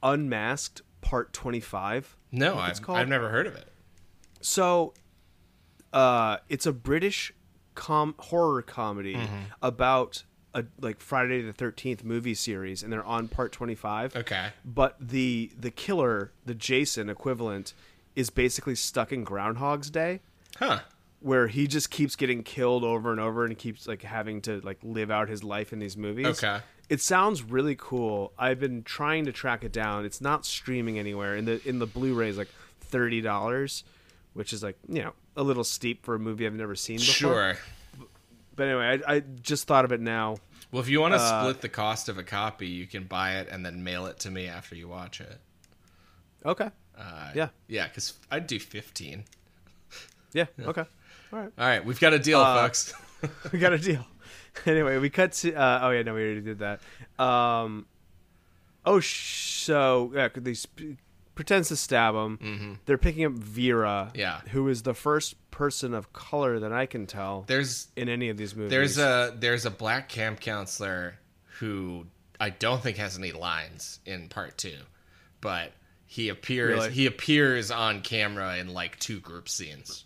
Unmasked 0.03 0.83
Part 1.03 1.33
Twenty 1.33 1.61
Five. 1.61 2.17
No, 2.31 2.53
it's 2.65 2.79
I've, 2.81 2.83
called? 2.87 2.99
I've 2.99 3.09
never 3.09 3.29
heard 3.29 3.47
of 3.47 3.55
it. 3.55 3.69
So, 4.41 4.95
uh, 5.93 6.39
it's 6.49 6.67
a 6.67 6.73
British 6.73 7.33
com 7.75 8.15
horror 8.19 8.63
comedy 8.63 9.15
Mm-hmm. 9.15 9.37
about 9.63 10.25
a 10.55 10.65
like 10.81 11.01
Friday 11.01 11.43
the 11.43 11.53
Thirteenth 11.53 12.05
movie 12.05 12.35
series, 12.35 12.83
and 12.83 12.93
they're 12.93 13.05
on 13.05 13.29
part 13.29 13.53
twenty 13.53 13.75
five. 13.75 14.15
Okay. 14.17 14.49
But 14.65 14.97
the 15.01 15.51
the 15.59 15.71
killer, 15.71 16.33
the 16.45 16.55
Jason 16.55 17.09
equivalent, 17.09 17.75
is 18.17 18.31
basically 18.31 18.75
stuck 18.75 19.13
in 19.13 19.25
Groundhog's 19.25 19.89
Day, 19.91 20.21
Huh. 20.59 20.81
where 21.21 21.47
he 21.49 21.67
just 21.67 21.91
keeps 21.91 22.17
getting 22.17 22.43
killed 22.43 22.85
over 22.85 23.11
and 23.11 23.21
over, 23.21 23.45
and 23.45 23.57
keeps 23.57 23.87
like 23.89 24.03
having 24.03 24.41
to 24.43 24.61
like 24.61 24.79
live 24.83 25.11
out 25.11 25.29
his 25.29 25.43
life 25.43 25.73
in 25.73 25.79
these 25.79 25.97
movies. 25.97 26.27
Okay. 26.43 26.61
It 26.89 27.01
sounds 27.01 27.43
really 27.43 27.77
cool. 27.79 28.33
I've 28.39 28.61
been 28.61 28.83
trying 28.83 29.25
to 29.25 29.33
track 29.33 29.65
it 29.65 29.73
down. 29.73 30.05
It's 30.05 30.21
not 30.21 30.45
streaming 30.45 30.99
anywhere. 30.99 31.35
In 31.37 31.47
the 31.47 31.67
in 31.67 31.79
the 31.79 31.87
Blu-ray 31.87 32.29
is 32.29 32.37
like 32.37 32.51
thirty 32.81 33.23
dollars, 33.23 33.85
which 34.35 34.53
is 34.53 34.63
like 34.63 34.77
you 34.87 35.03
know 35.03 35.15
a 35.35 35.43
little 35.43 35.65
steep 35.65 36.05
for 36.05 36.15
a 36.15 36.19
movie 36.19 36.45
I've 36.47 36.53
never 36.53 36.75
seen 36.75 36.99
before. 36.99 37.15
Sure. 37.15 37.57
But 38.55 38.69
anyway, 38.69 39.01
I, 39.07 39.15
I 39.17 39.21
just 39.21 39.67
thought 39.67 39.85
of 39.85 39.93
it 39.93 40.01
now. 40.01 40.37
Well, 40.71 40.83
if 40.83 40.89
you 40.89 41.01
want 41.01 41.15
to 41.15 41.21
Uh, 41.21 41.43
split 41.43 41.61
the 41.61 41.69
cost 41.69 42.09
of 42.09 42.19
a 42.19 42.23
copy, 42.23 42.67
you 42.67 42.87
can 42.87 43.05
buy 43.05 43.37
it 43.37 43.49
and 43.51 43.65
then 43.65 43.83
mail 43.85 44.07
it 44.07 44.19
to 44.21 44.31
me 44.31 44.47
after 44.49 44.75
you 44.75 44.89
watch 44.89 45.21
it. 45.21 45.39
Okay. 46.45 46.71
Uh, 46.97 47.31
Yeah. 47.35 47.49
Yeah, 47.69 47.89
because 47.89 48.15
I'd 48.31 48.47
do 48.47 48.59
15. 48.59 49.25
Yeah. 50.33 50.47
Okay. 50.61 50.85
All 51.33 51.39
right. 51.39 51.53
All 51.59 51.67
right, 51.67 51.85
we've 51.85 52.01
got 52.01 52.13
a 52.13 52.19
deal, 52.19 52.41
Uh, 52.41 52.63
folks. 52.63 52.93
we 53.53 53.59
got 53.59 53.73
a 53.73 53.79
deal. 53.79 54.05
anyway, 54.67 54.99
we 54.99 55.09
cut 55.09 55.33
to. 55.33 55.55
Uh, 55.55 55.81
oh 55.83 55.91
yeah, 55.91 56.03
no, 56.03 56.13
we 56.15 56.23
already 56.23 56.41
did 56.43 56.59
that. 56.59 56.81
Um, 57.23 57.87
oh, 58.85 59.01
sh- 59.01 59.63
so 59.63 60.13
yeah, 60.15 60.29
they 60.35 60.53
sp- 60.53 61.01
pretends 61.35 61.69
to 61.69 61.77
stab 61.77 62.15
him. 62.15 62.79
They're 62.87 62.99
picking 62.99 63.25
up 63.25 63.33
Vera, 63.33 64.09
Mm-hmm. 64.11 64.19
Yeah. 64.21 64.41
who 64.51 64.69
is 64.69 64.83
the 64.83 64.95
first 64.95 65.35
person 65.51 65.95
of 65.95 66.13
color 66.13 66.59
that 66.61 66.73
I 66.73 66.87
can 66.87 67.07
tell 67.07 67.45
There's 67.47 67.89
in 67.97 68.09
any 68.09 68.29
of 68.31 68.37
these 68.37 68.55
movies. 68.57 68.71
There's 68.71 68.99
a 68.99 69.35
there's 69.39 69.67
a 69.67 69.71
black 69.71 70.09
camp 70.09 70.41
counselor 70.41 71.15
who 71.59 72.07
I 72.41 72.51
don't 72.51 72.83
think 72.83 72.97
has 72.97 73.17
any 73.19 73.33
lines 73.33 74.01
in 74.07 74.29
part 74.29 74.57
two, 74.59 74.79
but 75.41 75.73
he 76.07 76.29
appears 76.29 76.75
Really? 76.75 76.91
he 76.91 77.07
appears 77.07 77.71
on 77.71 78.01
camera 78.03 78.57
in 78.57 78.73
like 78.73 78.99
two 78.99 79.21
group 79.21 79.49
scenes. 79.49 80.05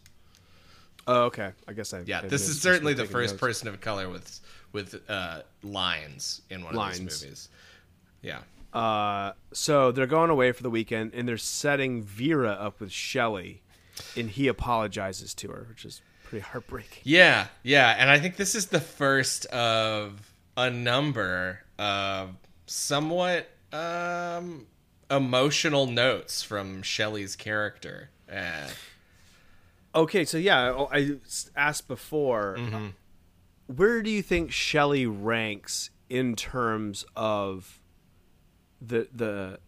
Oh, 1.09 1.25
okay. 1.27 1.53
I 1.69 1.73
guess 1.73 1.95
I. 1.95 2.01
Yeah, 2.05 2.21
I 2.25 2.27
this 2.29 2.49
is 2.49 2.61
certainly 2.61 2.93
the 2.95 3.05
first 3.05 3.35
notes. 3.35 3.41
person 3.41 3.69
of 3.69 3.81
color 3.81 4.09
with 4.09 4.41
with 4.73 5.01
uh, 5.09 5.43
lines 5.63 6.43
in 6.51 6.65
one 6.65 6.77
of 6.77 6.89
these 6.99 7.01
movies. 7.01 7.49
Yeah, 8.23 8.41
Uh, 8.77 9.33
so 9.53 9.91
they're 9.93 10.07
going 10.07 10.31
away 10.31 10.53
for 10.53 10.63
the 10.63 10.71
weekend, 10.71 11.13
and 11.15 11.27
they're 11.29 11.39
setting 11.39 12.03
Vera 12.03 12.51
up 12.53 12.79
with 12.81 12.93
Shelly, 12.93 13.63
and 14.17 14.29
he 14.31 14.49
apologizes 14.49 15.33
to 15.35 15.49
her, 15.49 15.67
which 15.69 15.85
is 15.85 16.03
pretty 16.25 16.43
heartbreaking. 16.43 17.03
yeah, 17.05 17.47
yeah, 17.63 17.97
and 17.99 18.11
I 18.11 18.19
think 18.19 18.37
this 18.37 18.55
is 18.55 18.67
the 18.67 18.81
first 18.81 19.47
of 19.47 20.33
a 20.57 20.69
number 20.71 21.61
of 21.79 22.31
somewhat 22.67 23.49
um, 23.73 24.67
emotional 25.11 25.87
notes 25.87 26.43
from 26.43 26.83
Shelley's 26.83 27.37
character. 27.37 28.11
Uh, 28.31 28.69
Okay, 29.95 30.27
so 30.27 30.37
yeah, 30.37 30.87
I 30.93 31.13
asked 31.57 31.89
before, 31.89 32.57
Mm-hmm. 32.59 32.87
where 33.75 34.03
do 34.03 34.11
you 34.11 34.21
think 34.21 34.53
Shelley 34.53 35.07
ranks 35.07 35.89
in 36.11 36.37
terms 36.37 37.07
of 37.17 37.81
the 38.81 39.09
the 39.13 39.59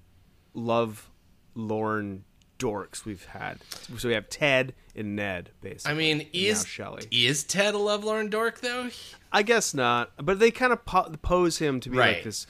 love 0.54 1.10
lorn 1.54 2.24
dorks 2.58 3.04
we've 3.04 3.24
had? 3.26 3.58
So 3.98 4.08
we 4.08 4.14
have 4.14 4.28
Ted 4.28 4.74
and 4.96 5.14
Ned, 5.16 5.50
basically. 5.60 5.92
I 5.92 5.94
mean, 5.96 6.26
is 6.32 6.66
Shelley? 6.66 7.04
is 7.10 7.44
Ted 7.44 7.74
a 7.74 7.78
lovelorn 7.78 8.30
dork 8.30 8.60
though? 8.60 8.90
I 9.32 9.42
guess 9.42 9.74
not, 9.74 10.12
but 10.24 10.38
they 10.38 10.50
kind 10.50 10.72
of 10.72 10.84
po- 10.84 11.10
pose 11.22 11.58
him 11.58 11.80
to 11.80 11.90
be 11.90 11.98
Right. 11.98 12.14
like 12.16 12.24
this 12.24 12.46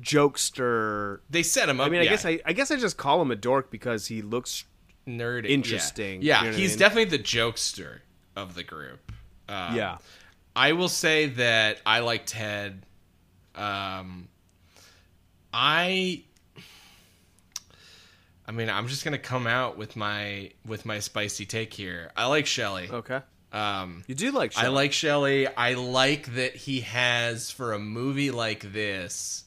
jokester. 0.00 1.20
They 1.28 1.42
set 1.42 1.68
him 1.68 1.80
up. 1.80 1.86
I 1.86 1.90
mean, 1.90 2.00
I 2.00 2.04
yeah, 2.04 2.10
guess 2.10 2.24
I, 2.24 2.40
I 2.44 2.52
guess 2.52 2.70
I 2.70 2.76
just 2.76 2.96
call 2.96 3.20
him 3.22 3.30
a 3.30 3.36
dork 3.36 3.70
because 3.70 4.06
he 4.06 4.22
looks 4.22 4.64
nerdy, 5.06 5.48
interesting, 5.48 6.22
Yeah, 6.22 6.38
you 6.38 6.44
know 6.44 6.50
what 6.50 6.56
I 6.56 6.60
he's 6.60 6.70
mean? 6.72 6.78
definitely 6.78 7.16
the 7.16 7.22
jokester 7.22 8.00
of 8.36 8.54
the 8.54 8.62
group. 8.62 9.12
Um, 9.48 9.74
yeah. 9.76 9.98
I 10.54 10.72
will 10.72 10.88
say 10.88 11.26
that 11.26 11.80
I 11.86 12.00
like 12.00 12.26
Ted. 12.26 12.86
Um, 13.54 14.28
I, 15.52 16.22
I 18.46 18.52
mean, 18.52 18.68
I'm 18.68 18.88
just 18.88 19.04
gonna 19.04 19.18
come 19.18 19.46
out 19.46 19.76
with 19.76 19.96
my 19.96 20.50
with 20.66 20.84
my 20.84 20.98
spicy 21.00 21.46
take 21.46 21.72
here. 21.74 22.10
I 22.16 22.26
like 22.26 22.46
Shelley. 22.46 22.88
Okay, 22.90 23.20
Um, 23.52 24.02
you 24.06 24.14
do 24.14 24.30
like. 24.32 24.52
Shelley. 24.52 24.66
I 24.66 24.70
like 24.70 24.92
Shelley. 24.92 25.46
I 25.48 25.74
like 25.74 26.34
that 26.34 26.54
he 26.56 26.80
has 26.80 27.50
for 27.50 27.72
a 27.72 27.78
movie 27.78 28.30
like 28.30 28.72
this, 28.72 29.44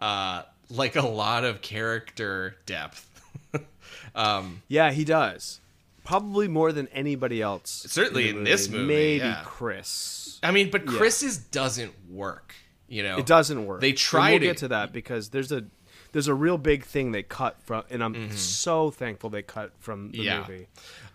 uh, 0.00 0.42
like 0.70 0.96
a 0.96 1.06
lot 1.06 1.44
of 1.44 1.60
character 1.60 2.56
depth. 2.66 3.08
um, 4.14 4.62
Yeah, 4.68 4.90
he 4.92 5.04
does. 5.04 5.60
probably 6.04 6.46
more 6.48 6.70
than 6.72 6.86
anybody 6.88 7.42
else. 7.42 7.84
Certainly 7.88 8.32
the 8.32 8.38
in 8.38 8.44
this 8.44 8.68
movie, 8.68 8.84
maybe 8.86 9.24
yeah. 9.24 9.42
Chris. 9.44 10.38
I 10.42 10.50
mean, 10.52 10.70
but 10.70 10.86
Chris's 10.86 11.36
doesn't 11.38 11.92
work. 12.10 12.54
You 12.88 13.02
know, 13.02 13.18
It 13.18 13.26
doesn't 13.26 13.66
work. 13.66 13.80
They 13.80 13.92
try 13.92 14.30
we'll 14.32 14.40
to 14.40 14.46
get 14.46 14.56
to 14.58 14.68
that 14.68 14.92
because 14.92 15.30
there's 15.30 15.50
a 15.52 15.64
there's 16.12 16.28
a 16.28 16.34
real 16.34 16.56
big 16.56 16.84
thing 16.84 17.12
they 17.12 17.22
cut 17.22 17.60
from, 17.62 17.84
and 17.90 18.02
I'm 18.02 18.14
Mm-hmm. 18.14 18.36
so 18.36 18.90
thankful 18.90 19.28
they 19.28 19.42
cut 19.42 19.72
from 19.80 20.12
the 20.12 20.18
Yeah. 20.18 20.40
movie. 20.40 20.66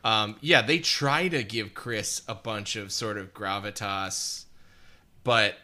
Um, 0.04 0.36
yeah, 0.42 0.62
they 0.62 0.80
try 0.80 1.28
to 1.30 1.44
give 1.44 1.74
Chris 1.74 2.22
a 2.28 2.36
bunch 2.36 2.76
of 2.76 2.92
sort 2.92 3.18
of 3.18 3.34
gravitas, 3.34 4.46
but 5.24 5.56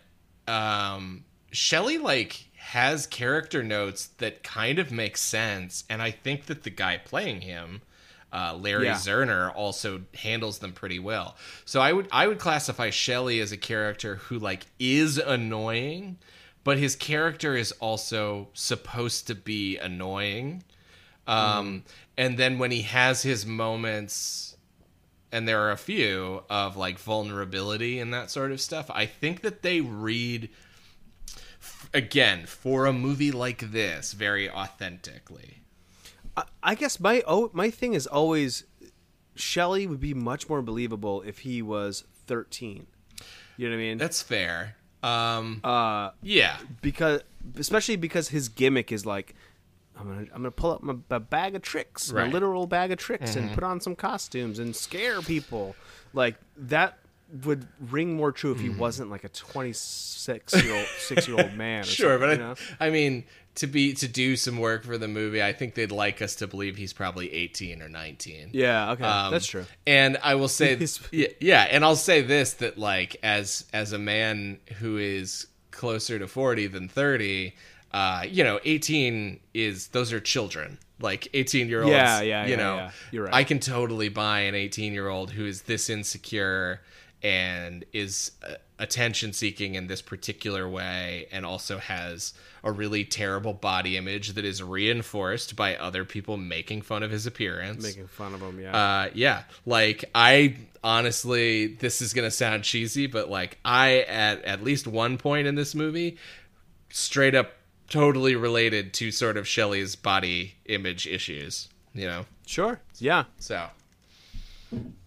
um, 0.47 1.25
Shelley 1.51 1.97
like 1.97 2.45
has 2.55 3.05
character 3.07 3.63
notes 3.63 4.07
that 4.17 4.43
kind 4.43 4.79
of 4.79 4.91
make 4.91 5.17
sense, 5.17 5.83
and 5.89 6.01
I 6.01 6.11
think 6.11 6.45
that 6.45 6.63
the 6.63 6.69
guy 6.69 6.97
playing 6.97 7.41
him, 7.41 7.81
uh, 8.31 8.57
Larry 8.59 8.85
Yeah. 8.85 8.95
Zerner, 8.95 9.53
also 9.55 10.01
handles 10.15 10.59
them 10.59 10.73
pretty 10.73 10.99
well. 10.99 11.37
So 11.65 11.79
I 11.81 11.93
would 11.93 12.07
I 12.11 12.27
would 12.27 12.39
classify 12.39 12.89
Shelley 12.89 13.39
as 13.39 13.51
a 13.51 13.57
character 13.57 14.15
who 14.15 14.39
like 14.39 14.65
is 14.79 15.17
annoying, 15.17 16.17
but 16.63 16.77
his 16.77 16.95
character 16.95 17.55
is 17.55 17.71
also 17.73 18.49
supposed 18.53 19.27
to 19.27 19.35
be 19.35 19.77
annoying. 19.77 20.63
Um, 21.25 21.83
and 22.17 22.37
then 22.37 22.57
when 22.57 22.71
he 22.71 22.83
has 22.83 23.21
his 23.21 23.45
moments, 23.45 24.55
and 25.31 25.47
there 25.47 25.61
are 25.61 25.71
a 25.71 25.77
few 25.77 26.43
of 26.49 26.77
like 26.77 26.97
vulnerability 26.99 27.99
and 27.99 28.13
that 28.13 28.31
sort 28.31 28.51
of 28.51 28.61
stuff, 28.61 28.89
I 28.93 29.05
think 29.05 29.41
that 29.41 29.61
they 29.61 29.81
read 29.81 30.49
again 31.93 32.45
for 32.45 32.85
a 32.85 32.93
movie 32.93 33.31
like 33.31 33.71
this 33.71 34.13
very 34.13 34.49
authentically. 34.49 35.61
I, 36.37 36.43
I 36.63 36.75
guess 36.75 36.99
my 36.99 37.23
oh 37.27 37.49
my 37.53 37.69
thing 37.69 37.93
is 37.93 38.07
always 38.07 38.63
Shelley 39.35 39.87
would 39.87 39.99
be 39.99 40.13
much 40.13 40.47
more 40.47 40.61
believable 40.61 41.21
if 41.23 41.39
he 41.39 41.61
was 41.61 42.03
13. 42.27 42.87
You 43.57 43.69
know 43.69 43.75
what 43.75 43.79
I 43.79 43.83
mean? 43.83 43.97
That's 43.97 44.21
fair. 44.21 44.75
Um, 45.03 45.61
uh, 45.63 46.11
yeah, 46.21 46.57
because 46.81 47.21
especially 47.57 47.95
because 47.95 48.29
his 48.29 48.49
gimmick 48.49 48.91
is 48.91 49.05
like 49.05 49.35
I'm 49.99 50.07
gonna 50.07 50.21
I'm 50.21 50.27
gonna 50.41 50.51
pull 50.51 50.71
up 50.71 50.83
my, 50.83 50.95
my 51.09 51.19
bag 51.19 51.55
of 51.55 51.61
tricks, 51.61 52.11
my 52.11 52.27
literal 52.27 52.67
bag 52.67 52.91
of 52.91 52.99
tricks, 52.99 53.35
and 53.35 53.51
put 53.53 53.63
on 53.63 53.79
some 53.79 53.95
costumes 53.95 54.59
and 54.59 54.75
scare 54.75 55.21
people. 55.21 55.75
Like 56.13 56.35
that 56.57 56.99
would 57.43 57.67
ring 57.89 58.15
more 58.15 58.31
true 58.31 58.51
if 58.53 58.59
he 58.59 58.69
wasn't 58.69 59.09
like 59.09 59.23
a 59.23 59.29
26 59.29 60.63
year 60.63 60.75
old 60.75 60.87
six 60.99 61.27
year 61.27 61.37
old 61.39 61.53
man. 61.53 61.83
Sure, 61.97 62.17
but 62.17 62.29
I, 62.29 62.31
you 62.33 62.37
know? 62.39 62.55
I 62.79 62.89
mean 62.89 63.25
to 63.57 63.67
be 63.67 63.93
to 63.93 64.07
do 64.07 64.35
some 64.35 64.57
work 64.57 64.83
for 64.83 64.97
the 64.97 65.07
movie, 65.07 65.41
I 65.43 65.53
think 65.53 65.75
they'd 65.75 65.91
like 65.91 66.21
us 66.21 66.35
to 66.37 66.47
believe 66.47 66.77
he's 66.77 66.93
probably 66.93 67.31
18 67.33 67.81
or 67.81 67.89
19. 67.89 68.49
yeah, 68.53 68.91
okay, 68.93 69.03
Um, 69.03 69.31
that's 69.31 69.45
true. 69.47 69.65
And 69.85 70.17
I 70.23 70.35
will 70.35 70.47
say, 70.47 70.75
yeah, 71.11 71.27
yeah, 71.39 71.63
and 71.69 71.83
I'll 71.85 71.95
say 71.95 72.21
this 72.21 72.53
that 72.55 72.77
like 72.77 73.17
as 73.23 73.65
as 73.73 73.93
a 73.93 73.99
man 73.99 74.59
who 74.79 74.97
is 74.97 75.47
closer 75.71 76.17
to 76.17 76.27
forty 76.27 76.65
than 76.67 76.87
thirty, 76.89 77.53
uh, 77.91 78.23
you 78.27 78.43
know, 78.43 78.59
eighteen 78.65 79.39
is 79.53 79.87
those 79.89 80.11
are 80.13 80.19
children. 80.19 80.79
Like 80.99 81.27
eighteen 81.33 81.67
year 81.69 81.81
olds, 81.83 81.91
Yeah, 81.91 82.21
yeah, 82.21 82.43
you 82.45 82.51
yeah, 82.51 82.55
know, 82.57 82.75
yeah. 82.77 82.91
You're 83.11 83.25
right. 83.25 83.33
I 83.33 83.43
can 83.43 83.59
totally 83.59 84.09
buy 84.09 84.39
an 84.41 84.55
eighteen 84.55 84.93
year 84.93 85.07
old 85.09 85.29
who 85.31 85.45
is 85.45 85.63
this 85.63 85.89
insecure 85.89 86.81
and 87.23 87.83
is 87.93 88.31
uh, 88.47 88.53
attention 88.79 89.33
seeking 89.33 89.75
in 89.75 89.87
this 89.87 90.01
particular 90.01 90.67
way 90.69 91.27
and 91.31 91.45
also 91.45 91.77
has 91.79 92.33
a 92.67 92.71
really 92.71 93.05
terrible 93.05 93.53
body 93.53 93.97
image 93.97 94.33
that 94.33 94.45
is 94.45 94.61
reinforced 94.61 95.55
by 95.55 95.75
other 95.75 96.03
people 96.05 96.37
making 96.37 96.81
fun 96.81 97.03
of 97.03 97.11
his 97.11 97.25
appearance. 97.25 97.83
Making 97.83 98.07
fun 98.07 98.33
of 98.33 98.41
him, 98.41 98.59
yeah. 98.59 98.75
uh 98.75 99.09
yeah. 99.13 99.43
Like 99.65 100.05
i 100.13 100.55
honestly 100.83 101.67
this 101.67 102.01
is 102.01 102.13
gonna 102.13 102.31
sound 102.31 102.63
cheesy 102.63 103.07
but 103.07 103.29
like 103.29 103.57
i 103.65 104.01
at 104.01 104.43
at 104.45 104.63
least 104.63 104.87
one 104.87 105.17
point 105.17 105.47
in 105.47 105.55
this 105.55 105.75
movie 105.75 106.17
straight 106.89 107.35
up 107.35 107.53
totally 107.89 108.35
related 108.35 108.93
to 108.93 109.11
sort 109.11 109.37
of 109.37 109.47
shelley's 109.47 109.95
body 109.95 110.55
image 110.65 111.07
issues 111.07 111.67
you 111.97 112.07
know? 112.07 112.25
Sure, 112.45 112.79
yeah. 112.99 113.25
so. 113.39 113.67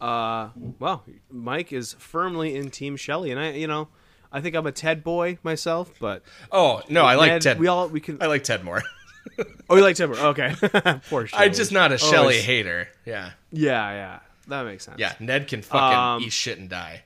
Uh, 0.01 0.49
well, 0.79 1.05
Mike 1.31 1.73
is 1.73 1.95
firmly 1.95 2.57
in 2.57 2.71
Team 2.71 2.97
Shelley, 2.97 3.31
and 3.31 3.39
I, 3.39 3.51
you 3.53 3.67
know, 3.67 3.89
I 4.33 4.41
think 4.41 4.55
I'm 4.57 4.67
a 4.67 4.73
Ted 4.73 5.03
boy 5.05 5.39
myself, 5.43 5.91
but 6.01 6.23
oh 6.53 6.83
no 6.89 7.05
i 7.05 7.15
like 7.17 7.33
Ned, 7.33 7.43
ted 7.43 7.59
We 7.59 7.67
all 7.67 7.89
we 7.89 8.01
can. 8.01 8.19
i 8.23 8.27
like 8.27 8.45
ted 8.45 8.63
more 8.65 8.83
Oh, 9.69 9.77
you 9.77 9.83
like 9.83 9.97
Ted 9.97 10.09
more? 10.09 10.19
Okay, 10.19 10.55
poor 11.11 11.27
Shelley. 11.27 11.47
i'm 11.47 11.53
just 11.53 11.73
not 11.73 11.91
a 11.93 11.95
Oh, 11.95 11.99
shelley 11.99 12.39
hater 12.41 12.89
yeah 13.05 13.33
Yeah, 13.53 13.91
yeah, 13.93 14.19
that 14.49 14.65
makes 14.65 14.85
sense. 14.85 14.99
yeah 14.99 15.15
ned 15.21 15.47
can 15.49 15.63
fucking 15.63 15.99
Um, 15.99 16.23
eat 16.23 16.33
shit 16.33 16.59
and 16.59 16.69
die 16.69 17.03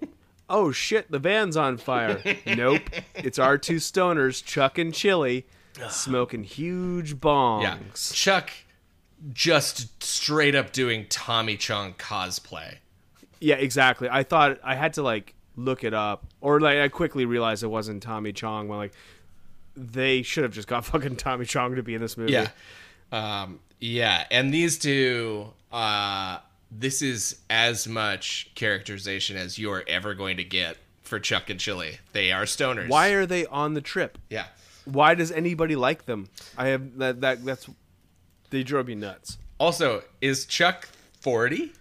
Oh 0.48 0.70
shit, 0.70 1.10
the 1.10 1.18
van's 1.18 1.56
on 1.56 1.78
fire. 1.78 2.22
nope, 2.46 2.82
it's 3.14 3.38
our 3.38 3.56
two 3.58 3.76
stoners, 3.76 4.44
Chuck 4.44 4.76
and 4.78 4.92
Chili, 4.92 5.46
smoking 5.88 6.44
huge 6.44 7.16
bongs. 7.16 7.62
yeah 7.62 7.78
chuck 8.14 8.50
just 9.32 10.02
straight 10.02 10.54
up 10.54 10.72
doing 10.72 11.06
tommy 11.08 11.56
Chong 11.56 11.94
cosplay 11.94 12.76
Yeah, 13.40 13.54
exactly. 13.56 14.08
I 14.10 14.22
thought 14.24 14.58
I 14.62 14.74
had 14.74 14.94
to 14.94 15.02
like 15.02 15.34
look 15.56 15.84
it 15.84 15.94
up, 15.94 16.26
or 16.40 16.60
like 16.60 16.78
I 16.78 16.88
quickly 16.88 17.24
realized 17.24 17.62
it 17.62 17.68
wasn't 17.68 18.02
Tommy 18.02 18.32
Chong. 18.32 18.68
When 18.68 18.78
like 18.78 18.92
they 19.76 20.22
should 20.22 20.44
have 20.44 20.52
just 20.52 20.68
got 20.68 20.84
fucking 20.86 21.16
Tommy 21.16 21.44
Chong 21.44 21.74
to 21.76 21.82
be 21.82 21.94
in 21.94 22.00
this 22.00 22.16
movie. 22.16 22.32
Yeah. 22.32 22.48
Um, 23.10 23.60
yeah, 23.80 24.26
and 24.30 24.54
these 24.54 24.78
two, 24.78 25.52
uh, 25.70 26.38
this 26.70 27.02
is 27.02 27.40
as 27.50 27.86
much 27.86 28.50
characterization 28.54 29.36
as 29.36 29.58
you're 29.58 29.82
ever 29.86 30.14
going 30.14 30.38
to 30.38 30.44
get 30.44 30.76
for 31.02 31.20
Chuck 31.20 31.50
and 31.50 31.60
Chili. 31.60 31.98
They 32.12 32.32
are 32.32 32.44
stoners. 32.44 32.88
Why 32.88 33.08
are 33.08 33.26
they 33.26 33.44
on 33.46 33.74
the 33.74 33.80
trip? 33.80 34.18
Yeah. 34.30 34.46
Why 34.84 35.14
does 35.14 35.30
anybody 35.30 35.76
like 35.76 36.06
them? 36.06 36.28
I 36.56 36.68
have 36.68 36.98
that 36.98 37.20
that 37.20 37.44
that's 37.44 37.68
they 38.50 38.62
drove 38.62 38.86
me 38.86 38.94
nuts. 38.94 39.38
Also, 39.58 40.02
is 40.20 40.44
Chuck 40.46 40.88
40? 41.20 41.72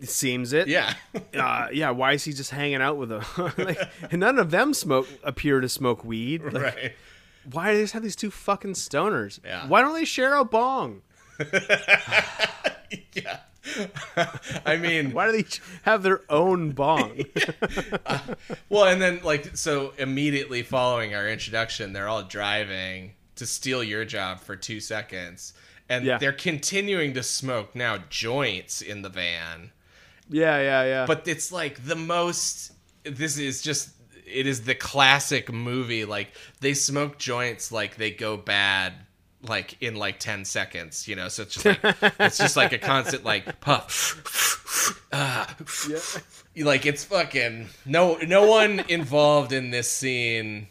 It 0.00 0.08
seems 0.08 0.52
it. 0.52 0.68
Yeah. 0.68 0.94
Uh, 1.34 1.68
yeah. 1.72 1.90
Why 1.90 2.12
is 2.12 2.24
he 2.24 2.32
just 2.32 2.50
hanging 2.50 2.80
out 2.82 2.96
with 2.96 3.08
them? 3.08 3.24
like, 3.58 3.80
and 4.10 4.20
none 4.20 4.38
of 4.38 4.50
them 4.50 4.72
smoke 4.74 5.08
appear 5.24 5.60
to 5.60 5.68
smoke 5.68 6.04
weed. 6.04 6.42
Like, 6.44 6.62
right. 6.62 6.92
Why 7.50 7.70
do 7.70 7.76
they 7.78 7.82
just 7.84 7.94
have 7.94 8.02
these 8.02 8.16
two 8.16 8.30
fucking 8.30 8.74
stoners? 8.74 9.40
Yeah. 9.44 9.66
Why 9.68 9.80
don't 9.80 9.94
they 9.94 10.04
share 10.04 10.36
a 10.36 10.44
bong? 10.44 11.02
Yeah. 13.12 13.40
I 14.64 14.76
mean, 14.76 15.10
Why 15.12 15.26
do 15.30 15.32
they 15.42 15.44
have 15.82 16.02
their 16.02 16.22
own 16.30 16.70
bong? 16.72 17.20
well, 18.70 18.84
and 18.84 19.00
then 19.02 19.20
like 19.22 19.56
so 19.56 19.92
immediately 19.98 20.62
following 20.62 21.14
our 21.14 21.28
introduction, 21.28 21.92
they're 21.92 22.08
all 22.08 22.22
driving 22.22 23.12
to 23.36 23.44
steal 23.46 23.82
your 23.84 24.04
job 24.06 24.40
for 24.40 24.56
2 24.56 24.80
seconds. 24.80 25.52
And 25.88 26.04
Yeah. 26.04 26.18
they're 26.18 26.32
continuing 26.32 27.12
to 27.14 27.22
smoke 27.22 27.74
now 27.74 27.98
joints 28.08 28.80
in 28.80 29.02
the 29.02 29.08
van. 29.10 29.72
Yeah, 30.30 30.58
yeah, 30.60 30.84
yeah. 30.84 31.06
but 31.06 31.26
it's 31.26 31.50
like 31.52 31.84
the 31.84 31.96
most 31.96 32.72
this 33.04 33.38
is 33.38 33.62
just 33.62 33.90
it 34.26 34.46
is 34.46 34.62
the 34.62 34.74
classic 34.74 35.52
movie 35.52 36.04
like 36.04 36.32
they 36.60 36.74
smoke 36.74 37.18
joints 37.18 37.72
like 37.72 37.96
they 37.96 38.10
go 38.10 38.36
bad 38.36 38.92
like 39.42 39.80
in 39.80 39.94
like 39.94 40.18
10 40.18 40.44
seconds 40.44 41.06
you 41.08 41.14
know 41.16 41.28
so 41.28 41.42
it's 41.44 41.54
just 41.54 41.64
like 41.66 41.80
it's 42.20 42.38
just 42.38 42.56
like 42.56 42.72
a 42.72 42.78
constant 42.78 43.24
like 43.24 43.60
puff 43.60 44.94
ah, 45.12 45.54
like 46.56 46.84
it's 46.86 47.04
fucking 47.04 47.66
no 47.86 48.16
no 48.16 48.46
one 48.46 48.80
involved 48.88 49.52
in 49.52 49.70
this 49.70 49.90
scene 49.90 50.66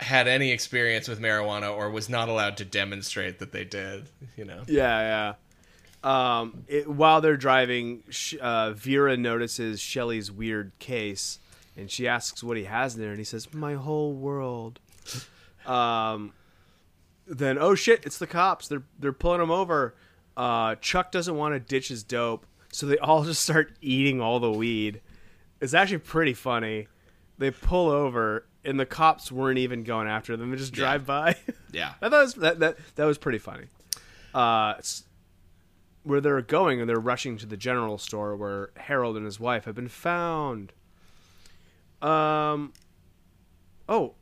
had 0.00 0.26
any 0.26 0.50
experience 0.50 1.06
with 1.06 1.20
marijuana 1.20 1.72
or 1.72 1.88
was 1.90 2.08
not 2.08 2.28
allowed 2.28 2.56
to 2.56 2.64
demonstrate 2.64 3.38
that 3.38 3.52
they 3.52 3.64
did 3.64 4.08
you 4.36 4.44
know 4.44 4.62
Yeah, 4.66 4.98
yeah. 5.00 5.34
Um, 6.02 6.64
it, 6.66 6.88
while 6.88 7.20
they're 7.20 7.36
driving, 7.36 8.02
uh, 8.40 8.72
Vera 8.72 9.16
notices 9.16 9.80
Shelly's 9.80 10.32
weird 10.32 10.72
case, 10.78 11.38
and 11.76 11.90
she 11.90 12.08
asks 12.08 12.42
what 12.42 12.56
he 12.56 12.64
has 12.64 12.94
in 12.94 13.00
there, 13.00 13.10
and 13.10 13.18
he 13.18 13.24
says, 13.24 13.52
"My 13.54 13.74
whole 13.74 14.12
world." 14.12 14.80
Um, 15.66 16.32
then 17.26 17.56
oh 17.58 17.74
shit, 17.74 18.04
it's 18.04 18.18
the 18.18 18.26
cops. 18.26 18.68
They're 18.68 18.82
they're 18.98 19.12
pulling 19.12 19.40
him 19.40 19.50
over. 19.50 19.94
Uh, 20.36 20.74
Chuck 20.76 21.12
doesn't 21.12 21.36
want 21.36 21.54
to 21.54 21.60
ditch 21.60 21.88
his 21.88 22.02
dope, 22.02 22.46
so 22.72 22.86
they 22.86 22.98
all 22.98 23.24
just 23.24 23.42
start 23.42 23.76
eating 23.80 24.20
all 24.20 24.40
the 24.40 24.50
weed. 24.50 25.00
It's 25.60 25.74
actually 25.74 25.98
pretty 25.98 26.34
funny. 26.34 26.88
They 27.38 27.50
pull 27.50 27.90
over, 27.90 28.46
and 28.64 28.78
the 28.78 28.86
cops 28.86 29.30
weren't 29.30 29.58
even 29.58 29.84
going 29.84 30.08
after 30.08 30.36
them; 30.36 30.50
they 30.50 30.56
just 30.56 30.72
drive 30.72 31.06
by. 31.06 31.36
yeah 31.72 31.94
I 32.02 32.08
thought 32.08 32.22
was, 32.22 32.34
that, 32.34 32.58
that 32.58 32.76
that 32.96 33.04
was 33.04 33.18
pretty 33.18 33.38
funny. 33.38 33.66
Uh, 34.34 34.74
where 36.04 36.20
they're 36.20 36.42
going 36.42 36.80
and 36.80 36.88
they're 36.88 36.98
rushing 36.98 37.36
to 37.38 37.46
the 37.46 37.56
general 37.56 37.96
store 37.98 38.36
where 38.36 38.70
Harold 38.76 39.16
and 39.16 39.24
his 39.24 39.38
wife 39.40 39.64
have 39.64 39.74
been 39.74 39.88
found. 39.88 40.72
Um. 42.00 42.72
Oh, 43.88 44.14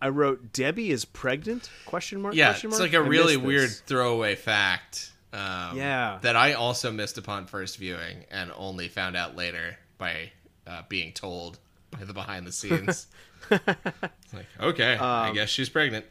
I 0.00 0.08
wrote 0.08 0.52
Debbie 0.52 0.90
is 0.90 1.04
pregnant? 1.04 1.70
Question 1.86 2.22
mark? 2.22 2.34
Yeah, 2.34 2.48
question 2.52 2.70
it's 2.70 2.78
mark? 2.78 2.92
like 2.92 3.00
a 3.00 3.04
I 3.04 3.08
really 3.08 3.36
weird 3.36 3.70
throwaway 3.70 4.34
fact 4.34 5.12
Um, 5.32 5.76
Yeah. 5.76 6.18
That 6.22 6.36
I 6.36 6.54
also 6.54 6.90
missed 6.90 7.18
upon 7.18 7.46
first 7.46 7.76
viewing 7.76 8.24
and 8.30 8.50
only 8.56 8.88
found 8.88 9.16
out 9.16 9.36
later 9.36 9.76
by 9.98 10.32
uh, 10.66 10.82
being 10.88 11.12
told 11.12 11.58
by 11.90 12.04
the 12.04 12.12
behind 12.12 12.46
the 12.46 12.52
scenes. 12.52 13.06
like, 13.50 14.46
okay, 14.60 14.96
I 14.96 15.32
guess 15.32 15.48
she's 15.48 15.68
pregnant. 15.68 16.06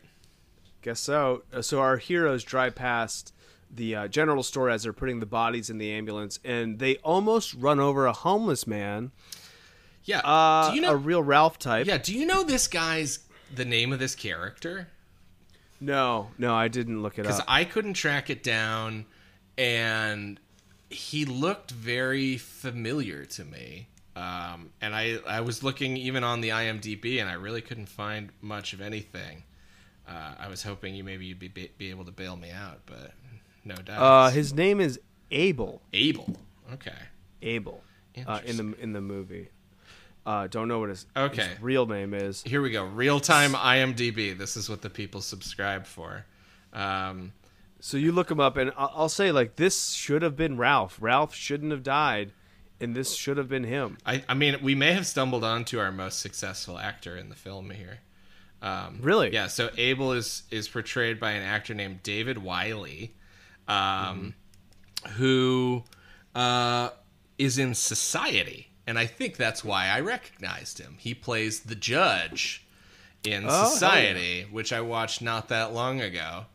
Guess 0.82 1.00
so. 1.00 1.44
Uh, 1.54 1.62
So 1.62 1.80
our 1.82 1.98
heroes 1.98 2.44
drive 2.44 2.76
past 2.76 3.34
the 3.74 3.96
uh, 3.96 4.08
general 4.08 4.44
store 4.44 4.70
as 4.70 4.84
they're 4.84 4.94
putting 4.94 5.20
the 5.20 5.26
bodies 5.26 5.70
in 5.70 5.78
the 5.78 5.92
ambulance, 5.92 6.40
and 6.44 6.80
they 6.80 6.98
almost 6.98 7.54
run 7.54 7.80
over 7.80 8.06
a 8.06 8.14
homeless 8.14 8.66
man. 8.68 9.12
Yeah. 10.04 10.20
Uh, 10.20 10.70
do 10.70 10.76
you 10.76 10.82
know? 10.82 10.94
a 10.94 10.96
real 10.96 11.22
Ralph 11.22 11.60
type? 11.60 11.86
yeah. 11.86 11.98
Do 11.98 12.18
you 12.18 12.26
know 12.26 12.44
this 12.44 12.68
guy's 12.68 13.20
the 13.54 13.66
name 13.66 13.92
of 13.92 14.00
this 14.00 14.16
character? 14.16 14.88
No, 15.80 16.32
no, 16.38 16.56
I 16.56 16.70
didn't 16.70 17.04
look 17.04 17.20
it 17.20 17.22
up 17.22 17.28
because. 17.28 17.42
I 17.48 17.64
couldn't 17.66 17.94
track 17.94 18.30
it 18.30 18.42
down, 18.42 19.06
and 19.58 20.40
he 20.90 21.26
looked 21.26 21.72
very 21.72 22.38
familiar 22.38 23.26
to 23.26 23.46
me. 23.46 23.88
Um, 24.16 24.72
and 24.82 24.96
I, 24.96 25.20
I 25.28 25.42
was 25.42 25.62
looking 25.62 25.96
even 25.98 26.24
on 26.24 26.42
the 26.42 26.50
IMDb, 26.50 27.22
and 27.22 27.30
I 27.30 27.34
really 27.34 27.62
couldn't 27.62 27.90
find 27.90 28.32
much 28.42 28.74
of 28.74 28.82
anything. 28.82 29.44
Uh, 30.08 30.34
I 30.40 30.48
was 30.48 30.64
hoping 30.64 30.96
you 30.96 31.04
maybe 31.04 31.26
you'd 31.26 31.40
be, 31.40 31.50
be 31.50 31.90
able 31.92 32.06
to 32.06 32.12
bail 32.12 32.36
me 32.36 32.50
out, 32.50 32.80
but 32.88 33.12
no 33.68 33.76
doubt. 33.76 34.02
Uh, 34.02 34.30
his 34.30 34.54
name 34.54 34.80
is 34.82 35.00
Abel. 35.32 35.82
Abel. 35.94 36.36
Okay. 36.74 36.92
Abel. 37.42 37.84
Uh, 38.26 38.40
in 38.46 38.58
the 38.58 38.82
in 38.82 38.94
the 38.94 39.02
movie. 39.02 39.50
Uh, 40.26 40.48
don't 40.48 40.68
know 40.68 40.80
what 40.80 40.90
his, 40.90 41.06
his 41.16 41.24
Okay. 41.32 41.50
real 41.62 41.86
name 41.86 42.14
is. 42.14 42.42
Here 42.44 42.62
we 42.62 42.70
go. 42.72 42.84
Real 42.86 43.20
time 43.20 43.54
IMDb. 43.54 44.38
This 44.38 44.58
is 44.58 44.70
what 44.70 44.82
the 44.82 44.90
people 44.90 45.22
subscribe 45.22 45.86
for. 45.86 46.26
Um, 46.74 47.32
So 47.80 47.96
you 47.98 48.12
look 48.12 48.30
him 48.32 48.40
up, 48.40 48.58
and 48.58 48.74
I'll, 48.76 48.92
I'll 48.96 49.10
say 49.10 49.32
like 49.32 49.56
this 49.56 49.92
should 49.92 50.22
have 50.24 50.36
been 50.36 50.58
Ralph. 50.58 50.98
Ralph 51.00 51.34
shouldn't 51.36 51.72
have 51.72 51.84
died, 51.84 52.32
and 52.82 52.96
this 52.96 53.16
should 53.16 53.38
have 53.38 53.48
been 53.48 53.64
him. 53.64 53.98
I, 54.06 54.24
I 54.28 54.34
mean, 54.34 54.58
we 54.64 54.74
may 54.76 54.94
have 54.94 55.06
stumbled 55.06 55.44
onto 55.44 55.80
our 55.80 55.92
most 55.92 56.20
successful 56.20 56.78
actor 56.80 57.16
in 57.16 57.30
the 57.30 57.36
film 57.36 57.70
here. 57.70 58.00
Um, 58.62 58.98
Really? 59.02 59.32
Yeah. 59.32 59.48
So 59.48 59.70
Abel 59.78 60.12
is 60.14 60.44
is 60.50 60.68
portrayed 60.68 61.20
by 61.20 61.32
an 61.34 61.44
actor 61.44 61.74
named 61.76 62.02
David 62.04 62.40
Wiley, 62.40 63.14
um, 63.68 64.34
who 65.16 65.84
uh, 66.36 66.90
is 67.38 67.58
in 67.58 67.74
Society, 67.76 68.70
and 68.86 68.98
I 69.00 69.06
think 69.06 69.38
that's 69.38 69.64
why 69.64 69.88
I 69.88 70.00
recognized 70.02 70.80
him. 70.80 70.96
He 71.00 71.14
plays 71.14 71.62
the 71.62 71.76
judge 71.76 72.66
in 73.24 73.46
Oh, 73.46 73.50
hell 73.50 73.62
yeah. 73.64 73.70
Society, 73.70 74.46
which 74.52 74.72
I 74.74 74.82
watched 74.82 75.22
not 75.22 75.50
that 75.50 75.74
long 75.74 76.02
ago. 76.02 76.46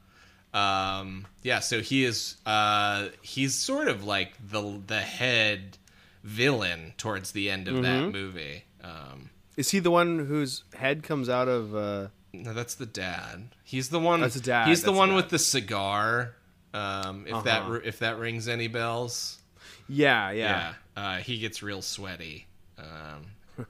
Um, 0.55 1.27
yeah, 1.43 1.61
so 1.61 1.81
he 1.81 2.05
is 2.05 2.37
uh, 2.45 3.09
he's 3.23 3.55
sort 3.55 3.89
of 3.89 4.05
like 4.05 4.35
the 4.51 4.81
the 4.87 5.01
head 5.01 5.79
villain 6.23 6.93
towards 6.99 7.33
the 7.33 7.51
end 7.51 7.69
of 7.69 7.75
Mm-hmm. 7.75 7.83
that 7.83 8.13
movie. 8.13 8.65
Um, 8.85 9.31
Is 9.57 9.71
he 9.71 9.79
the 9.79 9.91
one 9.91 10.19
whose 10.27 10.65
head 10.75 11.03
comes 11.03 11.29
out 11.29 11.49
of? 11.49 11.75
Uh, 11.75 12.09
no, 12.35 12.53
that's 12.53 12.75
the 12.75 12.87
dad. 12.87 13.55
He's 13.65 13.89
the 13.89 13.99
one. 13.99 14.21
That's 14.21 14.35
the 14.35 14.41
dad, 14.41 14.69
He's 14.69 14.81
the 14.83 14.87
that's 14.87 14.95
the 14.95 14.99
one 14.99 15.09
dad. 15.11 15.17
with 15.17 15.29
the 15.31 15.39
cigar. 15.39 16.35
Um, 16.75 17.27
if 17.27 17.45
that 17.45 17.63
Uh-huh. 17.63 17.81
if 17.85 17.99
that 17.99 18.19
rings 18.19 18.49
any 18.49 18.67
bells, 18.69 19.39
yeah, 19.89 20.31
yeah. 20.31 20.75
yeah, 20.97 21.03
uh, 21.03 21.17
he 21.19 21.39
gets 21.39 21.63
real 21.63 21.83
sweaty. 21.83 22.47
Um, 22.79 23.27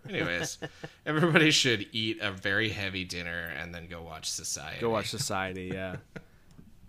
anyways, 0.08 0.58
everybody 1.06 1.50
should 1.50 1.86
eat 1.92 2.18
a 2.20 2.30
very 2.30 2.68
heavy 2.68 3.04
dinner 3.04 3.52
and 3.58 3.74
then 3.74 3.88
go 3.88 4.02
watch 4.02 4.30
Society. 4.30 4.80
Go 4.80 4.90
watch 4.90 5.08
Society. 5.10 5.70
Yeah. 5.74 5.96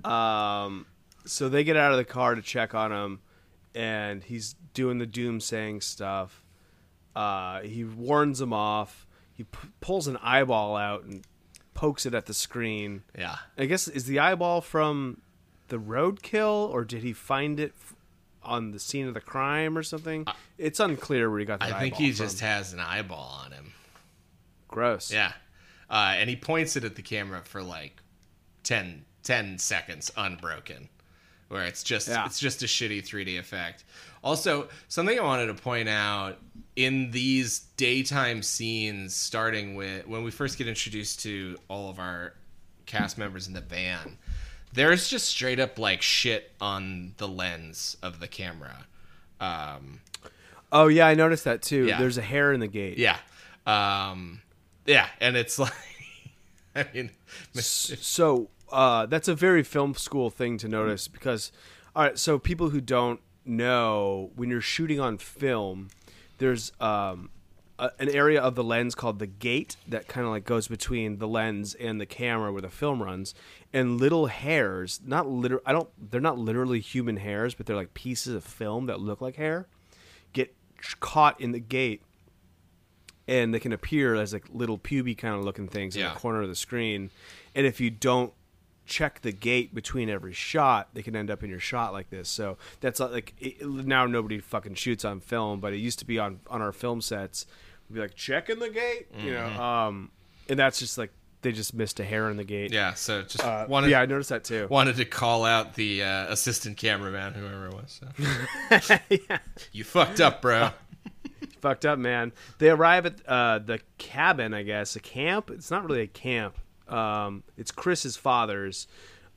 um. 0.04 0.86
So 1.26 1.48
they 1.50 1.64
get 1.64 1.78
out 1.78 1.92
of 1.92 1.98
the 1.98 2.04
car 2.06 2.36
to 2.36 2.42
check 2.42 2.76
on 2.76 2.92
him, 2.92 3.22
and 3.74 4.24
he's 4.24 4.56
doing 4.74 4.98
the 4.98 5.06
doom 5.06 5.40
saying 5.40 5.80
stuff. 5.82 6.44
Uh, 7.16 7.62
he 7.62 7.84
warns 7.86 8.40
them 8.40 8.52
off. 8.52 9.08
He 9.32 9.46
p- 9.46 9.70
pulls 9.80 10.08
an 10.08 10.18
eyeball 10.18 10.76
out 10.76 11.04
and 11.06 11.26
pokes 11.74 12.06
it 12.06 12.14
at 12.14 12.26
the 12.26 12.34
screen. 12.34 13.04
Yeah, 13.18 13.38
I 13.58 13.66
guess 13.66 13.88
is 13.88 14.04
the 14.06 14.20
eyeball 14.20 14.60
from 14.62 15.22
the 15.74 15.80
roadkill, 15.80 16.70
or 16.70 16.84
did 16.86 17.02
he 17.02 17.12
find 17.14 17.60
it 17.60 17.74
f- 17.80 17.96
on 18.44 18.70
the 18.72 18.80
scene 18.80 19.08
of 19.08 19.14
the 19.16 19.20
crime 19.22 19.76
or 19.78 19.82
something? 19.84 20.26
it's 20.60 20.80
unclear 20.80 21.30
where 21.32 21.40
he 21.40 21.46
got 21.46 21.60
that 21.62 21.74
I 21.74 21.80
think 21.80 21.96
he 21.96 22.12
from. 22.12 22.26
just 22.26 22.40
has 22.42 22.74
an 22.74 22.80
eyeball 22.80 23.42
on 23.44 23.52
him. 23.52 23.74
gross. 24.68 25.12
Yeah. 25.12 25.34
Uh, 25.90 26.14
and 26.18 26.30
he 26.30 26.36
points 26.36 26.76
it 26.76 26.84
at 26.84 26.96
the 26.96 27.02
camera 27.02 27.42
for 27.44 27.62
like 27.62 27.98
10, 28.64 29.06
10 29.24 29.58
seconds 29.60 30.12
unbroken. 30.18 30.90
Where 31.50 31.64
it's 31.66 31.84
just 31.84 32.08
Yeah. 32.08 32.26
it's 32.26 32.40
just 32.40 32.64
a 32.64 32.66
shitty 32.66 33.06
3D 33.06 33.38
effect. 33.38 33.84
Also, 34.24 34.70
something 34.88 35.20
I 35.20 35.22
wanted 35.24 35.48
to 35.48 35.54
point 35.54 35.88
out 35.90 36.40
in 36.76 37.12
these 37.12 37.60
daytime 37.78 38.42
scenes 38.42 39.16
starting 39.16 39.76
with 39.76 40.08
when 40.08 40.24
we 40.24 40.32
first 40.32 40.58
get 40.58 40.68
introduced 40.68 41.20
to 41.22 41.58
all 41.68 41.90
of 41.92 42.00
our 42.00 42.34
cast 42.88 43.18
members 43.20 43.48
in 43.48 43.54
the 43.54 43.62
van, 43.62 44.18
there's 44.74 45.08
just 45.08 45.28
straight 45.28 45.60
up 45.60 45.78
like 45.80 46.02
shit 46.02 46.52
on 46.60 47.14
the 47.18 47.28
lens 47.28 47.98
of 48.02 48.20
the 48.20 48.28
camera. 48.28 48.86
Um, 49.40 50.02
Oh 50.72 50.88
yeah, 50.88 51.06
I 51.06 51.14
noticed 51.14 51.44
that 51.44 51.62
too. 51.62 51.86
Yeah. 51.86 52.00
There's 52.00 52.18
a 52.18 52.22
hair 52.22 52.52
in 52.52 52.60
the 52.60 52.68
gate. 52.68 52.98
yeah. 52.98 53.18
Um, 53.68 54.42
yeah, 54.86 55.08
and 55.22 55.38
it's 55.38 55.60
like 55.60 55.72
I 56.76 56.86
mean, 56.94 57.12
So 57.54 58.50
uh, 58.72 59.06
that's 59.06 59.28
a 59.28 59.36
very 59.36 59.62
film 59.64 59.94
school 59.94 60.32
thing 60.32 60.58
to 60.58 60.68
notice 60.68 61.08
because, 61.08 61.52
all 61.96 62.04
right. 62.04 62.18
So 62.18 62.40
people 62.40 62.72
who 62.72 62.82
don't 62.82 63.20
know, 63.46 64.32
when 64.36 64.50
you're 64.50 64.62
shooting 64.62 65.00
on 65.00 65.20
film, 65.20 65.90
there's 66.40 66.72
um, 66.80 67.30
a, 67.84 67.92
an 68.00 68.10
area 68.10 68.42
of 68.42 68.56
the 68.56 68.64
lens 68.64 68.96
called 68.96 69.20
the 69.20 69.28
gate 69.28 69.76
that 69.88 70.08
kind 70.08 70.26
of 70.26 70.32
like 70.32 70.46
goes 70.46 70.68
between 70.68 71.18
the 71.18 71.28
lens 71.28 71.76
and 71.76 72.00
the 72.00 72.06
camera 72.06 72.52
where 72.52 72.62
the 72.62 72.70
film 72.70 73.04
runs, 73.04 73.36
and 73.74 74.00
little 74.00 74.28
hairs. 74.28 75.02
Not 75.06 75.28
liter. 75.30 75.62
I 75.66 75.74
don't. 75.74 75.90
They're 76.12 76.22
not 76.22 76.38
literally 76.38 76.80
human 76.80 77.18
hairs, 77.18 77.54
but 77.54 77.66
they're 77.66 77.76
like 77.76 77.94
pieces 77.94 78.34
of 78.34 78.44
film 78.44 78.86
that 78.88 79.00
look 79.00 79.22
like 79.22 79.36
hair. 79.36 79.68
Get 80.32 80.56
caught 81.00 81.40
in 81.40 81.52
the 81.52 81.60
gate 81.60 82.02
and 83.28 83.54
they 83.54 83.60
can 83.60 83.72
appear 83.72 84.16
as 84.16 84.34
like 84.34 84.46
little 84.52 84.78
puby 84.78 85.16
kind 85.16 85.36
of 85.36 85.44
looking 85.44 85.68
things 85.68 85.96
in 85.96 86.04
the 86.04 86.10
corner 86.20 86.42
of 86.42 86.50
the 86.50 86.56
screen. 86.56 87.10
And 87.56 87.66
if 87.66 87.80
you 87.80 87.90
don't 87.90 88.34
check 88.86 89.22
the 89.22 89.32
gate 89.32 89.74
between 89.74 90.10
every 90.10 90.34
shot, 90.34 90.90
they 90.94 91.02
can 91.02 91.16
end 91.16 91.32
up 91.32 91.44
in 91.44 91.50
your 91.50 91.60
shot 91.60 91.94
like 91.94 92.10
this. 92.10 92.28
So 92.28 92.58
that's 92.82 93.00
like 93.00 93.34
it, 93.40 93.66
now 93.66 94.06
nobody 94.06 94.40
fucking 94.40 94.76
shoots 94.76 95.06
on 95.06 95.20
film, 95.20 95.60
but 95.60 95.74
it 95.74 95.78
used 95.78 96.00
to 96.00 96.06
be 96.06 96.20
on 96.20 96.40
on 96.48 96.62
our 96.62 96.72
film 96.72 97.02
sets. 97.02 97.46
Be 97.94 98.00
like 98.00 98.16
checking 98.16 98.60
the 98.60 98.70
gate, 98.70 99.08
you 99.18 99.32
know. 99.32 99.40
Mm-hmm. 99.48 99.60
Um, 99.62 100.12
and 100.50 100.58
that's 100.60 100.80
just 100.80 100.98
like 100.98 101.12
they 101.42 101.52
just 101.52 101.74
missed 101.74 102.00
a 102.00 102.04
hair 102.06 102.30
in 102.30 102.38
the 102.38 102.44
gate. 102.44 102.72
yeah. 102.72 102.94
So 102.94 103.22
just 103.24 103.44
Uh, 103.44 103.66
wanted 103.68 103.90
yeah, 103.90 104.02
I 104.02 104.06
noticed 104.06 104.30
that 104.30 104.44
too. 104.46 104.68
wanted 104.70 104.96
to 104.98 105.06
call 105.06 105.44
out 105.46 105.74
the 105.76 106.02
uh, 106.04 106.32
assistant 106.32 106.78
cameraman, 106.78 107.34
whoever 107.34 107.68
it 107.68 107.74
was. 107.74 108.02
So. 108.70 108.98
You 109.72 109.84
fucked 109.84 110.22
up, 110.22 110.42
bro. 110.42 110.70
fucked 111.62 111.86
up, 111.86 112.00
man. 112.00 112.32
They 112.60 112.70
arrive 112.70 113.06
at 113.06 113.16
uh, 113.28 113.60
the 113.60 113.80
cabin, 113.98 114.54
I 114.54 114.64
guess, 114.64 114.96
a 114.96 115.00
camp. 115.00 115.50
It's 115.50 115.70
not 115.72 115.84
really 115.86 116.02
a 116.02 116.08
camp. 116.08 116.58
Um, 116.88 117.44
it's 117.58 117.72
Chris's 117.72 118.16
father's. 118.18 118.88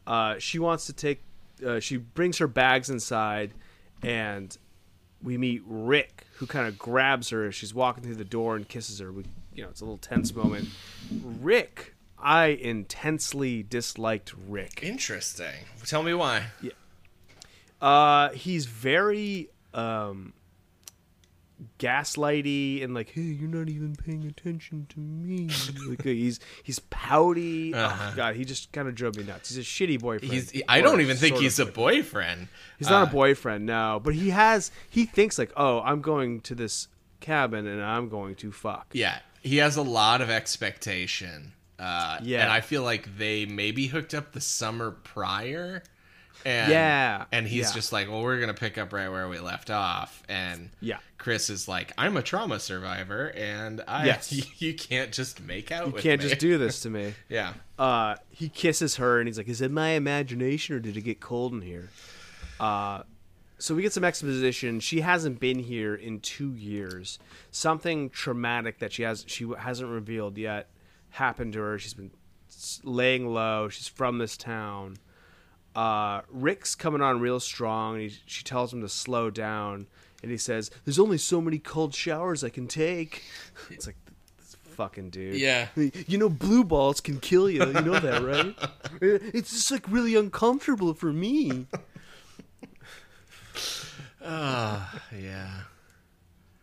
Uh, 0.06 0.36
she 0.38 0.58
wants 0.58 0.86
to 0.86 0.92
take. 0.92 1.22
Uh, 1.64 1.80
she 1.80 1.96
brings 1.96 2.38
her 2.38 2.46
bags 2.46 2.90
inside, 2.90 3.52
and 4.02 4.56
we 5.26 5.36
meet 5.36 5.60
Rick, 5.66 6.24
who 6.36 6.46
kind 6.46 6.68
of 6.68 6.78
grabs 6.78 7.30
her 7.30 7.46
as 7.46 7.54
she's 7.56 7.74
walking 7.74 8.04
through 8.04 8.14
the 8.14 8.24
door 8.24 8.54
and 8.54 8.66
kisses 8.66 9.00
her. 9.00 9.12
We, 9.12 9.24
you 9.52 9.64
know, 9.64 9.68
it's 9.68 9.80
a 9.80 9.84
little 9.84 9.98
tense 9.98 10.32
moment. 10.32 10.68
Rick, 11.10 11.96
I 12.16 12.46
intensely 12.46 13.64
disliked 13.64 14.32
Rick. 14.48 14.84
Interesting. 14.84 15.64
Tell 15.84 16.04
me 16.04 16.14
why. 16.14 16.44
Uh, 17.82 18.30
he's 18.30 18.66
very 18.66 19.50
um, 19.74 20.32
gaslighty 21.78 22.82
and 22.82 22.94
like, 22.94 23.10
hey, 23.10 23.20
you're 23.22 23.48
not 23.48 23.68
even 23.68 23.94
paying 23.96 24.24
attention 24.26 24.86
to 24.90 25.00
me. 25.00 25.48
like, 25.88 26.00
uh, 26.00 26.04
he's 26.04 26.40
he's 26.62 26.78
pouty. 26.78 27.74
Uh-huh. 27.74 28.10
Oh 28.12 28.16
god, 28.16 28.36
he 28.36 28.44
just 28.44 28.72
kind 28.72 28.88
of 28.88 28.94
drove 28.94 29.16
me 29.16 29.24
nuts. 29.24 29.48
He's 29.54 29.58
a 29.58 29.60
shitty 29.62 30.00
boyfriend. 30.00 30.32
He's. 30.32 30.62
I 30.68 30.80
don't 30.80 31.00
even 31.00 31.16
think 31.16 31.36
he's 31.36 31.58
a 31.58 31.66
boyfriend. 31.66 32.48
He's 32.78 32.88
not 32.90 33.06
Uh, 33.08 33.10
a 33.10 33.12
boyfriend, 33.12 33.66
no. 33.66 34.00
But 34.02 34.14
he 34.14 34.30
has. 34.30 34.70
He 34.90 35.04
thinks 35.04 35.38
like, 35.38 35.52
oh, 35.56 35.80
I'm 35.80 36.00
going 36.00 36.40
to 36.42 36.54
this 36.54 36.88
cabin 37.20 37.66
and 37.66 37.82
I'm 37.82 38.08
going 38.08 38.34
to 38.36 38.52
fuck. 38.52 38.86
Yeah, 38.92 39.18
he 39.42 39.56
has 39.58 39.76
a 39.76 39.82
lot 39.82 40.20
of 40.20 40.30
expectation. 40.30 41.52
Uh, 41.78 42.18
Yeah. 42.22 42.42
and 42.42 42.50
I 42.52 42.62
feel 42.62 42.82
like 42.82 43.18
they 43.18 43.44
maybe 43.44 43.86
hooked 43.88 44.14
up 44.14 44.32
the 44.32 44.40
summer 44.40 44.90
prior. 44.90 45.82
And, 46.46 46.70
Yeah, 46.70 47.24
and 47.32 47.46
he's 47.46 47.68
yeah. 47.70 47.74
just 47.74 47.92
like, 47.92 48.08
well, 48.08 48.22
we're 48.22 48.38
gonna 48.38 48.54
pick 48.54 48.78
up 48.78 48.92
right 48.92 49.08
where 49.08 49.28
we 49.28 49.40
left 49.40 49.68
off. 49.68 50.22
And 50.28 50.70
Yeah. 50.80 50.98
Chris 51.18 51.50
is 51.50 51.66
like, 51.66 51.92
I'm 51.98 52.16
a 52.16 52.22
trauma 52.22 52.60
survivor, 52.60 53.32
and 53.36 53.82
I, 53.88 54.06
Yes. 54.06 54.32
you, 54.62 54.72
can't 54.74 55.10
just 55.12 55.42
make 55.42 55.72
out. 55.72 55.86
You 55.88 55.92
can't 55.94 56.22
me. 56.22 56.28
just 56.28 56.40
do 56.40 56.56
this 56.56 56.82
to 56.82 56.90
me. 56.90 57.14
Yeah, 57.28 57.54
Uh, 57.78 58.14
he 58.30 58.48
kisses 58.48 58.96
her 58.96 59.18
and 59.18 59.26
he's 59.28 59.36
like, 59.38 59.48
"Is 59.48 59.60
it 59.60 59.72
my 59.72 59.90
imagination 59.90 60.76
or 60.76 60.78
did 60.78 60.96
it 60.96 61.00
get 61.02 61.18
cold 61.20 61.52
in 61.52 61.62
here?" 61.62 61.88
Uh, 62.60 63.02
so 63.58 63.74
we 63.74 63.82
get 63.82 63.92
some 63.92 64.04
exposition. 64.04 64.78
She 64.80 65.00
hasn't 65.00 65.40
been 65.40 65.58
here 65.58 65.94
in 65.94 66.20
two 66.20 66.52
years. 66.54 67.18
Something 67.50 68.08
traumatic 68.10 68.78
that 68.78 68.92
she 68.92 69.02
has 69.02 69.24
she 69.26 69.46
hasn't 69.58 69.90
revealed 69.90 70.38
yet 70.38 70.68
happened 71.10 71.54
to 71.54 71.60
her. 71.60 71.78
She's 71.78 71.94
been 71.94 72.10
laying 72.84 73.26
low. 73.26 73.68
She's 73.68 73.88
from 73.88 74.18
this 74.18 74.36
town. 74.36 74.98
Uh, 75.76 76.22
Rick's 76.30 76.74
coming 76.74 77.02
on 77.02 77.20
real 77.20 77.38
strong. 77.38 77.94
And 77.94 78.10
he, 78.10 78.16
she 78.24 78.42
tells 78.42 78.72
him 78.72 78.80
to 78.80 78.88
slow 78.88 79.30
down, 79.30 79.86
and 80.22 80.30
he 80.32 80.38
says, 80.38 80.70
"There's 80.84 80.98
only 80.98 81.18
so 81.18 81.40
many 81.40 81.58
cold 81.58 81.94
showers 81.94 82.42
I 82.42 82.48
can 82.48 82.66
take." 82.66 83.22
It's 83.70 83.86
like 83.86 83.96
this 84.38 84.56
fucking 84.64 85.10
dude. 85.10 85.36
Yeah. 85.36 85.68
You 85.76 86.18
know, 86.18 86.30
blue 86.30 86.64
balls 86.64 87.00
can 87.00 87.20
kill 87.20 87.50
you. 87.50 87.64
You 87.64 87.82
know 87.82 88.00
that, 88.00 88.22
right? 88.22 88.56
It's 89.02 89.50
just 89.50 89.70
like 89.70 89.86
really 89.90 90.16
uncomfortable 90.16 90.94
for 90.94 91.12
me. 91.12 91.66
Ah, 94.24 95.02
yeah. 95.16 95.60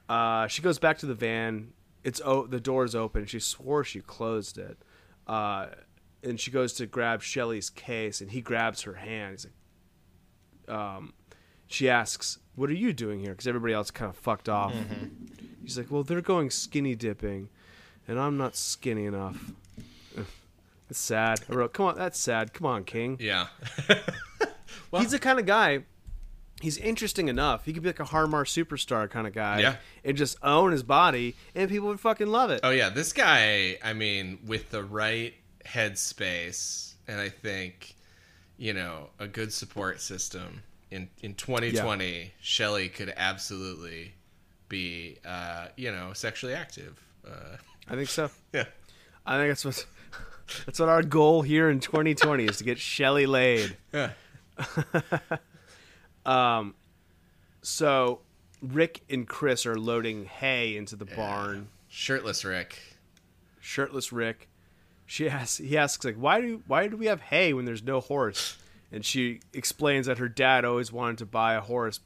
Uh, 0.10 0.48
she 0.48 0.62
goes 0.62 0.80
back 0.80 0.98
to 0.98 1.06
the 1.06 1.14
van. 1.14 1.72
It's 2.04 2.20
oh, 2.26 2.46
the 2.48 2.60
door's 2.60 2.96
open. 2.96 3.26
She 3.28 3.40
swore 3.40 3.84
she 3.84 4.02
closed 4.02 4.58
it. 4.58 4.78
Uh, 5.26 5.68
and 6.24 6.40
she 6.40 6.52
goes 6.52 6.74
to 6.74 6.86
grab 6.86 7.22
Shelly's 7.22 7.70
case, 7.70 8.22
and 8.22 8.32
he 8.32 8.42
grabs 8.42 8.84
her 8.84 8.94
hand. 8.94 9.32
He's 9.32 9.48
like, 10.68 10.78
um, 10.78 11.14
she 11.68 11.90
asks, 11.90 12.40
"What 12.56 12.70
are 12.70 12.74
you 12.76 12.94
doing 12.94 13.20
here?" 13.20 13.32
Because 13.32 13.48
everybody 13.48 13.74
else 13.74 13.92
kind 13.92 14.10
of 14.10 14.16
fucked 14.16 14.50
off. 14.50 14.74
He's 15.62 15.78
like, 15.78 15.92
"Well, 15.92 16.04
they're 16.04 16.22
going 16.22 16.50
skinny 16.50 16.96
dipping, 16.96 17.50
and 18.08 18.20
I'm 18.20 18.38
not 18.38 18.56
skinny 18.56 19.06
enough." 19.06 19.52
Ugh. 20.18 20.26
It's 20.90 21.00
sad. 21.00 21.42
I 21.50 21.54
wrote, 21.54 21.74
"Come 21.74 21.88
on, 21.88 21.98
that's 21.98 22.20
sad. 22.20 22.54
Come 22.54 22.68
on, 22.68 22.84
King." 22.84 23.18
Yeah. 23.20 23.48
he's 24.98 25.12
the 25.12 25.20
kind 25.20 25.40
of 25.40 25.46
guy. 25.46 25.84
He's 26.62 26.78
interesting 26.78 27.28
enough. 27.28 27.66
He 27.66 27.74
could 27.74 27.84
be 27.84 27.90
like 27.90 28.00
a 28.00 28.06
Harmar 28.06 28.46
superstar 28.46 29.10
kind 29.10 29.28
of 29.28 29.34
guy. 29.34 29.60
Yeah. 29.60 29.76
And 30.06 30.16
just 30.16 30.38
own 30.42 30.72
his 30.72 30.84
body, 30.84 31.36
and 31.56 31.70
people 31.70 31.90
would 31.90 32.00
fucking 32.00 32.28
love 32.28 32.52
it. 32.52 32.62
Oh 32.64 32.70
yeah, 32.70 32.90
this 32.90 33.12
guy. 33.12 33.78
I 33.84 33.92
mean, 33.94 34.40
with 34.46 34.70
the 34.70 34.84
right 34.84 35.34
headspace, 35.66 36.94
and 37.08 37.20
I 37.20 37.30
think, 37.30 37.96
you 38.58 38.74
know, 38.74 39.10
a 39.20 39.28
good 39.28 39.54
support 39.54 40.02
system 40.02 40.64
in 40.92 41.10
in 41.22 41.34
2020, 41.34 42.34
Shelly 42.40 42.90
could 42.90 43.14
absolutely 43.18 44.14
be, 44.70 45.18
uh, 45.26 45.68
you 45.76 45.92
know, 45.92 46.14
sexually 46.14 46.54
active. 46.54 47.02
Uh, 47.26 47.58
I 47.90 47.96
think 47.96 48.10
so. 48.10 48.30
yeah. 48.54 48.66
I 49.26 49.38
think 49.38 49.50
that's 49.50 49.66
what 49.66 49.86
that's 50.66 50.80
what 50.80 50.90
our 50.90 51.04
goal 51.04 51.42
here 51.42 51.70
in 51.70 51.80
2020 51.80 52.46
is 52.46 52.58
to 52.58 52.64
get 52.64 52.78
Shelly 52.78 53.26
laid. 53.26 53.76
Yeah. 53.92 54.12
Um, 56.26 56.76
so 57.62 58.22
Rick 58.62 59.02
and 59.10 59.28
Chris 59.28 59.66
are 59.66 59.76
loading 59.76 60.26
hay 60.26 60.78
into 60.78 60.96
the 60.96 61.06
barn. 61.06 61.68
Shirtless 61.90 62.46
Rick. 62.46 62.80
Shirtless 63.60 64.14
Rick. 64.14 64.48
She 65.06 65.30
asks, 65.30 65.58
he 65.58 65.78
asks 65.78 66.04
like, 66.06 66.16
why 66.16 66.42
do 66.42 66.64
why 66.68 66.88
do 66.88 66.98
we 66.98 67.06
have 67.08 67.22
hay 67.22 67.54
when 67.54 67.66
there's 67.66 67.84
no 67.84 68.00
horse? 68.00 68.58
And 68.92 69.04
she 69.04 69.40
explains 69.54 70.06
that 70.08 70.18
her 70.20 70.30
dad 70.30 70.66
always 70.66 70.92
wanted 70.92 71.18
to 71.20 71.26
buy 71.26 71.56
a 71.56 71.62
horse, 71.62 72.00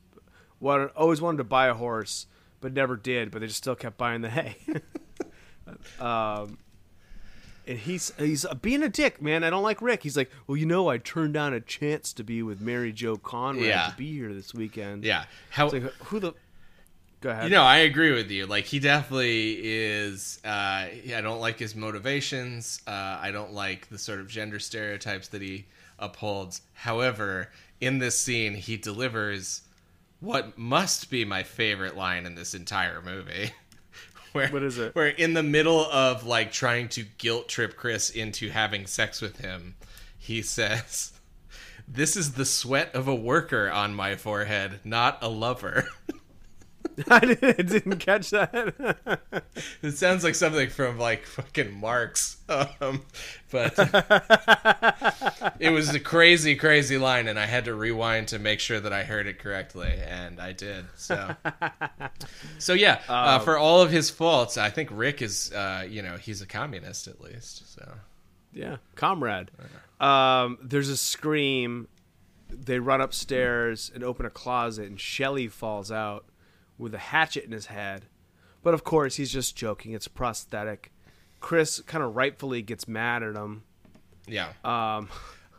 what 0.60 0.94
always 0.96 1.22
wanted 1.22 1.38
to 1.40 1.44
buy 1.44 1.68
a 1.68 1.74
horse, 1.74 2.28
but 2.62 2.74
never 2.74 2.96
did. 2.96 3.30
But 3.32 3.40
they 3.42 3.48
just 3.48 3.58
still 3.60 3.76
kept 3.76 3.98
buying 3.98 4.22
the 4.22 4.30
hay. 4.30 4.58
um, 6.00 6.58
and 7.68 7.78
he's 7.78 8.14
he's 8.18 8.46
being 8.62 8.84
a 8.84 8.90
dick, 8.90 9.22
man. 9.22 9.44
I 9.44 9.50
don't 9.50 9.64
like 9.64 9.82
Rick. 9.82 10.04
He's 10.04 10.16
like, 10.16 10.32
well, 10.48 10.56
you 10.56 10.66
know, 10.66 10.88
I 10.90 10.98
turned 10.98 11.34
down 11.34 11.54
a 11.54 11.60
chance 11.60 12.14
to 12.14 12.24
be 12.24 12.42
with 12.42 12.62
Mary 12.62 12.94
Jo 12.94 13.18
Conrad 13.18 13.66
Yeah. 13.66 13.90
to 13.90 13.96
be 13.98 14.14
here 14.14 14.34
this 14.34 14.54
weekend. 14.54 15.04
Yeah. 15.04 15.26
How 15.50 15.70
like, 15.70 15.84
who 16.06 16.20
the? 16.20 16.34
Go 17.20 17.30
ahead. 17.32 17.46
You 17.46 17.50
know, 17.50 17.64
I 17.64 17.78
agree 17.78 18.12
with 18.12 18.30
you. 18.30 18.46
Like 18.46 18.66
he 18.66 18.80
definitely 18.80 19.60
is. 19.62 20.40
Uh, 20.46 20.48
I 20.48 21.20
don't 21.22 21.40
like 21.40 21.58
his 21.58 21.76
motivations. 21.76 22.82
Uh, 22.86 23.18
I 23.20 23.32
don't 23.32 23.54
like 23.54 23.90
the 23.90 23.98
sort 23.98 24.20
of 24.20 24.28
gender 24.28 24.60
stereotypes 24.60 25.28
that 25.30 25.42
he 25.42 25.66
upholds. 25.98 26.62
However, 26.74 27.50
in 27.82 27.98
this 27.98 28.20
scene, 28.20 28.54
he 28.54 28.78
delivers 28.78 29.62
what 30.20 30.58
must 30.58 31.10
be 31.10 31.26
my 31.26 31.44
favorite 31.44 31.96
line 31.96 32.26
in 32.26 32.36
this 32.36 32.54
entire 32.54 33.02
movie. 33.02 33.52
Where, 34.34 34.50
What 34.50 34.64
is 34.64 34.78
it? 34.78 34.94
Where 34.94 35.08
in 35.08 35.34
the 35.34 35.44
middle 35.44 35.86
of 35.86 36.26
like 36.26 36.52
trying 36.52 36.90
to 36.90 37.04
guilt 37.18 37.48
trip 37.48 37.76
Chris 37.76 38.12
into 38.12 38.50
having 38.50 38.86
sex 38.86 39.22
with 39.22 39.38
him, 39.38 39.76
he 40.20 40.42
says, 40.44 41.14
"This 41.88 42.16
is 42.16 42.34
the 42.34 42.46
sweat 42.46 42.94
of 42.94 43.08
a 43.08 43.16
worker 43.16 43.72
on 43.72 43.96
my 43.96 44.16
forehead, 44.16 44.82
not 44.84 45.18
a 45.24 45.30
lover." 45.30 45.88
I 47.10 47.20
didn't, 47.20 47.70
didn't 47.70 47.98
catch 47.98 48.32
that. 48.32 49.22
It 49.82 49.98
sounds 49.98 50.24
like 50.24 50.36
something 50.36 50.70
from 50.70 51.00
like 51.00 51.26
fucking 51.26 51.80
Marx. 51.80 52.38
Um, 52.48 53.04
but 53.52 53.74
it 55.60 55.70
was 55.72 55.94
a 55.94 56.00
crazy, 56.00 56.56
crazy 56.56 56.98
line, 56.98 57.28
and 57.28 57.40
I 57.40 57.46
had 57.46 57.66
to 57.66 57.74
rewind 57.74 58.28
to 58.30 58.40
make 58.40 58.60
sure 58.60 58.80
that 58.80 58.94
I 58.94 59.04
heard 59.04 59.28
it 59.28 59.40
correctly, 59.40 59.94
and 60.08 60.40
I 60.40 60.52
did. 60.52 60.86
So, 60.96 61.36
so 62.60 62.74
yeah, 62.74 63.02
uh, 63.08 63.40
for 63.40 63.58
all 63.58 63.82
of 63.82 63.92
his 63.92 64.10
faults, 64.10 64.58
I 64.58 64.70
think 64.70 64.90
Rick 64.92 65.22
is, 65.22 65.52
uh, 65.54 65.86
you 65.88 66.02
know, 66.02 66.18
he's 66.18 66.42
a 66.42 66.48
communist 66.48 67.08
at 67.08 67.20
least. 67.20 67.74
So, 67.74 67.94
Yeah, 68.54 68.78
comrade. 68.96 69.50
Um, 70.00 70.58
there's 70.62 70.90
a 70.90 70.98
scream. 70.98 71.88
They 72.50 72.80
run 72.80 73.02
upstairs 73.02 73.92
and 73.94 74.04
open 74.04 74.26
a 74.26 74.32
closet, 74.32 74.88
and 74.88 75.00
Shelly 75.00 75.48
falls 75.48 75.92
out 75.92 76.26
with 76.78 76.94
a 76.94 76.98
hatchet 77.00 77.44
in 77.46 77.52
his 77.52 77.68
head. 77.68 78.06
But 78.64 78.74
of 78.74 78.84
course, 78.84 79.16
he's 79.16 79.32
just 79.32 79.56
joking. 79.56 79.94
It's 79.94 80.08
prosthetic. 80.08 80.92
Chris 81.40 81.80
kind 81.82 82.04
of 82.04 82.16
rightfully 82.16 82.62
gets 82.62 82.88
mad 82.88 83.24
at 83.24 83.36
him. 83.36 83.64
yeah, 84.28 84.50
Um, 84.66 85.10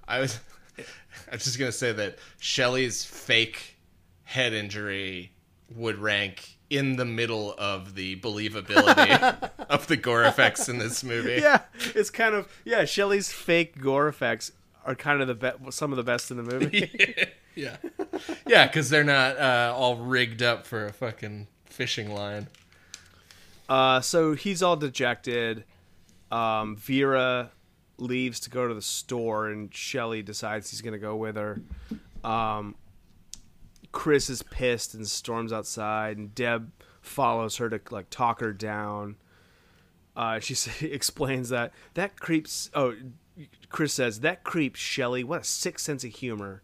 I 0.06 0.20
was, 0.20 0.38
I 0.78 1.32
was 1.32 1.44
just 1.44 1.58
gonna 1.58 1.72
say 1.72 1.92
that 1.92 2.18
Shelley's 2.38 3.04
fake 3.04 3.76
head 4.24 4.52
injury 4.52 5.32
would 5.74 5.98
rank 5.98 6.56
in 6.70 6.96
the 6.96 7.04
middle 7.04 7.54
of 7.58 7.94
the 7.94 8.16
believability 8.20 9.50
of 9.70 9.86
the 9.86 9.96
gore 9.96 10.24
effects 10.24 10.68
in 10.68 10.78
this 10.78 11.02
movie. 11.04 11.40
yeah, 11.40 11.60
it's 11.94 12.10
kind 12.10 12.34
of 12.34 12.48
yeah. 12.64 12.84
Shelly's 12.84 13.30
fake 13.32 13.80
gore 13.80 14.08
effects 14.08 14.52
are 14.84 14.94
kind 14.94 15.22
of 15.22 15.28
the 15.28 15.34
be- 15.34 15.70
some 15.70 15.92
of 15.92 15.96
the 15.96 16.02
best 16.02 16.30
in 16.30 16.36
the 16.38 16.42
movie. 16.42 16.90
yeah, 17.58 17.76
yeah, 18.46 18.66
because 18.66 18.88
they're 18.88 19.04
not 19.04 19.36
uh, 19.38 19.74
all 19.76 19.96
rigged 19.96 20.42
up 20.42 20.66
for 20.66 20.86
a 20.86 20.92
fucking 20.92 21.48
fishing 21.66 22.14
line. 22.14 22.46
Uh, 23.68 24.00
so 24.00 24.34
he's 24.34 24.62
all 24.62 24.76
dejected. 24.76 25.64
Um, 26.30 26.76
Vera 26.76 27.50
leaves 27.98 28.40
to 28.40 28.50
go 28.50 28.68
to 28.68 28.74
the 28.74 28.82
store, 28.82 29.48
and 29.48 29.74
Shelly 29.74 30.22
decides 30.22 30.70
he's 30.70 30.80
going 30.80 30.92
to 30.92 30.98
go 30.98 31.16
with 31.16 31.36
her. 31.36 31.60
Um, 32.22 32.76
Chris 33.92 34.30
is 34.30 34.42
pissed 34.42 34.94
and 34.94 35.06
storms 35.06 35.52
outside, 35.52 36.16
and 36.16 36.34
Deb 36.34 36.70
follows 37.00 37.56
her 37.56 37.68
to 37.68 37.80
like 37.90 38.08
talk 38.10 38.40
her 38.40 38.52
down. 38.52 39.16
Uh, 40.14 40.38
she 40.38 40.54
sa- 40.54 40.70
explains 40.86 41.48
that 41.48 41.72
that 41.94 42.20
creeps. 42.20 42.70
Oh, 42.74 42.94
Chris 43.68 43.94
says 43.94 44.20
that 44.20 44.44
creeps 44.44 44.80
Shelly. 44.80 45.24
What 45.24 45.40
a 45.40 45.44
sick 45.44 45.78
sense 45.78 46.04
of 46.04 46.14
humor. 46.14 46.62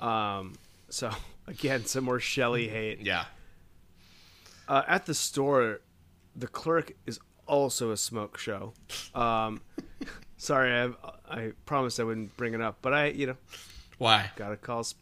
Um, 0.00 0.54
so 0.88 1.10
again, 1.46 1.84
some 1.86 2.04
more 2.04 2.20
Shelly 2.20 2.68
hate. 2.68 3.00
Yeah, 3.00 3.24
Uh, 4.68 4.82
at 4.86 5.06
the 5.06 5.14
store, 5.14 5.80
the 6.36 6.46
clerk 6.48 6.92
is 7.06 7.18
also 7.46 7.90
a 7.90 7.96
smoke 7.96 8.38
show. 8.38 8.72
Um, 9.14 9.60
sorry, 10.36 10.72
I, 10.72 10.90
I 11.28 11.52
promised 11.66 12.00
I 12.00 12.04
wouldn't 12.04 12.36
bring 12.36 12.54
it 12.54 12.60
up, 12.60 12.78
but 12.82 12.92
I, 12.94 13.06
you 13.08 13.26
know, 13.28 13.36
why 13.98 14.30
gotta 14.36 14.56
call 14.56 14.82
sp- 14.84 14.98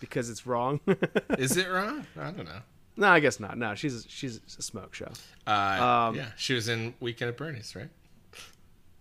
because 0.00 0.28
it's 0.30 0.46
wrong. 0.46 0.80
is 1.38 1.56
it 1.56 1.68
wrong? 1.68 2.06
I 2.18 2.30
don't 2.30 2.44
know. 2.44 2.60
no, 2.98 3.08
I 3.08 3.20
guess 3.20 3.40
not. 3.40 3.56
No, 3.56 3.74
she's 3.74 4.04
a, 4.04 4.08
she's 4.08 4.40
a 4.58 4.62
smoke 4.62 4.94
show. 4.94 5.10
Uh, 5.46 6.06
Um, 6.10 6.16
yeah, 6.16 6.28
she 6.36 6.52
was 6.54 6.68
in 6.68 6.92
Weekend 7.00 7.30
at 7.30 7.36
Bernie's, 7.38 7.74
right? 7.74 7.88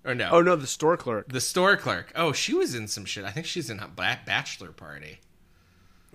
Or 0.06 0.14
no? 0.14 0.30
Oh 0.32 0.42
no, 0.42 0.56
the 0.56 0.68
store 0.68 0.96
clerk. 0.98 1.30
the 1.30 1.42
store 1.42 1.76
clerk. 1.78 2.12
Oh, 2.16 2.32
she 2.32 2.54
was 2.54 2.76
in 2.76 2.88
some 2.88 3.06
shit. 3.06 3.26
I 3.26 3.32
think 3.32 3.46
she's 3.48 3.70
in 3.72 3.80
a 3.80 3.88
ba- 3.88 4.20
bachelor 4.26 4.72
party. 4.72 5.20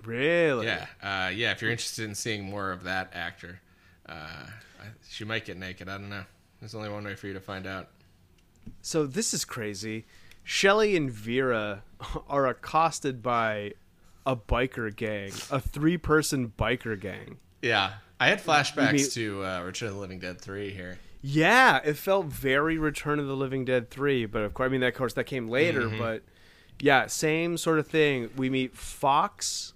Really? 0.04 0.66
Yeah, 0.66 0.86
uh, 1.02 1.28
yeah. 1.30 1.50
If 1.52 1.60
you're 1.60 1.70
interested 1.70 2.04
in 2.08 2.14
seeing 2.14 2.44
more 2.48 2.70
of 2.72 2.84
that 2.84 3.10
actor, 3.12 3.60
uh, 4.08 4.12
I, 4.12 4.84
she 5.08 5.24
might 5.24 5.44
get 5.44 5.58
naked. 5.58 5.88
I 5.88 5.98
don't 5.98 6.08
know. 6.08 6.24
There's 6.60 6.74
only 6.74 6.88
one 6.88 7.04
way 7.04 7.14
for 7.16 7.26
you 7.26 7.34
to 7.34 7.40
find 7.40 7.66
out. 7.66 7.88
So 8.82 9.06
this 9.06 9.34
is 9.34 9.44
crazy. 9.44 10.06
Shelly 10.44 10.96
and 10.96 11.10
Vera 11.10 11.82
are 12.28 12.46
accosted 12.46 13.22
by 13.22 13.72
a 14.24 14.36
biker 14.36 14.94
gang, 14.94 15.32
a 15.50 15.60
three-person 15.60 16.52
biker 16.58 16.98
gang. 16.98 17.38
Yeah, 17.62 17.94
I 18.18 18.28
had 18.28 18.42
flashbacks 18.42 18.92
mean- 18.92 19.10
to 19.10 19.44
uh, 19.44 19.62
Return 19.64 19.88
of 19.88 19.94
the 19.96 20.00
Living 20.00 20.18
Dead 20.18 20.40
three 20.40 20.70
here. 20.70 20.98
Yeah, 21.22 21.80
it 21.84 21.94
felt 21.98 22.26
very 22.26 22.78
Return 22.78 23.18
of 23.18 23.26
the 23.26 23.36
Living 23.36 23.64
Dead 23.64 23.90
3, 23.90 24.26
but 24.26 24.42
of 24.42 24.54
course, 24.54 24.66
I 24.68 24.70
mean, 24.70 24.80
that, 24.80 24.88
of 24.88 24.94
course, 24.94 25.12
that 25.14 25.24
came 25.24 25.48
later, 25.48 25.82
Mm-hmm. 25.82 25.98
but 25.98 26.22
yeah, 26.80 27.06
same 27.06 27.56
sort 27.58 27.78
of 27.78 27.86
thing. 27.86 28.30
We 28.36 28.48
meet 28.48 28.74
Fox 28.74 29.74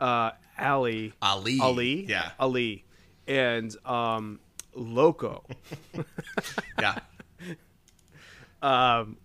uh, 0.00 0.30
Ali, 0.58 1.12
Ali. 1.20 1.58
Ali, 1.60 2.06
Yeah. 2.06 2.30
Ali, 2.38 2.84
and 3.28 3.74
um, 3.86 4.40
Loco. 4.74 5.44
Yeah. 6.80 6.98
um. 8.62 9.18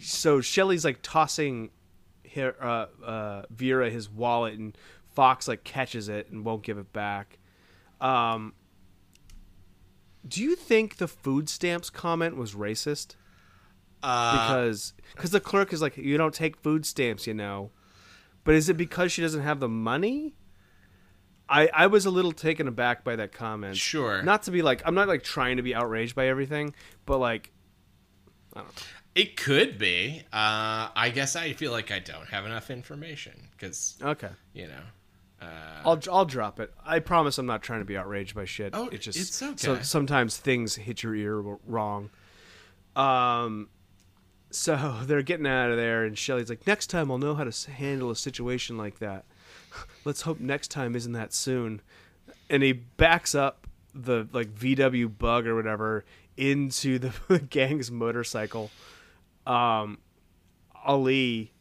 so 0.00 0.40
Shelly's 0.40 0.84
like 0.84 0.98
tossing 1.02 1.70
her, 2.34 2.54
uh, 2.60 2.86
uh, 3.04 3.42
Vera 3.50 3.90
his 3.90 4.10
wallet, 4.10 4.58
and 4.58 4.76
Fox 5.14 5.46
like 5.46 5.62
catches 5.62 6.08
it 6.08 6.30
and 6.30 6.44
won't 6.44 6.62
give 6.64 6.78
it 6.78 6.92
back. 6.92 7.38
Um, 8.00 8.54
do 10.26 10.42
you 10.42 10.56
think 10.56 10.96
the 10.96 11.08
food 11.08 11.48
stamps 11.48 11.90
comment 11.90 12.36
was 12.36 12.54
racist? 12.54 13.16
Uh, 14.02 14.32
Because 14.32 14.92
because 15.14 15.30
the 15.30 15.40
clerk 15.40 15.72
is 15.72 15.80
like, 15.80 15.96
you 15.96 16.16
don't 16.16 16.34
take 16.34 16.56
food 16.56 16.86
stamps, 16.86 17.26
you 17.26 17.34
know. 17.34 17.70
But 18.44 18.54
is 18.54 18.68
it 18.68 18.76
because 18.76 19.12
she 19.12 19.22
doesn't 19.22 19.42
have 19.42 19.60
the 19.60 19.68
money? 19.68 20.34
I 21.48 21.68
I 21.72 21.86
was 21.86 22.06
a 22.06 22.10
little 22.10 22.32
taken 22.32 22.68
aback 22.68 23.04
by 23.04 23.16
that 23.16 23.32
comment. 23.32 23.76
Sure. 23.76 24.22
Not 24.22 24.42
to 24.44 24.50
be 24.50 24.62
like 24.62 24.82
I'm 24.84 24.94
not 24.94 25.08
like 25.08 25.22
trying 25.22 25.56
to 25.56 25.62
be 25.62 25.74
outraged 25.74 26.14
by 26.14 26.28
everything, 26.28 26.74
but 27.06 27.18
like 27.18 27.52
I 28.54 28.60
don't 28.60 28.68
know. 28.68 28.82
it 29.14 29.36
could 29.36 29.78
be. 29.78 30.22
Uh, 30.32 30.88
I 30.94 31.10
guess 31.14 31.36
I 31.36 31.52
feel 31.52 31.72
like 31.72 31.90
I 31.90 31.98
don't 31.98 32.28
have 32.28 32.46
enough 32.46 32.70
information 32.70 33.48
because 33.52 33.96
okay. 34.02 34.30
you 34.52 34.66
know. 34.68 34.82
Uh, 35.44 35.88
I'll 35.88 36.00
I'll 36.10 36.24
drop 36.24 36.60
it. 36.60 36.72
I 36.84 36.98
promise 36.98 37.38
I'm 37.38 37.46
not 37.46 37.62
trying 37.62 37.80
to 37.80 37.84
be 37.84 37.96
outraged 37.96 38.34
by 38.34 38.44
shit. 38.44 38.70
Oh, 38.74 38.88
it 38.88 38.98
just 38.98 39.18
it's 39.18 39.42
okay. 39.42 39.56
So 39.56 39.82
sometimes 39.82 40.36
things 40.36 40.76
hit 40.76 41.02
your 41.02 41.14
ear 41.14 41.40
wrong. 41.66 42.10
Um, 42.96 43.68
so 44.50 45.00
they're 45.04 45.22
getting 45.22 45.46
out 45.46 45.70
of 45.70 45.76
there, 45.76 46.04
and 46.04 46.16
Shelly's 46.16 46.48
like, 46.48 46.66
"Next 46.66 46.88
time 46.88 47.10
I'll 47.10 47.18
know 47.18 47.34
how 47.34 47.44
to 47.44 47.70
handle 47.70 48.10
a 48.10 48.16
situation 48.16 48.76
like 48.78 48.98
that. 48.98 49.24
Let's 50.04 50.22
hope 50.22 50.40
next 50.40 50.68
time 50.68 50.96
isn't 50.96 51.12
that 51.12 51.32
soon." 51.32 51.80
And 52.48 52.62
he 52.62 52.72
backs 52.72 53.34
up 53.34 53.66
the 53.94 54.28
like 54.32 54.54
VW 54.54 55.16
Bug 55.18 55.46
or 55.46 55.54
whatever 55.54 56.04
into 56.36 56.98
the 56.98 57.38
gang's 57.50 57.90
motorcycle. 57.90 58.70
Um, 59.46 59.98
Ali 60.84 61.52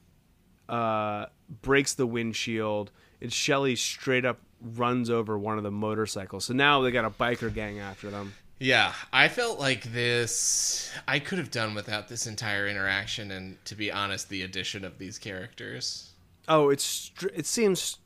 uh, 0.69 1.27
breaks 1.61 1.93
the 1.93 2.07
windshield, 2.07 2.91
and 3.23 3.33
Shelly 3.33 3.75
straight 3.75 4.25
up 4.25 4.37
runs 4.61 5.09
over 5.09 5.37
one 5.39 5.57
of 5.57 5.63
the 5.63 5.71
motorcycles. 5.71 6.45
So 6.45 6.53
now 6.53 6.81
they 6.81 6.91
got 6.91 7.05
a 7.05 7.09
biker 7.09 7.51
gang 7.53 7.79
after 7.79 8.09
them. 8.11 8.33
Yeah, 8.59 8.93
I 9.11 9.27
felt 9.27 9.59
like 9.59 9.83
this. 9.91 10.91
I 11.07 11.19
could 11.19 11.37
have 11.39 11.49
done 11.51 11.73
without 11.73 12.07
this 12.07 12.27
entire 12.27 12.67
interaction, 12.67 13.31
and 13.31 13.57
to 13.65 13.75
be 13.75 13.91
honest, 13.91 14.29
the 14.29 14.43
addition 14.43 14.85
of 14.85 14.99
these 14.99 15.17
characters. 15.17 16.11
Oh, 16.47 16.69
it's 16.69 17.11
it 17.33 17.45
seems 17.45 17.97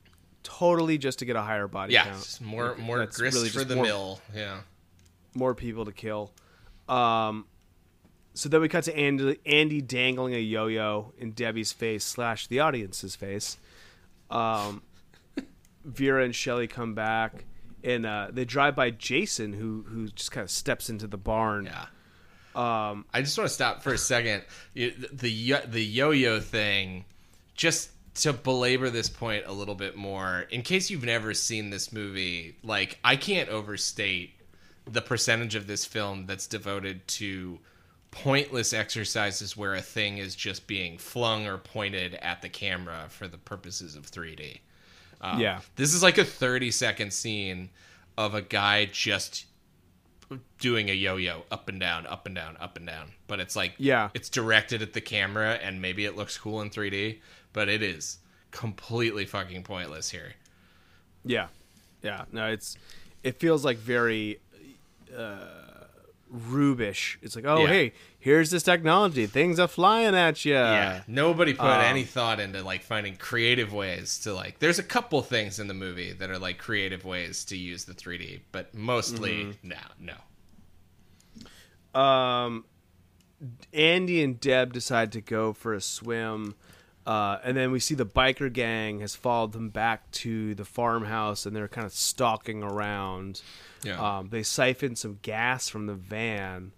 totally 0.44 0.98
just 0.98 1.20
to 1.20 1.26
get 1.26 1.36
a 1.36 1.42
higher 1.42 1.68
body 1.68 1.94
Yeah, 1.94 2.06
count. 2.06 2.40
more 2.42 2.76
more 2.78 3.00
That's 3.00 3.18
grist 3.18 3.36
really 3.36 3.50
for 3.50 3.64
the 3.66 3.76
more- 3.76 3.86
mill. 3.86 4.22
Yeah, 4.34 4.62
more 5.36 5.54
people 5.54 5.86
to 5.86 5.92
kill. 5.92 6.32
Um, 6.88 7.46
so 8.34 8.48
then 8.50 8.62
we 8.62 8.70
cut 8.70 8.86
to 8.86 8.96
Andy, 8.98 9.40
Andy 9.46 9.82
dangling 9.82 10.34
a 10.34 10.40
yo-yo 10.40 11.12
in 11.20 11.32
Debbie's 11.34 11.72
face 11.74 12.04
slash 12.06 12.48
the 12.48 12.62
audience's 12.62 13.16
face. 13.16 13.58
Um, 14.32 14.82
Vera 15.88 16.24
and 16.24 16.36
Shelly 16.36 16.68
come 16.68 16.94
back, 16.94 17.46
and 17.84 18.06
uh, 18.06 18.28
they 18.32 18.46
drive 18.46 18.76
by 18.76 18.92
Jason, 18.92 19.54
who 19.54 19.84
who 19.88 20.08
just 20.10 20.32
kind 20.32 20.44
of 20.44 20.52
steps 20.52 20.90
into 20.90 21.08
the 21.08 21.18
barn. 21.18 21.66
yeah. 21.66 21.86
Um, 22.56 23.06
I 23.14 23.22
just 23.22 23.38
want 23.38 23.48
to 23.50 23.54
stop 23.54 23.84
for 23.84 23.94
a 23.94 23.98
second. 23.98 24.44
You- 24.74 24.94
The 25.14 25.56
the 25.68 25.84
yo-yo 25.84 26.40
thing, 26.40 27.06
just 27.56 27.92
to 28.22 28.34
belabor 28.34 28.90
this 28.90 29.10
point 29.10 29.44
a 29.46 29.52
little 29.54 29.76
bit 29.76 29.96
more, 29.96 30.48
in 30.50 30.64
case 30.64 30.90
you've 30.90 31.04
never 31.04 31.34
seen 31.36 31.70
this 31.70 31.94
movie, 31.94 32.56
like 32.64 32.98
I 33.04 33.16
can't 33.16 33.48
overstate 33.50 34.32
the 34.90 35.02
percentage 35.02 35.54
of 35.56 35.68
this 35.68 35.86
film 35.86 36.26
that's 36.26 36.48
devoted 36.48 37.08
to 37.10 37.60
pointless 38.10 38.74
exercises 38.74 39.56
where 39.56 39.76
a 39.76 39.82
thing 39.82 40.18
is 40.18 40.34
just 40.36 40.66
being 40.66 40.98
flung 40.98 41.46
or 41.46 41.58
pointed 41.60 42.16
at 42.16 42.42
the 42.42 42.50
camera 42.50 43.06
for 43.10 43.28
the 43.28 43.38
purposes 43.38 43.96
of 43.96 44.10
3D. 44.10 44.60
Um, 45.22 45.40
Yeah. 45.40 45.62
This 45.76 45.94
is 45.94 46.04
like 46.04 46.18
a 46.18 46.26
30 46.26 46.72
second 46.72 47.12
scene 47.14 47.70
of 48.18 48.34
a 48.36 48.42
guy 48.42 48.86
just 48.86 49.46
doing 50.60 50.90
a 50.90 50.94
yo-yo 50.94 51.44
up 51.52 51.70
and 51.70 51.80
down, 51.80 52.06
up 52.08 52.26
and 52.26 52.36
down, 52.36 52.58
up 52.60 52.76
and 52.78 52.86
down. 52.86 53.12
But 53.28 53.40
it's 53.40 53.56
like 53.56 53.74
Yeah. 53.78 54.10
it's 54.14 54.30
directed 54.30 54.82
at 54.82 54.94
the 54.94 55.02
camera 55.02 55.54
and 55.54 55.82
maybe 55.82 56.04
it 56.06 56.16
looks 56.16 56.38
cool 56.38 56.62
in 56.62 56.70
3D, 56.70 57.22
but 57.54 57.70
it 57.70 57.82
is 57.82 58.20
completely 58.52 59.26
fucking 59.26 59.64
pointless 59.64 60.10
here. 60.10 60.34
Yeah, 61.24 61.48
yeah. 62.02 62.26
No, 62.32 62.48
it's 62.48 62.78
it 63.24 63.40
feels 63.40 63.64
like 63.66 63.78
very 63.78 64.40
uh, 65.16 65.38
rubish. 66.34 67.18
It's 67.22 67.36
like, 67.36 67.46
oh 67.46 67.62
Yeah. 67.62 67.68
hey, 67.68 67.94
here's 68.28 68.50
this 68.52 68.64
technology. 68.64 69.26
Things 69.26 69.60
are 69.60 69.68
flying 69.68 70.16
at 70.16 70.44
you. 70.46 70.54
yeah 70.54 71.02
nobody 71.08 71.54
put 71.54 71.66
um, 71.80 71.82
any 71.82 72.04
thought 72.04 72.40
into 72.40 72.62
like 72.62 72.82
finding 72.84 73.16
creative 73.16 73.72
ways 73.74 74.20
to 74.20 74.34
like 74.34 74.60
there's 74.60 74.80
a 74.80 74.84
couple 74.96 75.22
things 75.22 75.60
in 75.60 75.68
the 75.68 75.74
movie 75.86 76.12
that 76.14 76.30
are 76.30 76.40
like 76.48 76.58
creative 76.58 77.04
ways 77.06 77.46
to 77.46 77.56
use 77.56 77.86
the 77.86 77.94
3d 77.94 78.42
but 78.52 78.74
mostly 78.74 79.46
Mm-hmm. 79.46 79.70
no 79.74 79.84
no 80.00 80.18
um, 82.00 82.66
Andy 83.74 84.24
and 84.24 84.40
Deb 84.40 84.74
decide 84.74 85.12
to 85.14 85.22
go 85.22 85.54
for 85.54 85.74
a 85.74 85.82
swim. 85.82 86.56
Uh, 87.06 87.38
and 87.44 87.56
then 87.56 87.72
we 87.72 87.80
see 87.80 87.96
the 87.96 88.06
biker 88.06 88.52
gang 88.52 89.00
has 89.00 89.16
followed 89.16 89.54
them 89.54 89.70
back 89.70 90.12
to 90.12 90.54
the 90.56 90.66
farmhouse, 90.66 91.46
and 91.46 91.56
they're 91.56 91.68
kind 91.70 91.86
of 91.88 91.94
stalking 91.94 92.62
around. 92.64 93.42
Yeah. 93.84 94.18
Um, 94.18 94.30
they 94.30 94.44
siphon 94.44 94.96
some 94.96 95.20
gas 95.22 95.70
from 95.70 95.86
the 95.88 95.94
van. 95.96 96.74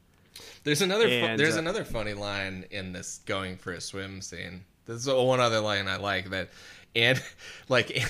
There's 0.64 0.82
another 0.82 1.08
fu- 1.08 1.38
there's 1.38 1.56
uh, 1.56 1.60
another 1.60 1.84
funny 1.84 2.14
line 2.14 2.66
in 2.72 2.94
this 2.94 3.20
going 3.26 3.58
for 3.58 3.72
a 3.74 3.82
swim 3.82 4.22
scene. 4.22 4.66
There's 4.86 5.08
one 5.08 5.40
other 5.40 5.60
line 5.60 5.88
i 5.88 5.98
like 5.98 6.30
that 6.32 6.50
and 6.96 7.22
like 7.70 8.04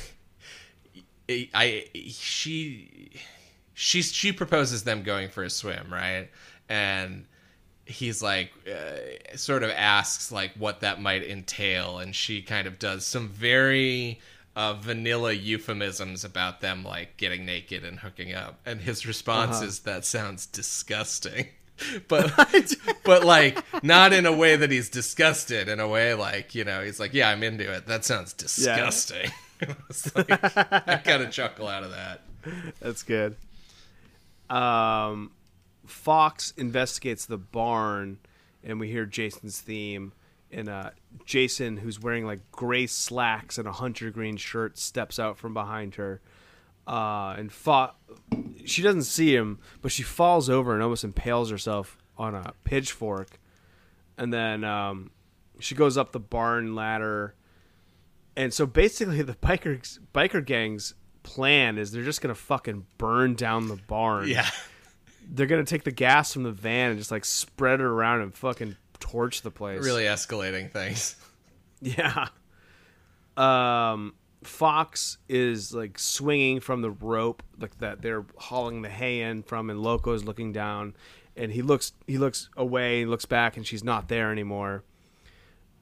i 1.29 1.85
she 1.93 3.11
she 3.73 4.01
she 4.01 4.31
proposes 4.31 4.83
them 4.83 5.03
going 5.03 5.29
for 5.29 5.43
a 5.43 5.49
swim 5.49 5.91
right? 5.91 6.29
And 6.67 7.25
he's 7.85 8.21
like 8.21 8.51
uh, 8.67 9.35
sort 9.37 9.63
of 9.63 9.71
asks 9.71 10.31
like 10.31 10.51
what 10.55 10.81
that 10.81 11.01
might 11.01 11.23
entail. 11.23 11.97
And 11.99 12.15
she 12.15 12.41
kind 12.41 12.67
of 12.67 12.77
does 12.77 13.05
some 13.05 13.29
very 13.29 14.19
uh, 14.55 14.73
vanilla 14.73 15.33
euphemisms 15.33 16.23
about 16.23 16.61
them 16.61 16.83
like 16.83 17.17
getting 17.17 17.45
naked 17.45 17.83
and 17.83 17.99
hooking 17.99 18.33
up. 18.33 18.59
And 18.65 18.81
his 18.81 19.05
response 19.07 19.57
Uh-huh. 19.57 19.65
is 19.65 19.79
that 19.81 20.05
sounds 20.05 20.45
disgusting 20.45 21.47
but 22.07 22.31
but 23.03 23.23
like 23.23 23.63
not 23.83 24.13
in 24.13 24.25
a 24.25 24.33
way 24.35 24.55
that 24.55 24.71
he's 24.71 24.89
disgusted 24.89 25.67
in 25.67 25.79
a 25.79 25.87
way 25.87 26.13
like 26.13 26.55
you 26.55 26.63
know 26.63 26.83
he's 26.83 26.99
like 26.99 27.13
yeah 27.13 27.29
i'm 27.29 27.43
into 27.43 27.71
it 27.71 27.87
that 27.87 28.05
sounds 28.05 28.33
disgusting 28.33 29.31
It's 29.89 30.15
like, 30.15 30.29
i 30.31 31.01
got 31.03 31.21
a 31.21 31.27
chuckle 31.27 31.67
out 31.67 31.83
of 31.83 31.91
that 31.91 32.21
That's 32.79 33.03
good. 33.03 33.35
Um, 34.49 35.31
Fox 35.85 36.53
investigates 36.57 37.25
the 37.25 37.37
barn, 37.37 38.19
and 38.63 38.79
we 38.79 38.89
hear 38.89 39.05
Jason's 39.05 39.59
theme. 39.59 40.13
And 40.51 40.67
uh, 40.67 40.91
Jason, 41.25 41.77
who's 41.77 41.99
wearing 41.99 42.25
like 42.25 42.51
gray 42.51 42.87
slacks 42.87 43.57
and 43.57 43.67
a 43.67 43.71
hunter 43.71 44.09
green 44.09 44.37
shirt, 44.37 44.77
steps 44.77 45.19
out 45.19 45.37
from 45.37 45.53
behind 45.53 45.95
her. 45.95 46.21
Uh, 46.89 47.35
and 47.37 47.51
Fo- 47.51 47.91
she 48.65 48.81
doesn't 48.81 49.03
see 49.03 49.35
him, 49.35 49.59
but 49.81 49.91
she 49.91 50.01
falls 50.03 50.49
over 50.49 50.73
and 50.73 50.81
almost 50.81 51.03
impales 51.03 51.51
herself 51.51 51.97
on 52.17 52.33
a 52.33 52.53
pitchfork. 52.63 53.39
And 54.17 54.33
then 54.33 54.63
um, 54.63 55.11
she 55.59 55.75
goes 55.75 55.97
up 55.97 56.11
the 56.11 56.19
barn 56.19 56.73
ladder. 56.73 57.35
And 58.35 58.51
so 58.53 58.65
basically, 58.65 59.21
the 59.21 59.35
biker 59.35 59.99
biker 60.13 60.43
gang's 60.43 60.95
plan 61.21 61.77
is 61.77 61.91
they're 61.91 62.03
just 62.03 62.21
gonna 62.21 62.33
fucking 62.33 62.87
burn 62.97 63.35
down 63.35 63.67
the 63.67 63.75
barn. 63.75 64.27
yeah 64.27 64.49
they're 65.31 65.45
gonna 65.45 65.63
take 65.65 65.83
the 65.83 65.91
gas 65.91 66.33
from 66.33 66.41
the 66.43 66.51
van 66.51 66.89
and 66.91 66.97
just 66.97 67.11
like 67.11 67.23
spread 67.23 67.79
it 67.81 67.85
around 67.85 68.21
and 68.21 68.33
fucking 68.33 68.75
torch 68.99 69.41
the 69.43 69.51
place. 69.51 69.83
really 69.83 70.05
escalating 70.05 70.71
things 70.71 71.15
Yeah. 71.81 72.29
Um, 73.37 74.15
Fox 74.43 75.17
is 75.27 75.73
like 75.73 75.99
swinging 75.99 76.59
from 76.59 76.81
the 76.81 76.91
rope, 76.91 77.43
like 77.59 77.77
that 77.79 78.01
they're 78.01 78.25
hauling 78.37 78.81
the 78.81 78.89
hay 78.89 79.21
in 79.21 79.43
from, 79.43 79.69
and 79.69 79.81
Loco's 79.81 80.23
looking 80.23 80.53
down, 80.53 80.95
and 81.35 81.51
he 81.51 81.61
looks 81.61 81.93
he 82.07 82.17
looks 82.17 82.49
away, 82.55 83.05
looks 83.05 83.25
back, 83.25 83.57
and 83.57 83.67
she's 83.67 83.83
not 83.83 84.07
there 84.07 84.31
anymore. 84.31 84.83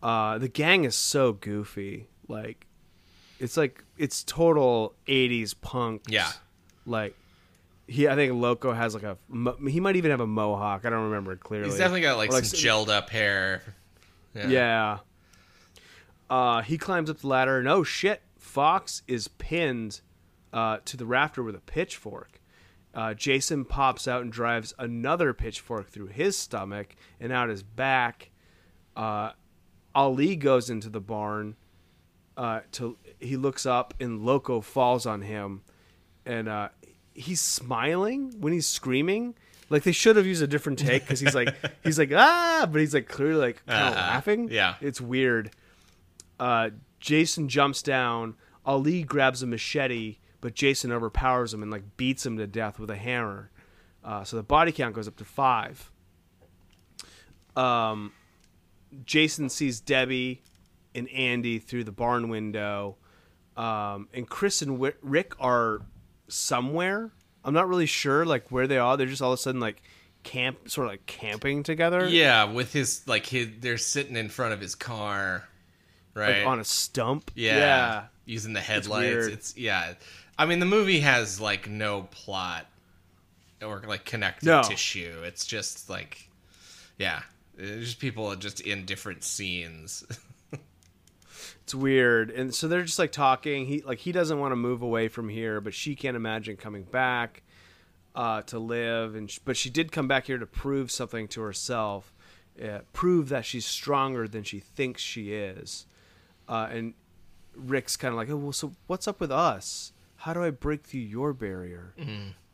Uh, 0.01 0.37
the 0.37 0.47
gang 0.47 0.85
is 0.85 0.95
so 0.95 1.33
goofy, 1.33 2.07
like 2.27 2.65
it's 3.39 3.57
like 3.57 3.83
it's 3.97 4.23
total 4.23 4.95
'80s 5.07 5.53
punk. 5.59 6.03
Yeah. 6.07 6.31
like 6.85 7.15
he, 7.87 8.07
I 8.07 8.15
think 8.15 8.33
Loco 8.33 8.73
has 8.73 8.93
like 8.93 9.03
a 9.03 9.17
he 9.69 9.79
might 9.79 9.95
even 9.95 10.11
have 10.11 10.19
a 10.19 10.27
mohawk. 10.27 10.85
I 10.85 10.89
don't 10.89 11.05
remember 11.05 11.35
clearly. 11.35 11.69
He's 11.69 11.77
definitely 11.77 12.01
got 12.01 12.17
like, 12.17 12.31
like, 12.31 12.45
some 12.45 12.59
gelled 12.59 12.89
up 12.89 13.09
hair. 13.09 13.61
Yeah. 14.33 14.99
Uh, 16.29 16.61
he 16.61 16.77
climbs 16.77 17.09
up 17.09 17.19
the 17.19 17.27
ladder, 17.27 17.57
and 17.57 17.67
oh 17.67 17.83
shit, 17.83 18.21
Fox 18.61 19.03
is 19.07 19.27
pinned 19.27 20.01
uh, 20.51 20.77
to 20.85 20.97
the 20.97 21.05
rafter 21.05 21.43
with 21.43 21.53
a 21.53 21.59
pitchfork. 21.59 22.41
Uh, 22.91 23.13
Jason 23.13 23.63
pops 23.65 24.07
out 24.07 24.23
and 24.23 24.31
drives 24.31 24.73
another 24.79 25.31
pitchfork 25.31 25.91
through 25.91 26.07
his 26.07 26.35
stomach 26.35 26.95
and 27.19 27.31
out 27.31 27.49
his 27.49 27.61
back. 27.61 28.31
Uh, 28.95 29.33
Ali 29.93 30.35
goes 30.35 30.71
into 30.71 30.89
the 30.89 30.99
barn. 30.99 31.55
Uh, 32.35 32.61
to 32.71 32.97
he 33.19 33.37
looks 33.37 33.67
up 33.67 33.93
and 33.99 34.25
Loco 34.25 34.59
falls 34.61 35.05
on 35.05 35.21
him, 35.21 35.61
and 36.25 36.49
uh, 36.49 36.69
he's 37.13 37.41
smiling 37.41 38.33
when 38.39 38.53
he's 38.53 38.65
screaming. 38.67 39.35
Like 39.69 39.83
they 39.83 39.91
should 39.91 40.15
have 40.15 40.25
used 40.25 40.41
a 40.41 40.47
different 40.47 40.79
take 40.79 41.03
because 41.03 41.19
he's 41.19 41.35
like 41.35 41.53
he's 41.83 41.99
like 41.99 42.11
ah, 42.11 42.67
but 42.71 42.81
he's 42.81 42.95
like 42.95 43.07
clearly 43.07 43.35
like 43.39 43.63
kind 43.67 43.89
of 43.89 43.93
Uh-huh. 43.93 44.07
laughing. 44.13 44.49
Yeah. 44.49 44.75
it's 44.81 44.99
weird. 44.99 45.51
Uh, 46.39 46.71
Jason 46.99 47.49
jumps 47.49 47.83
down. 47.83 48.33
Ali 48.67 49.01
grabs 49.01 49.41
a 49.41 49.47
machete, 49.47 50.17
but 50.41 50.53
Jason 50.53 50.91
overpowers 50.91 51.53
him 51.53 51.63
and 51.63 51.71
like 51.71 51.97
beats 51.97 52.23
him 52.25 52.37
to 52.37 52.45
death 52.45 52.77
with 52.77 52.91
a 52.91 52.95
hammer. 52.97 53.49
Uh, 54.03 54.23
so 54.23 54.37
the 54.37 54.43
body 54.43 54.71
count 54.71 54.93
goes 54.93 55.07
up 55.07 55.15
to 55.17 55.25
five. 55.25 55.89
Um, 57.55 58.11
Jason 59.05 59.49
sees 59.49 59.79
Debbie 59.79 60.43
and 60.93 61.09
Andy 61.09 61.59
through 61.59 61.83
the 61.85 61.91
barn 61.91 62.29
window, 62.29 62.97
um, 63.55 64.07
and 64.13 64.27
Chris 64.29 64.61
and 64.61 64.71
Wi- 64.73 64.97
Rick 65.01 65.33
are 65.39 65.81
somewhere. 66.27 67.11
I'm 67.43 67.53
not 67.53 67.67
really 67.67 67.85
sure 67.85 68.25
like 68.25 68.51
where 68.51 68.67
they 68.67 68.77
are. 68.77 68.97
They're 68.97 69.07
just 69.07 69.21
all 69.21 69.31
of 69.33 69.39
a 69.39 69.41
sudden 69.41 69.59
like 69.61 69.81
camp, 70.23 70.69
sort 70.69 70.87
of 70.87 70.93
like 70.93 71.05
camping 71.05 71.63
together. 71.63 72.07
Yeah, 72.07 72.43
with 72.45 72.73
his 72.73 73.07
like 73.07 73.25
his, 73.25 73.47
they're 73.59 73.77
sitting 73.77 74.15
in 74.15 74.29
front 74.29 74.53
of 74.53 74.59
his 74.61 74.75
car, 74.75 75.47
right? 76.13 76.39
like 76.39 76.47
on 76.47 76.59
a 76.59 76.63
stump. 76.65 77.31
yeah, 77.35 77.57
yeah. 77.57 78.03
Using 78.27 78.53
the 78.53 78.61
headlights. 78.61 79.05
weird. 79.15 79.31
It's, 79.33 79.57
yeah. 79.57 79.93
I 80.37 80.45
mean, 80.45 80.59
the 80.59 80.65
movie 80.67 80.99
has 80.99 81.41
like 81.41 81.67
no 81.67 82.03
plot 82.11 82.67
or 83.63 83.81
like 83.87 84.05
connective 84.05 84.45
No. 84.47 84.61
tissue. 84.61 85.21
It's 85.23 85.45
just 85.47 85.89
like, 85.89 86.29
yeah, 86.99 87.21
it's 87.57 87.85
just 87.85 87.99
people 87.99 88.35
just 88.35 88.61
in 88.61 88.85
different 88.85 89.23
scenes. 89.23 90.05
It's 91.63 91.75
weird. 91.75 92.31
And 92.31 92.55
so 92.55 92.69
they're 92.69 92.83
just 92.83 92.97
like 92.97 93.11
talking. 93.11 93.65
He 93.65 93.81
like 93.81 93.99
he 93.99 94.13
doesn't 94.13 94.39
want 94.39 94.53
to 94.53 94.55
move 94.55 94.81
away 94.81 95.09
from 95.09 95.27
here, 95.27 95.59
but 95.59 95.73
she 95.73 95.95
can't 95.95 96.15
imagine 96.15 96.55
coming 96.55 96.83
back 96.83 97.43
uh, 98.15 98.41
to 98.43 98.57
live. 98.57 99.15
And 99.15 99.29
sh- 99.29 99.39
but 99.43 99.57
she 99.57 99.69
did 99.69 99.91
come 99.91 100.07
back 100.07 100.27
here 100.27 100.37
to 100.37 100.45
prove 100.45 100.91
something 100.91 101.27
to 101.29 101.41
herself, 101.41 102.13
uh, 102.63 102.79
prove 102.93 103.27
that 103.29 103.43
she's 103.43 103.65
stronger 103.65 104.29
than 104.29 104.43
she 104.43 104.59
thinks 104.59 105.01
she 105.01 105.33
is. 105.33 105.85
Uh, 106.47 106.69
and 106.71 106.93
Rick's 107.57 107.97
kind 107.97 108.13
of 108.13 108.17
like, 108.17 108.29
oh 108.29 108.37
well, 108.37 108.51
so 108.53 108.73
what's 108.87 109.07
up 109.07 109.19
with 109.19 109.31
us? 109.31 109.91
How 110.17 110.33
do 110.33 110.43
I 110.43 110.49
break 110.49 110.85
through 110.85 111.01
your 111.01 111.33
barrier? 111.33 111.93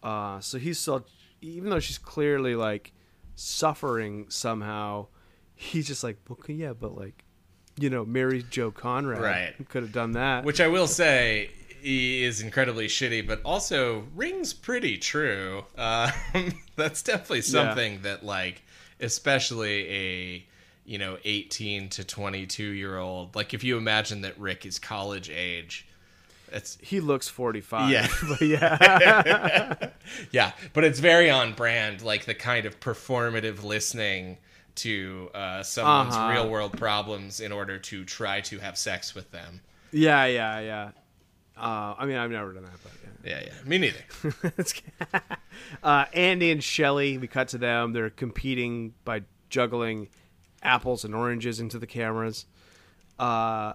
Uh, 0.01 0.39
so 0.39 0.57
he's 0.57 0.79
still, 0.79 1.05
even 1.41 1.69
though 1.69 1.79
she's 1.79 1.97
clearly 1.97 2.55
like 2.55 2.91
suffering 3.35 4.25
somehow, 4.29 5.07
he's 5.55 5.87
just 5.87 6.03
like, 6.03 6.17
okay, 6.29 6.53
yeah, 6.53 6.73
but 6.73 6.95
like, 6.97 7.23
you 7.79 7.89
know, 7.89 8.05
Mary 8.05 8.43
Joe 8.49 8.71
Conrad 8.71 9.21
Right. 9.21 9.69
could 9.69 9.83
have 9.83 9.91
done 9.91 10.11
that. 10.13 10.43
Which 10.43 10.61
I 10.61 10.67
will 10.67 10.87
say 10.87 11.49
he 11.81 12.23
is 12.23 12.41
incredibly 12.41 12.87
shitty, 12.87 13.25
but 13.27 13.41
also 13.43 14.05
rings 14.15 14.53
pretty 14.53 14.97
true. 14.97 15.63
Um, 15.77 16.11
that's 16.75 17.01
definitely 17.03 17.41
something 17.41 18.01
that, 18.03 18.23
like, 18.25 18.61
especially 18.99 19.89
a 19.89 20.45
you 20.85 20.97
know 20.97 21.17
18 21.23 21.89
to 21.89 22.03
22 22.03 22.63
year 22.63 22.97
old, 22.97 23.35
like 23.35 23.53
if 23.53 23.63
you 23.63 23.77
imagine 23.77 24.21
that 24.21 24.37
Rick 24.39 24.65
is 24.65 24.79
college 24.79 25.29
age, 25.29 25.87
it's 26.51 26.77
he 26.81 26.99
looks 26.99 27.27
forty 27.27 27.61
five. 27.61 27.89
Yeah. 27.91 28.07
but 28.29 28.41
yeah, 28.41 29.89
yeah, 30.31 30.51
but 30.73 30.83
it's 30.83 30.99
very 30.99 31.29
on 31.29 31.53
brand, 31.53 32.01
like 32.01 32.25
the 32.25 32.35
kind 32.35 32.65
of 32.65 32.79
performative 32.79 33.63
listening 33.63 34.37
to 34.75 35.29
uh, 35.33 35.63
someone's 35.63 36.15
Uh-huh. 36.15 36.31
real 36.33 36.49
world 36.49 36.77
problems 36.77 37.39
in 37.39 37.51
order 37.51 37.77
to 37.79 38.03
try 38.05 38.41
to 38.41 38.59
have 38.59 38.77
sex 38.77 39.13
with 39.15 39.29
them. 39.31 39.61
yeah, 39.91 40.25
yeah, 40.25 40.59
yeah. 40.59 40.89
Uh, 41.55 41.93
I 41.97 42.05
mean, 42.07 42.17
I've 42.17 42.31
never 42.31 42.51
done 42.53 42.63
that, 42.63 42.71
but 42.83 42.91
yeah. 43.23 43.37
Yeah, 43.37 43.43
yeah, 43.45 43.69
me 43.69 43.77
neither. 43.77 45.13
Uh, 45.83 46.05
Andy 46.13 46.51
and 46.51 46.63
Shelly, 46.63 47.17
we 47.17 47.27
cut 47.27 47.49
to 47.49 47.57
them. 47.57 47.93
They're 47.93 48.09
competing 48.09 48.93
by 49.05 49.21
juggling 49.49 50.07
apples 50.63 51.03
and 51.03 51.13
oranges 51.13 51.59
into 51.59 51.77
the 51.77 51.87
cameras. 51.87 52.45
Uh, 53.19 53.73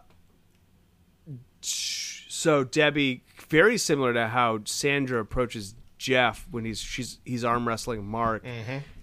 so 1.60 2.64
Debbie, 2.64 3.24
very 3.48 3.78
similar 3.78 4.12
to 4.12 4.28
how 4.28 4.60
Sandra 4.64 5.20
approaches 5.20 5.74
Jeff 5.98 6.46
when 6.50 6.64
he's 6.64 6.80
she's 6.80 7.18
he's 7.24 7.44
arm 7.44 7.66
wrestling 7.66 8.04
Mark. 8.06 8.44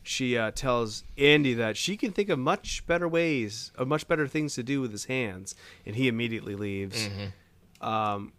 She 0.04 0.38
uh, 0.38 0.52
tells 0.52 1.04
Andy 1.18 1.56
that 1.56 1.78
she 1.78 1.98
can 1.98 2.12
think 2.12 2.30
of 2.30 2.38
much 2.40 2.86
better 2.86 3.08
ways, 3.08 3.72
of 3.76 3.88
much 3.88 4.08
better 4.08 4.28
things 4.28 4.54
to 4.56 4.64
do 4.64 4.80
with 4.80 4.92
his 4.92 5.06
hands, 5.06 5.56
and 5.86 5.96
he 5.96 6.08
immediately 6.08 6.56
leaves. 6.56 7.10
Um, 7.82 8.32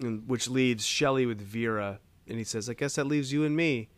and, 0.00 0.28
which 0.28 0.48
leaves 0.48 0.84
Shelly 0.84 1.24
with 1.26 1.40
Vera, 1.40 2.00
and 2.28 2.38
he 2.38 2.44
says, 2.44 2.68
"I 2.68 2.74
guess 2.74 2.96
that 2.96 3.06
leaves 3.06 3.32
you 3.32 3.44
and 3.44 3.56
me." 3.56 3.88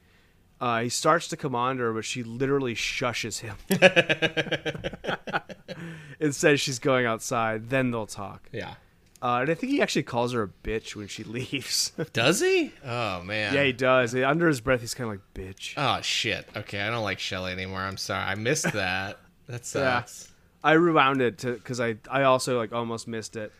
Uh, 0.65 0.81
he 0.81 0.89
starts 0.89 1.29
to 1.29 1.37
command 1.37 1.79
her, 1.79 1.93
but 1.93 2.07
she 2.07 2.23
literally 2.23 2.75
shushes 2.75 3.41
him 3.41 3.55
and 6.21 6.35
says 6.35 6.59
she's 6.59 6.79
going 6.79 7.05
outside. 7.05 7.69
Then 7.69 7.91
they'll 7.91 8.07
talk. 8.07 8.49
Yeah. 8.51 8.77
Uh, 9.21 9.41
and 9.43 9.51
I 9.51 9.55
think 9.55 9.73
he 9.73 9.83
actually 9.83 10.05
calls 10.05 10.33
her 10.33 10.45
a 10.45 10.49
bitch 10.49 10.97
when 10.97 11.07
she 11.07 11.23
leaves. 11.25 11.93
Does 12.15 12.41
he? 12.41 12.73
Oh 12.83 13.23
man. 13.23 13.53
yeah, 13.53 13.65
he 13.65 13.73
does. 13.73 14.15
Under 14.15 14.49
his 14.49 14.63
breath, 14.63 14.81
he's 14.81 14.95
kind 14.95 15.11
of 15.11 15.17
like 15.17 15.21
bitch. 15.35 15.75
Oh 15.77 16.01
shit. 16.01 16.49
Okay, 16.57 16.81
I 16.81 16.89
don't 16.89 17.05
like 17.05 17.19
Shelly 17.19 17.53
anymore. 17.53 17.81
I'm 17.81 17.99
sorry. 17.99 18.25
I 18.25 18.35
missed 18.35 18.73
that. 18.73 19.19
That 19.49 19.67
sucks. 19.67 20.33
I 20.63 20.73
rewound 20.73 21.21
it 21.21 21.37
to 21.41 21.53
because 21.53 21.79
I 21.79 21.97
I 22.11 22.23
also 22.23 22.57
like 22.57 22.73
almost 22.73 23.07
missed 23.07 23.37
it. 23.37 23.53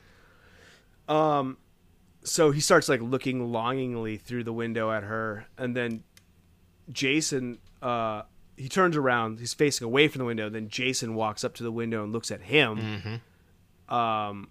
Um, 1.07 1.59
so 2.23 2.51
he 2.51 2.63
starts 2.63 2.89
like 2.89 3.03
looking 3.03 3.53
longingly 3.53 4.17
through 4.17 4.45
the 4.45 4.55
window 4.55 4.91
at 4.91 5.03
her, 5.03 5.45
and 5.59 5.77
then 5.77 6.03
Jason 6.93 7.59
uh 7.83 8.23
he 8.57 8.69
turns 8.69 8.97
around, 8.97 9.41
he's 9.41 9.53
facing 9.55 9.85
away 9.85 10.07
from 10.09 10.21
the 10.21 10.25
window. 10.25 10.49
Then 10.49 10.69
Jason 10.69 11.15
walks 11.15 11.43
up 11.43 11.55
to 11.55 11.63
the 11.65 11.73
window 11.73 12.05
and 12.05 12.13
looks 12.13 12.31
at 12.31 12.41
him. 12.41 13.21
Um, 13.89 14.49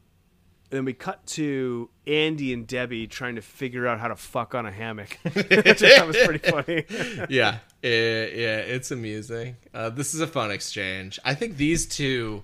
and 0.70 0.78
then 0.80 0.86
we 0.86 0.94
cut 0.94 1.26
to 1.28 1.90
Andy 2.08 2.52
and 2.52 2.68
Debbie 2.68 3.08
trying 3.08 3.36
to 3.36 3.42
figure 3.42 3.88
out 3.88 4.00
how 4.00 4.08
to 4.08 4.16
fuck 4.16 4.56
on 4.56 4.66
a 4.66 4.72
hammock. 4.72 5.20
Thought 5.24 6.08
was 6.08 6.18
pretty 6.18 6.40
funny. 6.52 6.86
yeah, 7.30 7.60
it, 7.82 8.34
yeah, 8.36 8.58
it's 8.58 8.92
amusing. 8.92 9.56
Uh, 9.74 9.90
this 9.90 10.14
is 10.14 10.20
a 10.20 10.28
fun 10.28 10.52
exchange. 10.52 11.20
I 11.24 11.36
think 11.36 11.58
these 11.58 11.86
two. 11.86 12.44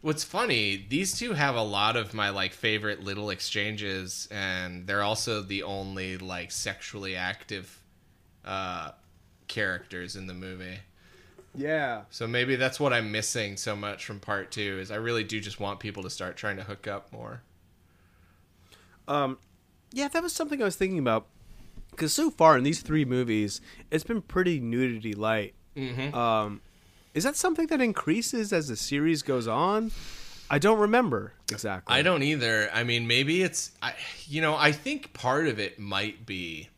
What's 0.00 0.24
funny? 0.24 0.86
These 0.88 1.18
two 1.18 1.32
have 1.32 1.56
a 1.56 1.62
lot 1.62 1.96
of 1.96 2.14
my 2.14 2.30
like 2.30 2.52
favorite 2.52 3.02
little 3.02 3.30
exchanges, 3.30 4.28
and 4.30 4.86
they're 4.86 5.02
also 5.02 5.42
the 5.42 5.62
only 5.64 6.16
like 6.16 6.52
sexually 6.52 7.16
active 7.16 7.82
uh, 8.44 8.92
characters 9.48 10.16
in 10.16 10.26
the 10.26 10.34
movie. 10.34 10.78
yeah. 11.54 12.02
So 12.10 12.26
maybe 12.26 12.56
that's 12.56 12.78
what 12.78 12.92
I'm 12.92 13.10
missing 13.12 13.56
so 13.56 13.74
much 13.76 14.04
from 14.04 14.20
part 14.20 14.50
two. 14.50 14.78
Is 14.80 14.90
I 14.90 14.96
really 14.96 15.24
do 15.24 15.40
just 15.40 15.60
want 15.60 15.80
people 15.80 16.02
to 16.02 16.10
start 16.10 16.36
trying 16.36 16.56
to 16.56 16.64
hook 16.64 16.86
up 16.86 17.12
more. 17.12 17.42
Um, 19.08 19.38
yeah, 19.92 20.08
that 20.08 20.22
was 20.22 20.32
something 20.32 20.60
I 20.60 20.64
was 20.64 20.76
thinking 20.76 20.98
about 20.98 21.26
because 21.90 22.12
so 22.12 22.30
far 22.30 22.58
in 22.58 22.64
these 22.64 22.82
three 22.82 23.04
movies, 23.04 23.60
it's 23.90 24.04
been 24.04 24.20
pretty 24.20 24.60
nudity 24.60 25.14
light. 25.14 25.54
Mm-hmm. 25.76 26.14
Um, 26.14 26.60
is 27.14 27.24
that 27.24 27.36
something 27.36 27.66
that 27.68 27.80
increases 27.80 28.52
as 28.52 28.68
the 28.68 28.76
series 28.76 29.22
goes 29.22 29.48
on? 29.48 29.90
I 30.50 30.58
don't 30.58 30.78
remember 30.78 31.32
exactly. 31.50 31.94
I 31.94 32.02
don't 32.02 32.22
either. 32.22 32.70
I 32.72 32.84
mean, 32.84 33.06
maybe 33.06 33.42
it's, 33.42 33.72
I, 33.82 33.94
you 34.26 34.42
know, 34.42 34.54
I 34.54 34.72
think 34.72 35.12
part 35.12 35.48
of 35.48 35.58
it 35.58 35.78
might 35.78 36.26
be 36.26 36.68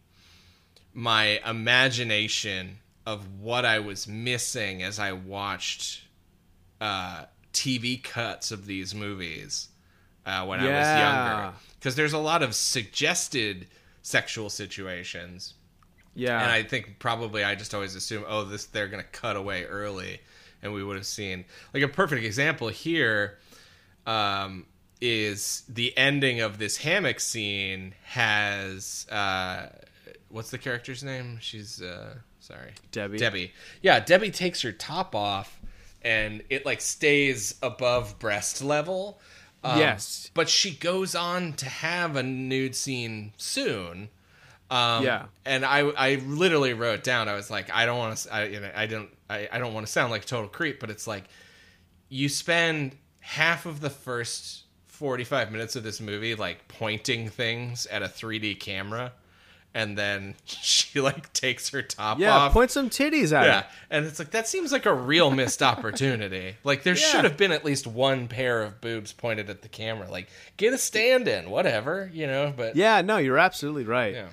my 0.99 1.41
imagination 1.47 2.77
of 3.07 3.25
what 3.41 3.65
I 3.65 3.79
was 3.79 4.09
missing 4.09 4.83
as 4.83 4.99
I 4.99 5.13
watched 5.13 6.03
uh, 6.81 7.27
TV 7.53 8.03
cuts 8.03 8.51
of 8.51 8.67
these 8.67 8.97
movies 8.97 9.69
uh, 10.27 10.45
when 10.45 10.59
I 10.59 10.65
was 10.65 10.73
younger. 10.73 11.57
Because 11.79 11.95
there's 11.95 12.15
a 12.15 12.19
lot 12.19 12.43
of 12.43 12.53
suggested 12.53 13.69
sexual 14.03 14.51
situations. 14.51 15.55
Yeah, 16.17 16.43
And 16.43 16.51
I 16.51 16.65
think 16.65 16.99
probably 16.99 17.45
I 17.45 17.55
just 17.55 17.75
always 17.75 17.95
assume, 17.95 18.25
oh, 18.27 18.43
this 18.43 18.65
they're 18.67 18.89
gonna 18.89 19.05
cut 19.05 19.37
away 19.37 19.67
early, 19.67 20.21
and 20.65 20.73
we 20.73 20.83
would 20.83 20.97
have 20.97 21.07
seen 21.07 21.45
like 21.73 21.85
a 21.85 21.89
perfect 21.89 22.25
example 22.25 22.67
here 22.67 23.39
um, 24.05 24.67
is 25.01 25.63
the 25.69 25.97
ending 25.97 26.41
of 26.41 26.59
this 26.59 26.79
hammock 26.79 27.21
scene 27.21 27.95
has 28.03 29.07
uh, 29.13 29.69
what's 30.31 30.51
the 30.51 30.59
character's 30.59 31.03
name? 31.03 31.39
She's 31.41 31.83
uh, 31.83 32.15
sorry, 32.41 32.73
Debbie. 32.93 33.19
Debbie. 33.19 33.53
Yeah, 33.83 34.01
Debbie 34.01 34.31
takes 34.31 34.63
her 34.63 34.73
top 34.73 35.15
off, 35.15 35.61
and 36.03 36.43
it 36.51 36.65
like 36.67 36.81
stays 36.81 37.55
above 37.63 38.19
breast 38.19 38.63
level. 38.63 39.21
Um, 39.65 39.79
yes. 39.79 40.31
But 40.35 40.49
she 40.49 40.71
goes 40.71 41.15
on 41.15 41.53
to 41.55 41.67
have 41.67 42.17
a 42.17 42.23
nude 42.23 42.77
scene 42.77 43.33
soon. 43.37 44.09
Um, 44.71 45.03
Yeah. 45.03 45.27
And 45.45 45.65
I, 45.65 45.81
I 45.81 46.15
literally 46.27 46.75
wrote 46.75 47.03
down. 47.03 47.29
I 47.29 47.35
was 47.35 47.51
like, 47.51 47.69
I 47.75 47.85
don't 47.87 47.99
want 47.99 48.17
to. 48.19 48.35
I, 48.35 48.45
you 48.45 48.61
know, 48.61 48.71
I 48.75 48.87
don't. 48.87 49.09
I, 49.29 49.49
I 49.51 49.59
don't 49.59 49.75
want 49.75 49.87
to 49.87 49.93
sound 49.93 50.11
like 50.11 50.23
a 50.23 50.27
total 50.27 50.49
creep, 50.49 50.79
but 50.79 50.91
it's 50.91 51.07
like 51.07 51.25
you 52.09 52.29
spend 52.29 52.97
half 53.21 53.67
of 53.67 53.81
the 53.81 53.91
first 53.91 54.63
forty-five 54.87 55.51
minutes 55.53 55.77
of 55.77 55.83
this 55.83 56.01
movie 56.01 56.35
like 56.35 56.67
pointing 56.69 57.29
things 57.29 57.87
at 57.87 58.03
a 58.03 58.07
3D 58.07 58.59
camera, 58.61 59.13
and 59.75 59.97
then 59.99 60.35
she 60.45 61.01
like 61.01 61.33
takes 61.33 61.69
her 61.71 61.83
top 61.83 62.19
Yeah, 62.19 62.35
off. 62.35 62.53
point 62.53 62.71
some 62.71 62.89
titties 62.91 63.33
at 63.37 63.45
Yeah, 63.47 63.59
it. 63.61 63.67
and 63.91 64.07
it's 64.07 64.19
like 64.19 64.31
that 64.33 64.49
seems 64.49 64.73
like 64.73 64.87
a 64.87 64.95
real 64.95 65.31
missed 65.31 65.63
opportunity. 65.63 66.57
Like 66.65 66.83
there 66.83 66.97
should 66.97 67.25
have 67.25 67.37
been 67.37 67.53
at 67.53 67.65
least 67.65 67.87
one 67.87 68.29
pair 68.29 68.63
of 68.63 68.81
boobs 68.81 69.13
pointed 69.13 69.49
at 69.51 69.63
the 69.63 69.69
camera. 69.69 70.11
Like 70.11 70.29
get 70.57 70.73
a 70.73 70.79
stand 70.79 71.29
in, 71.29 71.51
whatever, 71.51 72.11
you 72.13 72.27
know. 72.27 72.53
But 72.57 72.77
Yeah, 72.77 73.01
no, 73.03 73.19
you're 73.19 73.39
absolutely 73.39 73.85
right. 73.85 74.15
yeah, 74.15 74.29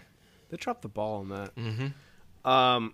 They 0.50 0.58
dropped 0.58 0.82
the 0.82 0.88
ball 0.90 1.20
on 1.20 1.30
that. 1.30 1.56
Mm-hmm. 1.56 2.50
Um. 2.50 2.94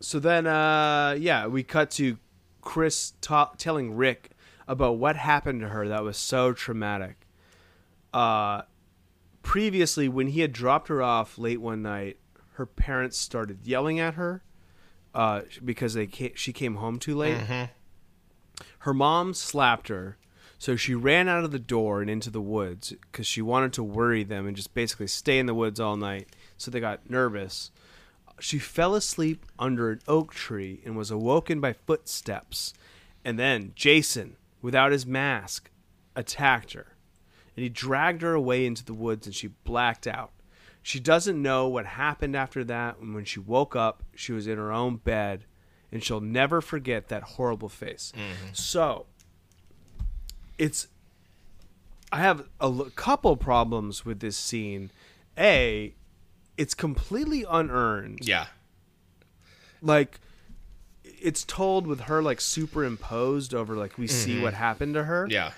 So 0.00 0.18
then, 0.18 0.46
uh, 0.48 1.16
yeah, 1.18 1.46
we 1.46 1.62
cut 1.62 1.90
to 1.92 2.18
Chris 2.60 3.12
ta- 3.20 3.52
telling 3.56 3.94
Rick 3.94 4.30
about 4.66 4.96
what 4.98 5.16
happened 5.16 5.60
to 5.60 5.68
her 5.68 5.86
that 5.88 6.02
was 6.02 6.16
so 6.16 6.52
traumatic. 6.52 7.26
Uh, 8.12 8.62
previously, 9.42 10.08
when 10.08 10.28
he 10.28 10.40
had 10.40 10.52
dropped 10.52 10.88
her 10.88 11.02
off 11.02 11.38
late 11.38 11.60
one 11.60 11.82
night, 11.82 12.18
her 12.54 12.66
parents 12.66 13.18
started 13.18 13.66
yelling 13.66 13.98
at 13.98 14.14
her 14.14 14.42
uh, 15.14 15.42
because 15.64 15.94
they 15.94 16.06
ca- 16.06 16.32
she 16.34 16.52
came 16.52 16.76
home 16.76 16.98
too 16.98 17.16
late. 17.16 17.36
Her 18.80 18.94
mom 18.94 19.34
slapped 19.34 19.88
her, 19.88 20.16
so 20.58 20.76
she 20.76 20.94
ran 20.94 21.28
out 21.28 21.44
of 21.44 21.50
the 21.50 21.58
door 21.58 22.00
and 22.00 22.10
into 22.10 22.30
the 22.30 22.40
woods 22.40 22.92
because 23.10 23.26
she 23.26 23.42
wanted 23.42 23.72
to 23.74 23.82
worry 23.82 24.22
them 24.24 24.46
and 24.46 24.56
just 24.56 24.74
basically 24.74 25.06
stay 25.06 25.38
in 25.38 25.46
the 25.46 25.54
woods 25.54 25.80
all 25.80 25.96
night. 25.96 26.28
So 26.56 26.70
they 26.70 26.80
got 26.80 27.08
nervous. 27.10 27.70
She 28.40 28.58
fell 28.58 28.94
asleep 28.94 29.46
under 29.58 29.90
an 29.90 30.00
oak 30.08 30.32
tree 30.34 30.80
and 30.84 30.96
was 30.96 31.10
awoken 31.10 31.60
by 31.60 31.72
footsteps. 31.72 32.74
And 33.24 33.38
then 33.38 33.72
Jason, 33.76 34.36
without 34.60 34.92
his 34.92 35.06
mask, 35.06 35.70
attacked 36.16 36.72
her. 36.72 36.91
And 37.56 37.62
he 37.62 37.68
dragged 37.68 38.22
her 38.22 38.32
away 38.34 38.64
into 38.66 38.84
the 38.84 38.94
woods 38.94 39.26
and 39.26 39.34
she 39.34 39.48
blacked 39.48 40.06
out. 40.06 40.30
She 40.82 40.98
doesn't 40.98 41.40
know 41.40 41.68
what 41.68 41.86
happened 41.86 42.34
after 42.34 42.64
that. 42.64 42.98
And 42.98 43.14
when 43.14 43.24
she 43.24 43.40
woke 43.40 43.76
up, 43.76 44.02
she 44.14 44.32
was 44.32 44.46
in 44.46 44.56
her 44.56 44.72
own 44.72 44.96
bed 44.96 45.44
and 45.92 46.02
she'll 46.02 46.20
never 46.20 46.60
forget 46.60 47.08
that 47.08 47.22
horrible 47.22 47.68
face. 47.68 48.12
Mm-hmm. 48.16 48.52
So, 48.54 49.06
it's 50.58 50.88
I 52.10 52.18
have 52.18 52.40
a 52.60 52.64
l- 52.64 52.90
couple 52.94 53.36
problems 53.36 54.04
with 54.04 54.20
this 54.20 54.36
scene. 54.36 54.90
A, 55.38 55.94
it's 56.56 56.74
completely 56.74 57.44
unearned. 57.48 58.20
yeah, 58.22 58.46
Like 59.80 60.20
it's 61.04 61.44
told 61.44 61.86
with 61.86 62.00
her 62.02 62.20
like 62.22 62.40
superimposed 62.40 63.54
over 63.54 63.76
like 63.76 63.96
we 63.96 64.06
see 64.06 64.34
mm-hmm. 64.34 64.42
what 64.42 64.54
happened 64.54 64.94
to 64.94 65.04
her. 65.04 65.26
yeah, 65.30 65.52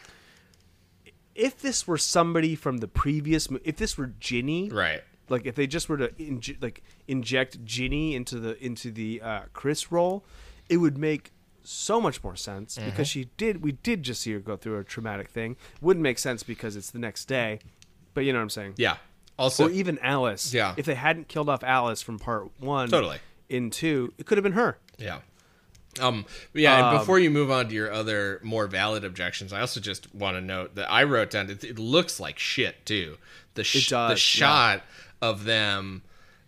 If 1.35 1.61
this 1.61 1.87
were 1.87 1.99
somebody 1.99 2.55
from 2.55 2.79
the 2.79 2.89
previous 2.89 3.49
if 3.65 3.77
this 3.77 3.99
were 3.99 4.13
Ginny, 4.21 4.69
right, 4.71 5.03
like 5.29 5.47
if 5.47 5.55
they 5.55 5.67
just 5.67 5.89
were 5.89 5.97
to 5.97 6.09
inj- 6.11 6.63
like 6.63 6.83
inject 7.09 7.65
Ginny 7.65 8.15
into 8.15 8.39
the 8.39 8.63
into 8.65 8.91
the 8.91 9.21
uh, 9.23 9.41
Chris 9.53 9.91
role, 9.91 10.25
it 10.69 10.77
would 10.79 10.97
make 10.99 11.33
so 11.63 12.01
much 12.01 12.23
more 12.23 12.37
sense 12.37 12.77
Mm-hmm. 12.77 12.91
because 12.91 13.09
she 13.09 13.31
did 13.37 13.63
we 13.65 13.73
did 13.73 14.03
just 14.03 14.21
see 14.23 14.33
her 14.33 14.39
go 14.39 14.57
through 14.57 14.79
a 14.79 14.85
traumatic 14.85 15.29
thing. 15.31 15.57
Wouldn't 15.81 16.03
make 16.03 16.19
sense 16.19 16.43
because 16.43 16.77
it's 16.77 16.91
the 16.91 16.99
next 16.99 17.25
day, 17.27 17.59
but 18.13 18.25
you 18.25 18.33
know 18.33 18.39
what 18.39 18.45
I'm 18.45 18.51
saying. 18.51 18.75
yeah. 18.77 18.97
Also, 19.37 19.67
Or 19.67 19.71
even 19.73 19.99
Alice. 19.99 20.55
Yeah. 20.55 20.75
If 20.77 20.87
they 20.87 20.95
hadn't 20.95 21.27
killed 21.27 21.49
off 21.49 21.65
Alice 21.65 22.01
from 22.01 22.21
part 22.21 22.53
one, 22.61 22.89
Totally. 22.89 23.19
in 23.49 23.71
two, 23.71 24.13
it 24.17 24.27
could 24.27 24.39
have 24.39 24.45
been 24.45 24.53
her. 24.53 24.79
Yeah. 24.97 25.23
Um, 26.01 26.27
yeah, 26.53 26.77
and 26.79 26.87
Um, 26.87 26.99
before 26.99 27.19
you 27.19 27.31
move 27.31 27.51
on 27.51 27.69
to 27.69 27.75
your 27.75 27.93
other 27.93 28.41
more 28.43 28.67
valid 28.67 29.05
objections, 29.05 29.53
I 29.53 29.61
also 29.61 29.81
just 29.81 30.15
want 30.15 30.37
to 30.37 30.41
note 30.41 30.75
that 30.77 30.91
I 30.91 31.05
wrote 31.05 31.31
down 31.31 31.51
it, 31.51 31.65
it 31.65 31.79
looks 31.79 32.19
like 32.21 32.39
shit 32.39 32.85
too. 32.87 33.19
The 33.55 33.65
sh- 33.65 33.89
does, 33.89 34.09
the 34.11 34.15
yeah. 34.15 34.17
shot 34.17 34.83
of 35.23 35.45
them 35.45 36.03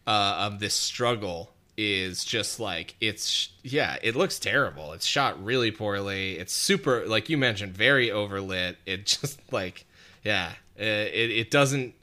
uh, 0.07 0.37
of 0.51 0.59
this 0.59 0.75
struggle 0.75 1.53
is 1.79 2.25
just 2.25 2.59
like 2.59 2.95
it's 3.01 3.51
yeah, 3.63 3.97
it 4.03 4.17
looks 4.17 4.39
terrible. 4.39 4.93
It's 4.93 5.05
shot 5.07 5.43
really 5.45 5.71
poorly. 5.71 6.39
It's 6.39 6.53
super 6.53 7.07
like 7.07 7.29
you 7.29 7.37
mentioned, 7.39 7.75
very 7.77 8.09
overlit. 8.09 8.77
It 8.87 9.07
just 9.07 9.41
like 9.53 9.85
yeah, 10.25 10.53
uh, 10.81 10.83
it 10.83 11.31
it 11.31 11.51
doesn't 11.51 11.95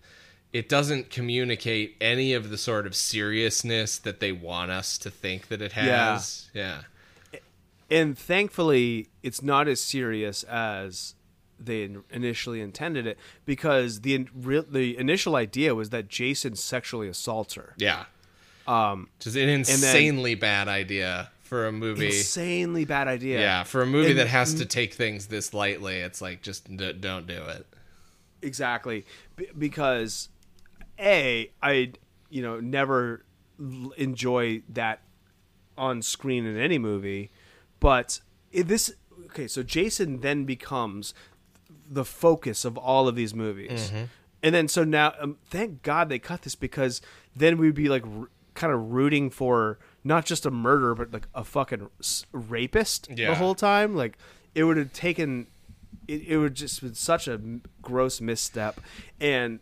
it 0.54 0.70
doesn't 0.70 1.10
communicate 1.10 1.98
any 2.00 2.34
of 2.34 2.52
the 2.52 2.58
sort 2.60 2.86
of 2.86 2.96
seriousness 2.96 3.98
that 3.98 4.20
they 4.20 4.32
want 4.32 4.70
us 4.70 5.00
to 5.00 5.10
think 5.10 5.48
that 5.48 5.62
it 5.64 5.74
Yeah. 5.76 6.14
has. 6.14 6.48
Yeah. 6.54 6.82
And 7.90 8.18
thankfully, 8.18 9.08
it's 9.22 9.42
not 9.42 9.68
as 9.68 9.80
serious 9.82 10.44
as 10.44 11.16
they 11.60 11.90
initially 12.12 12.60
intended 12.62 13.06
it 13.08 13.18
because 13.46 14.02
the 14.02 14.28
the 14.70 14.98
initial 14.98 15.36
idea 15.36 15.74
was 15.76 15.92
that 15.92 16.08
Jason 16.08 16.56
sexually 16.56 17.08
assaults 17.08 17.54
her. 17.56 17.74
Yeah. 17.78 18.06
Um, 18.68 19.10
just 19.20 19.36
an 19.36 19.50
insanely 19.50 20.36
bad 20.36 20.68
idea 20.68 21.30
for 21.42 21.68
a 21.68 21.72
movie. 21.72 22.08
Insanely 22.08 22.86
bad 22.86 23.08
idea. 23.08 23.40
yeah, 23.40 23.64
for 23.64 23.82
a 23.82 23.86
movie 23.86 24.12
And- 24.12 24.20
that 24.20 24.28
has 24.28 24.54
to 24.56 24.66
take 24.66 24.94
things 24.94 25.28
this 25.28 25.54
lightly, 25.54 25.98
it's 25.98 26.22
like 26.22 26.42
just 26.42 26.76
d- 26.76 26.94
don't 26.94 27.28
do 27.28 27.42
it. 27.44 27.66
exactly 28.42 29.06
B- 29.38 29.48
because 29.58 30.28
a 31.00 31.50
i 31.62 31.92
you 32.30 32.42
know 32.42 32.60
never 32.60 33.24
enjoy 33.98 34.62
that 34.70 35.00
on 35.78 36.02
screen 36.02 36.46
in 36.46 36.58
any 36.58 36.78
movie 36.78 37.32
but 37.84 38.20
this 38.52 38.94
okay 39.26 39.48
so 39.48 39.62
jason 39.62 40.22
then 40.22 40.46
becomes 40.46 41.14
the 41.90 42.06
focus 42.06 42.66
of 42.66 42.78
all 42.78 43.08
of 43.08 43.16
these 43.16 43.34
movies. 43.36 43.92
And 44.42 44.54
then 44.56 44.68
so 44.68 44.84
now 44.84 45.14
um, 45.20 45.38
thank 45.50 45.84
god 45.84 46.10
they 46.10 46.18
cut 46.20 46.42
this 46.42 46.56
because 46.56 47.02
then 47.36 47.58
we'd 47.58 47.76
be 47.76 47.90
like 47.90 48.06
r- 48.06 48.30
kind 48.56 48.74
of 48.74 48.92
rooting 48.92 49.30
for 49.30 49.80
not 50.04 50.26
just 50.26 50.46
a 50.46 50.52
murderer 50.52 50.96
but 50.96 51.12
like 51.14 51.28
a 51.36 51.44
fucking 51.44 51.90
rapist 52.32 53.08
Yeah. 53.14 53.30
the 53.30 53.36
whole 53.36 53.56
time. 53.56 53.96
Like 53.96 54.18
it 54.56 54.64
would 54.66 54.78
have 54.78 54.94
taken 54.94 55.48
it, 56.08 56.22
it 56.28 56.38
would 56.38 56.56
just 56.56 56.82
been 56.82 56.94
such 56.96 57.28
a 57.28 57.34
m- 57.34 57.62
gross 57.82 58.20
misstep. 58.22 58.80
And 59.20 59.60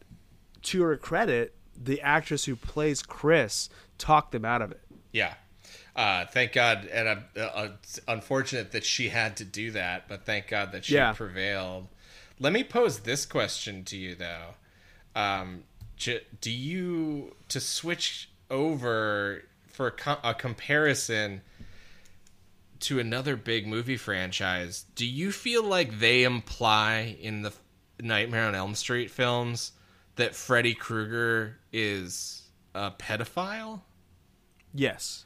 to 0.64 0.82
her 0.84 0.98
credit 0.98 1.56
the 1.76 2.00
actress 2.02 2.46
who 2.46 2.56
plays 2.56 3.02
chris 3.02 3.70
talked 3.98 4.32
them 4.32 4.46
out 4.46 4.62
of 4.62 4.72
it. 4.72 4.82
Yeah. 5.12 5.34
Uh, 5.96 6.26
thank 6.26 6.54
God, 6.54 6.86
and 6.86 7.08
uh, 7.38 7.40
uh, 7.42 7.70
unfortunate 8.08 8.72
that 8.72 8.86
she 8.86 9.10
had 9.10 9.36
to 9.38 9.44
do 9.44 9.72
that, 9.72 10.08
but 10.08 10.26
thank 10.26 10.48
God 10.48 10.72
that 10.72 10.86
she 10.86 10.96
Yeah. 10.96 11.12
prevailed. 11.14 11.88
Let 12.40 12.54
me 12.54 12.64
pose 12.64 13.00
this 13.02 13.26
question 13.26 13.84
to 13.86 13.98
you, 13.98 14.16
though: 14.16 14.56
um, 15.16 15.64
Do 15.98 16.50
you 16.52 17.36
to 17.50 17.60
switch 17.60 18.30
over 18.50 19.44
for 19.68 19.88
a, 19.88 19.92
co- 19.92 20.20
a 20.24 20.34
comparison 20.34 21.42
to 22.82 23.00
another 23.00 23.36
big 23.36 23.68
movie 23.68 23.98
franchise? 23.98 24.86
Do 24.96 25.06
you 25.06 25.32
feel 25.32 25.64
like 25.64 26.00
they 26.00 26.24
imply 26.24 27.18
in 27.22 27.42
the 27.44 27.54
Nightmare 28.02 28.48
on 28.48 28.56
Elm 28.56 28.76
Street 28.76 29.12
films 29.12 29.74
that 30.16 30.36
Freddy 30.36 30.74
Krueger 30.74 31.58
is 31.72 32.44
a 32.74 32.92
pedophile? 32.92 33.82
yes 34.74 35.26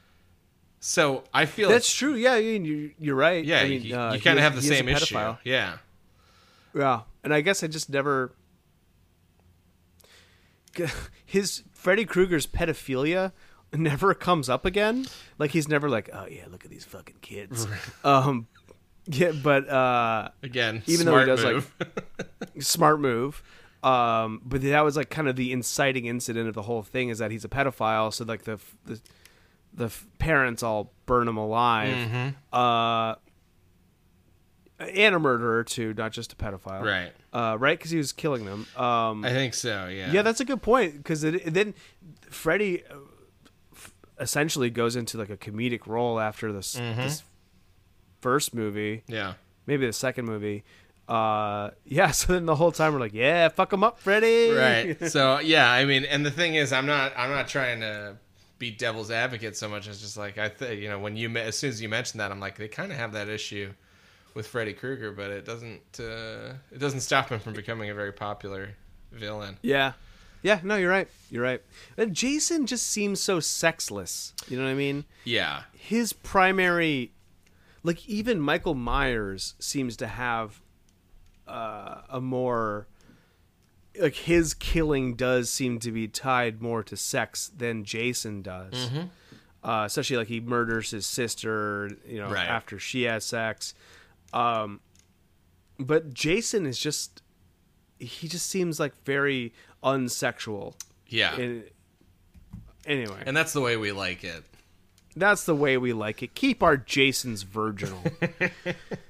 So 0.88 1.24
I 1.34 1.46
feel 1.46 1.68
that's 1.68 1.92
true 1.92 2.14
yeah 2.14 2.34
I 2.34 2.42
mean, 2.42 2.64
you, 2.64 2.92
you're 2.96 3.16
right 3.16 3.44
Yeah, 3.44 3.58
I 3.58 3.68
mean, 3.68 3.82
you, 3.82 3.98
uh, 3.98 4.12
you 4.12 4.20
kind 4.20 4.38
of 4.38 4.44
have 4.44 4.54
the 4.54 4.60
he 4.60 4.68
is 4.68 4.72
a 4.72 4.76
same 4.76 4.88
issue. 4.88 5.36
Yeah, 5.42 5.78
yeah 6.72 7.00
and 7.24 7.34
i 7.34 7.40
guess 7.40 7.64
i 7.64 7.66
just 7.66 7.90
never 7.90 8.32
his 11.26 11.64
freddy 11.72 12.04
krueger's 12.04 12.46
pedophilia 12.46 13.32
never 13.72 14.14
comes 14.14 14.48
up 14.48 14.64
again 14.64 15.06
like 15.38 15.50
he's 15.50 15.66
never 15.66 15.90
like 15.90 16.08
oh 16.12 16.26
yeah 16.30 16.44
look 16.52 16.64
at 16.64 16.70
these 16.70 16.84
fucking 16.84 17.16
kids 17.20 17.66
um 18.04 18.46
yeah 19.06 19.32
but 19.32 19.68
uh 19.68 20.28
again, 20.44 20.84
Even 20.86 21.06
though 21.06 21.18
he 21.18 21.26
does, 21.26 21.42
like, 21.42 21.54
move. 21.54 21.74
smart 22.60 23.00
move. 23.00 23.42
Um, 23.82 24.40
but 24.44 24.62
that 24.62 24.84
was 24.84 24.96
like 24.96 25.10
kind 25.10 25.28
of 25.28 25.36
the 25.36 25.52
inciting 25.52 26.06
incident 26.06 26.48
of 26.48 26.54
the 26.54 26.62
whole 26.62 26.82
thing 26.82 27.08
is 27.08 27.18
that 27.18 27.30
he's 27.30 27.44
a 27.44 27.48
pedophile. 27.48 28.12
So 28.12 28.24
like 28.24 28.42
the 28.44 28.58
the, 28.84 29.00
the 29.76 29.86
f- 29.86 30.06
parents 30.18 30.62
all 30.62 30.92
burn 31.06 31.28
him 31.28 31.36
alive. 31.36 31.94
Mm-hmm. 31.94 32.28
Uh, 32.52 33.14
and 34.78 35.14
a 35.14 35.18
murderer 35.18 35.64
too, 35.64 35.94
not 35.94 36.12
just 36.12 36.32
a 36.32 36.36
pedophile. 36.36 36.82
right. 36.82 37.12
Uh, 37.32 37.56
right, 37.58 37.78
because 37.78 37.90
he 37.90 37.96
was 37.98 38.12
killing 38.12 38.44
them. 38.44 38.66
Um, 38.76 39.24
I 39.24 39.30
think 39.30 39.54
so. 39.54 39.86
Yeah. 39.88 40.10
yeah, 40.12 40.22
that's 40.22 40.40
a 40.40 40.44
good 40.44 40.62
point 40.62 40.96
because 40.98 41.20
then 41.22 41.74
Freddy 42.30 42.82
uh, 42.90 42.94
f- 43.74 43.94
essentially 44.20 44.70
goes 44.70 44.96
into 44.96 45.16
like 45.18 45.30
a 45.30 45.36
comedic 45.36 45.86
role 45.86 46.18
after 46.20 46.52
this, 46.52 46.76
Mm-hmm. 46.76 47.00
this 47.02 47.22
first 48.20 48.54
movie 48.54 49.02
yeah. 49.06 49.34
maybe 49.66 49.86
the 49.86 49.92
second 49.92 50.24
movie. 50.26 50.64
Uh, 51.08 51.70
yeah. 51.84 52.10
So 52.12 52.32
then 52.32 52.44
the 52.46 52.56
whole 52.56 52.72
time 52.72 52.92
we're 52.94 53.00
like, 53.00 53.14
yeah, 53.14 53.48
fuck 53.48 53.72
him 53.72 53.84
up, 53.84 53.98
Freddy. 54.00 54.50
right 54.50 55.10
so 55.10 55.38
yeah 55.38 55.70
i 55.70 55.84
mean 55.84 56.04
and 56.04 56.24
the 56.26 56.30
thing 56.30 56.54
is 56.54 56.72
i'm 56.72 56.86
not 56.86 57.12
i'm 57.16 57.30
not 57.30 57.48
trying 57.48 57.80
to 57.80 58.16
be 58.58 58.70
devil's 58.70 59.10
advocate 59.10 59.56
so 59.56 59.68
much 59.68 59.86
as 59.88 60.00
just 60.00 60.16
like 60.16 60.38
i 60.38 60.48
think 60.48 60.80
you 60.80 60.88
know 60.88 60.98
when 60.98 61.16
you 61.16 61.28
as 61.36 61.56
soon 61.58 61.70
as 61.70 61.80
you 61.82 61.88
mentioned 61.88 62.20
that 62.20 62.30
i'm 62.30 62.40
like 62.40 62.56
they 62.56 62.68
kind 62.68 62.90
of 62.90 62.96
have 62.98 63.12
that 63.12 63.28
issue 63.28 63.70
with 64.34 64.46
freddy 64.46 64.72
krueger 64.72 65.12
but 65.12 65.30
it 65.30 65.44
doesn't 65.44 65.82
uh 66.00 66.54
it 66.72 66.78
doesn't 66.78 67.00
stop 67.00 67.28
him 67.28 67.38
from 67.38 67.52
becoming 67.52 67.90
a 67.90 67.94
very 67.94 68.12
popular 68.12 68.70
villain 69.12 69.56
Yeah. 69.62 69.92
Yeah, 70.42 70.60
no, 70.62 70.76
you're 70.76 70.90
right. 70.90 71.08
You're 71.28 71.42
right. 71.42 71.60
And 71.96 72.14
Jason 72.14 72.66
just 72.66 72.86
seems 72.86 73.20
so 73.20 73.40
sexless. 73.40 74.32
You 74.46 74.56
know 74.56 74.64
what 74.64 74.70
I 74.70 74.74
mean? 74.74 75.04
yeah 75.24 75.62
His 75.72 76.12
primary 76.12 77.12
like 77.82 78.06
even 78.08 78.38
Michael 78.38 78.74
Myers 78.74 79.54
seems 79.58 79.96
to 79.96 80.06
have 80.06 80.60
uh, 81.48 82.02
a 82.10 82.20
more 82.20 82.86
like 84.00 84.14
his 84.14 84.54
killing 84.54 85.14
does 85.14 85.50
seem 85.50 85.78
to 85.80 85.90
be 85.92 86.08
tied 86.08 86.60
more 86.62 86.82
to 86.84 86.96
sex 86.96 87.50
than 87.56 87.84
Jason 87.84 88.42
does. 88.42 88.90
Uh, 89.64 89.82
especially 89.86 90.16
like 90.16 90.28
he 90.28 90.40
murders 90.40 90.90
his 90.92 91.06
sister, 91.06 91.90
you 92.06 92.18
know, 92.18 92.30
Right. 92.30 92.46
after 92.46 92.78
she 92.78 93.02
has 93.02 93.24
sex. 93.24 93.74
Um, 94.32 94.80
but 95.78 96.14
Jason 96.14 96.66
is 96.66 96.78
just 96.78 97.22
he 97.98 98.28
just 98.28 98.46
seems 98.48 98.78
like 98.78 98.92
very 99.04 99.52
unsexual. 99.82 100.74
yeah 101.08 101.34
And 101.36 101.64
anyway, 102.86 103.22
and 103.26 103.36
that's 103.36 103.52
the 103.52 103.60
way 103.60 103.76
we 103.76 103.92
like 103.92 104.22
it 104.24 104.44
that's 105.18 105.44
the 105.44 105.54
way 105.54 105.78
we 105.78 105.94
like 105.94 106.22
it. 106.22 106.34
Keep 106.34 106.62
our 106.62 106.76
Jasons 106.76 107.42
virginal. 107.42 108.02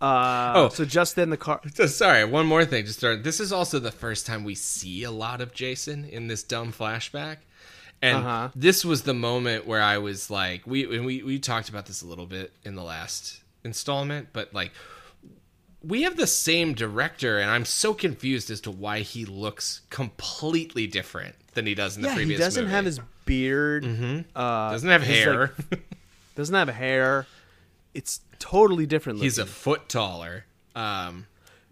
uh, 0.00 0.52
Oh. 0.56 0.68
so 0.68 0.84
just 0.84 1.16
then 1.16 1.30
the 1.30 1.36
car. 1.36 1.60
So, 1.74 1.86
sorry, 1.86 2.24
one 2.24 2.46
more 2.46 2.64
thing. 2.64 2.84
Just 2.86 2.98
start. 2.98 3.24
This 3.24 3.40
is 3.40 3.52
also 3.52 3.78
the 3.78 3.90
first 3.92 4.26
time 4.26 4.44
we 4.44 4.54
see 4.54 5.02
a 5.04 5.10
lot 5.10 5.40
of 5.40 5.52
Jason 5.52 6.04
in 6.04 6.28
this 6.28 6.42
dumb 6.42 6.72
flashback, 6.72 7.38
and 8.00 8.18
Uh-huh. 8.18 8.48
this 8.54 8.84
was 8.84 9.02
the 9.02 9.14
moment 9.14 9.66
where 9.66 9.82
I 9.82 9.98
was 9.98 10.30
like, 10.30 10.66
we 10.66 10.84
and 10.96 11.04
we 11.04 11.22
we 11.22 11.38
talked 11.38 11.68
about 11.68 11.86
this 11.86 12.02
a 12.02 12.06
little 12.06 12.26
bit 12.26 12.52
in 12.64 12.74
the 12.74 12.82
last 12.84 13.40
installment, 13.64 14.28
but 14.32 14.52
like. 14.54 14.72
We 15.80 16.02
have 16.02 16.16
the 16.16 16.26
same 16.26 16.74
director, 16.74 17.38
and 17.38 17.48
I'm 17.48 17.64
so 17.64 17.94
confused 17.94 18.50
as 18.50 18.60
to 18.62 18.70
why 18.72 18.98
he 19.00 19.24
looks 19.24 19.82
completely 19.90 20.88
different 20.88 21.36
than 21.54 21.66
he 21.66 21.76
does 21.76 21.94
in 21.96 22.02
the 22.02 22.08
previous. 22.08 22.30
Yeah, 22.30 22.34
he 22.36 22.42
doesn't 22.42 22.64
movie. 22.64 22.74
have 22.74 22.84
his 22.84 23.00
beard. 23.24 23.84
Uh, 24.34 24.72
doesn't 24.72 24.88
have 24.90 25.02
hair. 25.04 25.52
like, 25.70 25.80
doesn't 26.34 26.54
have 26.54 26.68
hair. 26.68 27.26
It's 27.94 28.20
totally 28.38 28.86
different. 28.86 29.20
He's 29.20 29.38
a 29.38 29.46
foot 29.46 29.88
taller. 29.88 30.44
Um, 30.74 31.26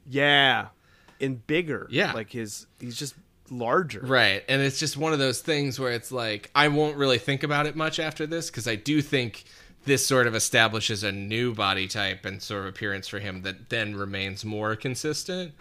yeah, 0.09 0.69
and 1.21 1.47
bigger. 1.47 1.87
Yeah. 1.91 2.13
like 2.13 2.31
his 2.31 2.67
he's 2.81 2.97
just 2.97 3.15
larger. 3.51 4.01
Right. 4.01 4.45
And 4.49 4.63
it's 4.63 4.79
just 4.79 4.97
one 4.97 5.13
of 5.13 5.19
those 5.19 5.41
things 5.41 5.79
where 5.79 5.93
it's 5.93 6.13
like, 6.13 6.51
I 6.55 6.69
won't 6.69 6.97
really 6.97 7.19
think 7.19 7.43
about 7.43 7.67
it 7.67 7.77
much 7.77 7.99
after 7.99 8.27
this 8.27 8.51
because 8.51 8.67
I 8.67 8.77
do 8.77 9.03
think 9.03 9.45
this 9.85 10.05
sort 10.05 10.27
of 10.27 10.35
establishes 10.35 11.05
a 11.05 11.13
new 11.13 11.55
body 11.55 11.87
type 11.87 12.25
and 12.25 12.43
sort 12.43 12.63
of 12.63 12.67
appearance 12.67 13.07
for 13.07 13.21
him 13.21 13.43
that 13.43 13.71
then 13.71 13.95
remains 13.95 14.45
more 14.45 14.75
consistent. 14.75 15.53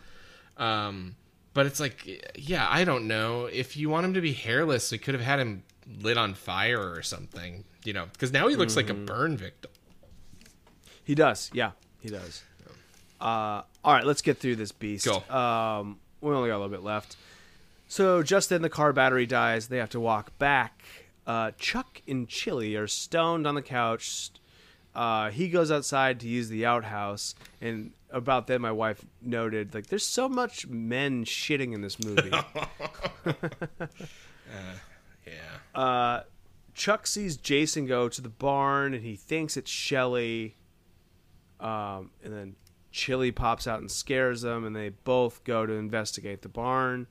Um, 0.58 1.16
but 1.54 1.66
it's 1.66 1.80
like, 1.80 2.34
yeah, 2.36 2.68
I 2.70 2.84
don't 2.84 3.08
know. 3.08 3.46
If 3.46 3.78
you 3.78 3.90
want 3.90 4.06
him 4.06 4.14
to 4.16 4.22
be 4.22 4.34
hairless, 4.34 4.92
we 4.92 4.98
could 4.98 5.14
have 5.14 5.24
had 5.24 5.40
him 5.40 5.64
lit 6.02 6.18
on 6.18 6.34
fire 6.34 6.92
or 6.92 7.04
something, 7.04 7.64
you 7.84 7.94
know, 7.94 8.08
because 8.12 8.32
now 8.34 8.48
he 8.48 8.56
looks 8.56 8.76
like 8.76 8.90
a 8.90 8.94
burn 8.94 9.38
victim. 9.38 9.72
He 11.06 11.16
does. 11.16 11.50
Yeah, 11.54 11.72
he 12.02 12.10
does. 12.10 12.44
Uh, 13.22 13.62
all 13.84 13.94
right, 13.94 14.06
let's 14.06 14.22
get 14.22 14.40
through 14.40 14.58
this 14.58 14.72
beast. 14.74 15.06
Go. 15.06 15.18
Um, 15.34 16.00
we 16.20 16.34
only 16.34 16.50
got 16.50 16.56
a 16.56 16.60
little 16.60 16.70
bit 16.70 16.84
left. 16.84 17.16
So 17.88 18.22
just 18.24 18.50
then 18.50 18.62
the 18.62 18.70
car 18.70 18.92
battery 18.92 19.26
dies. 19.26 19.68
They 19.68 19.78
have 19.78 19.92
to 19.92 20.00
walk 20.00 20.38
back. 20.38 20.84
Uh, 21.26 21.52
Chuck 21.58 22.02
and 22.08 22.28
Chili 22.28 22.76
are 22.76 22.88
stoned 22.88 23.48
on 23.48 23.56
the 23.56 23.62
couch. 23.62 24.32
Uh, 24.94 25.30
he 25.30 25.50
goes 25.50 25.72
outside 25.72 26.20
to 26.22 26.28
use 26.28 26.50
the 26.50 26.66
outhouse, 26.66 27.36
and 27.62 27.92
about 28.12 28.48
then 28.48 28.62
my 28.62 28.72
wife 28.72 29.04
noted 29.22 29.74
like, 29.74 29.88
"There's 29.88 30.06
so 30.06 30.30
much 30.30 30.68
men 30.68 31.26
shitting 31.26 31.74
in 31.74 31.82
this 31.82 32.00
movie." 32.04 32.32
Yeah. 35.26 35.82
uh, 35.82 36.22
Chuck 36.76 37.08
sees 37.08 37.36
Jason 37.36 37.88
go 37.88 38.08
to 38.10 38.22
the 38.22 38.30
barn 38.30 38.94
and 38.94 39.04
he 39.04 39.16
thinks 39.16 39.58
it's 39.58 39.72
Shelly. 39.72 40.56
Um, 41.60 42.12
and 42.24 42.34
then 42.34 42.56
Chili 42.92 43.32
pops 43.32 43.68
out 43.68 43.80
and 43.80 43.92
scares 43.92 44.42
them, 44.42 44.66
and 44.66 44.76
they 44.76 44.90
both 44.90 45.44
go 45.44 45.66
to 45.66 45.74
investigate 45.74 46.42
the 46.42 46.50
barn. 46.50 47.08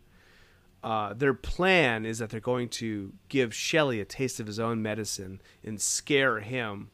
Uh, 0.82 1.14
their 1.14 1.34
plan 1.34 2.04
is 2.04 2.18
that 2.18 2.30
they're 2.30 2.40
going 2.40 2.68
to 2.68 3.12
give 3.28 3.54
Shelly 3.54 4.00
a 4.00 4.04
taste 4.04 4.38
of 4.40 4.46
his 4.46 4.58
own 4.58 4.82
medicine 4.82 5.40
and 5.62 5.80
scare 5.80 6.40
him. 6.40 6.90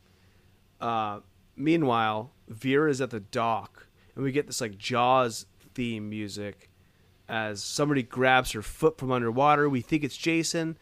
Uh, 0.81 1.21
meanwhile, 1.57 2.33
Vera 2.49 2.91
is 2.91 3.01
at 3.01 3.11
the 3.11 3.21
dock, 3.21 3.87
and 4.15 4.25
we 4.25 4.33
get 4.33 4.47
this 4.47 4.61
like 4.61 4.79
Jaws 4.79 5.47
theme 5.75 6.09
music 6.09 6.69
as 7.29 7.63
somebody 7.63 8.03
grabs 8.03 8.53
her 8.53 8.63
foot 8.63 8.99
from 8.99 9.13
underwater. 9.13 9.69
We 9.69 9.81
think 9.83 10.05
it's 10.05 10.17
Jason, 10.17 10.79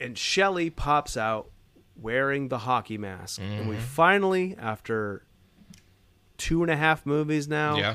and 0.00 0.16
Shelly 0.16 0.70
pops 0.70 1.16
out 1.16 1.50
wearing 1.96 2.48
the 2.48 2.58
hockey 2.58 2.98
mask. 2.98 3.40
And 3.40 3.68
we 3.68 3.76
finally, 3.76 4.56
after 4.58 5.24
two 6.40 6.62
and 6.62 6.70
a 6.70 6.76
half 6.76 7.04
movies 7.04 7.46
now, 7.46 7.76
Yeah. 7.76 7.94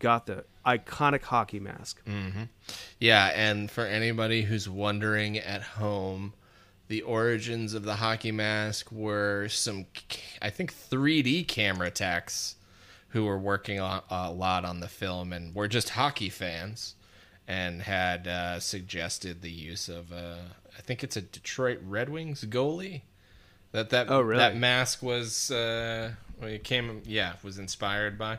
got 0.00 0.26
the 0.26 0.44
iconic 0.66 1.22
hockey 1.22 1.60
mask. 1.60 2.02
Yeah, 2.98 3.26
and 3.34 3.70
for 3.70 3.84
anybody 3.86 4.42
who's 4.42 4.68
wondering 4.68 5.38
at 5.38 5.62
home, 5.62 6.34
the 6.88 7.02
origins 7.02 7.74
of 7.74 7.84
the 7.84 7.96
hockey 7.96 8.32
mask 8.32 8.90
were 8.90 9.48
some, 9.48 9.86
I 10.42 10.50
think, 10.50 10.72
3D 10.74 11.44
camera 11.46 11.90
techs 11.90 12.56
who 13.10 13.24
were 13.24 13.38
working 13.38 13.80
on, 13.80 14.02
a 14.10 14.30
lot 14.32 14.64
on 14.64 14.80
the 14.80 14.88
film 14.88 15.32
and 15.32 15.54
were 15.54 15.68
just 15.68 15.90
hockey 15.90 16.28
fans 16.28 16.94
and 17.48 17.82
had 17.82 18.26
uh, 18.26 18.58
suggested 18.60 19.40
the 19.42 19.50
use 19.50 19.88
of, 19.88 20.12
uh, 20.12 20.36
I 20.76 20.80
think 20.82 21.04
it's 21.04 21.16
a 21.16 21.22
Detroit 21.22 21.78
Red 21.84 22.08
Wings 22.08 22.44
goalie. 22.44 23.02
That 23.72 23.90
that 23.90 24.10
Oh, 24.10 24.20
really? 24.20 24.38
that 24.38 24.56
mask 24.56 25.02
was 25.02 25.50
uh, 25.50 26.12
it 26.42 26.64
came 26.64 27.02
yeah 27.06 27.34
was 27.42 27.58
inspired 27.58 28.18
by, 28.18 28.38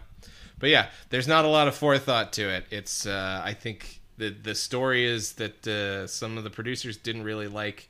but 0.59 0.69
yeah, 0.69 0.87
there's 1.09 1.27
not 1.27 1.45
a 1.45 1.47
lot 1.47 1.67
of 1.67 1.75
forethought 1.75 2.33
to 2.33 2.49
it. 2.49 2.65
It's 2.69 3.05
uh, 3.05 3.41
I 3.43 3.53
think 3.53 3.99
the 4.17 4.29
the 4.29 4.55
story 4.55 5.05
is 5.05 5.33
that 5.33 5.67
uh, 5.67 6.07
some 6.07 6.37
of 6.37 6.43
the 6.43 6.49
producers 6.49 6.97
didn't 6.97 7.23
really 7.23 7.47
like 7.47 7.89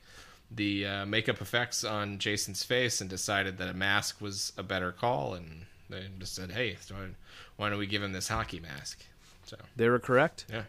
the 0.50 0.86
uh, 0.86 1.06
makeup 1.06 1.42
effects 1.42 1.84
on 1.84 2.20
Jason's 2.20 2.64
face 2.64 3.02
and 3.02 3.10
decided 3.10 3.58
that 3.58 3.68
a 3.70 3.74
mask 3.74 4.22
was 4.22 4.54
a 4.58 4.64
better 4.64 4.92
call, 4.94 5.34
and 5.34 5.66
they 5.90 6.06
just 6.20 6.36
said, 6.36 6.52
hey, 6.52 6.78
why 7.58 7.70
don't 7.70 7.80
we 7.80 7.86
give 7.88 8.02
him 8.02 8.14
this 8.14 8.30
hockey 8.30 8.60
mask? 8.62 9.06
So 9.46 9.58
They 9.76 9.90
were 9.90 10.00
correct. 10.00 10.46
yeah, 10.50 10.64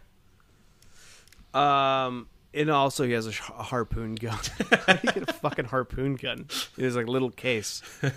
Um, 1.55 2.29
and 2.59 2.71
also 2.71 3.05
he 3.05 3.13
has 3.13 3.27
a, 3.27 3.33
sh- 3.33 3.51
a 3.59 3.63
harpoon 3.63 4.15
gun. 4.15 4.39
How 4.87 4.95
do 4.95 5.01
you 5.07 5.13
get 5.13 5.31
a 5.31 5.33
fucking 5.33 5.67
harpoon 5.67 6.17
gun 6.17 6.47
in 6.77 6.85
his 6.85 6.97
like 6.97 7.07
little 7.07 7.31
case? 7.31 7.83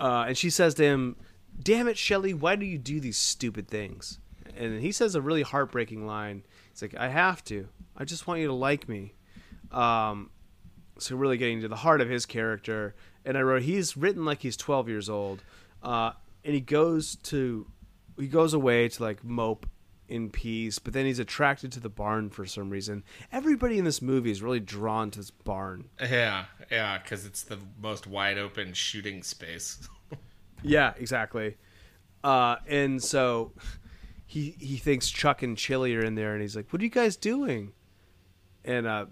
Uh, 0.00 0.24
and 0.28 0.36
she 0.36 0.50
says 0.50 0.74
to 0.74 0.82
him, 0.82 1.16
"Damn 1.62 1.88
it, 1.88 1.96
Shelly, 1.96 2.34
why 2.34 2.56
do 2.56 2.66
you 2.66 2.76
do 2.76 3.00
these 3.00 3.16
stupid 3.16 3.68
things?" 3.68 4.18
And 4.54 4.80
he 4.80 4.92
says 4.92 5.14
a 5.14 5.22
really 5.22 5.42
heartbreaking 5.42 6.04
line. 6.04 6.42
It's 6.72 6.82
like, 6.82 6.94
"I 6.96 7.08
have 7.08 7.42
to. 7.44 7.68
I 7.96 8.04
just 8.04 8.26
want 8.26 8.40
you 8.40 8.48
to 8.48 8.52
like 8.52 8.86
me." 8.88 9.14
Um, 9.70 10.30
so 10.98 11.16
really 11.16 11.36
getting 11.36 11.60
to 11.62 11.68
the 11.68 11.76
heart 11.76 12.00
of 12.00 12.08
his 12.08 12.26
character. 12.26 12.94
And 13.24 13.38
I 13.38 13.42
wrote, 13.42 13.62
he's 13.62 13.96
written 13.96 14.24
like 14.24 14.42
he's 14.42 14.56
12 14.56 14.88
years 14.88 15.08
old, 15.08 15.42
uh, 15.82 16.12
and 16.44 16.54
he 16.54 16.60
goes 16.60 17.16
to, 17.16 17.66
he 18.18 18.28
goes 18.28 18.52
away 18.54 18.88
to 18.88 19.02
like 19.02 19.24
mope 19.24 19.66
in 20.14 20.30
peace, 20.30 20.78
but 20.78 20.92
then 20.92 21.04
he's 21.04 21.18
attracted 21.18 21.72
to 21.72 21.80
the 21.80 21.88
barn 21.88 22.30
for 22.30 22.46
some 22.46 22.70
reason. 22.70 23.02
Everybody 23.32 23.78
in 23.78 23.84
this 23.84 24.00
movie 24.00 24.30
is 24.30 24.40
really 24.42 24.60
drawn 24.60 25.10
to 25.10 25.18
this 25.18 25.30
barn. 25.30 25.90
yeah, 26.00 26.44
yeah, 26.70 26.98
because 26.98 27.26
it's 27.26 27.42
the 27.42 27.58
most 27.80 28.06
wide 28.06 28.38
open 28.38 28.72
shooting 28.72 29.22
space. 29.22 29.88
Yeah, 30.66 30.94
exactly. 30.98 31.58
Uh, 32.22 32.56
and 32.66 33.02
so 33.02 33.52
he 34.24 34.56
he 34.58 34.78
thinks 34.78 35.10
Chuck 35.10 35.42
and 35.42 35.58
Chili 35.58 35.94
are 35.94 36.02
in 36.02 36.14
there, 36.14 36.32
and 36.32 36.40
he's 36.40 36.56
like, 36.56 36.72
"What 36.72 36.80
are 36.80 36.84
you 36.84 36.90
guys 36.90 37.16
doing?" 37.18 37.72
And 38.64 38.86
uh, 38.86 39.04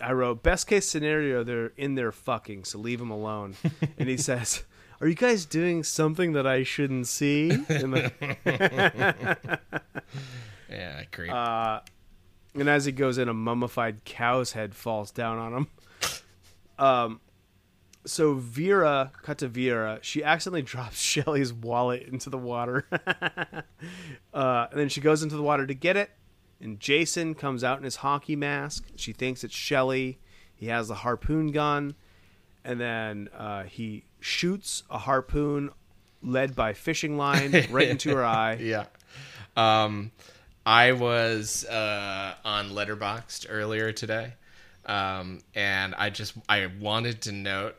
I 0.00 0.12
wrote, 0.12 0.44
"Best 0.44 0.68
case 0.68 0.86
scenario, 0.88 1.42
they're 1.42 1.72
in 1.76 1.96
there 1.96 2.12
fucking, 2.12 2.62
so 2.62 2.78
leave 2.78 3.00
them 3.00 3.10
alone." 3.10 3.56
and 3.98 4.08
he 4.08 4.16
says, 4.28 4.62
"Are 5.02 5.08
you 5.08 5.14
guys 5.14 5.44
doing 5.44 5.82
something 5.82 6.32
that 6.32 6.46
I 6.46 6.62
shouldn't 6.62 7.06
see?" 7.08 7.48
The- 7.50 8.12
yeah, 10.70 11.04
creep. 11.12 11.30
uh, 11.32 11.80
and 12.54 12.68
as 12.68 12.84
he 12.84 12.92
goes 12.92 13.18
in, 13.18 13.28
a 13.28 13.34
mummified 13.34 14.04
cow's 14.04 14.52
head 14.52 14.74
falls 14.74 15.10
down 15.10 15.38
on 15.38 15.52
him. 15.54 15.66
Um, 16.78 17.20
so 18.04 18.34
Vera, 18.34 19.12
cut 19.22 19.38
to 19.38 19.46
Vera, 19.46 20.00
she 20.02 20.24
accidentally 20.24 20.62
drops 20.72 20.98
Shelly's 21.00 21.52
wallet 21.52 22.04
into 22.08 22.28
the 22.28 22.38
water. 22.38 22.86
uh, 24.34 24.66
and 24.70 24.80
then 24.80 24.88
she 24.88 25.00
goes 25.00 25.22
into 25.22 25.36
the 25.36 25.42
water 25.42 25.64
to 25.66 25.74
get 25.74 25.96
it. 25.96 26.10
And 26.60 26.80
Jason 26.80 27.34
comes 27.36 27.62
out 27.62 27.78
in 27.78 27.84
his 27.84 27.96
hockey 27.96 28.34
mask. 28.34 28.86
She 28.96 29.12
thinks 29.12 29.44
it's 29.44 29.54
Shelly. 29.54 30.18
He 30.56 30.66
has 30.68 30.88
the 30.88 30.94
harpoon 30.96 31.52
gun. 31.52 31.94
And 32.64 32.80
then 32.80 33.28
uh, 33.36 33.64
he 33.64 34.04
shoots 34.22 34.84
a 34.90 34.98
harpoon 34.98 35.70
led 36.22 36.54
by 36.54 36.72
fishing 36.72 37.16
line 37.16 37.66
right 37.70 37.88
into 37.88 38.14
her 38.14 38.24
eye. 38.24 38.54
Yeah. 38.54 38.84
Um, 39.56 40.12
I 40.64 40.92
was 40.92 41.64
uh, 41.64 42.34
on 42.44 42.70
Letterboxd 42.70 43.46
earlier 43.48 43.92
today, 43.92 44.34
um, 44.86 45.40
and 45.54 45.94
I 45.96 46.10
just 46.10 46.34
I 46.48 46.68
wanted 46.80 47.22
to 47.22 47.32
note. 47.32 47.76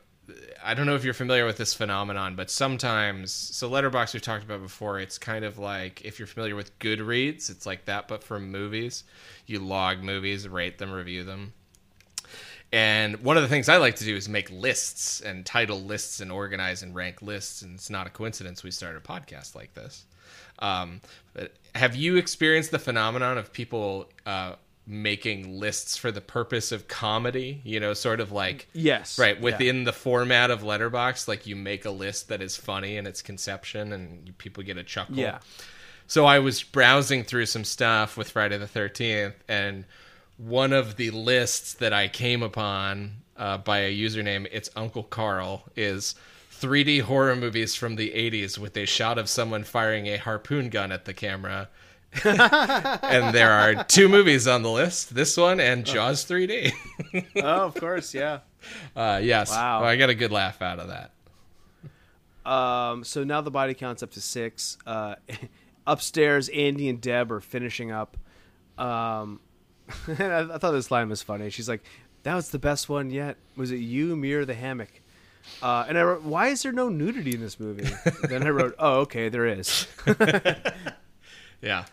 I 0.64 0.74
don't 0.74 0.86
know 0.86 0.95
if 0.95 1.03
you're 1.03 1.14
familiar 1.14 1.45
with 1.45 1.57
this 1.57 1.74
phenomenon, 1.74 2.36
but 2.36 2.49
sometimes 2.49 3.32
so 3.32 3.70
Letterboxd 3.70 4.14
we've 4.14 4.22
talked 4.22 4.44
about 4.44 4.61
before. 4.61 4.99
It's 4.99 5.18
kind 5.18 5.45
of 5.45 5.57
like 5.57 6.03
if 6.03 6.20
you're 6.20 6.28
familiar 6.28 6.56
with 6.56 6.78
Goodreads, 6.80 7.49
it's 7.49 7.65
like 7.65 7.86
that, 7.86 8.07
but 8.07 8.24
for 8.24 8.40
movies. 8.40 9.03
You 9.45 9.60
log 9.60 10.02
movies, 10.02 10.48
rate 10.48 10.78
them, 10.78 10.91
review 10.91 11.24
them. 11.24 11.53
And 12.73 13.17
one 13.23 13.37
of 13.37 13.43
the 13.43 13.49
things 13.49 13.69
I 13.69 13.77
like 13.77 13.97
to 13.97 14.03
do 14.03 14.15
is 14.15 14.27
make 14.27 14.49
lists 14.49 15.21
and 15.21 15.45
title 15.45 15.79
lists 15.79 16.19
and 16.19 16.31
organize 16.31 16.81
and 16.81 16.95
rank 16.95 17.21
lists. 17.21 17.61
And 17.61 17.75
it's 17.75 17.89
not 17.89 18.07
a 18.07 18.09
coincidence 18.09 18.63
we 18.63 18.71
started 18.71 18.97
a 18.97 19.01
podcast 19.07 19.53
like 19.55 19.75
this. 19.75 20.05
Um, 20.59 21.01
but 21.33 21.53
have 21.75 21.95
you 21.95 22.17
experienced 22.17 22.71
the 22.71 22.79
phenomenon 22.79 23.37
of 23.37 23.53
people 23.53 24.09
uh, 24.25 24.53
making 24.87 25.59
lists 25.59 25.97
for 25.97 26.11
the 26.11 26.19
purpose 26.21 26.71
of 26.71 26.87
comedy? 26.87 27.61
You 27.63 27.79
know, 27.79 27.93
sort 27.93 28.19
of 28.19 28.31
like 28.31 28.67
Yes. 28.73 29.19
right 29.19 29.35
Yeah. 29.37 29.43
within 29.43 29.83
the 29.83 29.93
format 29.93 30.49
of 30.49 30.63
Letterboxd, 30.63 31.27
like 31.27 31.45
you 31.45 31.55
make 31.55 31.85
a 31.85 31.91
list 31.91 32.29
that 32.29 32.41
is 32.41 32.57
funny 32.57 32.97
in 32.97 33.05
its 33.05 33.21
conception, 33.21 33.93
and 33.93 34.35
people 34.39 34.63
get 34.63 34.77
a 34.77 34.83
chuckle. 34.83 35.15
Yeah. 35.17 35.39
So 36.07 36.25
I 36.25 36.39
was 36.39 36.63
browsing 36.63 37.23
through 37.23 37.45
some 37.45 37.63
stuff 37.63 38.17
with 38.17 38.29
Friday 38.31 38.57
the 38.57 38.65
13th, 38.67 39.35
and 39.47 39.85
one 40.45 40.74
of 40.74 40.98
the 40.98 41.11
lists 41.11 41.74
that 41.76 41.94
I 41.94 42.07
came 42.07 42.44
upon 42.44 43.18
uh, 43.38 43.57
by 43.57 43.80
a 43.80 43.95
username, 43.95 44.48
it's 44.52 44.70
Uncle 44.76 45.03
Carl, 45.03 45.64
is 45.76 46.15
3D 46.60 47.02
horror 47.02 47.36
movies 47.36 47.76
from 47.76 47.95
the 47.95 48.11
80s 48.11 48.57
with 48.57 48.76
a 48.78 48.86
shot 48.86 49.18
of 49.18 49.30
someone 49.30 49.64
firing 49.64 50.07
a 50.07 50.18
harpoon 50.18 50.70
gun 50.70 50.91
at 50.91 51.06
the 51.06 51.14
camera. 51.14 51.70
and 52.24 53.34
there 53.34 53.52
are 53.52 53.84
two 53.86 54.07
movies 54.07 54.48
on 54.48 54.61
the 54.61 54.70
list 54.70 55.15
this 55.15 55.36
one 55.36 55.60
and 55.60 55.86
Jaws 55.86 56.26
3D. 56.26 56.72
Oh, 57.36 57.65
of 57.65 57.76
course, 57.76 58.14
yeah. 58.14 58.40
Uh, 58.95 59.20
yes. 59.22 59.49
Wow. 59.52 59.82
Well, 59.82 59.90
I 59.90 59.98
got 59.98 60.10
a 60.10 60.15
good 60.15 60.32
laugh 60.32 60.61
out 60.61 60.80
of 60.80 60.88
that. 60.88 61.11
Um, 62.49 63.03
so 63.03 63.24
now 63.24 63.41
the 63.41 63.52
body 63.52 63.74
count's 63.74 64.02
up 64.02 64.11
to 64.11 64.22
six. 64.22 64.78
Uh, 64.86 65.15
upstairs, 65.88 66.49
Andy 66.49 66.90
and 66.90 66.99
Deb 66.99 67.32
are 67.32 67.40
finishing 67.40 67.91
up. 67.91 68.18
Um, 68.78 69.40
I, 70.07 70.57
thought 70.57 70.72
this 70.72 70.91
line 70.91 71.10
was 71.10 71.22
funny. 71.22 71.49
She's 71.49 71.70
like, 71.70 71.84
"That 72.24 72.36
was 72.36 72.49
the 72.49 72.60
best 72.60 72.90
one 72.90 73.10
yet. 73.10 73.38
Was 73.56 73.72
it 73.72 73.78
you, 73.78 74.15
me, 74.15 74.34
or 74.34 74.45
the 74.45 74.53
hammock?" 74.53 75.02
Uh, 75.61 75.86
and 75.88 75.98
I 75.98 76.03
wrote, 76.03 76.24
"Why 76.24 76.48
is 76.48 76.64
there 76.64 76.72
no 76.72 76.90
nudity 76.90 77.34
in 77.36 77.41
this 77.41 77.60
movie?" 77.60 77.90
then 78.28 78.44
I 78.44 78.49
wrote, 78.49 78.76
"Oh, 78.80 79.02
okay, 79.02 79.30
there 79.30 79.45
is." 79.45 79.88
Yeah. 81.61 81.86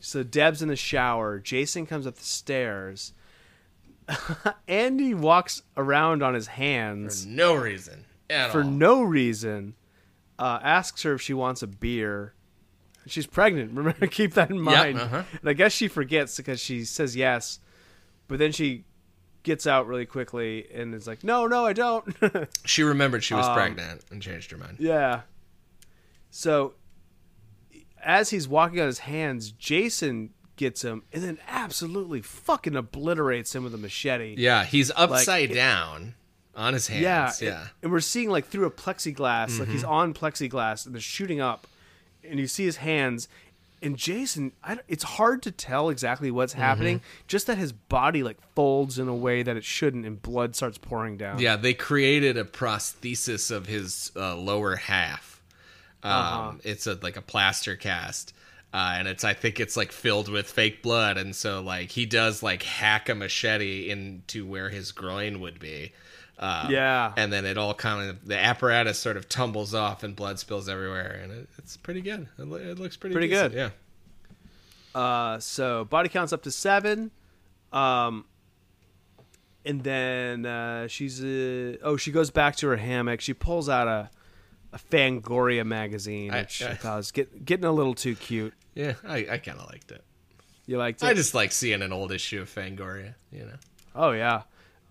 so 0.00 0.22
Deb's 0.22 0.62
in 0.62 0.68
the 0.68 0.76
shower. 0.76 1.38
Jason 1.38 1.84
comes 1.84 2.06
up 2.06 2.16
the 2.16 2.24
stairs. 2.24 3.12
Andy 4.66 5.12
walks 5.12 5.60
around 5.76 6.22
on 6.22 6.32
his 6.32 6.46
hands. 6.46 7.26
No 7.26 7.54
reason 7.54 8.06
at 8.30 8.50
for 8.50 8.62
all. 8.62 8.70
no 8.70 9.02
reason, 9.02 9.74
uh, 10.38 10.58
asks 10.62 11.02
her 11.02 11.14
if 11.14 11.20
she 11.20 11.34
wants 11.34 11.62
a 11.62 11.66
beer. 11.66 12.32
She's 13.10 13.26
pregnant. 13.26 13.72
Remember, 13.74 14.06
keep 14.06 14.34
that 14.34 14.50
in 14.50 14.60
mind. 14.60 14.98
uh-huh. 14.98 15.22
And 15.40 15.48
I 15.48 15.52
guess 15.52 15.72
she 15.72 15.88
forgets 15.88 16.36
because 16.36 16.60
she 16.60 16.84
says 16.84 17.16
yes, 17.16 17.58
but 18.28 18.38
then 18.38 18.52
she 18.52 18.84
gets 19.42 19.66
out 19.66 19.86
really 19.86 20.06
quickly 20.06 20.66
and 20.74 20.94
is 20.94 21.06
like, 21.06 21.24
"No, 21.24 21.46
no, 21.46 21.64
I 21.66 21.72
don't." 21.72 22.14
She 22.64 22.82
remembered 22.82 23.24
she 23.24 23.34
was 23.34 23.46
Um, 23.46 23.54
pregnant 23.54 24.02
and 24.10 24.20
changed 24.22 24.50
her 24.52 24.56
mind. 24.58 24.76
yeah. 24.78 25.22
So, 26.30 26.74
as 28.04 28.30
he's 28.30 28.46
walking 28.48 28.80
on 28.80 28.86
his 28.86 29.00
hands, 29.00 29.50
Jason 29.52 30.30
gets 30.56 30.82
him 30.82 31.02
and 31.12 31.22
then 31.22 31.38
absolutely 31.48 32.20
fucking 32.22 32.76
obliterates 32.76 33.54
him 33.54 33.64
with 33.64 33.74
a 33.74 33.78
machete. 33.78 34.34
Yeah, 34.38 34.64
he's 34.64 34.90
upside 34.94 35.50
it- 35.50 35.54
down 35.54 36.14
on 36.54 36.74
his 36.74 36.86
hands. 36.88 37.02
Yeah, 37.02 37.32
Yeah. 37.40 37.60
and- 37.62 37.70
And 37.84 37.92
we're 37.92 38.00
seeing 38.00 38.28
like 38.30 38.46
through 38.46 38.66
a 38.66 38.70
plexiglass, 38.70 39.58
like 39.58 39.62
Mm-hmm. 39.68 39.72
he's 39.72 39.84
on 39.84 40.14
plexiglass, 40.14 40.84
and 40.86 40.94
they're 40.94 41.00
shooting 41.00 41.40
up, 41.40 41.66
and 42.28 42.38
you 42.40 42.46
see 42.46 42.64
his 42.64 42.76
hands. 42.76 43.28
And 43.82 43.96
Jason, 43.96 44.52
I, 44.62 44.78
it's 44.88 45.04
hard 45.04 45.42
to 45.44 45.50
tell 45.50 45.88
exactly 45.88 46.30
what's 46.30 46.52
Mm-hmm. 46.52 46.60
happening. 46.62 47.00
Just 47.26 47.46
that 47.46 47.56
his 47.56 47.72
body 47.72 48.22
like 48.22 48.36
folds 48.54 48.98
in 48.98 49.08
a 49.08 49.14
way 49.14 49.42
that 49.42 49.56
it 49.56 49.64
shouldn't, 49.64 50.04
and 50.04 50.20
blood 50.20 50.54
starts 50.54 50.76
pouring 50.76 51.16
down. 51.16 51.38
Yeah, 51.38 51.56
they 51.56 51.72
created 51.72 52.36
a 52.36 52.44
prosthesis 52.44 53.50
of 53.50 53.66
his 53.66 54.12
uh, 54.16 54.36
lower 54.36 54.76
half. 54.76 55.40
Um, 56.02 56.12
Uh-huh. 56.12 56.52
It's 56.64 56.86
a 56.86 56.98
like 57.02 57.16
a 57.16 57.22
plaster 57.22 57.74
cast, 57.76 58.34
uh, 58.74 58.96
and 58.96 59.08
it's 59.08 59.24
I 59.24 59.32
think 59.34 59.60
it's 59.60 59.76
like 59.78 59.92
filled 59.92 60.28
with 60.28 60.50
fake 60.50 60.82
blood, 60.82 61.16
and 61.16 61.34
so 61.34 61.62
like 61.62 61.90
he 61.90 62.04
does 62.06 62.42
like 62.42 62.62
hack 62.62 63.08
a 63.08 63.14
machete 63.14 63.88
into 63.90 64.46
where 64.46 64.68
his 64.68 64.92
groin 64.92 65.40
would 65.40 65.58
be. 65.58 65.92
Uh, 66.40 66.66
Yeah. 66.70 67.12
and 67.18 67.30
then 67.30 67.44
it 67.44 67.58
all 67.58 67.74
kind 67.74 68.08
of 68.08 68.26
the 68.26 68.36
apparatus 68.38 68.98
sort 68.98 69.16
of 69.18 69.28
tumbles 69.28 69.74
off 69.74 70.02
and 70.02 70.16
blood 70.16 70.38
spills 70.38 70.68
everywhere, 70.70 71.20
and 71.22 71.30
it, 71.32 71.48
it's 71.58 71.76
pretty 71.76 72.00
good. 72.00 72.26
It, 72.38 72.42
it 72.50 72.78
looks 72.78 72.96
pretty 72.96 73.12
Pretty 73.14 73.28
decent, 73.28 73.52
good. 73.52 73.72
Yeah. 74.94 75.00
Uh, 75.00 75.38
so 75.38 75.84
body 75.84 76.08
count's 76.08 76.32
up 76.32 76.42
to 76.44 76.50
seven. 76.50 77.10
Um, 77.72 78.24
and 79.64 79.84
then 79.84 80.46
uh, 80.46 80.88
she's 80.88 81.22
uh, 81.22 81.76
oh 81.82 81.96
she 81.98 82.10
goes 82.10 82.30
back 82.30 82.56
to 82.56 82.68
her 82.68 82.76
hammock. 82.76 83.20
She 83.20 83.34
pulls 83.34 83.68
out 83.68 83.86
a 83.86 84.10
a 84.72 84.78
Fangoria 84.78 85.64
magazine, 85.66 86.32
I- 86.32 86.40
which 86.40 86.62
I- 86.62 86.70
I 86.70 86.74
thought 86.74 86.96
was 86.96 87.10
get, 87.12 87.44
getting 87.44 87.64
a 87.66 87.72
little 87.72 87.94
too 87.94 88.14
cute. 88.16 88.54
Yeah, 88.74 88.94
I, 89.06 89.26
I 89.32 89.38
kind 89.38 89.58
of 89.58 89.66
liked 89.68 89.90
it. 89.90 90.02
You 90.66 90.78
liked 90.78 91.02
it? 91.02 91.06
I 91.06 91.12
just 91.14 91.34
like 91.34 91.50
seeing 91.52 91.82
an 91.82 91.92
old 91.92 92.12
issue 92.12 92.40
of 92.40 92.48
Fangoria, 92.52 93.14
you 93.32 93.40
know. 93.44 93.56
Oh 93.94 94.12
yeah. 94.12 94.42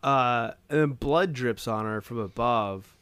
Uh, 0.02 0.52
and 0.70 0.80
then 0.80 0.92
blood 0.92 1.34
drips 1.34 1.68
on 1.68 1.86
her 1.86 2.02
from 2.02 2.20
above, 2.20 2.96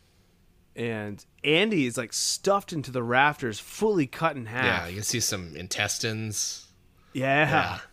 and 0.75 1.23
Andy 1.43 1.85
is 1.85 1.97
like 1.97 2.13
stuffed 2.13 2.73
into 2.73 2.91
the 2.91 3.03
rafters, 3.03 3.59
fully 3.59 4.07
cut 4.07 4.35
in 4.35 4.47
half. 4.47 4.65
Yeah, 4.65 4.87
you 4.87 4.95
can 4.95 5.03
see 5.03 5.19
some 5.19 5.55
intestines. 5.55 6.67
Yeah. 7.13 7.79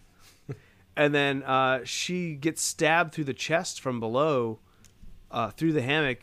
And 0.96 1.14
then 1.14 1.42
uh, 1.42 1.80
she 1.84 2.34
gets 2.34 2.62
stabbed 2.62 3.12
through 3.12 3.24
the 3.24 3.34
chest 3.34 3.80
from 3.80 3.98
below, 3.98 4.60
uh, 5.30 5.50
through 5.50 5.72
the 5.72 5.82
hammock, 5.82 6.18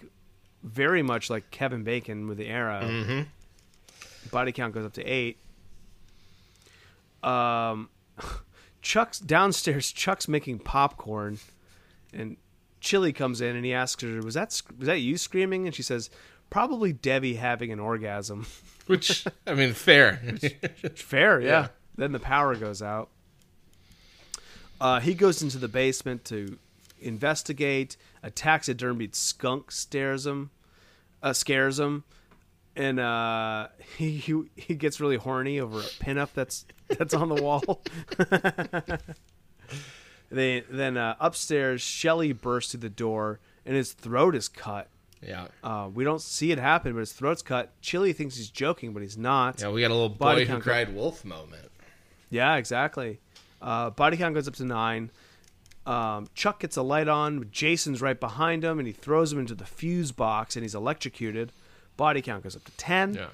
very 0.64 1.02
much 1.02 1.30
like 1.30 1.52
Kevin 1.52 1.84
Bacon 1.84 2.28
with 2.28 2.38
the 2.38 2.48
arrow. 2.48 2.82
Mm-hmm. 2.82 4.30
Body 4.30 4.52
count 4.52 4.74
goes 4.74 4.86
up 4.86 4.94
to 4.94 5.04
eight. 5.04 5.40
Um, 7.22 7.90
Chuck's 8.82 9.20
downstairs. 9.20 9.92
Chuck's 9.92 10.28
making 10.28 10.60
popcorn, 10.60 11.40
and 12.14 12.38
Chili 12.82 13.14
comes 13.14 13.40
in 13.40 13.56
and 13.56 13.64
he 13.64 13.74
asks 13.74 14.02
her, 14.04 14.22
"Was 14.22 14.34
that 14.34 14.62
was 14.78 14.88
that 14.88 15.00
you 15.00 15.18
screaming?" 15.18 15.66
And 15.68 15.74
she 15.74 15.84
says, 15.84 16.10
"Probably 16.50 16.92
Debbie 16.92 17.36
having 17.36 17.72
an 17.72 17.80
orgasm." 17.80 18.48
Which 18.88 19.26
I 19.48 19.54
mean, 19.54 19.74
fair. 19.74 20.18
Fair, 20.96 21.40
yeah. 21.40 21.48
Yeah. 21.48 21.68
Then 21.96 22.12
the 22.12 22.20
power 22.20 22.56
goes 22.56 22.82
out. 22.82 23.10
Uh, 24.82 25.00
he 25.00 25.14
goes 25.14 25.44
into 25.44 25.60
the 25.60 25.68
basement 25.68 26.26
to 26.26 26.58
investigate. 27.00 27.96
A 28.24 28.32
taxidermied 28.32 29.16
skunk 29.16 29.72
stares 29.72 30.26
him, 30.26 30.50
uh, 31.24 31.34
scares 31.34 31.80
him, 31.80 32.04
and 32.76 33.00
uh, 33.00 33.68
he, 33.98 34.18
he 34.18 34.44
he 34.56 34.76
gets 34.76 35.00
really 35.00 35.18
horny 35.18 35.60
over 35.60 35.80
a 35.80 35.84
pinup 35.84 36.30
that's 36.34 36.66
that's 36.88 37.14
on 37.14 37.30
the 37.30 37.42
wall. 37.42 37.84
they, 40.32 40.62
then 40.70 40.98
uh, 40.98 41.16
upstairs, 41.20 41.82
Shelly 41.82 42.32
bursts 42.34 42.72
through 42.72 42.80
the 42.82 42.90
door, 42.90 43.40
and 43.66 43.76
his 43.76 43.92
throat 43.94 44.36
is 44.36 44.48
cut. 44.48 44.88
yeah, 45.22 45.48
Uh, 45.64 45.90
we 45.94 46.04
don't 46.04 46.22
see 46.22 46.52
it 46.52 46.58
happen, 46.58 46.94
but 46.94 47.00
his 47.00 47.14
throat's 47.14 47.42
cut. 47.42 47.72
Chili 47.82 48.14
thinks 48.14 48.38
he's 48.38 48.50
joking, 48.50 48.94
but 48.94 49.02
he's 49.02 49.18
not. 49.18 49.62
yeah. 49.62 49.70
We 49.70 49.82
got 49.82 49.92
a 49.92 49.94
little 49.94 50.10
Body 50.10 50.46
boy 50.46 50.54
who 50.54 50.60
cried 50.62 50.96
wolf 50.96 51.24
moment. 51.26 51.70
Yeah, 52.30 52.56
exactly. 52.56 53.20
Uh, 53.62 53.90
body 53.92 54.18
count 54.18 54.34
goes 54.34 54.48
up 54.48 54.56
to 54.56 54.66
nine. 54.66 55.12
Um, 55.86 56.28
Chuck 56.36 56.60
gets 56.60 56.78
a 56.78 56.82
light 56.82 57.08
on. 57.08 57.48
Jason's 57.52 58.02
right 58.02 58.20
behind 58.20 58.64
him, 58.64 58.80
and 58.80 58.88
he 58.88 58.94
throws 58.94 59.34
him 59.34 59.40
into 59.40 59.54
the 59.56 59.66
fuse 59.66 60.12
box, 60.12 60.56
and 60.56 60.64
he's 60.64 60.76
electrocuted. 60.76 61.52
Body 61.98 62.22
count 62.22 62.44
goes 62.44 62.56
up 62.56 62.64
to 62.64 62.72
ten. 62.78 63.16
Yeah, 63.16 63.28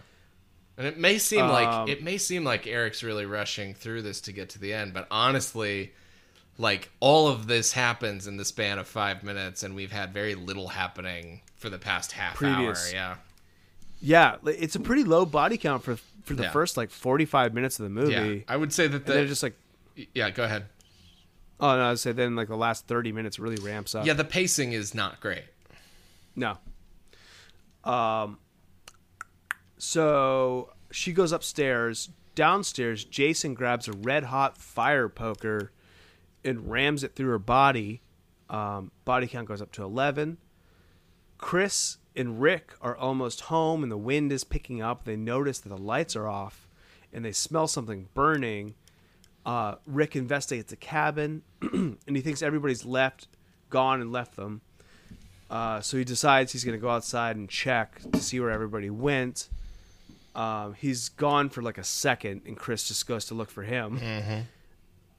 and 0.77 0.87
it 0.87 0.97
may 0.97 1.17
seem 1.19 1.43
Um, 1.45 1.51
like 1.51 1.89
it 1.89 2.03
may 2.03 2.17
seem 2.17 2.43
like 2.43 2.65
Eric's 2.65 3.03
really 3.03 3.25
rushing 3.25 3.73
through 3.73 4.01
this 4.01 4.19
to 4.21 4.31
get 4.31 4.49
to 4.49 4.59
the 4.59 4.73
end, 4.73 4.93
but 4.93 5.07
honestly, 5.11 5.93
like 6.57 6.89
all 6.99 7.27
of 7.27 7.47
this 7.47 7.73
happens 7.73 8.25
in 8.27 8.37
the 8.37 8.45
span 8.45 8.79
of 8.79 8.87
five 8.87 9.23
minutes, 9.23 9.63
and 9.63 9.75
we've 9.75 9.91
had 9.91 10.13
very 10.13 10.35
little 10.35 10.69
happening 10.69 11.41
for 11.55 11.69
the 11.69 11.77
past 11.79 12.11
half 12.13 12.35
Previous. 12.35 12.93
hour. 12.93 12.93
Yeah, 12.93 13.15
Yeah, 13.99 14.35
it's 14.45 14.75
a 14.75 14.79
pretty 14.79 15.03
low 15.03 15.25
body 15.25 15.57
count 15.57 15.83
for 15.83 15.97
for 16.23 16.33
the 16.33 16.43
Yeah. 16.43 16.51
first 16.51 16.75
like 16.77 16.89
45 16.91 17.53
minutes 17.53 17.79
of 17.79 17.83
the 17.83 17.89
movie. 17.89 18.11
yeah. 18.11 18.53
I 18.53 18.57
would 18.57 18.73
say 18.73 18.87
that 18.87 19.05
the 19.05 19.25
just 19.25 19.43
like 19.43 19.55
yeah. 20.13 20.29
Go 20.29 20.43
ahead. 20.43 20.65
oh 21.59 21.75
no, 21.77 21.91
I'd 21.91 21.99
say 21.99 22.11
then 22.11 22.35
like 22.35 22.47
the 22.49 22.57
last 22.57 22.85
30 22.87 23.11
minutes 23.11 23.39
really 23.39 23.55
ramps 23.63 23.95
up. 23.95 24.05
Yeah, 24.05 24.13
the 24.13 24.23
pacing 24.25 24.73
is 24.73 24.93
not 24.93 25.19
great. 25.19 25.43
No. 26.35 26.57
Um. 27.83 28.37
So 29.77 30.73
she 30.91 31.13
goes 31.13 31.31
upstairs. 31.31 32.09
Downstairs, 32.35 33.03
Jason 33.03 33.53
grabs 33.55 33.87
a 33.87 33.93
red 33.93 34.25
hot 34.25 34.57
fire 34.57 35.09
poker 35.09 35.71
and 36.47 36.69
rams 36.69 37.03
it 37.03 37.15
through 37.15 37.29
her 37.29 37.39
body. 37.39 38.01
Um, 38.49 38.91
body 39.05 39.27
count 39.27 39.47
goes 39.47 39.61
up 39.61 39.71
to 39.73 39.83
11. 39.83 40.37
Chris 41.37 41.97
and 42.15 42.41
Rick 42.41 42.73
are 42.81 42.95
almost 42.97 43.41
home 43.41 43.83
and 43.83 43.91
the 43.91 43.97
wind 43.97 44.31
is 44.31 44.43
picking 44.43 44.81
up. 44.81 45.03
They 45.05 45.15
notice 45.15 45.59
that 45.59 45.69
the 45.69 45.77
lights 45.77 46.15
are 46.15 46.27
off 46.27 46.67
and 47.13 47.23
they 47.23 47.31
smell 47.31 47.67
something 47.67 48.07
burning. 48.13 48.75
Uh, 49.45 49.75
Rick 49.85 50.15
investigates 50.15 50.71
the 50.71 50.75
cabin 50.77 51.43
and 51.61 51.97
he 52.07 52.21
thinks 52.21 52.41
everybody's 52.41 52.85
left, 52.85 53.27
gone, 53.69 54.01
and 54.01 54.11
left 54.11 54.35
them. 54.35 54.61
Uh, 55.49 55.79
so 55.79 55.95
he 55.97 56.03
decides 56.03 56.51
he's 56.51 56.65
going 56.65 56.77
to 56.77 56.81
go 56.81 56.89
outside 56.89 57.35
and 57.37 57.47
check 57.49 58.01
to 58.11 58.19
see 58.19 58.39
where 58.39 58.51
everybody 58.51 58.89
went. 58.89 59.47
Um, 60.35 60.73
he's 60.73 61.09
gone 61.09 61.49
for 61.49 61.61
like 61.61 61.77
a 61.77 61.83
second, 61.83 62.41
and 62.45 62.57
Chris 62.57 62.87
just 62.87 63.07
goes 63.07 63.25
to 63.25 63.33
look 63.33 63.49
for 63.49 63.63
him. 63.63 63.97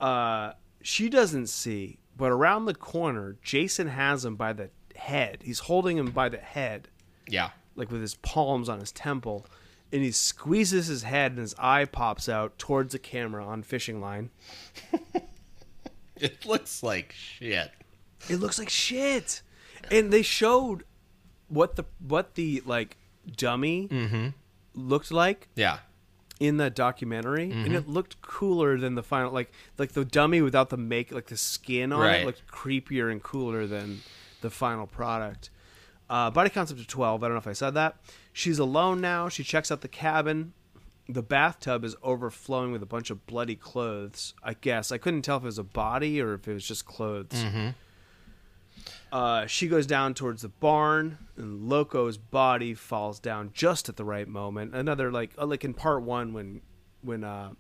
Uh, 0.00 0.52
she 0.82 1.08
doesn't 1.08 1.48
see, 1.48 1.98
but 2.16 2.30
around 2.30 2.64
the 2.64 2.74
corner, 2.74 3.36
Jason 3.42 3.88
has 3.88 4.24
him 4.24 4.36
by 4.36 4.52
the 4.52 4.70
head. 4.94 5.38
He's 5.42 5.60
holding 5.60 5.96
him 5.96 6.10
by 6.10 6.28
the 6.28 6.38
head, 6.38 6.88
Yeah, 7.28 7.50
like 7.76 7.90
with 7.90 8.00
his 8.00 8.14
palms 8.16 8.68
on 8.68 8.80
his 8.80 8.92
temple, 8.92 9.46
and 9.92 10.02
he 10.02 10.10
squeezes 10.10 10.86
his 10.86 11.02
head, 11.02 11.32
and 11.32 11.40
his 11.40 11.54
eye 11.58 11.84
pops 11.84 12.28
out 12.28 12.58
towards 12.58 12.92
the 12.92 12.98
camera 12.98 13.44
on 13.44 13.62
fishing 13.62 14.00
line. 14.00 14.30
it 16.16 16.44
looks 16.44 16.82
like 16.82 17.12
shit. 17.12 17.70
It 18.28 18.36
looks 18.36 18.58
like 18.58 18.68
shit. 18.68 19.42
And 19.90 20.12
they 20.12 20.22
showed 20.22 20.84
what 21.48 21.76
the 21.76 21.84
what 22.06 22.34
the 22.34 22.62
like 22.66 22.96
dummy 23.36 23.88
mm-hmm. 23.88 24.28
looked 24.74 25.10
like 25.10 25.48
Yeah, 25.54 25.78
in 26.40 26.56
that 26.58 26.74
documentary, 26.74 27.50
and 27.50 27.74
it 27.74 27.88
looked 27.88 28.20
cooler 28.22 28.78
than 28.78 28.94
the 28.94 29.02
final. 29.02 29.32
Like 29.32 29.50
like 29.76 29.92
the 29.92 30.04
dummy 30.04 30.40
without 30.42 30.68
the 30.70 30.76
make, 30.76 31.10
like 31.12 31.26
the 31.26 31.36
skin 31.36 31.92
on 31.92 32.00
Right. 32.00 32.20
it, 32.22 32.26
looked 32.26 32.46
creepier 32.46 33.10
and 33.10 33.22
cooler 33.22 33.66
than 33.66 34.00
the 34.40 34.50
final 34.50 34.86
product. 34.86 35.50
Uh, 36.08 36.30
body 36.30 36.48
counts 36.50 36.70
up 36.72 36.78
to 36.78 36.86
twelve. 36.86 37.22
I 37.22 37.26
don't 37.26 37.34
know 37.34 37.38
if 37.40 37.46
I 37.48 37.52
said 37.52 37.74
that. 37.74 37.96
She's 38.32 38.58
alone 38.58 39.00
now. 39.00 39.28
She 39.28 39.42
checks 39.42 39.70
out 39.72 39.80
the 39.80 39.88
cabin. 39.88 40.52
The 41.08 41.22
bathtub 41.22 41.84
is 41.84 41.96
overflowing 42.02 42.70
with 42.70 42.82
a 42.82 42.86
bunch 42.86 43.10
of 43.10 43.26
bloody 43.26 43.56
clothes. 43.56 44.34
I 44.44 44.54
guess 44.54 44.92
I 44.92 44.98
couldn't 44.98 45.22
tell 45.22 45.38
if 45.38 45.42
it 45.42 45.46
was 45.46 45.58
a 45.58 45.64
body 45.64 46.20
or 46.20 46.34
if 46.34 46.46
it 46.46 46.52
was 46.54 46.66
just 46.68 46.84
clothes. 46.86 47.44
Uh, 49.10 49.46
she 49.46 49.68
goes 49.68 49.86
down 49.86 50.12
towards 50.14 50.42
the 50.42 50.48
barn, 50.48 51.16
and 51.36 51.68
Loco's 51.68 52.18
body 52.18 52.74
falls 52.74 53.18
down 53.18 53.50
just 53.54 53.88
at 53.88 53.96
the 53.96 54.04
right 54.04 54.28
moment. 54.28 54.74
Another 54.74 55.10
like 55.10 55.30
uh, 55.38 55.46
like 55.46 55.64
in 55.64 55.72
part 55.74 56.02
one 56.02 56.32
when 56.34 56.60
when 57.02 57.24
uh, 57.24 57.52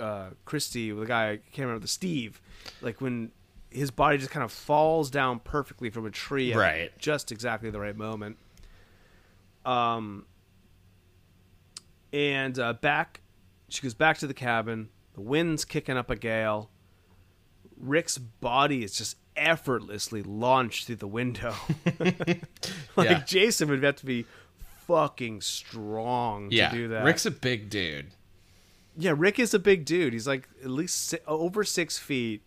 uh, 0.00 0.30
Christy, 0.44 0.90
the 0.90 1.04
guy 1.04 1.30
I 1.32 1.36
can't 1.36 1.66
remember 1.66 1.80
the 1.80 1.88
Steve, 1.88 2.40
like 2.80 3.00
when 3.00 3.32
his 3.70 3.90
body 3.90 4.16
just 4.18 4.30
kind 4.30 4.44
of 4.44 4.52
falls 4.52 5.10
down 5.10 5.38
perfectly 5.40 5.90
from 5.90 6.06
a 6.06 6.10
tree, 6.10 6.52
at 6.52 6.58
Right. 6.58 6.98
just 6.98 7.30
exactly 7.32 7.68
the 7.70 7.80
right 7.80 7.96
moment. 7.96 8.36
Um, 9.64 10.26
and 12.12 12.58
uh, 12.58 12.74
back, 12.74 13.20
she 13.68 13.82
goes 13.82 13.94
back 13.94 14.18
to 14.18 14.26
the 14.26 14.34
cabin. 14.34 14.88
The 15.14 15.20
wind's 15.20 15.64
kicking 15.64 15.96
up 15.96 16.10
a 16.10 16.16
gale. 16.16 16.70
Rick's 17.82 18.16
body 18.16 18.82
is 18.84 18.96
just 18.96 19.16
effortlessly 19.36 20.22
launched 20.22 20.86
through 20.86 20.96
the 20.96 21.06
window. 21.08 21.54
like 22.96 23.08
Yeah. 23.10 23.22
Jason 23.26 23.68
would 23.68 23.82
have 23.82 23.96
to 23.96 24.06
be 24.06 24.24
fucking 24.86 25.40
strong 25.40 26.48
yeah. 26.50 26.70
to 26.70 26.76
do 26.76 26.88
that. 26.88 27.04
Rick's 27.04 27.26
a 27.26 27.30
big 27.30 27.68
dude. 27.68 28.06
yeah, 28.96 29.14
Rick 29.16 29.38
is 29.38 29.52
a 29.54 29.58
big 29.58 29.84
dude. 29.84 30.12
He's 30.12 30.26
like 30.26 30.48
at 30.62 30.70
least 30.70 31.08
si- 31.08 31.18
over 31.26 31.64
six 31.64 31.98
feet, 31.98 32.42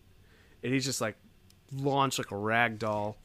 and 0.62 0.72
he's 0.72 0.84
just 0.84 1.00
like 1.00 1.16
launched 1.72 2.18
like 2.18 2.30
a 2.30 2.36
rag 2.36 2.78
doll. 2.78 3.16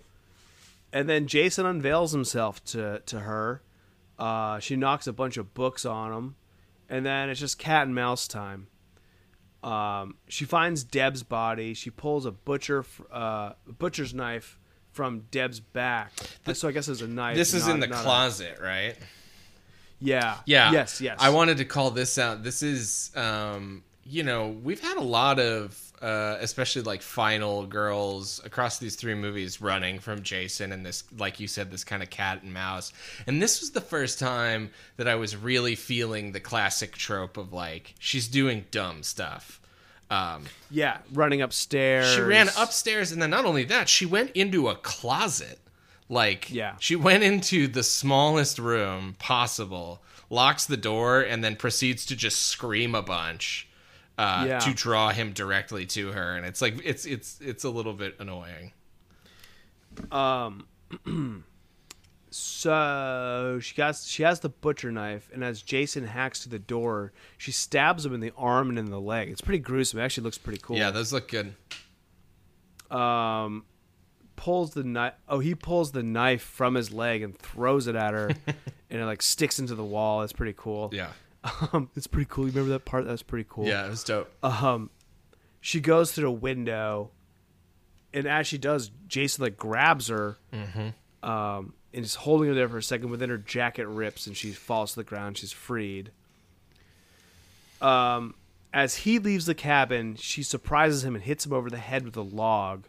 And 0.93 1.07
then 1.07 1.27
Jason 1.27 1.65
unveils 1.65 2.11
himself 2.11 2.63
to 2.65 2.99
to 3.05 3.21
her. 3.21 3.61
Uh, 4.19 4.59
she 4.59 4.75
knocks 4.75 5.07
a 5.07 5.13
bunch 5.13 5.37
of 5.37 5.53
books 5.53 5.85
on 5.85 6.11
him, 6.11 6.35
and 6.89 7.05
then 7.05 7.29
it's 7.29 7.39
just 7.39 7.57
cat 7.57 7.85
and 7.87 7.95
mouse 7.95 8.27
time. 8.27 8.67
Um, 9.63 10.15
she 10.27 10.45
finds 10.45 10.83
Deb's 10.83 11.23
body. 11.23 11.73
She 11.73 11.89
pulls 11.91 12.25
a 12.25 12.31
butcher 12.31 12.83
uh, 13.11 13.53
butcher's 13.79 14.13
knife 14.13 14.57
from 14.91 15.21
Deb's 15.31 15.59
back. 15.59 16.11
so 16.53 16.67
I 16.67 16.71
guess 16.71 16.87
it's 16.87 17.01
a 17.01 17.07
knife. 17.07 17.35
This 17.37 17.53
is 17.53 17.65
not- 17.67 17.73
in 17.75 17.79
the 17.79 17.87
not 17.87 17.99
a- 17.99 18.03
closet, 18.03 18.59
right? 18.61 18.95
yeah. 19.99 20.37
Yeah. 20.45 20.71
Yes. 20.71 20.99
Yes. 21.01 21.17
I 21.19 21.29
wanted 21.29 21.57
to 21.57 21.65
call 21.65 21.91
this 21.91 22.17
out. 22.17 22.43
This 22.43 22.63
is, 22.63 23.11
um, 23.15 23.83
you 24.03 24.23
know, 24.23 24.49
we've 24.49 24.79
had 24.81 24.97
a 24.97 25.01
lot 25.03 25.39
of, 25.39 25.90
uh, 26.01 26.37
especially 26.39 26.81
like 26.81 27.01
final 27.01 27.65
girls 27.65 28.41
across 28.43 28.79
these 28.79 28.95
three 28.95 29.13
movies 29.15 29.61
running 29.61 29.99
from 29.99 30.23
Jason 30.23 30.71
and 30.71 30.85
this, 30.85 31.03
like 31.17 31.39
you 31.39 31.47
said, 31.47 31.69
this 31.71 31.83
kind 31.83 32.01
of 32.01 32.09
cat 32.09 32.41
and 32.43 32.53
mouse. 32.53 32.91
And 33.27 33.41
this 33.41 33.61
was 33.61 33.71
the 33.71 33.81
first 33.81 34.17
time 34.19 34.71
that 34.97 35.07
I 35.07 35.15
was 35.15 35.35
really 35.35 35.75
feeling 35.75 36.31
the 36.31 36.39
classic 36.39 36.93
trope 36.93 37.37
of 37.37 37.53
like, 37.53 37.93
she's 37.99 38.27
doing 38.27 38.65
dumb 38.71 39.03
stuff. 39.03 39.59
Um, 40.09 40.45
Yeah. 40.69 40.97
Running 41.13 41.41
upstairs. 41.41 42.13
she 42.13 42.21
ran 42.21 42.49
upstairs, 42.57 43.11
and 43.11 43.21
then 43.21 43.29
not 43.29 43.45
only 43.45 43.63
that, 43.65 43.87
she 43.87 44.05
went 44.05 44.31
into 44.31 44.67
a 44.69 44.75
closet. 44.75 45.59
Like, 46.09 46.51
Yeah. 46.51 46.75
she 46.79 46.97
went 46.97 47.23
into 47.23 47.67
the 47.69 47.83
smallest 47.83 48.59
room 48.59 49.15
possible, 49.19 50.01
locks 50.29 50.65
the 50.65 50.75
door, 50.75 51.21
and 51.21 51.41
then 51.43 51.55
proceeds 51.55 52.05
to 52.07 52.15
just 52.17 52.41
scream 52.47 52.93
a 52.95 53.01
bunch 53.01 53.67
uh, 54.17 54.45
Yeah. 54.47 54.59
to 54.59 54.73
draw 54.73 55.09
him 55.09 55.33
directly 55.33 55.85
to 55.87 56.11
her. 56.11 56.35
And 56.35 56.45
it's 56.45 56.61
like 56.61 56.75
it's 56.85 57.05
it's 57.05 57.39
it's 57.41 57.63
a 57.63 57.69
little 57.69 57.93
bit 57.93 58.15
annoying. 58.19 58.73
Um. 60.11 60.67
so 62.33 63.59
she 63.61 63.75
got 63.75 63.95
she 63.97 64.23
has 64.23 64.39
the 64.39 64.49
butcher 64.49 64.91
knife, 64.91 65.29
and 65.33 65.43
as 65.43 65.61
Jason 65.61 66.05
hacks 66.05 66.39
to 66.43 66.49
the 66.49 66.59
door, 66.59 67.11
she 67.37 67.51
stabs 67.51 68.05
him 68.05 68.13
in 68.13 68.19
the 68.21 68.31
arm 68.37 68.69
and 68.69 68.79
in 68.79 68.85
the 68.89 68.99
leg. 69.01 69.29
It's 69.29 69.41
pretty 69.41 69.59
gruesome. 69.59 69.99
It 69.99 70.03
actually 70.03 70.23
looks 70.23 70.37
pretty 70.37 70.59
cool. 70.63 70.77
Yeah, 70.77 70.91
those 70.91 71.11
look 71.11 71.27
good. 71.29 71.53
Um, 72.89 73.65
pulls 74.37 74.71
the 74.73 74.83
knife. 74.83 75.13
Oh, 75.27 75.39
he 75.39 75.55
pulls 75.55 75.91
the 75.91 76.03
knife 76.03 76.41
from 76.41 76.75
his 76.75 76.91
leg 76.93 77.21
and 77.21 77.37
throws 77.37 77.87
it 77.87 77.95
at 77.95 78.13
her, 78.13 78.27
and 78.89 79.01
it 79.01 79.05
like 79.05 79.21
sticks 79.21 79.59
into 79.59 79.75
the 79.75 79.83
wall. 79.83 80.21
It's 80.23 80.33
pretty 80.33 80.55
cool. 80.57 80.89
Yeah, 80.93 81.09
Um, 81.43 81.89
it's 81.95 82.05
pretty 82.07 82.27
cool. 82.29 82.45
You 82.45 82.51
remember 82.51 82.71
that 82.73 82.85
part? 82.85 83.05
That's 83.05 83.23
pretty 83.23 83.47
cool. 83.49 83.65
yeah, 83.67 83.85
it 83.87 83.89
was 83.89 84.03
dope. 84.03 84.31
um 84.43 84.89
she 85.59 85.79
goes 85.79 86.11
through 86.11 86.23
the 86.25 86.31
window 86.31 87.11
and 88.13 88.25
as 88.27 88.47
she 88.47 88.57
does 88.57 88.89
jason 89.07 89.43
like 89.43 89.57
grabs 89.57 90.07
her 90.07 90.37
um 91.23 91.73
and 91.93 92.03
is 92.05 92.15
holding 92.15 92.49
her 92.49 92.55
there 92.55 92.67
for 92.67 92.77
a 92.79 92.83
second 92.83 93.09
but 93.09 93.19
then 93.19 93.29
her 93.29 93.37
jacket 93.37 93.85
rips 93.87 94.25
and 94.27 94.35
she 94.35 94.51
falls 94.51 94.91
to 94.91 94.95
the 94.97 95.03
ground 95.03 95.37
she's 95.37 95.51
freed 95.51 96.09
um 97.81 98.33
as 98.73 98.95
he 98.97 99.19
leaves 99.19 99.45
the 99.45 99.55
cabin 99.55 100.15
she 100.15 100.43
surprises 100.43 101.03
him 101.03 101.15
and 101.15 101.23
hits 101.23 101.45
him 101.45 101.53
over 101.53 101.69
the 101.69 101.77
head 101.77 102.05
with 102.05 102.15
a 102.17 102.21
log 102.21 102.85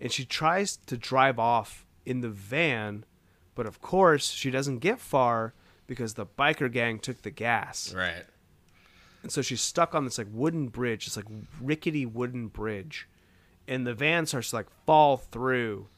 and 0.00 0.10
she 0.12 0.24
tries 0.24 0.76
to 0.76 0.96
drive 0.96 1.38
off 1.38 1.84
in 2.04 2.20
the 2.20 2.28
van 2.28 3.04
but 3.54 3.66
of 3.66 3.80
course 3.80 4.30
she 4.30 4.50
doesn't 4.50 4.78
get 4.78 4.98
far 4.98 5.54
because 5.90 6.14
the 6.14 6.24
biker 6.24 6.70
gang 6.70 7.00
took 7.00 7.22
the 7.22 7.30
gas 7.32 7.92
Right. 7.92 8.22
and 9.24 9.32
so 9.32 9.42
she's 9.42 9.60
stuck 9.60 9.92
on 9.92 10.04
this 10.04 10.18
like 10.18 10.28
wooden 10.30 10.68
bridge, 10.68 11.04
this 11.06 11.16
like 11.16 11.26
rickety 11.60 12.06
wooden 12.06 12.46
bridge, 12.46 13.08
and 13.66 13.84
the 13.84 13.92
van 13.92 14.24
starts 14.24 14.50
to 14.50 14.56
like 14.56 14.68
fall 14.86 15.16
through, 15.16 15.88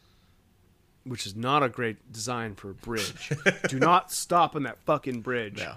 which 1.05 1.27
is 1.27 1.37
not 1.37 1.63
a 1.63 1.69
great 1.69 2.11
design 2.11 2.55
for 2.55 2.71
a 2.71 2.75
bridge. 2.75 3.31
Do 3.69 3.79
not 3.79 4.11
stop 4.11 4.57
on 4.57 4.63
that 4.63 4.79
fucking 4.87 5.21
bridge. 5.21 5.59
Yeah. 5.61 5.75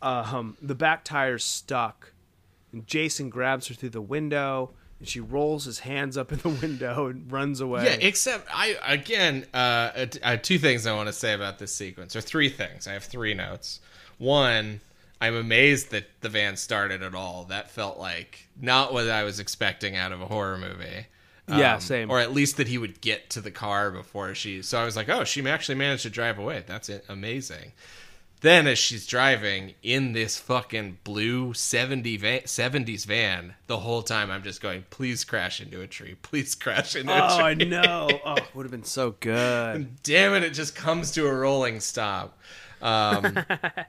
Um, 0.00 0.56
the 0.62 0.74
back 0.74 1.04
tire's 1.04 1.44
stuck, 1.44 2.12
and 2.72 2.86
Jason 2.86 3.28
grabs 3.28 3.68
her 3.68 3.74
through 3.74 3.90
the 3.90 4.00
window, 4.00 4.70
and 5.02 5.08
she 5.08 5.18
rolls 5.18 5.64
his 5.64 5.80
hands 5.80 6.16
up 6.16 6.30
in 6.30 6.38
the 6.38 6.48
window 6.62 7.08
and 7.08 7.30
runs 7.30 7.60
away. 7.60 7.86
Yeah, 7.86 7.96
except 8.06 8.46
I 8.54 8.76
again, 8.86 9.44
uh, 9.52 10.06
uh, 10.22 10.36
two 10.36 10.60
things 10.60 10.86
I 10.86 10.94
want 10.94 11.08
to 11.08 11.12
say 11.12 11.32
about 11.34 11.58
this 11.58 11.74
sequence, 11.74 12.14
or 12.14 12.20
three 12.20 12.48
things. 12.48 12.86
I 12.86 12.92
have 12.92 13.02
three 13.02 13.34
notes. 13.34 13.80
One, 14.18 14.80
I'm 15.20 15.34
amazed 15.34 15.90
that 15.90 16.06
the 16.20 16.28
van 16.28 16.56
started 16.56 17.02
at 17.02 17.16
all. 17.16 17.46
That 17.48 17.72
felt 17.72 17.98
like 17.98 18.46
not 18.60 18.92
what 18.92 19.10
I 19.10 19.24
was 19.24 19.40
expecting 19.40 19.96
out 19.96 20.12
of 20.12 20.20
a 20.20 20.26
horror 20.26 20.56
movie. 20.56 21.06
Yeah, 21.48 21.74
Um, 21.74 21.80
same. 21.80 22.08
Or 22.08 22.20
at 22.20 22.32
least 22.32 22.56
that 22.58 22.68
he 22.68 22.78
would 22.78 23.00
get 23.00 23.28
to 23.30 23.40
the 23.40 23.50
car 23.50 23.90
before 23.90 24.36
she. 24.36 24.62
So 24.62 24.78
I 24.78 24.84
was 24.84 24.94
like, 24.94 25.08
oh, 25.08 25.24
she 25.24 25.44
actually 25.48 25.74
managed 25.74 26.04
to 26.04 26.10
drive 26.10 26.38
away. 26.38 26.62
That's 26.64 26.88
amazing. 27.08 27.72
Then 28.42 28.66
as 28.66 28.78
she's 28.78 29.06
driving 29.06 29.74
in 29.84 30.12
this 30.12 30.36
fucking 30.36 30.98
blue 31.04 31.54
70 31.54 32.16
van, 32.16 32.40
70s 32.40 33.06
van, 33.06 33.54
the 33.68 33.78
whole 33.78 34.02
time 34.02 34.30
I'm 34.32 34.42
just 34.42 34.60
going, 34.60 34.84
please 34.90 35.22
crash 35.24 35.60
into 35.60 35.80
a 35.80 35.86
tree. 35.86 36.16
Please 36.22 36.54
crash 36.56 36.96
into 36.96 37.12
Oh, 37.12 37.16
a 37.46 37.54
tree. 37.54 37.66
I 37.66 37.68
know. 37.68 38.08
Oh, 38.24 38.36
would 38.54 38.64
have 38.64 38.72
been 38.72 38.82
so 38.84 39.12
good. 39.20 40.02
Damn 40.02 40.34
it, 40.34 40.42
it 40.42 40.50
just 40.54 40.74
comes 40.74 41.12
to 41.12 41.26
a 41.26 41.32
rolling 41.32 41.78
stop. 41.80 42.36
Um, 42.82 43.38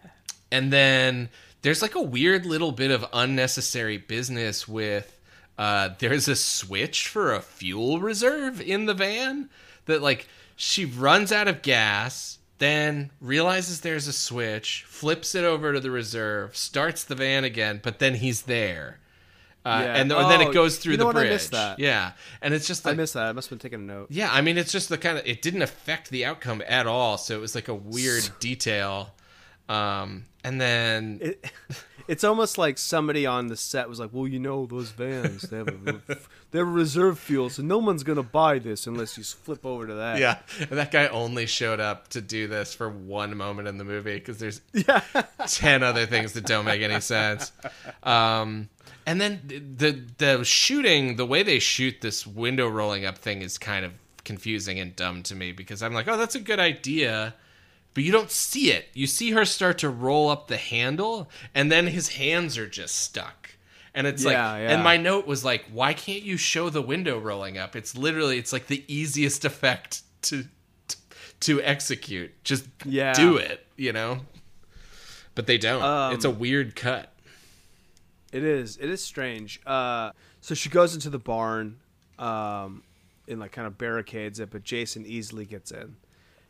and 0.51 0.71
then 0.71 1.29
there's 1.63 1.81
like 1.81 1.95
a 1.95 2.01
weird 2.01 2.45
little 2.45 2.71
bit 2.71 2.91
of 2.91 3.05
unnecessary 3.11 3.97
business 3.97 4.67
with 4.67 5.19
uh, 5.57 5.89
there's 5.99 6.27
a 6.27 6.35
switch 6.35 7.07
for 7.07 7.33
a 7.33 7.41
fuel 7.41 7.99
reserve 7.99 8.61
in 8.61 8.85
the 8.85 8.93
van 8.93 9.49
that 9.85 10.01
like 10.01 10.27
she 10.55 10.85
runs 10.85 11.31
out 11.31 11.47
of 11.47 11.61
gas 11.63 12.37
then 12.59 13.11
realizes 13.19 13.81
there's 13.81 14.07
a 14.07 14.13
switch 14.13 14.83
flips 14.87 15.35
it 15.35 15.43
over 15.43 15.73
to 15.73 15.79
the 15.79 15.91
reserve 15.91 16.55
starts 16.55 17.03
the 17.03 17.15
van 17.15 17.43
again 17.43 17.79
but 17.83 17.99
then 17.99 18.15
he's 18.15 18.43
there 18.43 18.99
uh, 19.65 19.81
Yeah. 19.83 19.95
and, 19.95 20.09
th- 20.09 20.21
and 20.21 20.31
then 20.31 20.41
Oh, 20.47 20.49
it 20.49 20.53
goes 20.53 20.77
through 20.77 20.91
you 20.93 20.97
the 20.97 21.03
know? 21.05 21.09
I 21.11 21.13
bridge 21.13 21.29
missed 21.29 21.51
that. 21.51 21.79
yeah 21.79 22.11
and 22.41 22.53
it's 22.53 22.67
just 22.67 22.85
I 22.85 22.89
like 22.91 22.97
missed 22.97 23.13
that. 23.15 23.27
I 23.27 23.31
must 23.31 23.49
have 23.49 23.59
been 23.59 23.69
taking 23.69 23.89
a 23.89 23.93
note. 23.93 24.07
yeah, 24.09 24.29
I 24.31 24.41
mean, 24.41 24.57
it's 24.57 24.71
just 24.71 24.89
the 24.89 24.97
kind 24.97 25.17
of 25.17 25.25
it 25.25 25.41
didn't 25.41 25.61
affect 25.61 26.09
the 26.09 26.25
outcome 26.25 26.61
at 26.67 26.85
all, 26.87 27.17
so 27.17 27.35
it 27.35 27.39
was 27.41 27.55
like 27.55 27.67
a 27.69 27.73
weird 27.75 28.29
detail. 28.39 29.13
Um, 29.69 30.25
and 30.43 30.59
then 30.59 31.19
It, 31.21 31.51
it's 32.07 32.23
almost 32.23 32.57
like 32.57 32.77
somebody 32.77 33.25
on 33.25 33.47
the 33.47 33.55
set 33.55 33.87
was 33.89 33.99
like, 33.99 34.09
"Well, 34.11 34.27
you 34.27 34.39
know, 34.39 34.65
those 34.65 34.91
vans 34.91 35.43
they 35.43 35.57
have 35.57 35.67
a, 35.67 36.01
they 36.51 36.59
have 36.59 36.67
reserve 36.67 37.19
fuel, 37.19 37.49
so 37.49 37.63
no 37.63 37.77
one's 37.77 38.03
gonna 38.03 38.23
buy 38.23 38.59
this 38.59 38.87
unless 38.87 39.17
you 39.17 39.23
flip 39.23 39.65
over 39.65 39.87
to 39.87 39.93
that." 39.95 40.19
yeah, 40.19 40.39
that 40.69 40.91
guy 40.91 41.07
only 41.07 41.45
showed 41.45 41.79
up 41.79 42.09
to 42.09 42.21
do 42.21 42.47
this 42.47 42.73
for 42.73 42.89
one 42.89 43.35
moment 43.37 43.67
in 43.67 43.77
the 43.77 43.83
movie 43.83 44.15
because 44.15 44.37
there's 44.37 44.61
yeah. 44.73 45.01
ten 45.47 45.83
other 45.83 46.05
things 46.05 46.33
that 46.33 46.45
don't 46.45 46.65
make 46.65 46.81
any 46.81 46.99
sense. 46.99 47.51
Um, 48.03 48.69
and 49.05 49.19
then 49.19 49.41
the 49.77 50.01
the 50.17 50.43
shooting, 50.43 51.15
the 51.15 51.25
way 51.25 51.43
they 51.43 51.59
shoot 51.59 52.01
this 52.01 52.25
window 52.25 52.67
rolling 52.67 53.05
up 53.05 53.17
thing 53.17 53.41
is 53.41 53.57
kind 53.57 53.85
of 53.85 53.93
confusing 54.23 54.79
and 54.79 54.95
dumb 54.95 55.23
to 55.23 55.35
me 55.35 55.51
because 55.51 55.83
I'm 55.83 55.93
like, 55.93 56.07
oh, 56.07 56.17
that's 56.17 56.35
a 56.35 56.39
good 56.39 56.59
idea. 56.59 57.35
But 57.93 58.03
you 58.03 58.11
don't 58.11 58.31
see 58.31 58.71
it. 58.71 58.87
You 58.93 59.05
see 59.07 59.31
her 59.31 59.45
start 59.45 59.77
to 59.79 59.89
roll 59.89 60.29
up 60.29 60.47
the 60.47 60.57
handle, 60.57 61.29
and 61.53 61.71
then 61.71 61.87
his 61.87 62.09
hands 62.09 62.57
are 62.57 62.67
just 62.67 62.95
stuck. 62.95 63.51
And 63.93 64.07
it's 64.07 64.25
like, 64.25 64.33
Yeah, 64.33 64.57
yeah. 64.57 64.71
and 64.71 64.83
my 64.83 64.97
note 64.97 65.27
was 65.27 65.45
like, 65.45 65.65
why 65.71 65.93
can't 65.93 66.23
you 66.23 66.35
show 66.35 66.69
the 66.69 66.81
window 66.81 67.19
rolling 67.19 67.59
up? 67.59 67.75
It's 67.75 67.95
literally, 67.95 68.39
it's 68.39 68.51
like 68.51 68.65
the 68.67 68.83
easiest 68.87 69.45
effect 69.45 70.01
to 70.23 70.45
to, 70.87 70.97
to 71.41 71.61
execute. 71.61 72.31
Just 72.43 72.65
Yeah. 72.85 73.13
do 73.13 73.37
it, 73.37 73.65
you 73.77 73.93
know. 73.93 74.21
But 75.35 75.45
they 75.47 75.57
don't. 75.59 75.81
Um, 75.83 76.13
it's 76.13 76.25
a 76.25 76.29
weird 76.31 76.75
cut. 76.75 77.11
It 78.31 78.43
is. 78.43 78.77
It 78.77 78.89
is 78.89 79.03
strange. 79.03 79.61
Uh, 79.65 80.11
so 80.41 80.55
she 80.55 80.69
goes 80.69 80.95
into 80.95 81.09
the 81.11 81.19
barn, 81.19 81.77
um, 82.17 82.81
and 83.27 83.39
like 83.39 83.51
kind 83.51 83.67
of 83.67 83.77
barricades 83.77 84.39
it, 84.39 84.49
but 84.49 84.63
Jason 84.63 85.05
easily 85.05 85.45
gets 85.45 85.69
in. 85.71 85.95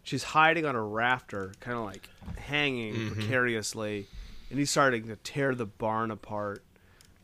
She's 0.03 0.23
hiding 0.23 0.65
on 0.65 0.75
a 0.75 0.83
rafter, 0.83 1.53
kind 1.61 1.77
of 1.77 1.85
like 1.85 2.09
hanging 2.37 3.11
precariously, 3.11 4.07
and 4.49 4.59
he's 4.59 4.69
starting 4.69 5.07
to 5.07 5.15
tear 5.15 5.55
the 5.55 5.65
barn 5.65 6.11
apart, 6.11 6.63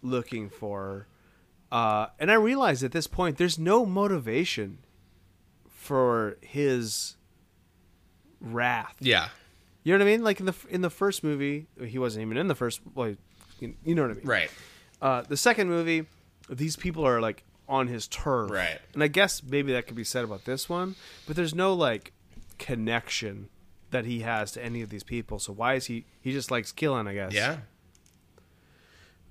looking 0.01 0.49
for 0.49 0.81
her. 0.81 1.07
Uh, 1.72 2.07
and 2.19 2.31
I 2.31 2.35
realize 2.35 2.84
at 2.84 2.91
this 2.93 3.06
point 3.06 3.38
there's 3.38 3.60
no 3.60 3.85
motivation 3.85 4.80
for 5.68 6.38
his 6.41 7.15
wrath. 8.41 8.95
Yeah. 8.99 9.30
You 9.84 9.93
know 9.93 10.03
what 10.03 10.07
I 10.10 10.11
mean? 10.11 10.23
Like 10.23 10.39
in 10.39 10.45
the 10.45 10.56
in 10.69 10.81
the 10.81 10.89
first 10.89 11.23
movie, 11.23 11.68
he 11.85 11.97
wasn't 11.99 12.23
even 12.26 12.38
in 12.38 12.47
the 12.47 12.56
first. 12.56 12.81
Well, 12.95 13.15
you 13.60 13.76
you 13.84 13.95
know 13.95 14.03
what 14.03 14.11
I 14.11 14.14
mean, 14.15 14.26
Right. 14.26 14.51
uh, 15.01 15.22
the 15.23 15.38
second 15.38 15.69
movie, 15.69 16.06
these 16.49 16.76
people 16.76 17.06
are 17.06 17.19
like 17.22 17.43
on 17.68 17.88
his 17.88 18.07
turf, 18.07 18.49
Right. 18.51 18.80
And 18.93 19.03
I 19.03 19.07
guess 19.07 19.43
maybe 19.43 19.72
that 19.73 19.85
could 19.88 19.95
be 19.95 20.03
said 20.03 20.23
about 20.23 20.45
this 20.45 20.68
one, 20.68 20.95
but 21.27 21.35
there's 21.35 21.53
no 21.56 21.73
like 21.73 22.14
connection 22.60 23.49
that 23.90 24.06
he 24.06 24.19
has 24.19 24.52
to 24.52 24.64
any 24.64 24.81
of 24.84 24.90
these 24.90 25.03
people. 25.03 25.40
So 25.40 25.52
why 25.52 25.73
is 25.73 25.88
he? 25.88 26.06
He 26.22 26.31
just 26.31 26.52
likes 26.52 26.72
killing, 26.72 27.07
I 27.07 27.14
guess. 27.15 27.34
Yeah. 27.34 27.57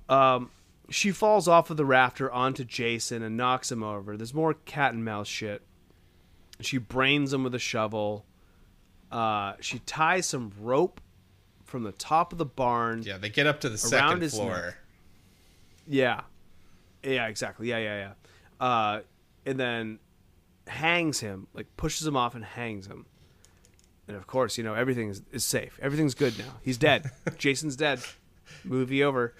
Um, 0.09 0.51
She 0.91 1.13
falls 1.13 1.47
off 1.47 1.71
of 1.71 1.77
the 1.77 1.85
rafter 1.85 2.31
onto 2.33 2.65
Jason 2.65 3.23
and 3.23 3.37
knocks 3.37 3.71
him 3.71 3.83
over. 3.83 4.17
There's 4.17 4.35
more 4.35 4.55
cat 4.55 4.95
and 4.95 5.05
mouse 5.05 5.29
shit. 5.29 5.63
She 6.61 6.79
brains 6.79 7.33
him 7.33 7.45
with 7.45 7.55
a 7.55 7.59
shovel. 7.59 8.25
Uh, 9.13 9.55
she 9.61 9.79
ties 9.81 10.27
some 10.27 10.51
rope 10.61 11.01
from 11.65 11.83
the 11.83 11.93
top 11.93 12.33
of 12.33 12.39
the 12.39 12.47
barn. 12.47 13.03
Yeah. 13.03 13.19
They 13.19 13.29
get 13.29 13.47
up 13.47 13.61
to 13.61 13.69
the 13.69 13.79
second 13.79 14.29
floor. 14.31 14.57
neck. 14.57 14.77
Yeah. 15.87 16.21
Yeah, 17.05 17.27
exactly. 17.29 17.69
Yeah, 17.69 17.79
yeah, 17.79 18.13
yeah. 18.61 18.67
Uh, 18.67 19.01
and 19.47 19.61
then 19.61 19.99
hangs 20.67 21.21
him, 21.21 21.47
like 21.55 21.67
pushes 21.77 22.07
him 22.07 22.17
off 22.17 22.35
and 22.35 22.45
hangs 22.45 22.87
him. 22.87 23.07
And 24.09 24.17
of 24.17 24.27
course, 24.27 24.57
you 24.57 24.65
know, 24.65 24.75
everything 24.75 25.11
is, 25.11 25.23
is 25.31 25.45
safe. 25.45 25.79
Everything's 25.83 26.15
good 26.15 26.37
now. 26.39 26.55
He's 26.63 26.79
dead. 26.79 27.11
Jason's 27.39 27.77
dead. 27.77 28.01
Movie 28.65 29.05
over. 29.05 29.35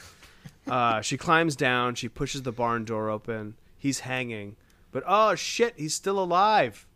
Uh, 0.67 1.01
she 1.01 1.17
climbs 1.17 1.57
down. 1.57 1.95
She 1.95 2.09
pushes 2.09 2.43
the 2.43 2.53
barn 2.53 2.85
door 2.85 3.09
open. 3.09 3.57
He's 3.79 4.01
hanging. 4.01 4.57
But 4.93 5.05
oh 5.07 5.35
shit, 5.35 5.75
he's 5.77 5.95
still 5.95 6.19
alive. 6.19 6.87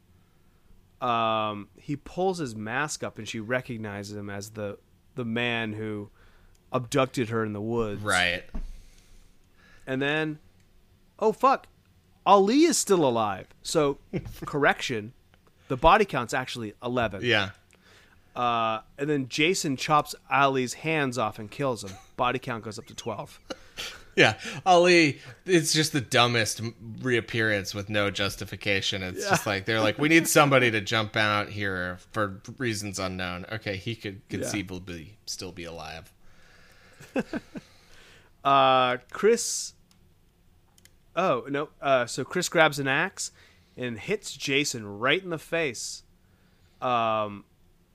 Um, 1.01 1.69
he 1.77 1.97
pulls 1.97 2.39
his 2.39 2.55
mask 2.55 3.03
up 3.03 3.19
and 3.19 3.27
she 3.29 3.41
recognizes 3.41 4.17
him 4.17 4.31
as 4.31 4.51
the 4.51 4.79
the 5.15 5.25
man 5.25 5.73
who 5.73 6.11
abducted 6.73 7.31
her 7.31 7.45
in 7.45 7.53
the 7.53 7.61
woods. 7.61 8.03
Right. 8.03 8.45
And 9.87 10.01
then, 10.01 10.39
oh 11.19 11.33
fuck, 11.33 11.67
Ali 12.25 12.65
is 12.65 12.79
still 12.79 13.05
alive. 13.05 13.49
So, 13.63 13.99
correction, 14.47 15.13
the 15.69 15.77
body 15.77 16.05
count's 16.05 16.35
actually 16.35 16.75
eleven. 16.83 17.23
Yeah. 17.25 17.51
Uh, 18.35 18.81
and 18.99 19.11
then 19.11 19.29
Jason 19.29 19.77
chops 19.77 20.15
Ali's 20.31 20.75
hands 20.75 21.19
off 21.19 21.39
and 21.39 21.51
kills 21.51 21.85
him. 21.85 21.93
Body 22.17 22.39
count 22.39 22.65
goes 22.65 22.79
up 22.79 22.87
to 22.87 22.95
twelve. 22.95 23.39
Yeah. 24.15 24.35
Ali, 24.67 25.21
it's 25.47 25.73
just 25.73 25.95
the 25.95 26.01
dumbest 26.03 26.61
reappearance 27.01 27.75
with 27.75 27.89
no 27.89 28.11
justification. 28.11 29.03
It's 29.03 29.27
just 29.27 29.47
like 29.47 29.65
they're 29.65 29.81
like, 29.81 29.99
we 29.99 30.11
need 30.11 30.29
somebody 30.29 30.71
to 30.71 30.83
jump 30.83 31.17
out 31.17 31.49
here 31.49 31.99
for 32.13 32.43
reasons 32.59 32.99
unknown. 32.99 33.47
Okay, 33.51 33.77
he 33.77 33.95
could 33.97 34.21
conceivably 34.29 35.17
still 35.25 35.51
be 35.51 35.65
alive. 35.65 36.13
Uh, 38.45 38.97
Chris. 39.13 39.75
Oh 41.15 41.45
no! 41.49 41.69
Uh, 41.81 42.07
so 42.07 42.25
Chris 42.25 42.49
grabs 42.49 42.81
an 42.81 42.89
axe 42.89 43.31
and 43.77 43.99
hits 43.99 44.35
Jason 44.37 44.99
right 44.99 45.23
in 45.23 45.31
the 45.31 45.39
face. 45.39 46.03
Um, 46.81 47.45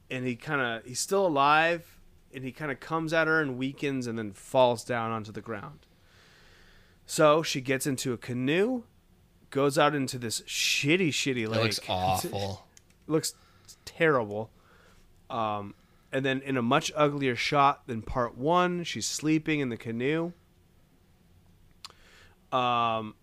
and 0.10 0.26
he 0.26 0.36
kind 0.36 0.62
of 0.62 0.86
he's 0.86 1.00
still 1.00 1.26
alive, 1.28 1.98
and 2.34 2.44
he 2.44 2.52
kind 2.52 2.72
of 2.72 2.80
comes 2.80 3.14
at 3.14 3.28
her 3.28 3.42
and 3.42 3.58
weakens, 3.58 4.08
and 4.08 4.18
then 4.18 4.32
falls 4.34 4.84
down 4.84 5.12
onto 5.12 5.32
the 5.32 5.42
ground. 5.42 5.80
So 7.06 7.42
she 7.44 7.62
gets 7.62 7.88
into 7.88 8.12
a 8.14 8.18
canoe, 8.18 8.84
goes 9.50 9.78
out 9.78 9.96
into 9.96 10.18
this 10.18 10.42
shitty, 10.42 11.10
shitty 11.10 11.44
It 11.44 11.50
lake. 11.50 11.64
looks 11.64 11.80
awful. 11.90 12.66
looks 13.08 13.34
terrible. 13.86 14.50
Um, 15.30 15.74
and 16.12 16.26
then 16.26 16.42
in 16.42 16.58
a 16.58 16.62
much 16.62 16.92
uglier 16.96 17.36
shot 17.36 17.86
than 17.88 18.02
part 18.02 18.38
one, 18.38 18.84
she's 18.84 19.06
sleeping 19.06 19.60
in 19.60 19.70
the 19.70 19.78
canoe. 19.78 20.32
Um, 22.52 23.16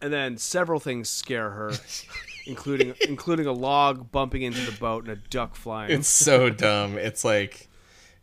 and 0.00 0.12
then 0.12 0.36
several 0.36 0.80
things 0.80 1.08
scare 1.08 1.50
her, 1.50 1.72
including 2.46 2.94
including 3.08 3.46
a 3.46 3.52
log 3.52 4.10
bumping 4.12 4.42
into 4.42 4.60
the 4.60 4.76
boat 4.78 5.04
and 5.04 5.12
a 5.12 5.16
duck 5.30 5.54
flying. 5.54 5.90
It's 5.90 6.08
so 6.08 6.50
dumb. 6.50 6.96
It's 6.98 7.24
like 7.24 7.68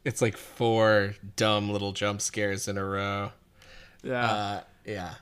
it's 0.04 0.22
like 0.22 0.38
four 0.38 1.16
dumb 1.36 1.70
little 1.70 1.92
jump 1.92 2.22
scares 2.22 2.68
in 2.68 2.78
a 2.78 2.86
row. 2.86 3.32
yeah. 4.04 4.32
Uh, 4.32 4.62
yeah. 4.86 5.14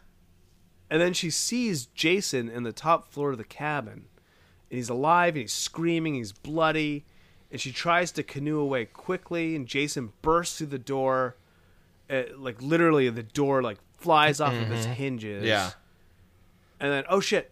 And 0.89 1.01
then 1.01 1.13
she 1.13 1.30
sees 1.30 1.85
Jason 1.85 2.49
in 2.49 2.63
the 2.63 2.71
top 2.71 3.11
floor 3.11 3.31
of 3.31 3.38
the 3.38 3.43
cabin. 3.43 4.05
And 4.69 4.77
he's 4.77 4.89
alive 4.89 5.35
and 5.35 5.41
he's 5.41 5.53
screaming, 5.53 6.15
he's 6.15 6.31
bloody. 6.31 7.05
And 7.51 7.59
she 7.59 7.71
tries 7.71 8.11
to 8.13 8.23
canoe 8.23 8.59
away 8.59 8.85
quickly, 8.85 9.55
and 9.55 9.67
Jason 9.67 10.13
bursts 10.21 10.59
through 10.59 10.67
the 10.67 10.80
door. 10.80 11.35
Uh, 12.09 12.23
like 12.38 12.61
literally, 12.61 13.09
the 13.09 13.23
door 13.23 13.63
like 13.63 13.80
flies 13.97 14.39
off 14.39 14.53
of 14.53 14.71
its 14.71 14.85
hinges. 14.85 15.43
Yeah. 15.43 15.71
And 16.80 16.91
then, 16.91 17.03
oh 17.09 17.19
shit! 17.19 17.51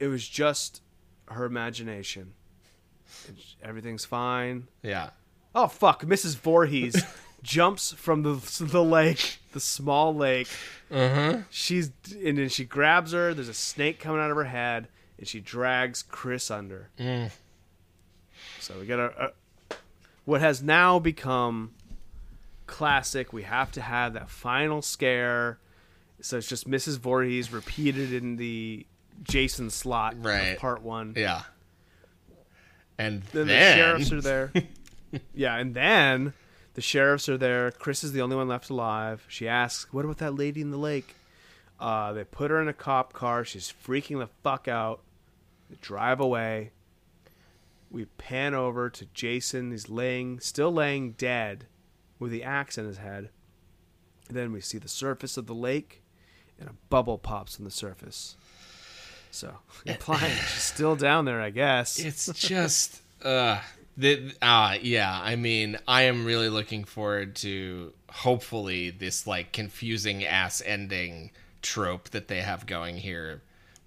It 0.00 0.08
was 0.08 0.26
just 0.26 0.82
her 1.26 1.44
imagination. 1.44 2.32
Everything's 3.62 4.04
fine. 4.04 4.66
Yeah. 4.82 5.10
Oh 5.54 5.68
fuck, 5.68 6.02
Mrs. 6.04 6.36
Voorhees 6.36 7.04
jumps 7.42 7.92
from 7.92 8.22
the 8.22 8.34
the 8.60 8.82
lake, 8.82 9.38
the 9.52 9.60
small 9.60 10.14
lake. 10.14 10.48
Uh-huh. 10.90 11.38
She's 11.50 11.92
and 12.24 12.38
then 12.38 12.48
she 12.48 12.64
grabs 12.64 13.12
her. 13.12 13.34
There's 13.34 13.48
a 13.48 13.54
snake 13.54 14.00
coming 14.00 14.20
out 14.20 14.30
of 14.30 14.36
her 14.36 14.44
head, 14.44 14.88
and 15.18 15.28
she 15.28 15.40
drags 15.40 16.02
Chris 16.02 16.50
under. 16.50 16.88
Mm. 16.98 17.30
So 18.58 18.78
we 18.78 18.86
got 18.86 18.98
a, 18.98 19.24
a 19.24 19.30
what 20.24 20.40
has 20.40 20.62
now 20.62 20.98
become 20.98 21.72
classic. 22.66 23.32
We 23.32 23.42
have 23.42 23.72
to 23.72 23.80
have 23.80 24.14
that 24.14 24.30
final 24.30 24.82
scare. 24.82 25.58
So 26.22 26.36
it's 26.36 26.48
just 26.48 26.70
Mrs. 26.70 26.98
Voorhees 26.98 27.52
repeated 27.52 28.12
in 28.12 28.36
the 28.36 28.86
Jason 29.22 29.70
slot 29.70 30.14
Right. 30.18 30.58
part 30.58 30.82
one. 30.82 31.14
Yeah. 31.16 31.42
And 32.98 33.22
Then, 33.32 33.46
then, 33.46 33.46
the 33.46 33.76
sheriffs 33.76 34.12
are 34.12 34.20
there. 34.20 34.52
yeah, 35.34 35.56
and 35.56 35.74
then 35.74 36.34
the 36.74 36.80
sheriffs 36.82 37.28
are 37.28 37.38
there. 37.38 37.70
Chris 37.70 38.04
is 38.04 38.12
the 38.12 38.20
only 38.20 38.36
one 38.36 38.48
left 38.48 38.68
alive. 38.70 39.24
She 39.28 39.48
asks, 39.48 39.92
"What 39.92 40.04
about 40.04 40.18
that 40.18 40.34
lady 40.34 40.60
in 40.60 40.70
the 40.70 40.76
lake?" 40.78 41.14
Uh, 41.78 42.12
they 42.12 42.24
put 42.24 42.50
her 42.50 42.60
in 42.60 42.68
a 42.68 42.74
cop 42.74 43.12
car. 43.14 43.42
She's 43.44 43.72
freaking 43.84 44.18
the 44.18 44.28
fuck 44.42 44.68
out. 44.68 45.00
They 45.70 45.76
drive 45.80 46.20
away. 46.20 46.72
We 47.90 48.04
pan 48.04 48.54
over 48.54 48.90
to 48.90 49.06
Jason. 49.14 49.70
He's 49.70 49.88
laying, 49.88 50.38
still 50.40 50.70
laying 50.72 51.12
dead, 51.12 51.66
with 52.18 52.30
the 52.32 52.44
axe 52.44 52.76
in 52.76 52.84
his 52.84 52.98
head. 52.98 53.30
And 54.28 54.36
then 54.36 54.52
we 54.52 54.60
see 54.60 54.78
the 54.78 54.88
surface 54.88 55.36
of 55.38 55.46
the 55.46 55.54
lake, 55.54 56.02
and 56.58 56.68
a 56.68 56.74
bubble 56.90 57.16
pops 57.18 57.58
on 57.58 57.64
the 57.64 57.70
surface. 57.70 58.36
So, 59.30 59.54
implying 59.86 60.32
she's 60.32 60.62
still 60.62 60.96
down 60.96 61.24
there, 61.24 61.40
I 61.40 61.50
guess. 61.50 61.98
It's 62.04 62.26
just 62.34 63.00
uh 63.22 63.60
the 63.96 64.32
uh 64.42 64.76
yeah, 64.80 65.20
I 65.22 65.36
mean, 65.36 65.78
I 65.86 66.02
am 66.02 66.24
really 66.24 66.48
looking 66.48 66.84
forward 66.84 67.36
to 67.36 67.92
hopefully 68.10 68.90
this 68.90 69.26
like 69.26 69.52
confusing 69.52 70.24
ass 70.24 70.62
ending 70.64 71.30
trope 71.62 72.10
that 72.10 72.28
they 72.28 72.40
have 72.40 72.66
going 72.66 72.96
here 72.96 73.42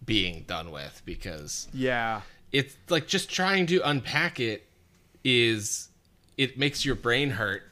being 0.05 0.43
done 0.47 0.71
with 0.71 1.01
because 1.05 1.67
yeah. 1.73 2.21
it's 2.51 2.75
like 2.89 3.07
just 3.07 3.29
trying 3.29 3.65
to 3.65 3.81
unpack 3.87 4.39
it 4.39 4.65
is 5.23 5.89
it 6.37 6.57
makes 6.57 6.83
your 6.83 6.95
brain 6.95 7.31
hurt 7.31 7.63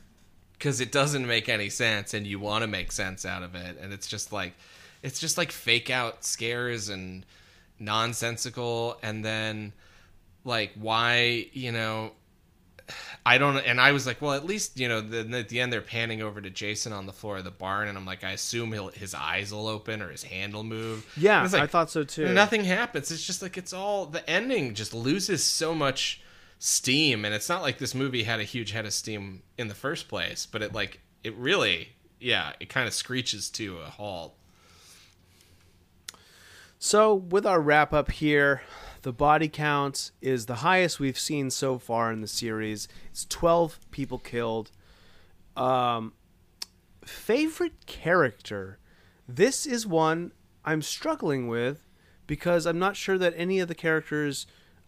because 0.54 0.80
it 0.80 0.92
doesn't 0.92 1.26
make 1.26 1.50
any 1.50 1.70
sense 1.70 2.14
and 2.14 2.26
you 2.26 2.40
want 2.40 2.62
to 2.62 2.68
make 2.68 2.92
sense 2.92 3.26
out 3.26 3.44
of 3.44 3.56
it 3.56 3.78
and 3.82 3.92
it's 3.92 4.08
just 4.08 4.32
like 4.32 4.54
it's 5.04 5.20
just 5.20 5.38
like 5.38 5.52
fake 5.52 5.90
out 5.90 6.24
scares 6.24 6.90
and 6.90 7.26
nonsensical 7.82 8.98
and 9.04 9.26
then 9.26 9.74
like 10.46 10.72
why 10.76 11.48
you 11.52 11.72
know 11.72 12.12
I 13.26 13.38
don't, 13.38 13.58
and 13.58 13.80
I 13.80 13.92
was 13.92 14.08
like, 14.08 14.22
well, 14.22 14.34
at 14.34 14.46
least 14.46 14.80
you 14.80 14.88
know. 14.88 15.02
Then 15.02 15.34
at 15.34 15.50
the 15.50 15.60
end, 15.60 15.72
they're 15.72 15.82
panning 15.82 16.22
over 16.22 16.42
to 16.42 16.50
Jason 16.50 16.92
on 16.92 17.06
the 17.06 17.14
floor 17.14 17.38
of 17.38 17.44
the 17.44 17.52
barn, 17.52 17.88
and 17.88 17.98
I'm 17.98 18.06
like, 18.06 18.24
I 18.24 18.32
assume 18.32 18.72
he'll 18.74 18.90
his 18.90 19.14
eyes 19.14 19.54
will 19.54 19.68
open 19.68 20.02
or 20.02 20.10
his 20.10 20.24
hand 20.24 20.54
will 20.54 20.64
move. 20.64 21.06
Yeah, 21.16 21.44
like, 21.44 21.54
I 21.54 21.68
thought 21.68 21.90
so 21.92 22.04
too. 22.04 22.34
Nothing 22.34 22.64
happens. 22.64 23.12
It's 23.12 23.26
just 23.26 23.42
like 23.42 23.58
it's 23.58 23.74
all 23.74 24.06
the 24.06 24.28
ending 24.30 24.74
just 24.74 24.94
loses 24.94 25.44
so 25.44 25.76
much 25.76 26.22
steam, 26.60 27.24
and 27.24 27.34
it's 27.34 27.50
not 27.50 27.62
like 27.62 27.78
this 27.78 27.94
movie 27.94 28.24
had 28.24 28.40
a 28.40 28.44
huge 28.44 28.72
head 28.72 28.86
of 28.86 28.94
steam 28.94 29.44
in 29.58 29.68
the 29.68 29.76
first 29.76 30.08
place, 30.08 30.46
but 30.46 30.62
it 30.64 30.74
like 30.74 31.00
it 31.24 31.36
really, 31.36 31.90
yeah, 32.20 32.54
it 32.60 32.70
kind 32.70 32.88
of 32.88 32.94
screeches 32.94 33.50
to 33.52 33.78
a 33.80 33.86
halt. 33.86 34.36
So, 36.84 37.14
with 37.14 37.46
our 37.46 37.62
wrap 37.62 37.94
up 37.94 38.10
here, 38.10 38.64
the 39.04 39.14
body 39.14 39.48
count 39.48 40.10
is 40.20 40.48
the 40.48 40.56
highest 40.56 41.00
we've 41.00 41.18
seen 41.20 41.52
so 41.52 41.78
far 41.78 42.12
in 42.12 42.22
the 42.22 42.28
series. 42.28 42.88
It's 43.12 43.24
12 43.26 43.80
people 43.92 44.18
killed. 44.18 44.72
Um, 45.56 46.14
favorite 47.06 47.86
character? 47.86 48.80
This 49.28 49.68
is 49.68 49.86
one 49.86 50.32
I'm 50.66 50.82
struggling 50.82 51.48
with 51.48 51.88
because 52.26 52.66
I'm 52.66 52.80
not 52.80 52.96
sure 52.96 53.20
that 53.20 53.36
any 53.38 53.60
of 53.60 53.68
the 53.68 53.76
characters 53.76 54.48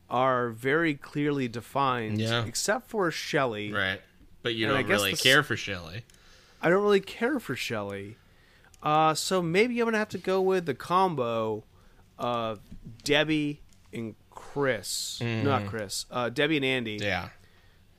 are 0.09 0.49
very 0.49 0.95
clearly 0.95 1.47
defined, 1.47 2.19
Yeah. 2.19 2.43
except 2.43 2.89
for 2.89 3.11
Shelley. 3.11 3.71
Right. 3.71 4.01
But 4.41 4.55
you 4.55 4.65
And 4.65 4.73
don't 4.79 4.87
really 4.89 5.11
the 5.11 5.17
care 5.17 5.43
for 5.43 5.55
Shelley. 5.55 6.05
I 6.59 6.69
don't 6.71 6.81
really 6.81 7.01
care 7.01 7.39
for 7.39 7.55
Shelly. 7.55 8.17
Uh, 8.81 9.13
so 9.13 9.43
maybe 9.43 9.79
I'm 9.79 9.85
gonna 9.85 9.99
have 9.99 10.09
to 10.09 10.17
go 10.17 10.41
with 10.41 10.65
the 10.65 10.73
combo 10.73 11.65
of 12.17 12.59
Debbie 13.03 13.61
and 13.91 14.15
Chris. 14.29 15.21
Not 15.21 15.67
Chris. 15.67 16.05
Uh, 16.11 16.29
Debbie 16.29 16.57
and 16.57 16.65
Andy. 16.65 16.99
Yeah. 17.01 17.29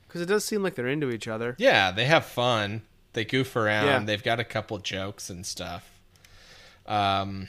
Because 0.06 0.20
it 0.20 0.26
does 0.26 0.44
seem 0.44 0.62
like 0.62 0.74
they're 0.74 0.88
into 0.88 1.10
each 1.10 1.26
other. 1.26 1.56
Yeah, 1.58 1.90
they 1.90 2.04
have 2.04 2.24
fun. 2.24 2.82
They 3.14 3.24
goof 3.24 3.56
around. 3.56 3.86
Yeah. 3.86 3.98
They've 4.00 4.22
got 4.22 4.40
a 4.40 4.44
couple 4.44 4.78
jokes 4.78 5.30
and 5.30 5.44
stuff. 5.44 5.90
Um, 6.86 7.48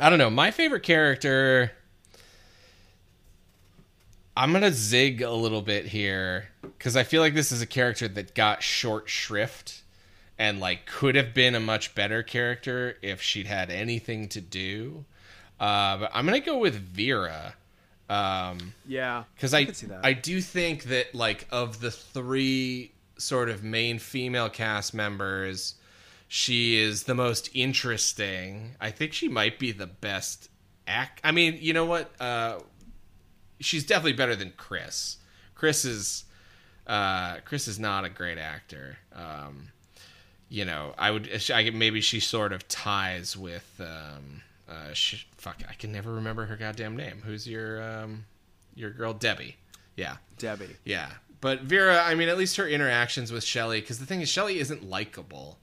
I 0.00 0.10
don't 0.10 0.18
know. 0.18 0.30
My 0.30 0.50
favorite 0.50 0.82
character. 0.82 1.72
I'm 4.36 4.52
gonna 4.52 4.72
zig 4.72 5.22
a 5.22 5.30
little 5.30 5.62
bit 5.62 5.86
here 5.86 6.48
because 6.62 6.96
I 6.96 7.04
feel 7.04 7.22
like 7.22 7.34
this 7.34 7.52
is 7.52 7.62
a 7.62 7.66
character 7.66 8.08
that 8.08 8.34
got 8.34 8.64
short 8.64 9.08
shrift 9.08 9.82
and 10.36 10.58
like 10.58 10.86
could 10.86 11.14
have 11.14 11.32
been 11.34 11.54
a 11.54 11.60
much 11.60 11.94
better 11.94 12.24
character 12.24 12.96
if 13.00 13.22
she'd 13.22 13.46
had 13.46 13.70
anything 13.70 14.28
to 14.30 14.40
do. 14.40 15.04
Uh, 15.64 15.96
but 15.96 16.10
I'm 16.12 16.26
gonna 16.26 16.40
go 16.40 16.58
with 16.58 16.74
Vera. 16.74 17.54
Um, 18.10 18.74
Yeah. 18.86 19.24
because 19.34 19.54
I 19.54 19.64
that. 19.64 20.00
I 20.04 20.12
do 20.12 20.42
think 20.42 20.84
that 20.84 21.14
like 21.14 21.46
of 21.50 21.80
the 21.80 21.90
three 21.90 22.92
sort 23.16 23.48
of 23.48 23.62
main 23.64 23.98
female 23.98 24.50
cast 24.50 24.92
members, 24.92 25.76
she 26.28 26.76
is 26.76 27.04
the 27.04 27.14
most 27.14 27.48
interesting. 27.54 28.76
I 28.78 28.90
think 28.90 29.14
she 29.14 29.28
might 29.28 29.58
be 29.58 29.72
the 29.72 29.86
best 29.86 30.50
act. 30.86 31.20
I 31.24 31.32
mean, 31.32 31.56
you 31.58 31.72
know 31.72 31.86
what? 31.86 32.12
Uh, 32.20 32.58
she's 33.58 33.86
definitely 33.86 34.12
better 34.12 34.36
than 34.36 34.52
Chris. 34.58 35.16
Chris 35.54 35.86
is 35.86 36.24
uh, 36.86 37.36
Chris 37.46 37.68
is 37.68 37.78
not 37.78 38.04
a 38.04 38.10
great 38.10 38.36
actor. 38.36 38.98
Um, 39.14 39.68
you 40.50 40.66
know, 40.66 40.94
I 40.98 41.10
would 41.10 41.30
I, 41.50 41.70
maybe 41.70 42.02
she 42.02 42.20
sort 42.20 42.52
of 42.52 42.68
ties 42.68 43.34
with. 43.34 43.80
Um, 43.80 44.42
uh, 44.68 44.92
sh- 44.92 45.26
fuck, 45.36 45.62
I 45.68 45.74
can 45.74 45.92
never 45.92 46.12
remember 46.14 46.46
her 46.46 46.56
goddamn 46.56 46.96
name. 46.96 47.22
Who's 47.24 47.46
your 47.46 47.82
um, 47.82 48.24
your 48.74 48.90
girl 48.90 49.12
Debbie? 49.12 49.56
Yeah, 49.96 50.16
Debbie. 50.38 50.76
yeah. 50.84 51.10
But 51.40 51.60
Vera, 51.62 52.02
I 52.02 52.14
mean, 52.14 52.28
at 52.30 52.38
least 52.38 52.56
her 52.56 52.66
interactions 52.66 53.30
with 53.30 53.44
Shelly, 53.44 53.80
because 53.80 53.98
the 53.98 54.06
thing 54.06 54.22
is, 54.22 54.28
Shelly 54.30 54.58
isn't 54.58 54.88
likable. 54.88 55.58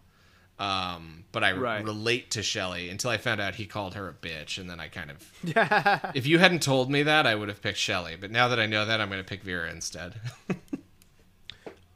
Um, 0.60 1.24
but 1.32 1.44
I 1.44 1.54
Right. 1.54 1.84
relate 1.84 2.30
to 2.32 2.44
Shelly 2.44 2.90
until 2.90 3.10
I 3.10 3.18
found 3.18 3.42
out 3.42 3.56
he 3.56 3.66
called 3.66 3.96
her 3.96 4.08
a 4.08 4.14
bitch, 4.14 4.60
and 4.60 4.70
then 4.70 4.80
I 4.80 4.90
kind 4.90 5.10
of. 5.10 5.32
Yeah. 5.44 6.12
If 6.14 6.28
you 6.28 6.38
hadn't 6.38 6.62
told 6.62 6.92
me 6.92 7.02
that, 7.04 7.26
I 7.26 7.34
would 7.34 7.50
have 7.50 7.64
picked 7.64 7.80
Shelly. 7.80 8.16
But 8.16 8.30
now 8.30 8.48
that 8.50 8.60
I 8.60 8.68
know 8.68 8.86
that, 8.86 9.02
I'm 9.02 9.10
going 9.10 9.24
to 9.24 9.28
pick 9.28 9.42
Vera 9.42 9.72
instead. 9.72 10.14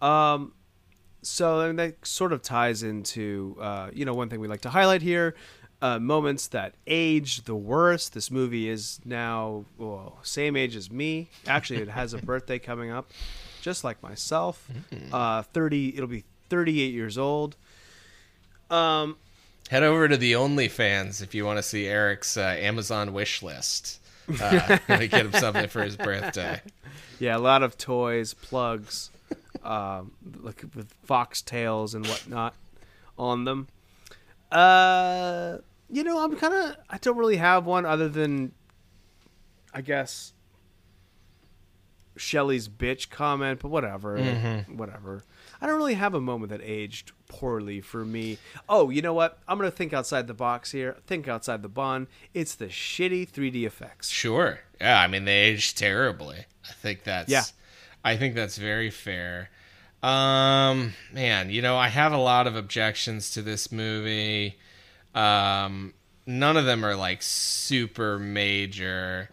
Um, 0.01 0.53
so 1.21 1.73
that 1.73 2.05
sort 2.05 2.33
of 2.33 2.41
ties 2.41 2.83
into 2.83 3.57
uh, 3.59 3.89
you 3.93 4.05
know 4.05 4.13
one 4.13 4.29
thing 4.29 4.39
we 4.39 4.47
like 4.47 4.61
to 4.61 4.69
highlight 4.69 5.01
here. 5.01 5.35
Uh, 5.85 5.99
moments 5.99 6.47
that 6.47 6.73
age 6.87 7.43
the 7.43 7.53
worst. 7.55 8.15
This 8.15 8.31
movie 8.31 8.67
is 8.67 8.99
now 9.05 9.65
well, 9.77 10.17
same 10.23 10.55
age 10.55 10.75
as 10.75 10.89
me. 10.89 11.27
Actually, 11.45 11.81
it 11.81 11.89
has 11.89 12.15
a 12.15 12.17
birthday 12.31 12.57
coming 12.57 12.89
up, 12.89 13.11
just 13.61 13.83
like 13.83 14.01
myself. 14.01 14.67
Uh, 15.13 15.43
Thirty. 15.43 15.89
It'll 15.89 16.07
be 16.07 16.23
thirty-eight 16.49 16.91
years 16.91 17.19
old. 17.19 17.55
Um, 18.71 19.17
Head 19.69 19.83
over 19.83 20.07
to 20.07 20.17
the 20.17 20.31
OnlyFans 20.31 21.21
if 21.21 21.35
you 21.35 21.45
want 21.45 21.57
to 21.59 21.63
see 21.63 21.85
Eric's 21.85 22.35
uh, 22.35 22.55
Amazon 22.57 23.13
wish 23.13 23.43
list. 23.43 23.99
Uh, 24.41 24.77
to 24.77 24.87
get 25.07 25.27
him 25.27 25.33
something 25.33 25.67
for 25.67 25.83
his 25.83 25.97
birthday. 25.97 26.61
yeah, 27.19 27.37
a 27.37 27.39
lot 27.39 27.61
of 27.61 27.77
toys, 27.77 28.33
plugs, 28.33 29.11
um, 29.63 30.13
like 30.41 30.63
with 30.73 30.91
foxtails 31.07 31.93
and 31.93 32.07
whatnot 32.07 32.55
on 33.19 33.43
them. 33.45 33.67
Uh, 34.51 35.57
you 35.89 36.03
know, 36.03 36.23
I'm 36.23 36.35
kind 36.35 36.53
of. 36.53 36.75
I 36.89 36.97
don't 36.97 37.17
really 37.17 37.37
have 37.37 37.65
one 37.65 37.85
other 37.85 38.09
than, 38.09 38.51
I 39.73 39.81
guess, 39.81 40.33
Shelley's 42.17 42.67
bitch 42.69 43.09
comment, 43.09 43.59
but 43.61 43.69
whatever, 43.69 44.17
whatever. 44.67 45.23
I 45.61 45.67
don't 45.67 45.77
really 45.77 45.95
have 45.95 46.13
a 46.13 46.21
moment 46.21 46.51
that 46.51 46.61
aged 46.63 47.11
poorly 47.27 47.81
for 47.81 48.05
me. 48.05 48.37
Oh, 48.69 48.89
you 48.89 49.01
know 49.01 49.13
what? 49.13 49.39
I'm 49.47 49.57
gonna 49.57 49.71
think 49.71 49.93
outside 49.93 50.27
the 50.27 50.33
box 50.33 50.71
here. 50.71 50.97
Think 51.07 51.27
outside 51.27 51.61
the 51.61 51.69
bun. 51.69 52.07
It's 52.33 52.55
the 52.55 52.67
shitty 52.67 53.29
3D 53.29 53.65
effects. 53.65 54.09
Sure. 54.09 54.59
Yeah, 54.79 54.99
I 54.99 55.07
mean 55.07 55.25
they 55.25 55.37
aged 55.39 55.77
terribly. 55.77 56.45
I 56.69 56.73
think 56.73 57.03
that's 57.03 57.29
Yeah. 57.29 57.43
I 58.03 58.17
think 58.17 58.35
that's 58.35 58.57
very 58.57 58.89
fair. 58.89 59.49
Um 60.03 60.93
man, 61.11 61.49
you 61.49 61.61
know, 61.61 61.77
I 61.77 61.87
have 61.87 62.13
a 62.13 62.17
lot 62.17 62.47
of 62.47 62.55
objections 62.55 63.31
to 63.31 63.41
this 63.41 63.71
movie. 63.71 64.57
Um 65.15 65.93
none 66.27 66.57
of 66.57 66.65
them 66.65 66.83
are 66.85 66.95
like 66.95 67.21
super 67.21 68.19
major. 68.19 69.29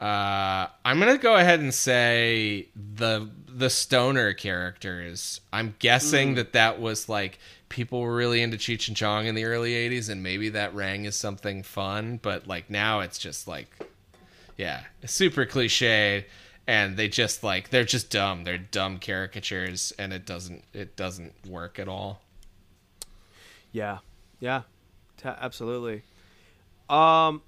Uh 0.00 0.66
I'm 0.84 0.98
gonna 0.98 1.16
go 1.18 1.36
ahead 1.36 1.60
and 1.60 1.72
say 1.72 2.68
the 2.74 3.30
the 3.46 3.70
stoner 3.70 4.32
characters. 4.32 5.40
I'm 5.52 5.76
guessing 5.78 6.34
that 6.34 6.52
that 6.54 6.80
was 6.80 7.08
like 7.08 7.38
people 7.68 8.00
were 8.00 8.14
really 8.14 8.40
into 8.40 8.56
Cheech 8.56 8.88
and 8.88 8.96
Chong 8.96 9.26
in 9.26 9.34
the 9.34 9.44
early 9.44 9.72
'80s, 9.72 10.08
and 10.08 10.22
maybe 10.22 10.48
that 10.50 10.74
rang 10.74 11.06
as 11.06 11.16
something 11.16 11.62
fun. 11.62 12.18
But 12.22 12.46
like 12.46 12.70
now, 12.70 13.00
it's 13.00 13.18
just 13.18 13.48
like, 13.48 13.68
yeah, 14.56 14.82
super 15.04 15.44
cliche, 15.46 16.26
and 16.66 16.96
they 16.96 17.08
just 17.08 17.42
like 17.42 17.70
they're 17.70 17.84
just 17.84 18.10
dumb. 18.10 18.44
They're 18.44 18.58
dumb 18.58 18.98
caricatures, 18.98 19.92
and 19.98 20.12
it 20.12 20.26
doesn't 20.26 20.64
it 20.72 20.96
doesn't 20.96 21.32
work 21.48 21.78
at 21.78 21.88
all. 21.88 22.20
Yeah, 23.72 23.98
yeah, 24.40 24.62
absolutely. 25.24 26.02
Um, 26.88 27.42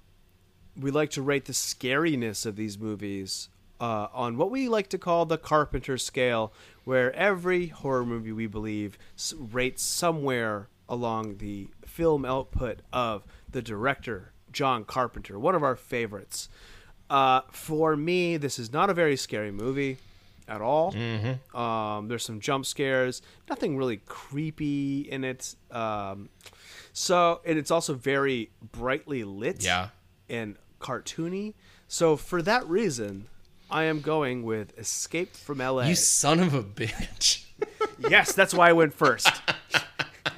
we 0.79 0.91
like 0.91 1.11
to 1.11 1.21
rate 1.21 1.45
the 1.45 1.53
scariness 1.53 2.45
of 2.45 2.55
these 2.55 2.77
movies 2.77 3.49
uh, 3.79 4.07
on 4.13 4.37
what 4.37 4.49
we 4.51 4.67
like 4.69 4.89
to 4.89 4.97
call 4.97 5.25
the 5.25 5.37
Carpenter 5.37 5.97
scale, 5.97 6.51
where 6.83 7.13
every 7.15 7.67
horror 7.67 8.05
movie 8.05 8.31
we 8.31 8.47
believe 8.47 8.97
s- 9.15 9.33
rates 9.33 9.83
somewhere 9.83 10.67
along 10.89 11.37
the 11.37 11.67
film 11.85 12.25
output 12.25 12.79
of 12.93 13.23
the 13.51 13.61
director 13.61 14.31
John 14.51 14.83
Carpenter, 14.85 15.37
one 15.37 15.53
of 15.55 15.63
our 15.63 15.75
favorites. 15.75 16.49
Uh, 17.09 17.41
for 17.51 17.95
me, 17.95 18.37
this 18.37 18.57
is 18.59 18.73
not 18.73 18.89
a 18.89 18.93
very 18.93 19.15
scary 19.15 19.51
movie 19.51 19.97
at 20.47 20.61
all. 20.61 20.93
Um, 21.53 22.07
there's 22.07 22.23
some 22.25 22.39
jump 22.39 22.65
scares, 22.65 23.21
nothing 23.49 23.77
really 23.77 23.97
creepy 24.05 25.01
in 25.01 25.23
it. 25.23 25.55
Um, 25.71 26.29
so, 26.99 27.41
and 27.45 27.59
it's 27.59 27.69
also 27.69 27.93
very 27.93 28.49
brightly 28.71 29.23
lit 29.23 29.63
Yeah. 29.63 29.89
and 30.27 30.55
cartoony. 30.81 31.53
So, 31.87 32.17
for 32.17 32.41
that 32.41 32.67
reason, 32.67 33.27
I 33.69 33.83
am 33.83 34.01
going 34.01 34.41
with 34.41 34.75
Escape 34.79 35.35
from 35.35 35.59
LA. 35.59 35.83
You 35.83 35.95
son 35.95 36.39
of 36.39 36.55
a 36.55 36.63
bitch. 36.63 37.45
yes, 38.09 38.33
that's 38.33 38.51
why 38.51 38.69
I 38.69 38.73
went 38.73 38.95
first. 38.95 39.29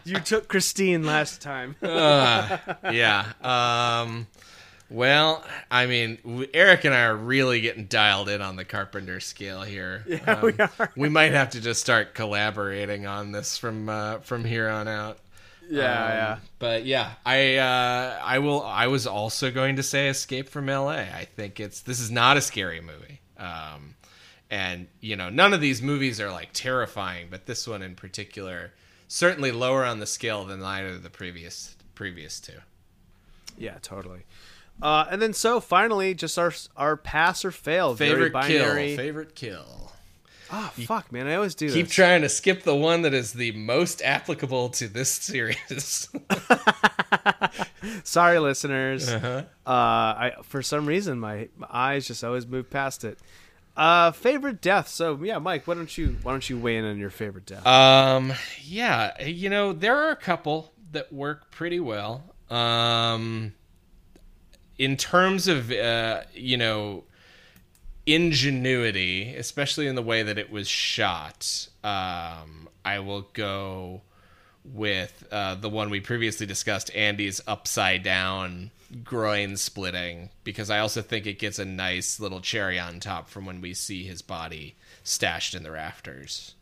you 0.04 0.20
took 0.20 0.50
Christine 0.50 1.06
last 1.06 1.42
time. 1.42 1.78
yeah. 1.82 3.32
Um, 3.42 4.28
well, 4.90 5.46
I 5.72 5.86
mean, 5.86 6.46
Eric 6.54 6.84
and 6.84 6.94
I 6.94 7.04
are 7.04 7.16
really 7.16 7.62
getting 7.62 7.86
dialed 7.86 8.28
in 8.28 8.42
on 8.42 8.58
the 8.58 8.66
Carpenter 8.66 9.22
scale 9.22 9.62
here. 9.62 10.04
Yeah, 10.08 10.42
we 10.44 10.54
are. 10.60 10.92
We 10.98 11.08
might 11.08 11.32
have 11.32 11.52
to 11.52 11.62
just 11.62 11.80
start 11.80 12.14
collaborating 12.16 13.06
on 13.08 13.32
this 13.32 13.58
from 13.58 13.88
uh, 13.88 14.18
from 14.20 14.44
here 14.44 14.68
on 14.68 14.90
out. 14.90 15.20
Yeah, 15.70 15.82
Um, 16.06 16.12
yeah. 16.12 16.38
But 16.60 16.86
yeah, 16.86 17.12
I 17.26 17.56
uh, 17.58 18.20
I 18.24 18.40
will. 18.40 18.64
I 18.64 18.88
was 18.88 19.06
also 19.08 19.52
going 19.52 19.76
to 19.78 19.84
say 19.84 20.10
Escape 20.10 20.50
from 20.50 20.70
L.A. 20.70 21.02
I 21.02 21.26
think 21.36 21.60
it's 21.60 21.82
this 21.82 22.00
is 22.00 22.10
not 22.12 22.38
a 22.38 22.42
scary 22.42 22.82
movie. 22.82 23.22
Um, 23.38 23.96
and 24.50 24.88
you 25.00 25.16
know, 25.16 25.30
none 25.30 25.54
of 25.54 25.62
these 25.62 25.82
movies 25.82 26.20
are 26.20 26.32
like 26.32 26.50
terrifying, 26.54 27.28
but 27.30 27.46
this 27.46 27.68
one 27.68 27.82
in 27.82 27.96
particular 27.96 28.74
certainly 29.08 29.52
lower 29.52 29.86
on 29.86 30.00
the 30.00 30.06
scale 30.06 30.46
than 30.46 30.62
either 30.64 30.90
of 30.90 31.04
the 31.04 31.10
previous 31.10 31.76
previous 31.96 32.40
two. 32.40 32.54
Yeah, 33.58 33.78
totally. 33.82 34.22
Uh, 34.82 35.06
and 35.12 35.22
then 35.22 35.34
so 35.34 35.60
finally, 35.60 36.14
just 36.14 36.38
our 36.40 36.54
our 36.78 36.96
pass 36.98 37.44
or 37.46 37.52
fail. 37.52 37.94
very 37.94 38.12
Favorite 38.12 38.34
binary. 38.34 38.88
kill. 38.88 38.98
Favorite 38.98 39.36
kill. 39.36 39.92
Ah, 40.52 40.72
fuck, 40.86 41.12
man, 41.12 41.28
I 41.28 41.36
always 41.36 41.54
do 41.56 41.72
Keep 41.72 41.88
this. 41.88 41.96
trying 41.96 42.22
to 42.24 42.30
skip 42.30 42.64
the 42.64 42.76
one 42.76 43.04
that 43.04 43.14
is 43.14 43.34
the 43.34 43.52
most 43.52 44.02
applicable 44.04 44.70
to 44.70 44.88
this 44.88 45.12
series. 45.12 46.10
Sorry, 48.04 48.40
listeners. 48.40 49.08
Uh-huh. 49.10 49.44
Uh, 49.66 49.70
I 49.70 50.32
for 50.44 50.62
some 50.62 50.86
reason 50.86 51.20
my, 51.20 51.50
my 51.58 51.68
eyes 51.70 52.08
just 52.08 52.24
always 52.24 52.48
move 52.48 52.70
past 52.70 53.04
it. 53.04 53.20
Uh, 53.78 54.12
favorite 54.12 54.62
death. 54.62 54.88
So 54.90 55.20
yeah, 55.24 55.38
Mike, 55.38 55.68
why 55.68 55.76
don't 55.76 55.96
you 55.98 56.18
why 56.24 56.32
don't 56.32 56.50
you 56.50 56.58
weigh 56.58 56.78
in 56.78 56.86
on 56.86 56.98
your 56.98 57.10
favorite 57.10 57.46
death? 57.46 57.66
Um, 57.66 58.34
yeah, 58.64 59.24
you 59.24 59.50
know, 59.50 59.74
there 59.74 59.96
are 59.96 60.10
a 60.12 60.16
couple 60.16 60.74
that 60.92 61.14
work 61.14 61.52
pretty 61.52 61.80
well. 61.80 62.24
Um, 62.50 63.54
in 64.78 64.98
terms 64.98 65.48
of, 65.48 65.72
uh, 65.72 66.22
you 66.34 66.58
know, 66.58 67.04
ingenuity, 68.14 69.36
especially 69.36 69.88
in 69.88 69.96
the 69.96 70.02
way 70.02 70.24
that 70.24 70.38
it 70.38 70.52
was 70.52 70.68
shot, 70.68 71.68
um, 71.84 72.70
I 72.84 73.00
will 73.00 73.28
go 73.34 74.02
with 74.64 75.28
uh, 75.32 75.56
the 75.56 75.70
one 75.70 75.90
we 75.90 76.00
previously 76.00 76.46
discussed, 76.46 76.94
Andy's 76.96 77.42
upside 77.48 78.04
down 78.04 78.72
groin 79.04 79.56
splitting, 79.56 80.30
because 80.44 80.70
I 80.70 80.80
also 80.80 81.02
think 81.02 81.26
it 81.26 81.40
gets 81.40 81.60
a 81.60 81.66
nice 81.66 82.20
little 82.20 82.42
cherry 82.42 82.80
on 82.80 83.00
top 83.00 83.30
from 83.30 83.46
when 83.46 83.62
we 83.62 83.74
see 83.74 84.04
his 84.04 84.22
body 84.22 84.76
stashed 85.04 85.54
in 85.54 85.64
the 85.64 85.72
rafters. 85.72 86.56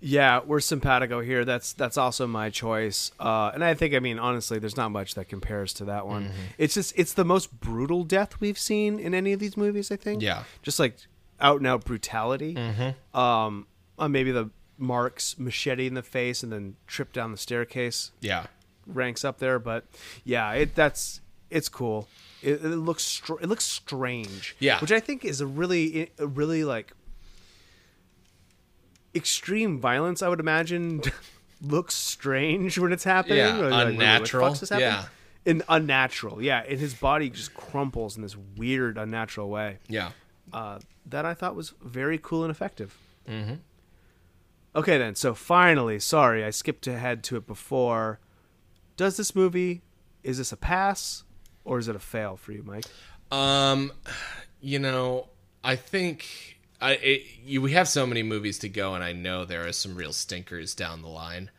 Yeah, 0.00 0.40
we're 0.44 0.60
simpatico 0.60 1.20
here. 1.20 1.44
That's 1.44 1.72
that's 1.74 1.96
also 1.98 2.26
my 2.26 2.48
choice. 2.50 3.12
Uh, 3.20 3.50
and 3.54 3.62
I 3.62 3.74
think 3.74 3.94
I 3.94 3.98
mean 3.98 4.18
honestly, 4.18 4.58
there's 4.58 4.76
not 4.76 4.90
much 4.90 5.14
that 5.14 5.28
compares 5.28 5.72
to 5.74 5.84
that 5.86 6.06
one. 6.06 6.24
Mm-hmm. 6.24 6.34
It's 6.58 6.74
just 6.74 6.92
it's 6.96 7.12
the 7.12 7.24
most 7.24 7.60
brutal 7.60 8.04
death 8.04 8.40
we've 8.40 8.58
seen 8.58 8.98
in 8.98 9.14
any 9.14 9.32
of 9.32 9.40
these 9.40 9.56
movies. 9.56 9.90
I 9.90 9.96
think. 9.96 10.22
Yeah. 10.22 10.44
Just 10.62 10.78
like 10.78 10.96
out 11.40 11.58
and 11.58 11.66
out 11.66 11.84
brutality. 11.84 12.54
Mm-hmm. 12.54 13.18
Um, 13.18 13.66
uh, 13.98 14.08
maybe 14.08 14.32
the 14.32 14.50
marks 14.78 15.38
machete 15.38 15.86
in 15.86 15.92
the 15.94 16.02
face 16.02 16.42
and 16.42 16.50
then 16.50 16.76
trip 16.86 17.12
down 17.12 17.32
the 17.32 17.36
staircase 17.38 18.12
Yeah. 18.20 18.46
ranks 18.86 19.24
up 19.24 19.38
there. 19.38 19.58
But 19.58 19.84
yeah, 20.24 20.52
it 20.52 20.74
that's 20.74 21.20
it's 21.50 21.68
cool. 21.68 22.08
It, 22.42 22.64
it 22.64 22.76
looks 22.76 23.04
str- 23.04 23.40
it 23.42 23.48
looks 23.48 23.64
strange. 23.66 24.56
Yeah. 24.58 24.80
which 24.80 24.92
I 24.92 25.00
think 25.00 25.24
is 25.26 25.42
a 25.42 25.46
really 25.46 26.10
a 26.18 26.26
really 26.26 26.64
like 26.64 26.92
extreme 29.14 29.80
violence. 29.80 30.22
I 30.22 30.28
would 30.28 30.40
imagine 30.40 31.02
looks 31.62 31.94
strange 31.94 32.78
when 32.78 32.92
it's 32.92 33.04
happening. 33.04 33.38
Yeah, 33.38 33.58
Or, 33.60 33.70
like, 33.70 33.88
unnatural. 33.88 34.52
this 34.54 34.68
happening? 34.68 34.88
Yeah. 34.88 35.04
And 35.46 35.62
unnatural, 35.70 36.42
yeah, 36.42 36.62
and 36.68 36.78
his 36.78 36.92
body 36.92 37.30
just 37.30 37.54
crumples 37.54 38.14
in 38.16 38.22
this 38.22 38.36
weird, 38.36 38.98
unnatural 38.98 39.48
way. 39.48 39.78
Yeah. 39.88 40.10
Uh, 40.52 40.80
that 41.06 41.24
I 41.24 41.32
thought 41.32 41.54
was 41.54 41.72
very 41.82 42.18
cool 42.18 42.44
and 42.44 42.50
effective. 42.50 42.94
Mm-hmm. 43.26 43.54
Okay, 44.76 44.98
then. 44.98 45.14
So 45.14 45.34
finally, 45.34 45.98
sorry, 45.98 46.44
I 46.44 46.50
skipped 46.50 46.86
ahead 46.86 47.24
to 47.24 47.36
it 47.36 47.46
before. 47.46 48.20
Does 48.96 49.16
this 49.16 49.34
movie 49.34 49.80
is 50.22 50.36
this 50.38 50.52
a 50.52 50.56
pass 50.58 51.24
or 51.64 51.78
is 51.78 51.88
it 51.88 51.96
a 51.96 52.00
fail 52.00 52.36
for 52.36 52.52
you, 52.52 52.62
Mike? 52.62 52.84
Um, 53.32 53.92
you 54.60 54.78
know, 54.78 55.28
I 55.64 55.76
think 55.76 56.58
I 56.80 56.92
it, 56.92 57.22
you, 57.44 57.62
we 57.62 57.72
have 57.72 57.88
so 57.88 58.06
many 58.06 58.22
movies 58.22 58.58
to 58.60 58.68
go, 58.68 58.94
and 58.94 59.04
I 59.04 59.12
know 59.12 59.44
there 59.44 59.66
are 59.66 59.72
some 59.72 59.94
real 59.94 60.12
stinkers 60.12 60.74
down 60.74 61.02
the 61.02 61.08
line. 61.08 61.50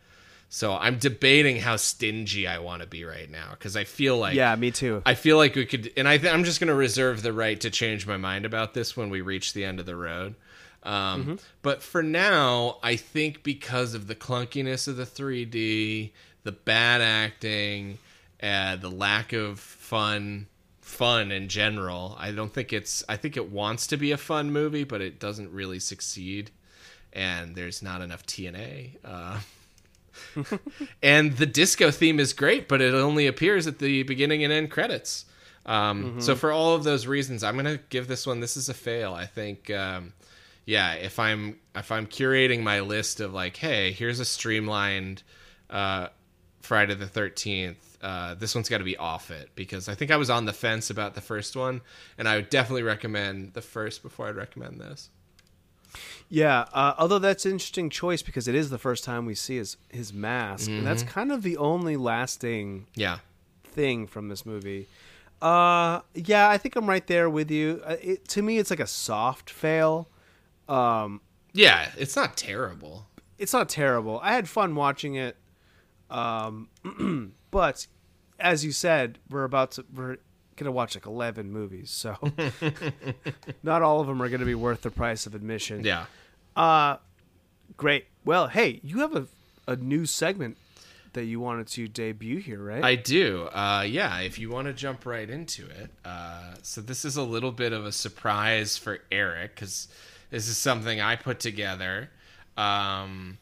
So 0.48 0.74
I'm 0.74 0.98
debating 0.98 1.56
how 1.56 1.76
stingy 1.76 2.46
I 2.46 2.58
want 2.58 2.82
to 2.82 2.86
be 2.88 3.04
right 3.04 3.30
now 3.30 3.52
because 3.52 3.74
I 3.74 3.84
feel 3.84 4.18
like 4.18 4.34
yeah, 4.34 4.54
me 4.54 4.70
too. 4.70 5.00
I 5.06 5.14
feel 5.14 5.38
like 5.38 5.54
we 5.54 5.64
could, 5.64 5.90
and 5.96 6.06
I 6.06 6.18
th- 6.18 6.30
I'm 6.30 6.44
just 6.44 6.60
going 6.60 6.68
to 6.68 6.74
reserve 6.74 7.22
the 7.22 7.32
right 7.32 7.58
to 7.62 7.70
change 7.70 8.06
my 8.06 8.18
mind 8.18 8.44
about 8.44 8.74
this 8.74 8.94
when 8.94 9.08
we 9.08 9.22
reach 9.22 9.54
the 9.54 9.64
end 9.64 9.80
of 9.80 9.86
the 9.86 9.96
road. 9.96 10.34
Um, 10.82 11.38
But 11.62 11.82
for 11.82 12.02
now, 12.02 12.78
I 12.82 12.96
think 12.96 13.42
because 13.42 13.94
of 13.94 14.08
the 14.08 14.14
clunkiness 14.14 14.88
of 14.88 14.96
the 14.96 15.06
3D, 15.06 16.10
the 16.42 16.52
bad 16.52 17.00
acting, 17.00 17.98
uh, 18.42 18.76
the 18.76 18.90
lack 18.90 19.32
of 19.32 19.58
fun, 19.58 20.48
fun 20.82 21.32
in 21.32 21.48
general, 21.48 22.16
I 22.20 22.32
don't 22.32 22.52
think 22.52 22.72
it's. 22.72 23.02
I 23.08 23.16
think 23.16 23.36
it 23.38 23.50
wants 23.50 23.86
to 23.86 23.96
be 23.96 24.12
a 24.12 24.18
fun 24.18 24.52
movie, 24.52 24.84
but 24.84 25.00
it 25.00 25.18
doesn't 25.18 25.50
really 25.50 25.78
succeed, 25.78 26.50
and 27.12 27.56
there's 27.56 27.82
not 27.82 28.02
enough 28.02 28.26
TNA. 28.26 28.96
Uh, 29.04 29.40
and 31.02 31.36
the 31.36 31.46
disco 31.46 31.90
theme 31.90 32.20
is 32.20 32.32
great, 32.32 32.68
but 32.68 32.80
it 32.82 32.92
only 32.94 33.26
appears 33.26 33.66
at 33.66 33.78
the 33.78 34.02
beginning 34.02 34.44
and 34.44 34.52
end 34.52 34.70
credits. 34.70 35.24
Um, 35.64 36.20
So 36.20 36.34
for 36.34 36.52
all 36.52 36.74
of 36.74 36.84
those 36.84 37.06
reasons, 37.06 37.42
I'm 37.42 37.56
gonna 37.56 37.78
give 37.88 38.08
this 38.08 38.26
one. 38.26 38.40
This 38.40 38.56
is 38.56 38.68
a 38.68 38.74
fail. 38.74 39.14
I 39.14 39.26
think, 39.26 39.70
um, 39.70 40.12
yeah. 40.66 40.94
If 40.94 41.18
I'm 41.18 41.58
if 41.76 41.92
I'm 41.92 42.06
curating 42.06 42.62
my 42.62 42.80
list 42.80 43.20
of 43.20 43.32
like, 43.32 43.56
hey, 43.56 43.92
here's 43.92 44.20
a 44.20 44.24
streamlined 44.24 45.22
uh, 45.70 46.08
Friday 46.60 46.94
the 46.94 47.06
Thirteenth. 47.06 47.91
Uh, 48.02 48.34
this 48.34 48.54
one's 48.54 48.68
got 48.68 48.78
to 48.78 48.84
be 48.84 48.96
off 48.96 49.30
it 49.30 49.50
because 49.54 49.88
I 49.88 49.94
think 49.94 50.10
I 50.10 50.16
was 50.16 50.28
on 50.28 50.44
the 50.44 50.52
fence 50.52 50.90
about 50.90 51.14
the 51.14 51.20
first 51.20 51.54
one, 51.54 51.80
and 52.18 52.28
I 52.28 52.36
would 52.36 52.50
definitely 52.50 52.82
recommend 52.82 53.52
the 53.54 53.62
first 53.62 54.02
before 54.02 54.28
I'd 54.28 54.34
recommend 54.36 54.80
this. 54.80 55.08
yeah, 56.28 56.64
uh, 56.72 56.94
although 56.98 57.18
that's 57.18 57.44
an 57.44 57.52
interesting 57.52 57.90
choice 57.90 58.22
because 58.22 58.48
it 58.48 58.54
is 58.54 58.70
the 58.70 58.78
first 58.78 59.04
time 59.04 59.26
we 59.26 59.34
see 59.34 59.56
his 59.56 59.76
his 59.90 60.12
mask, 60.12 60.68
and 60.70 60.86
that's 60.86 61.02
kind 61.02 61.30
of 61.30 61.42
the 61.42 61.56
only 61.58 61.96
lasting 61.96 62.86
Yeah, 62.94 63.18
thing 63.64 64.06
from 64.06 64.28
this 64.28 64.44
movie. 64.46 64.88
Uh, 65.40 66.00
yeah, 66.14 66.48
I 66.48 66.56
think 66.58 66.76
I'm 66.76 66.88
right 66.88 67.06
there 67.06 67.28
with 67.28 67.50
you. 67.50 67.82
Uh, 67.84 67.96
it, 68.00 68.28
to 68.28 68.42
me, 68.42 68.58
it's 68.58 68.70
like 68.70 68.80
a 68.80 68.86
soft 68.86 69.50
fail. 69.50 70.08
Um, 70.68 71.20
yeah. 71.52 71.90
It's 71.98 72.14
not 72.16 72.36
terrible. 72.36 73.06
it's 73.38 73.52
not 73.52 73.68
terrible. 73.68 74.20
I 74.22 74.34
had 74.34 74.48
fun 74.48 74.74
watching 74.76 75.16
it. 75.16 75.36
Um, 76.12 76.68
but 77.50 77.86
as 78.38 78.64
you 78.64 78.72
said, 78.72 79.18
we're 79.30 79.44
about 79.44 79.72
to 79.72 79.84
we're 79.94 80.18
gonna 80.56 80.72
watch 80.72 80.94
like 80.94 81.06
eleven 81.06 81.50
movies, 81.50 81.90
so 81.90 82.16
not 83.62 83.82
all 83.82 84.00
of 84.00 84.06
them 84.06 84.22
are 84.22 84.28
gonna 84.28 84.44
be 84.44 84.54
worth 84.54 84.82
the 84.82 84.90
price 84.90 85.26
of 85.26 85.34
admission. 85.34 85.84
Yeah. 85.84 86.06
Uh 86.54 86.96
great. 87.76 88.06
Well, 88.24 88.48
hey, 88.48 88.80
you 88.82 88.98
have 88.98 89.16
a 89.16 89.26
a 89.66 89.76
new 89.76 90.06
segment 90.06 90.58
that 91.12 91.24
you 91.24 91.40
wanted 91.40 91.66
to 91.68 91.88
debut 91.88 92.38
here, 92.38 92.62
right? 92.62 92.82
I 92.82 92.94
do. 92.94 93.44
Uh, 93.52 93.84
yeah, 93.86 94.20
if 94.20 94.38
you 94.38 94.50
want 94.50 94.66
to 94.66 94.72
jump 94.72 95.04
right 95.04 95.28
into 95.28 95.66
it. 95.66 95.90
Uh, 96.04 96.54
so, 96.62 96.80
this 96.80 97.04
is 97.04 97.16
a 97.16 97.22
little 97.22 97.52
bit 97.52 97.72
of 97.72 97.84
a 97.84 97.92
surprise 97.92 98.76
for 98.76 98.98
Eric 99.10 99.54
because 99.54 99.88
this 100.30 100.48
is 100.48 100.56
something 100.56 101.00
I 101.00 101.16
put 101.16 101.38
together 101.38 102.10
um, 102.56 103.38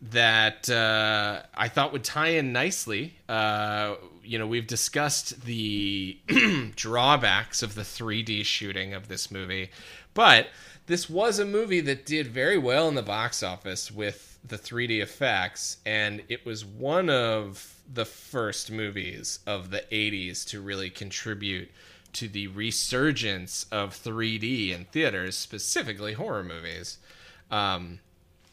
that 0.00 0.70
uh, 0.70 1.42
I 1.54 1.68
thought 1.68 1.92
would 1.92 2.04
tie 2.04 2.28
in 2.28 2.52
nicely. 2.52 3.16
Uh, 3.28 3.96
you 4.22 4.38
know, 4.38 4.46
we've 4.46 4.66
discussed 4.66 5.44
the 5.44 6.18
drawbacks 6.76 7.62
of 7.62 7.74
the 7.74 7.82
3D 7.82 8.44
shooting 8.44 8.94
of 8.94 9.08
this 9.08 9.30
movie, 9.30 9.70
but 10.14 10.48
this 10.86 11.10
was 11.10 11.38
a 11.38 11.44
movie 11.44 11.80
that 11.80 12.06
did 12.06 12.28
very 12.28 12.58
well 12.58 12.88
in 12.88 12.94
the 12.94 13.02
box 13.02 13.42
office 13.42 13.90
with 13.90 14.38
the 14.46 14.56
3D 14.56 15.02
effects, 15.02 15.78
and 15.84 16.22
it 16.28 16.46
was 16.46 16.64
one 16.64 17.10
of 17.10 17.74
the 17.92 18.04
first 18.04 18.70
movies 18.70 19.40
of 19.46 19.70
the 19.70 19.84
80s 19.90 20.46
to 20.46 20.60
really 20.60 20.90
contribute 20.90 21.70
to 22.12 22.28
the 22.28 22.46
resurgence 22.48 23.66
of 23.70 23.90
3D 23.90 24.70
in 24.70 24.84
theaters, 24.86 25.36
specifically 25.36 26.14
horror 26.14 26.44
movies. 26.44 26.98
Um, 27.50 28.00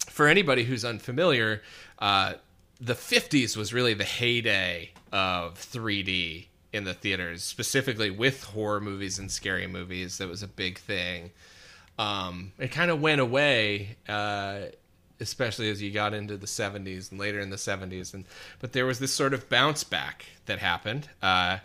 for 0.10 0.28
anybody 0.28 0.64
who's 0.64 0.86
unfamiliar, 0.86 1.62
uh, 2.00 2.34
the 2.80 2.94
50s 2.94 3.56
was 3.56 3.74
really 3.74 3.94
the 3.94 4.04
heyday 4.04 4.92
of 5.12 5.56
3D 5.56 6.48
in 6.74 6.84
the 6.84 6.94
theaters, 6.94 7.44
specifically 7.44 8.10
with 8.10 8.44
horror 8.44 8.82
movies 8.82 9.18
and 9.18 9.32
scary 9.32 9.68
movies. 9.68 10.18
That 10.18 10.28
was 10.28 10.44
a 10.44 10.48
big 10.48 10.78
thing. 10.78 11.32
Um, 11.98 12.52
it 12.60 12.72
kind 12.72 12.92
of 12.92 13.02
went 13.02 13.22
away, 13.22 13.96
uh, 14.10 14.60
especially 15.22 15.70
as 15.70 15.82
you 15.82 15.92
got 15.92 16.14
into 16.14 16.36
the 16.36 16.48
70s 16.48 17.12
and 17.12 17.20
later 17.20 17.40
in 17.40 17.50
the 17.50 17.56
70s. 17.56 18.14
And 18.14 18.26
but 18.60 18.74
there 18.74 18.86
was 18.86 19.00
this 19.00 19.14
sort 19.14 19.34
of 19.34 19.48
bounce 19.48 19.86
back 19.86 20.26
that 20.48 20.60
happened. 20.60 21.08
Uh, 21.22 21.60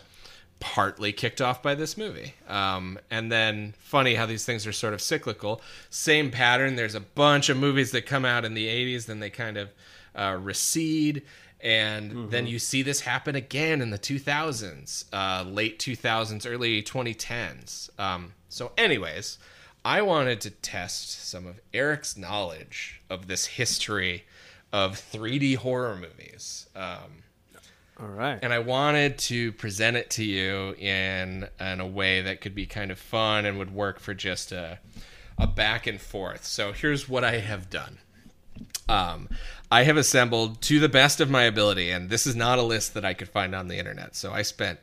partly 0.61 1.11
kicked 1.11 1.41
off 1.41 1.61
by 1.61 1.75
this 1.75 1.97
movie. 1.97 2.35
Um, 2.47 2.97
and 3.09 3.29
then, 3.29 3.73
funny 3.79 4.15
how 4.15 4.25
these 4.25 4.45
things 4.45 4.65
are 4.65 4.71
sort 4.71 4.93
of 4.93 5.01
cyclical. 5.01 5.61
Same 5.89 6.31
pattern. 6.31 6.77
There's 6.77 6.95
a 6.95 7.01
bunch 7.01 7.49
of 7.49 7.57
movies 7.57 7.91
that 7.91 8.05
come 8.05 8.23
out 8.23 8.45
in 8.45 8.53
the 8.53 8.67
80s, 8.67 9.07
then 9.07 9.19
they 9.19 9.29
kind 9.29 9.57
of 9.57 9.69
uh, 10.15 10.37
recede. 10.39 11.23
And 11.59 12.31
then 12.31 12.47
you 12.47 12.57
see 12.57 12.81
this 12.81 13.01
happen 13.01 13.35
again 13.35 13.81
in 13.81 13.91
the 13.91 13.99
2000s, 13.99 15.05
uh, 15.13 15.43
late 15.47 15.77
2000s, 15.77 16.49
early 16.49 16.81
2010s. 16.81 17.99
Um, 17.99 18.33
so, 18.49 18.71
anyways, 18.77 19.37
I 19.85 20.01
wanted 20.01 20.41
to 20.41 20.49
test 20.49 21.27
some 21.27 21.45
of 21.45 21.59
Eric's 21.73 22.17
knowledge 22.17 23.01
of 23.09 23.27
this 23.27 23.45
history 23.45 24.25
of 24.73 24.93
3D 24.93 25.57
horror 25.57 25.95
movies. 25.95 26.67
Um, 26.75 27.23
All 28.01 28.07
right. 28.07 28.39
and 28.41 28.51
I 28.51 28.59
wanted 28.59 29.19
to 29.19 29.51
present 29.53 29.95
it 29.95 30.09
to 30.11 30.23
you 30.23 30.73
in 30.73 31.47
in 31.59 31.79
a 31.79 31.85
way 31.85 32.21
that 32.21 32.41
could 32.41 32.55
be 32.55 32.65
kind 32.65 32.89
of 32.89 32.97
fun 32.97 33.45
and 33.45 33.59
would 33.59 33.73
work 33.73 33.99
for 33.99 34.13
just 34.13 34.51
a 34.51 34.79
a 35.37 35.47
back 35.47 35.87
and 35.87 35.99
forth. 35.99 36.45
So 36.45 36.71
here's 36.71 37.07
what 37.07 37.23
I 37.23 37.39
have 37.39 37.69
done. 37.69 37.99
Um, 38.89 39.29
I 39.71 39.83
have 39.83 39.97
assembled 39.97 40.61
to 40.63 40.79
the 40.79 40.89
best 40.89 41.19
of 41.21 41.29
my 41.29 41.43
ability, 41.43 41.91
and 41.91 42.09
this 42.09 42.27
is 42.27 42.35
not 42.35 42.59
a 42.59 42.63
list 42.63 42.93
that 42.93 43.05
I 43.05 43.13
could 43.13 43.29
find 43.29 43.55
on 43.55 43.67
the 43.67 43.77
internet. 43.77 44.15
So 44.15 44.31
I 44.31 44.41
spent 44.41 44.79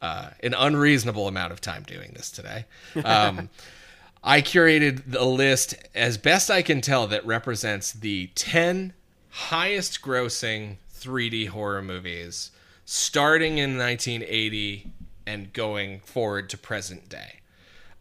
uh, 0.00 0.30
an 0.42 0.54
unreasonable 0.54 1.26
amount 1.26 1.52
of 1.52 1.60
time 1.60 1.82
doing 1.82 2.12
this 2.14 2.30
today. 2.30 2.66
Um, 3.04 3.50
I 4.22 4.42
curated 4.42 5.14
a 5.14 5.24
list 5.24 5.74
as 5.94 6.18
best 6.18 6.50
I 6.50 6.62
can 6.62 6.80
tell 6.80 7.06
that 7.08 7.26
represents 7.26 7.92
the 7.92 8.28
10 8.34 8.92
highest 9.30 10.02
grossing 10.02 10.76
3D 10.94 11.48
horror 11.48 11.82
movies 11.82 12.50
starting 12.90 13.58
in 13.58 13.76
1980 13.76 14.90
and 15.26 15.52
going 15.52 16.00
forward 16.00 16.48
to 16.48 16.56
present 16.56 17.06
day. 17.06 17.40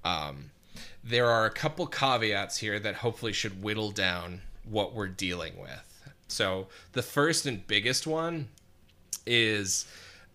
Um, 0.05 0.51
there 1.03 1.25
are 1.25 1.45
a 1.45 1.49
couple 1.49 1.85
caveats 1.87 2.59
here 2.59 2.79
that 2.79 2.95
hopefully 2.95 3.33
should 3.33 3.61
whittle 3.61 3.91
down 3.91 4.39
what 4.63 4.93
we're 4.93 5.09
dealing 5.09 5.59
with. 5.59 6.09
So, 6.29 6.67
the 6.93 7.01
first 7.01 7.45
and 7.45 7.67
biggest 7.67 8.07
one 8.07 8.47
is 9.25 9.85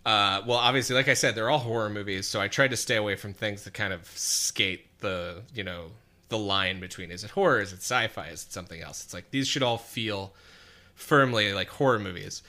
uh, 0.05 0.43
well, 0.47 0.59
obviously, 0.59 0.97
like 0.97 1.09
I 1.09 1.15
said, 1.15 1.35
they're 1.35 1.49
all 1.49 1.59
horror 1.59 1.89
movies, 1.89 2.27
so 2.27 2.39
I 2.39 2.49
tried 2.49 2.73
to 2.73 2.77
stay 2.77 2.97
away 2.97 3.17
from 3.17 3.33
things 3.33 3.65
that 3.65 3.73
kind 3.73 3.95
of 3.95 4.07
skate 4.15 4.99
the, 4.99 5.41
you 5.55 5.65
know, 5.65 5.93
the 6.29 6.37
line 6.37 6.79
between 6.79 7.11
is 7.11 7.25
it 7.25 7.31
horror, 7.31 7.63
is 7.63 7.73
it 7.73 7.79
sci-fi, 7.79 8.27
is 8.27 8.43
it 8.43 8.53
something 8.53 8.83
else? 8.83 9.03
It's 9.03 9.15
like 9.15 9.31
these 9.31 9.49
should 9.49 9.63
all 9.63 9.79
feel 9.79 10.35
firmly 10.95 11.55
like 11.55 11.69
horror 11.69 11.99
movies. 11.99 12.43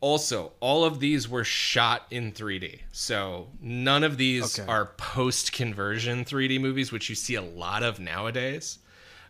Also, 0.00 0.52
all 0.60 0.84
of 0.84 0.98
these 1.00 1.28
were 1.28 1.44
shot 1.44 2.06
in 2.10 2.32
3D. 2.32 2.80
So, 2.90 3.48
none 3.60 4.02
of 4.02 4.16
these 4.16 4.58
Okay. 4.58 4.70
are 4.70 4.86
post-conversion 4.96 6.24
3D 6.24 6.58
movies, 6.60 6.90
which 6.90 7.08
you 7.10 7.14
see 7.14 7.34
a 7.34 7.42
lot 7.42 7.82
of 7.82 8.00
nowadays. 8.00 8.78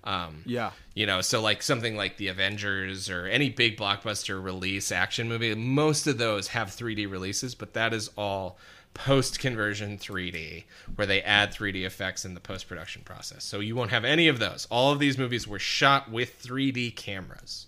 Um, 0.03 0.43
yeah. 0.47 0.71
you 0.95 1.05
know, 1.05 1.21
so 1.21 1.43
like 1.43 1.63
something 1.63 1.95
like 1.95 2.17
the 2.17 2.29
Avengers 2.29 3.11
or 3.11 3.27
any 3.27 3.51
big 3.51 3.77
blockbuster 3.77 4.43
release 4.43 4.91
action 4.91 5.29
movie, 5.29 5.55
most 5.55 6.07
of 6.07 6.17
those 6.17 6.49
have 6.49 6.69
3D 6.69 7.11
releases, 7.11 7.55
but 7.55 7.75
that 7.75 7.93
is 7.93 8.09
all 8.17 8.57
post 8.95 9.39
conversion 9.41 9.99
3D, 9.99 10.65
where 10.95 11.07
they 11.07 11.21
add 11.23 11.53
3D 11.53 11.85
effects 11.85 12.25
in 12.25 12.33
the 12.35 12.41
post 12.41 12.67
production 12.67 13.03
process. 13.05 13.45
So 13.45 13.61
you 13.61 13.77
won't 13.77 13.91
have 13.91 14.05
any 14.07 14.27
of 14.29 14.39
those. 14.39 14.67
All 14.71 14.91
of 14.91 15.01
these 15.01 15.19
movies 15.19 15.47
were 15.47 15.59
shot 15.59 16.11
with 16.11 16.43
3D 16.43 16.97
cameras. 16.97 17.67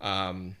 Um, 0.00 0.56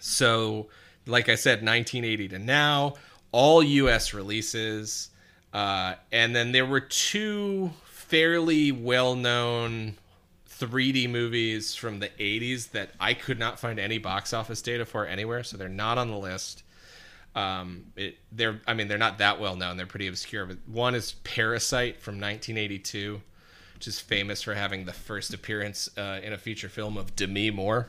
so, 0.00 0.66
like 1.06 1.28
I 1.28 1.34
said, 1.36 1.58
1980 1.58 2.28
to 2.28 2.38
now, 2.38 2.94
all 3.32 3.62
U.S. 3.62 4.12
releases, 4.12 5.10
uh, 5.52 5.94
and 6.12 6.34
then 6.34 6.52
there 6.52 6.66
were 6.66 6.80
two 6.80 7.70
fairly 7.84 8.72
well-known 8.72 9.94
3D 10.48 11.10
movies 11.10 11.74
from 11.74 11.98
the 11.98 12.08
80s 12.08 12.70
that 12.70 12.90
I 12.98 13.14
could 13.14 13.38
not 13.38 13.60
find 13.60 13.78
any 13.78 13.98
box 13.98 14.32
office 14.32 14.62
data 14.62 14.84
for 14.84 15.06
anywhere, 15.06 15.44
so 15.44 15.56
they're 15.56 15.68
not 15.68 15.98
on 15.98 16.10
the 16.10 16.16
list. 16.16 16.62
Um, 17.34 17.86
it, 17.96 18.16
they're, 18.32 18.60
I 18.66 18.74
mean, 18.74 18.88
they're 18.88 18.96
not 18.96 19.18
that 19.18 19.38
well 19.38 19.56
known; 19.56 19.76
they're 19.76 19.86
pretty 19.86 20.06
obscure. 20.06 20.46
But 20.46 20.56
one 20.66 20.94
is 20.94 21.12
Parasite 21.24 22.00
from 22.00 22.14
1982, 22.14 23.20
which 23.74 23.86
is 23.86 24.00
famous 24.00 24.40
for 24.40 24.54
having 24.54 24.86
the 24.86 24.94
first 24.94 25.34
appearance 25.34 25.90
uh, 25.98 26.20
in 26.22 26.32
a 26.32 26.38
feature 26.38 26.70
film 26.70 26.96
of 26.96 27.14
Demi 27.14 27.50
Moore. 27.50 27.88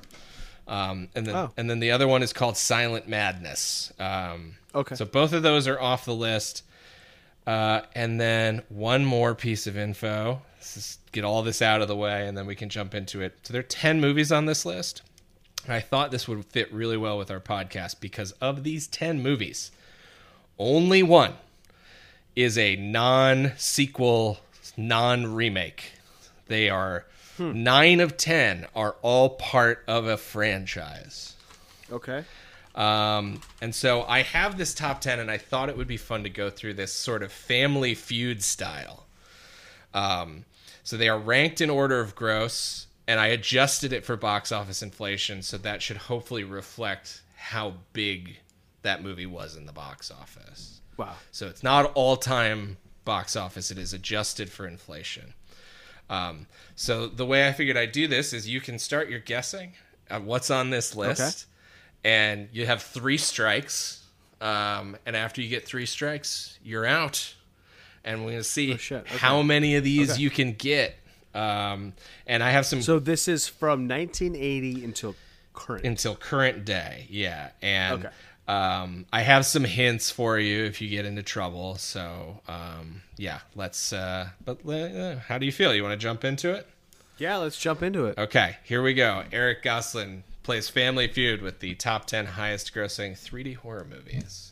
Um, 0.68 1.08
and 1.16 1.26
then, 1.26 1.36
Oh. 1.36 1.52
and 1.58 1.70
then 1.70 1.80
the 1.80 1.92
other 1.92 2.08
one 2.08 2.22
is 2.24 2.34
called 2.34 2.58
Silent 2.58 3.08
Madness. 3.08 3.92
Um, 4.00 4.56
Okay. 4.76 4.96
So 4.96 5.06
both 5.06 5.34
of 5.34 5.42
those 5.44 5.68
are 5.68 5.80
off 5.80 6.06
the 6.06 6.14
list. 6.14 6.64
Uh, 7.48 7.82
and 7.96 8.20
then 8.20 8.62
one 8.70 9.06
more 9.06 9.34
piece 9.34 9.66
of 9.68 9.78
info. 9.78 10.42
Let's 10.58 10.74
just 10.74 11.12
get 11.14 11.24
all 11.24 11.42
this 11.44 11.62
out 11.62 11.82
of 11.82 11.88
the 11.88 11.96
way, 11.96 12.28
and 12.28 12.38
then 12.38 12.46
we 12.46 12.56
can 12.56 12.68
jump 12.70 12.94
into 12.94 13.22
it. 13.22 13.40
So 13.44 13.54
there 13.54 13.62
are 13.62 13.64
ten 13.64 14.02
movies 14.02 14.32
on 14.32 14.46
this 14.46 14.66
list. 14.66 15.02
And 15.64 15.74
I 15.74 15.80
thought 15.80 16.12
this 16.12 16.28
would 16.28 16.44
fit 16.46 16.72
really 16.74 16.98
well 16.98 17.18
with 17.18 17.32
our 17.32 17.40
podcast 17.40 18.00
because 18.02 18.34
of 18.34 18.64
these 18.64 18.86
ten 18.88 19.22
movies, 19.24 19.72
only 20.60 21.02
one 21.04 21.36
is 22.36 22.58
a 22.58 22.76
non-sequel, 22.76 24.40
non-remake. 24.76 25.92
They 26.48 26.70
are 26.70 27.06
nine 27.40 28.00
of 28.00 28.18
ten 28.18 28.68
are 28.76 28.96
all 29.02 29.32
part 29.32 29.84
of 29.88 30.06
a 30.08 30.18
franchise. 30.18 31.36
Okay. 31.92 32.24
Um, 32.76 33.42
and 33.60 33.74
so 33.74 34.04
I 34.04 34.22
have 34.22 34.58
this 34.58 34.76
top 34.76 35.02
10, 35.02 35.20
and 35.20 35.32
I 35.32 35.40
thought 35.40 35.70
it 35.70 35.78
would 35.78 35.88
be 35.88 35.98
fun 35.98 36.24
to 36.24 36.30
go 36.30 36.52
through 36.52 36.76
this 36.76 36.94
sort 36.94 37.24
of 37.24 37.32
family 37.32 37.96
feud 37.96 38.44
style. 38.44 39.08
Um, 39.96 40.46
so 40.84 40.96
they 40.96 41.10
are 41.10 41.18
ranked 41.18 41.60
in 41.60 41.72
order 41.72 42.00
of 42.00 42.14
gross, 42.14 42.86
and 43.08 43.20
I 43.20 43.28
adjusted 43.28 43.94
it 43.94 44.06
for 44.06 44.16
box 44.16 44.52
office 44.52 44.84
inflation, 44.84 45.42
so 45.42 45.58
that 45.58 45.82
should 45.82 45.98
hopefully 45.98 46.44
reflect 46.44 47.24
how 47.36 47.74
big 47.94 48.38
that 48.84 49.02
movie 49.02 49.26
was 49.26 49.56
in 49.56 49.66
the 49.66 49.74
box 49.74 50.12
office. 50.12 50.82
Wow. 50.98 51.16
So 51.32 51.48
it's 51.48 51.64
not 51.64 51.92
all 51.96 52.16
time 52.16 52.78
box 53.06 53.36
office, 53.36 53.72
it 53.72 53.78
is 53.80 53.94
adjusted 53.94 54.50
for 54.50 54.68
inflation. 54.68 55.34
Um, 56.10 56.48
so 56.76 57.08
the 57.08 57.26
way 57.26 57.48
I 57.48 57.52
figured 57.54 57.78
I'd 57.78 57.92
do 57.92 58.08
this 58.08 58.34
is 58.34 58.48
you 58.48 58.62
can 58.62 58.80
start 58.80 59.10
your 59.10 59.20
guessing 59.20 59.74
at 60.10 60.24
what's 60.24 60.50
on 60.50 60.70
this 60.70 60.96
list, 60.96 61.46
and 62.04 62.48
you 62.54 62.66
have 62.66 62.82
three 62.82 63.18
strikes. 63.18 64.04
Um, 64.40 64.96
and 65.06 65.16
after 65.16 65.42
you 65.42 65.50
get 65.50 65.66
three 65.66 65.86
strikes, 65.86 66.60
you're 66.64 66.86
out. 66.86 67.34
And 68.06 68.22
we're 68.22 68.32
going 68.32 68.40
to 68.40 68.44
see 68.44 68.72
Oh. 68.72 68.76
Okay. 68.96 69.18
how 69.18 69.42
many 69.42 69.76
of 69.76 69.84
these 69.84 70.12
Okay. 70.12 70.22
you 70.22 70.30
can 70.30 70.54
get. 70.54 70.96
Um, 71.34 71.94
and 72.26 72.42
I 72.42 72.52
have 72.52 72.66
some 72.66 72.82
So 72.82 73.00
this 73.00 73.28
is 73.28 73.48
from 73.48 73.88
1980 73.88 74.86
until 74.86 75.16
current. 75.54 75.86
until 75.86 76.16
current 76.16 76.64
day. 76.66 77.08
Yeah, 77.10 77.50
and 77.62 78.06
Okay. 78.06 78.16
Um, 78.48 79.06
I 79.12 79.22
have 79.22 79.46
some 79.46 79.66
hints 79.66 80.10
for 80.10 80.40
you 80.40 80.64
if 80.64 80.82
you 80.82 80.90
get 80.90 81.06
into 81.06 81.24
trouble. 81.24 81.76
So 81.76 82.42
um, 82.48 83.02
yeah, 83.18 83.40
let's. 83.56 83.92
Uh, 83.92 84.30
but 84.46 84.66
uh, 84.68 85.18
how 85.28 85.38
do 85.38 85.46
you 85.46 85.52
feel? 85.52 85.74
You 85.74 85.84
want 85.84 85.94
to 85.94 86.04
jump 86.04 86.24
into 86.24 86.54
it? 86.54 86.68
Yeah, 87.18 87.38
let's 87.38 87.60
jump 87.60 87.82
into 87.82 88.06
it. 88.06 88.18
Okay, 88.18 88.58
here 88.64 88.82
we 88.84 88.94
go. 88.94 89.24
Eric 89.32 89.64
Goslin 89.64 90.24
plays 90.44 90.70
Family 90.70 91.08
Feud 91.08 91.42
with 91.42 91.60
the 91.60 91.74
top 91.76 92.06
10 92.06 92.26
highest 92.26 92.74
grossing 92.74 93.14
3D 93.14 93.56
horror 93.58 93.88
movies. 93.90 94.52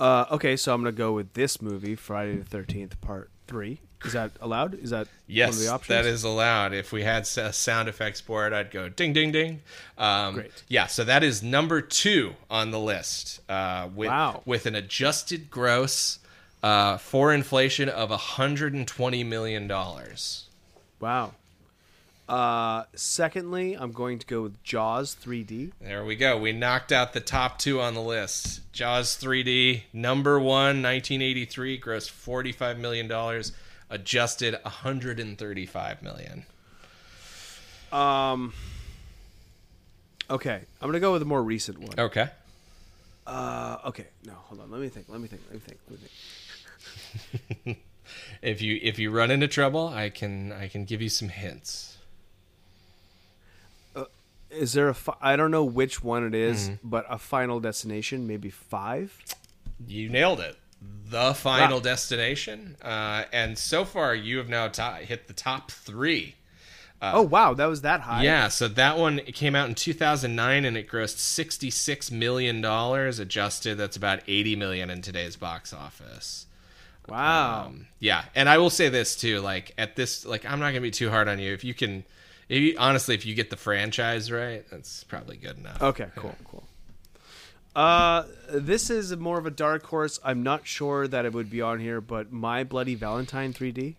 Uh, 0.00 0.24
okay, 0.32 0.56
so 0.56 0.74
I'm 0.74 0.80
gonna 0.80 0.90
go 0.90 1.12
with 1.12 1.34
this 1.34 1.62
movie, 1.62 1.94
Friday 1.94 2.36
the 2.36 2.44
Thirteenth 2.44 3.00
Part 3.00 3.30
Three. 3.46 3.80
Is 4.04 4.12
that 4.14 4.32
allowed? 4.40 4.74
Is 4.74 4.90
that 4.90 5.06
Yes, 5.26 5.50
one 5.50 5.56
of 5.58 5.62
the 5.64 5.68
options? 5.72 5.88
that 5.88 6.06
is 6.06 6.24
allowed. 6.24 6.72
If 6.74 6.92
we 6.92 7.02
had 7.04 7.22
a 7.36 7.52
sound 7.52 7.88
effects 7.88 8.20
board, 8.20 8.52
I'd 8.52 8.70
go 8.70 8.88
ding, 8.88 9.12
ding, 9.12 9.30
ding. 9.32 9.62
Um, 9.96 10.34
Great. 10.34 10.50
Yeah, 10.68 10.86
so 10.86 11.04
that 11.04 11.22
is 11.22 11.42
number 11.42 11.80
two 11.80 12.34
on 12.50 12.70
the 12.70 12.80
list 12.80 13.40
uh, 13.48 13.88
with, 13.94 14.08
Wow. 14.08 14.42
with 14.44 14.66
an 14.66 14.74
adjusted 14.74 15.50
gross 15.50 16.18
uh, 16.62 16.96
for 16.98 17.32
inflation 17.32 17.88
of 17.88 18.10
$120 18.10 19.26
million. 19.26 19.70
Wow. 21.00 21.32
Uh, 22.28 22.84
secondly, 22.94 23.74
I'm 23.74 23.92
going 23.92 24.18
to 24.18 24.26
go 24.26 24.42
with 24.42 24.62
Jaws 24.62 25.16
3D. 25.22 25.72
There 25.80 26.04
we 26.04 26.16
go. 26.16 26.38
We 26.38 26.52
knocked 26.52 26.90
out 26.92 27.12
the 27.12 27.20
top 27.20 27.58
two 27.58 27.80
on 27.80 27.94
the 27.94 28.00
list. 28.00 28.60
Jaws 28.72 29.18
3D, 29.20 29.82
number 29.92 30.38
one, 30.38 30.82
1983, 30.82 31.78
grossed 31.80 32.10
$45 32.10 32.78
million, 32.78 33.08
adjusted 33.92 34.56
135 34.62 36.02
million. 36.02 36.44
Um. 37.92 38.52
Okay, 40.30 40.60
I'm 40.80 40.88
gonna 40.88 40.98
go 41.00 41.12
with 41.12 41.22
a 41.22 41.26
more 41.26 41.42
recent 41.42 41.78
one. 41.78 41.94
Okay. 41.98 42.28
Uh, 43.26 43.78
okay, 43.86 44.06
no, 44.24 44.32
hold 44.32 44.60
on. 44.62 44.70
Let 44.70 44.80
me 44.80 44.88
think. 44.88 45.06
Let 45.08 45.20
me 45.20 45.28
think. 45.28 45.42
Let 45.50 45.54
me 45.54 45.60
think. 45.60 45.78
Let 45.90 46.00
me 46.00 46.06
think. 47.64 47.78
If 48.42 48.60
you 48.60 48.78
if 48.82 48.98
you 48.98 49.10
run 49.10 49.30
into 49.30 49.46
trouble, 49.48 49.88
I 49.88 50.10
can 50.10 50.52
I 50.52 50.68
can 50.68 50.84
give 50.84 51.00
you 51.00 51.08
some 51.08 51.28
hints. 51.28 51.96
Is 54.50 54.74
there 54.74 54.88
a? 54.90 54.94
Fi- 54.94 55.16
I 55.22 55.36
don't 55.36 55.50
know 55.50 55.64
which 55.64 56.02
one 56.04 56.26
it 56.26 56.34
is, 56.34 56.68
Mm-hmm. 56.68 56.88
but 56.90 57.06
a 57.08 57.16
Final 57.18 57.58
Destination, 57.60 58.26
maybe 58.26 58.50
five. 58.50 59.16
You 59.86 60.10
nailed 60.10 60.40
it. 60.40 60.58
The 61.08 61.34
final 61.34 61.76
Wow. 61.78 61.82
destination, 61.82 62.76
uh, 62.82 63.24
and 63.32 63.58
so 63.58 63.84
far 63.84 64.14
you 64.14 64.38
have 64.38 64.48
now 64.48 64.68
to- 64.68 64.96
hit 65.02 65.28
the 65.28 65.34
top 65.34 65.70
three. 65.70 66.36
oh 67.02 67.20
wow, 67.22 67.52
that 67.52 67.66
was 67.66 67.82
that 67.82 68.00
high. 68.02 68.20
Uh, 68.20 68.22
Yeah, 68.22 68.48
so 68.48 68.68
that 68.68 68.96
one 68.96 69.18
came 69.20 69.54
out 69.56 69.68
in 69.68 69.74
2009 69.74 70.64
and 70.64 70.76
it 70.76 70.88
grossed 70.88 71.18
66 71.18 72.10
million 72.12 72.60
dollars 72.60 73.18
adjusted. 73.18 73.76
That's 73.76 73.96
about 73.96 74.20
80 74.28 74.54
million 74.56 74.88
in 74.88 75.02
today's 75.02 75.34
box 75.36 75.72
office. 75.72 76.46
Wow. 77.08 77.64
Um, 77.66 77.88
yeah, 77.98 78.24
and 78.36 78.48
I 78.48 78.58
will 78.58 78.70
say 78.70 78.88
this 78.88 79.16
too. 79.16 79.40
Like 79.40 79.74
at 79.76 79.96
this, 79.96 80.24
like 80.24 80.46
I'm 80.46 80.60
not 80.60 80.68
gonna 80.70 80.80
be 80.80 80.92
too 80.92 81.10
hard 81.10 81.26
on 81.28 81.38
you. 81.40 81.52
If 81.52 81.64
you 81.64 81.74
can, 81.74 82.04
if 82.48 82.58
you, 82.60 82.76
honestly, 82.78 83.14
if 83.16 83.26
you 83.26 83.34
get 83.34 83.50
the 83.50 83.56
franchise 83.56 84.30
right, 84.30 84.64
that's 84.70 85.02
probably 85.04 85.36
good 85.36 85.58
enough. 85.58 85.82
Okay, 85.82 86.06
cool, 86.16 86.36
cool. 86.44 86.62
Uh, 87.74 88.24
this 88.50 88.90
is 88.90 89.16
more 89.16 89.38
of 89.38 89.46
a 89.46 89.50
dark 89.50 89.84
horse. 89.86 90.20
I'm 90.24 90.42
not 90.42 90.66
sure 90.66 91.08
that 91.08 91.24
it 91.24 91.32
would 91.32 91.50
be 91.50 91.62
on 91.62 91.80
here, 91.80 92.00
but 92.00 92.32
My 92.32 92.64
Bloody 92.64 92.94
Valentine 92.94 93.52
3D. 93.52 93.94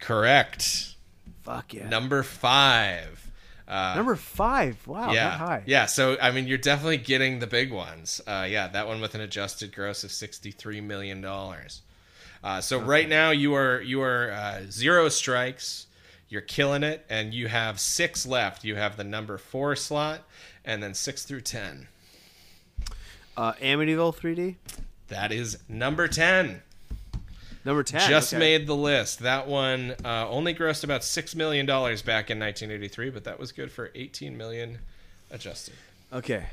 Correct. 0.00 0.94
Fuck 1.42 1.74
yeah. 1.74 1.88
Number 1.88 2.22
five. 2.22 3.30
Uh, 3.68 3.94
Number 3.96 4.14
five. 4.14 4.86
Wow, 4.86 5.12
yeah, 5.12 5.60
yeah. 5.66 5.86
So 5.86 6.16
I 6.20 6.30
mean, 6.30 6.46
you're 6.46 6.56
definitely 6.58 6.98
getting 6.98 7.40
the 7.40 7.48
big 7.48 7.72
ones. 7.72 8.20
Uh, 8.26 8.46
yeah, 8.48 8.68
that 8.68 8.86
one 8.86 9.00
with 9.00 9.16
an 9.16 9.20
adjusted 9.20 9.74
gross 9.74 10.04
of 10.04 10.12
63 10.12 10.80
million 10.80 11.20
dollars. 11.20 11.82
Uh, 12.44 12.60
so 12.60 12.78
right 12.78 13.08
now 13.08 13.30
you 13.32 13.54
are 13.54 13.80
you 13.80 14.02
are 14.02 14.30
uh, 14.30 14.60
zero 14.70 15.08
strikes. 15.08 15.86
You're 16.28 16.42
killing 16.42 16.84
it, 16.84 17.04
and 17.08 17.34
you 17.34 17.48
have 17.48 17.80
six 17.80 18.24
left. 18.24 18.64
You 18.64 18.76
have 18.76 18.96
the 18.96 19.04
number 19.04 19.36
four 19.38 19.74
slot, 19.74 20.20
and 20.64 20.80
then 20.80 20.94
six 20.94 21.24
through 21.24 21.40
ten. 21.40 21.88
Uh, 23.36 23.52
Amityville 23.54 24.16
3D. 24.16 24.54
That 25.08 25.32
is 25.32 25.58
number 25.68 26.08
ten. 26.08 26.62
Number 27.64 27.82
10. 27.82 28.08
Just 28.08 28.32
okay. 28.32 28.38
made 28.38 28.68
the 28.68 28.76
list. 28.76 29.18
That 29.18 29.48
one 29.48 29.96
uh, 30.04 30.28
only 30.28 30.54
grossed 30.54 30.84
about 30.84 31.02
six 31.02 31.34
million 31.34 31.66
dollars 31.66 32.00
back 32.00 32.30
in 32.30 32.38
1983, 32.38 33.10
but 33.10 33.24
that 33.24 33.40
was 33.40 33.50
good 33.50 33.72
for 33.72 33.90
18 33.96 34.36
million 34.36 34.78
adjusted. 35.32 35.74
Okay. 36.12 36.46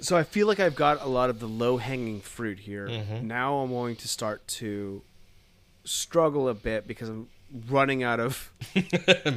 So 0.00 0.16
I 0.16 0.24
feel 0.24 0.48
like 0.48 0.58
I've 0.58 0.74
got 0.74 1.00
a 1.00 1.06
lot 1.06 1.30
of 1.30 1.38
the 1.38 1.46
low 1.46 1.76
hanging 1.76 2.20
fruit 2.20 2.58
here. 2.58 2.88
Mm-hmm. 2.88 3.28
Now 3.28 3.58
I'm 3.58 3.70
going 3.70 3.94
to 3.96 4.08
start 4.08 4.46
to 4.48 5.02
struggle 5.84 6.48
a 6.48 6.54
bit 6.54 6.88
because 6.88 7.08
I'm 7.08 7.28
running 7.68 8.02
out 8.02 8.18
of 8.18 8.50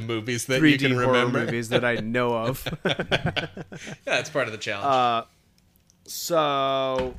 Movies 0.06 0.46
that 0.46 0.60
you 0.60 0.76
3D 0.76 0.80
can 0.80 0.92
horror 0.92 1.06
remember. 1.06 1.44
movies 1.44 1.68
that 1.68 1.84
I 1.84 1.94
know 1.96 2.36
of. 2.36 2.66
Yeah, 2.84 4.16
that's 4.16 4.30
part 4.30 4.46
of 4.48 4.52
the 4.52 4.58
challenge. 4.58 4.86
Uh, 4.86 5.24
so 6.04 7.14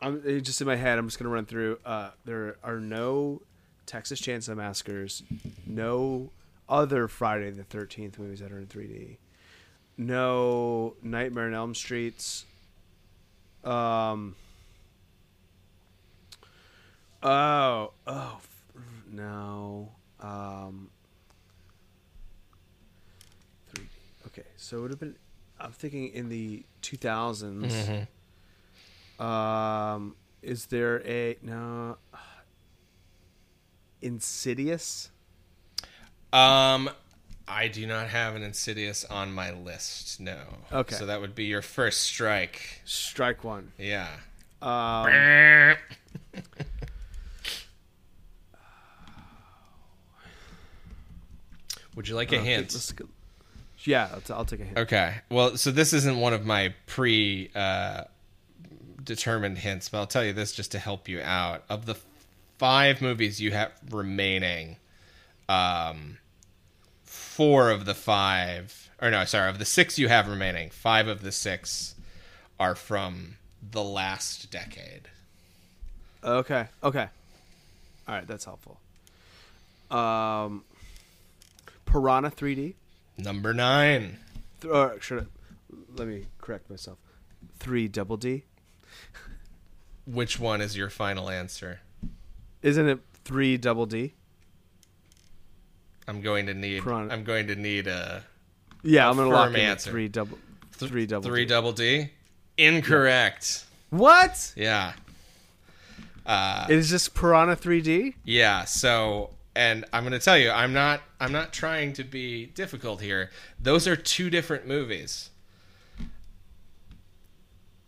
I'm 0.00 0.42
just 0.42 0.60
in 0.60 0.66
my 0.66 0.76
head. 0.76 0.98
I'm 0.98 1.06
just 1.06 1.18
gonna 1.18 1.30
run 1.30 1.46
through. 1.46 1.78
Uh, 1.84 2.10
there 2.24 2.56
are 2.62 2.78
no 2.78 3.42
Texas 3.86 4.20
Chainsaw 4.20 4.56
Massacres, 4.56 5.22
no 5.66 6.30
other 6.68 7.08
Friday 7.08 7.50
the 7.50 7.64
Thirteenth 7.64 8.18
movies 8.18 8.40
that 8.40 8.52
are 8.52 8.58
in 8.58 8.66
3D, 8.66 9.16
no 9.96 10.94
Nightmare 11.02 11.46
on 11.46 11.54
Elm 11.54 11.74
Streets. 11.74 12.44
Um. 13.64 14.36
Oh, 17.22 17.92
oh, 18.06 18.40
no. 19.10 19.90
Um. 20.20 20.90
3D. 23.74 23.86
Okay, 24.28 24.44
so 24.56 24.78
it 24.78 24.80
would 24.82 24.90
have 24.90 25.00
been. 25.00 25.16
I'm 25.58 25.72
thinking 25.72 26.08
in 26.12 26.28
the 26.28 26.64
2000s. 26.82 28.06
Um, 29.22 30.14
is 30.42 30.66
there 30.66 31.00
a 31.06 31.36
no? 31.42 31.96
Insidious. 34.02 35.10
um, 36.32 36.90
I 37.48 37.68
do 37.68 37.86
not 37.86 38.08
have 38.08 38.34
an 38.34 38.42
Insidious 38.42 39.04
on 39.04 39.32
my 39.32 39.52
list. 39.52 40.20
No. 40.20 40.38
Okay. 40.72 40.94
So 40.96 41.06
that 41.06 41.20
would 41.20 41.34
be 41.34 41.44
your 41.44 41.62
first 41.62 42.02
strike. 42.02 42.82
Strike 42.84 43.42
one. 43.44 43.72
Yeah. 43.78 44.08
Um, 44.60 45.76
Would 51.94 52.08
you 52.08 52.14
like 52.14 52.32
a 52.32 52.36
okay, 52.36 52.44
hint? 52.44 52.74
let's 52.74 52.92
go- 52.92 53.08
Yeah, 53.86 54.08
I'll, 54.12 54.20
t- 54.20 54.32
I'll 54.32 54.44
take 54.44 54.60
a 54.60 54.64
hint. 54.64 54.78
Okay. 54.78 55.14
Well, 55.30 55.56
so 55.56 55.70
this 55.70 55.92
isn't 55.92 56.18
one 56.18 56.32
of 56.32 56.44
my 56.44 56.74
pre 56.86 57.50
uh, 57.54 58.04
determined 59.02 59.58
hints, 59.58 59.88
but 59.88 59.98
I'll 59.98 60.06
tell 60.06 60.24
you 60.24 60.32
this 60.32 60.52
just 60.52 60.72
to 60.72 60.78
help 60.78 61.08
you 61.08 61.20
out. 61.22 61.64
Of 61.68 61.86
the 61.86 61.96
five 62.58 63.00
movies 63.00 63.40
you 63.40 63.52
have 63.52 63.72
remaining, 63.90 64.76
um, 65.48 66.18
four 67.04 67.70
of 67.70 67.84
the 67.84 67.94
five, 67.94 68.90
or 69.00 69.10
no, 69.10 69.24
sorry, 69.24 69.48
of 69.48 69.58
the 69.58 69.64
six 69.64 69.98
you 69.98 70.08
have 70.08 70.28
remaining, 70.28 70.70
five 70.70 71.06
of 71.06 71.22
the 71.22 71.32
six 71.32 71.94
are 72.58 72.74
from 72.74 73.36
the 73.70 73.82
last 73.82 74.50
decade. 74.50 75.08
Okay. 76.24 76.66
Okay. 76.82 77.08
All 78.08 78.14
right, 78.14 78.26
that's 78.26 78.44
helpful. 78.44 78.78
Um, 79.90 80.64
Piranha 81.84 82.30
3D. 82.30 82.74
Number 83.18 83.54
nine. 83.54 84.18
Th- 84.60 84.72
or 84.72 85.00
should 85.00 85.20
I, 85.20 85.26
let 85.96 86.08
me 86.08 86.24
correct 86.40 86.68
myself. 86.70 86.98
Three 87.58 87.88
double 87.88 88.16
D. 88.16 88.44
Which 90.06 90.38
one 90.38 90.60
is 90.60 90.76
your 90.76 90.90
final 90.90 91.28
answer? 91.30 91.80
Isn't 92.62 92.88
it 92.88 93.00
three 93.24 93.56
double 93.56 93.86
D? 93.86 94.14
I'm 96.08 96.20
going 96.20 96.46
to 96.46 96.54
need. 96.54 96.82
Piranha. 96.82 97.12
I'm 97.12 97.24
going 97.24 97.48
to 97.48 97.56
need 97.56 97.86
a 97.88 98.22
Yeah, 98.82 99.08
I'm 99.10 99.16
gonna 99.16 99.30
lock 99.30 99.50
in 99.50 99.56
answer. 99.56 99.90
three 99.90 100.08
double. 100.08 100.38
Three 100.72 101.06
double. 101.06 101.28
three 101.28 101.44
D. 101.44 101.48
double 101.48 101.72
D. 101.72 102.10
Incorrect. 102.58 103.64
What? 103.90 104.52
Yeah. 104.56 104.92
Uh, 106.24 106.66
Is 106.68 106.90
this 106.90 107.08
Piranha 107.08 107.54
3D? 107.56 108.14
yeah. 108.24 108.64
So, 108.64 109.30
and 109.56 109.84
I'm 109.92 110.02
going 110.04 110.12
to 110.12 110.18
tell 110.24 110.36
you, 110.38 110.50
I'm 110.50 110.72
not. 110.72 111.00
I'm 111.18 111.32
not 111.32 111.52
trying 111.52 111.92
to 111.94 112.04
be 112.04 112.46
difficult 112.46 113.00
here. 113.00 113.30
Those 113.60 113.88
are 113.88 113.96
two 113.96 114.28
different 114.30 114.66
movies. 114.68 115.30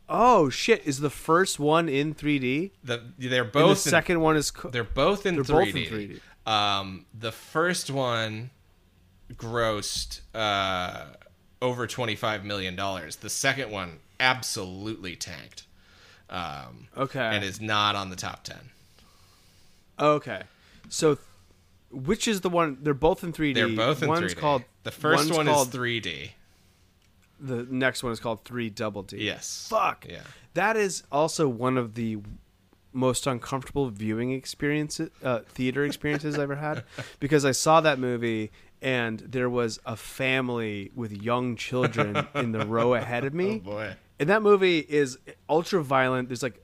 Oh 0.09 0.49
shit! 0.49 0.87
Is 0.87 1.01
the 1.01 1.11
first 1.11 1.61
one 1.61 1.89
in 1.89 2.15
3D? 2.15 2.71
The 2.83 3.03
they're 3.19 3.43
And 3.43 3.53
both. 3.53 3.85
the 3.85 3.89
in- 3.89 3.91
second 3.91 4.21
one 4.21 4.37
is. 4.37 4.51
Co- 4.51 4.71
they're 4.71 4.83
both 4.85 5.27
in 5.27 5.35
they're 5.35 5.45
3D. 5.45 5.49
both 5.49 5.77
in 5.77 6.21
3D. 6.47 6.51
Um, 6.51 7.05
the 7.19 7.33
first 7.33 7.91
one 7.91 8.51
grossed 9.35 10.21
uh, 10.35 11.05
over 11.61 11.87
25 11.87 12.45
million 12.45 12.75
dollars. 12.75 13.17
The 13.17 13.29
second 13.29 13.71
one 13.71 13.99
absolutely 14.19 15.15
tanked, 15.15 15.65
um, 16.31 16.89
Okay. 16.97 17.21
and 17.21 17.45
is 17.45 17.61
not 17.61 17.95
on 17.95 18.09
the 18.09 18.17
top 18.17 18.45
ten. 18.45 18.71
okay. 20.01 20.43
So, 20.91 21.19
which 21.91 22.29
is 22.29 22.41
the 22.43 22.49
one? 22.51 22.79
They're 22.83 22.95
both 22.95 23.25
in 23.25 23.33
3D. 23.33 23.55
They're 23.55 23.69
both 23.69 24.03
in 24.03 24.09
one's 24.09 24.35
3D. 24.35 24.39
called 24.39 24.65
the 24.83 24.91
first 24.91 25.25
one's 25.27 25.37
one 25.37 25.47
called, 25.47 25.69
is 25.69 25.75
3D. 25.75 26.31
The 27.41 27.67
next 27.71 28.03
one 28.03 28.13
is 28.13 28.21
called 28.21 28.45
3 28.45 28.71
Double 28.71 29.03
D. 29.03 29.19
Yes. 29.25 29.69
Fuck. 29.71 30.07
Yeah. 30.09 30.23
That 30.55 30.77
is 30.77 31.05
also 31.13 31.49
one 31.49 31.79
of 31.79 31.95
the 31.95 32.19
most 32.93 33.27
uncomfortable 33.27 33.91
viewing 33.91 34.33
experiences, 34.33 35.11
uh, 35.23 35.41
theater 35.41 35.85
experiences 35.85 36.35
I've 36.35 36.43
ever 36.43 36.57
had, 36.57 36.85
because 37.21 37.45
I 37.45 37.53
saw 37.53 37.81
that 37.83 37.99
movie 37.99 38.51
and 38.83 39.21
there 39.21 39.51
was 39.51 39.79
a 39.87 39.97
family 39.97 40.91
with 40.95 41.13
young 41.13 41.57
children 41.57 42.27
in 42.35 42.53
the 42.53 42.67
row 42.67 42.95
ahead 42.95 43.25
of 43.25 43.35
me. 43.35 43.63
Oh 43.65 43.71
boy. 43.71 43.95
And 44.21 44.29
that 44.31 44.43
movie 44.43 44.79
is 44.81 45.19
ultra 45.49 45.83
violent. 45.83 46.29
There's 46.29 46.43
like, 46.43 46.61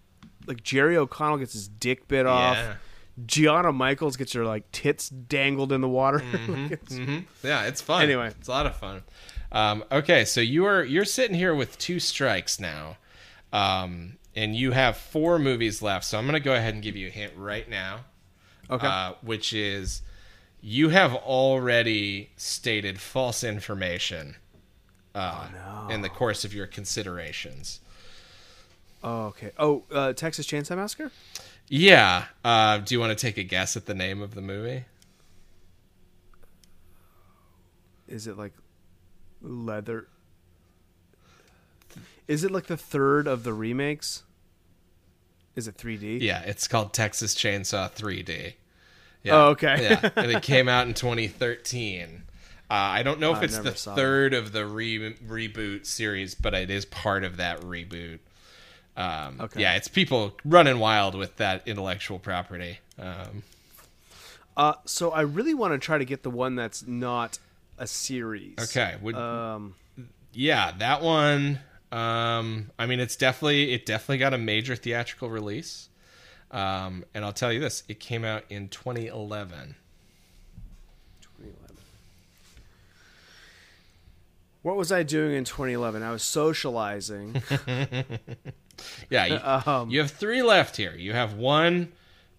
like 0.47 0.63
Jerry 0.63 0.97
O'Connell 0.97 1.39
gets 1.39 1.53
his 1.53 1.69
dick 1.69 2.09
bit 2.09 2.27
off. 2.27 2.57
Yeah. 2.57 2.75
Gianna 3.27 3.73
Michaels 3.73 4.17
gets 4.17 4.33
her 4.33 4.45
like 4.45 4.71
tits 4.73 5.09
dangled 5.09 5.73
in 5.73 5.81
the 5.81 5.89
water. 5.89 6.19
hmm 6.89 7.19
Yeah, 7.43 7.65
it's 7.65 7.81
fun. 7.81 8.03
Anyway. 8.03 8.29
it's 8.29 8.49
a 8.49 8.51
lot 8.51 8.67
of 8.67 8.77
fun. 8.77 9.03
Um, 9.53 9.85
okay, 9.93 10.25
so 10.25 10.41
you 10.41 10.65
are 10.65 10.83
you're 10.83 11.05
sitting 11.05 11.37
here 11.37 11.55
with 11.55 11.79
two 11.79 12.01
strikes 12.01 12.59
now, 12.59 12.97
um, 13.53 14.19
and 14.35 14.57
you 14.57 14.73
have 14.73 14.97
four 14.97 15.39
movies 15.39 15.81
left. 15.81 16.05
So 16.05 16.19
I'm 16.19 16.25
going 16.25 16.35
to 16.35 16.41
go 16.41 16.55
ahead 16.55 16.75
and 16.75 16.83
give 16.83 16.97
you 16.97 17.07
a 17.07 17.11
hint 17.11 17.33
right 17.37 17.69
now, 17.69 18.01
okay. 18.69 18.87
uh, 18.87 19.13
which 19.23 19.53
is 19.53 20.03
you 20.61 20.89
have 20.89 21.15
already 21.15 22.31
stated 22.37 23.01
false 23.01 23.45
information 23.45 24.35
uh, 25.15 25.87
in 25.91 26.01
the 26.03 26.09
course 26.09 26.45
of 26.45 26.53
your 26.53 26.67
considerations. 26.67 27.81
oh, 29.05 29.27
okay. 29.27 29.53
Oh, 29.59 29.85
uh, 29.93 30.15
Texas 30.15 30.47
Chainsaw 30.47 30.77
Massacre. 30.77 31.13
Yeah. 31.69 32.27
Uh, 32.45 32.79
do 32.79 32.95
you 32.95 33.01
want 33.01 33.17
to 33.17 33.27
take 33.27 33.39
a 33.39 33.43
guess 33.43 33.77
at 33.77 33.87
the 33.87 33.95
name 33.95 34.23
of 34.23 34.35
the 34.35 34.43
movie? 34.43 34.85
Is 38.09 38.27
it 38.27 38.37
like 38.37 38.53
leather? 39.41 40.09
Is 42.29 42.45
it 42.45 42.51
like 42.51 42.67
the 42.67 42.77
third 42.77 43.27
of 43.27 43.45
the 43.45 43.53
remakes? 43.53 44.23
Is 45.57 45.69
it 45.69 45.77
3D? 45.77 46.21
Yeah, 46.21 46.41
it's 46.41 46.67
called 46.67 46.93
Texas 46.93 47.35
Chainsaw 47.35 47.93
3D. 47.93 48.55
Yeah. 49.23 49.33
Oh, 49.35 49.49
okay. 49.51 49.77
yeah, 49.81 50.11
and 50.17 50.31
it 50.31 50.43
came 50.45 50.69
out 50.69 50.87
in 50.87 50.95
2013. 50.95 52.25
Uh, 52.71 52.75
I 52.75 53.03
don't 53.03 53.21
know 53.21 53.33
if 53.33 53.39
I 53.39 53.45
it's 53.45 53.59
the 53.59 53.73
third 53.73 54.35
of 54.35 54.53
the 54.53 54.67
re- 54.67 55.15
reboot 55.15 55.87
series, 55.87 56.35
but 56.35 56.55
it 56.55 56.71
is 56.71 56.85
part 56.85 57.25
of 57.25 57.37
that 57.37 57.61
reboot. 57.61 58.19
Um, 58.97 59.41
Okay. 59.41 59.61
Yeah, 59.61 59.75
it's 59.75 59.89
people 59.89 60.37
running 60.45 60.79
wild 60.79 61.15
with 61.15 61.37
that 61.37 61.67
intellectual 61.67 62.19
property. 62.19 62.79
Um, 62.99 63.43
Uh, 64.57 64.75
so 64.85 65.11
I 65.11 65.23
really 65.23 65.55
want 65.55 65.73
to 65.73 65.79
try 65.79 65.99
to 65.99 66.05
get 66.05 66.23
the 66.23 66.31
one 66.31 66.55
that's 66.55 66.87
not 66.87 67.39
a 67.77 67.89
series. 67.89 68.55
okay, 68.59 68.97
would 69.03 69.17
Um, 69.17 69.75
yeah, 70.33 70.71
that 70.79 71.03
one. 71.03 71.59
Um, 71.91 72.71
I 72.79 72.87
mean, 72.87 73.01
it's 73.01 73.17
definitely 73.17 73.73
it 73.73 73.85
definitely 73.85 74.19
got 74.19 74.33
a 74.33 74.39
major 74.39 74.77
theatrical 74.77 75.29
release. 75.31 75.89
Um, 76.53 77.05
and 77.15 77.25
I'll 77.25 77.33
tell 77.33 77.53
you 77.53 77.59
this: 77.59 77.83
it 77.89 77.99
came 77.99 78.25
out 78.25 78.45
in 78.49 78.69
2011. 78.69 79.75
2011. 81.23 81.77
What 84.63 84.77
was 84.77 84.93
I 84.93 85.03
doing 85.03 85.35
in 85.35 85.45
2011? 85.45 86.03
I 86.03 86.11
was 86.13 86.23
socializing. 86.23 87.43
Yeah, 89.11 89.27
you, 89.27 89.73
Um, 89.73 89.91
you 89.91 90.01
have 90.01 90.11
three 90.11 90.43
left 90.43 90.77
here. 90.77 90.95
You 90.95 91.13
have 91.13 91.35
one, 91.35 91.93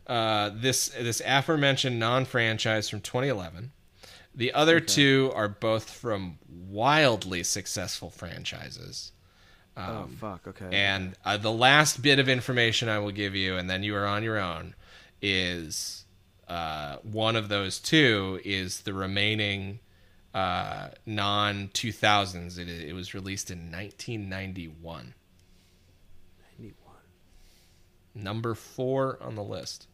uh, 0.07 0.51
this 0.53 0.89
this 0.89 1.21
aforementioned 1.25 1.99
non-franchise 1.99 2.89
from 2.89 3.01
2011. 3.01 3.71
The 4.33 4.53
other 4.53 4.79
two 4.81 5.31
are 5.33 5.47
both 5.47 5.89
from 5.89 6.39
wildly 6.49 7.43
successful 7.43 8.09
franchises. 8.09 9.13
oh 9.77 10.07
fuck. 10.19 10.47
Okay. 10.47 10.69
And 10.71 11.15
uh, 11.23 11.37
the 11.37 11.51
last 11.51 12.01
bit 12.01 12.19
of 12.19 12.27
information 12.27 12.89
I 12.89 12.99
will 12.99 13.11
give 13.11 13.33
you, 13.35 13.55
and 13.55 13.69
then 13.69 13.83
you 13.83 13.95
are 13.95 14.05
on 14.05 14.23
your 14.23 14.37
own, 14.37 14.75
is 15.21 16.05
uh, 16.47 16.97
one 16.97 17.35
of 17.35 17.49
those 17.49 17.79
two 17.79 18.39
is 18.43 18.81
the 18.81 18.93
remaining 18.93 19.79
uh, 20.33 20.89
non 21.05 21.69
2000s. 21.69 22.59
It, 22.59 22.67
it 22.67 22.93
was 22.93 23.13
released 23.13 23.49
in 23.49 23.71
1991. 23.71 25.13
91. 28.15 28.23
Number 28.23 28.55
four 28.55 29.17
on 29.21 29.35
the 29.35 29.43
list. 29.43 29.87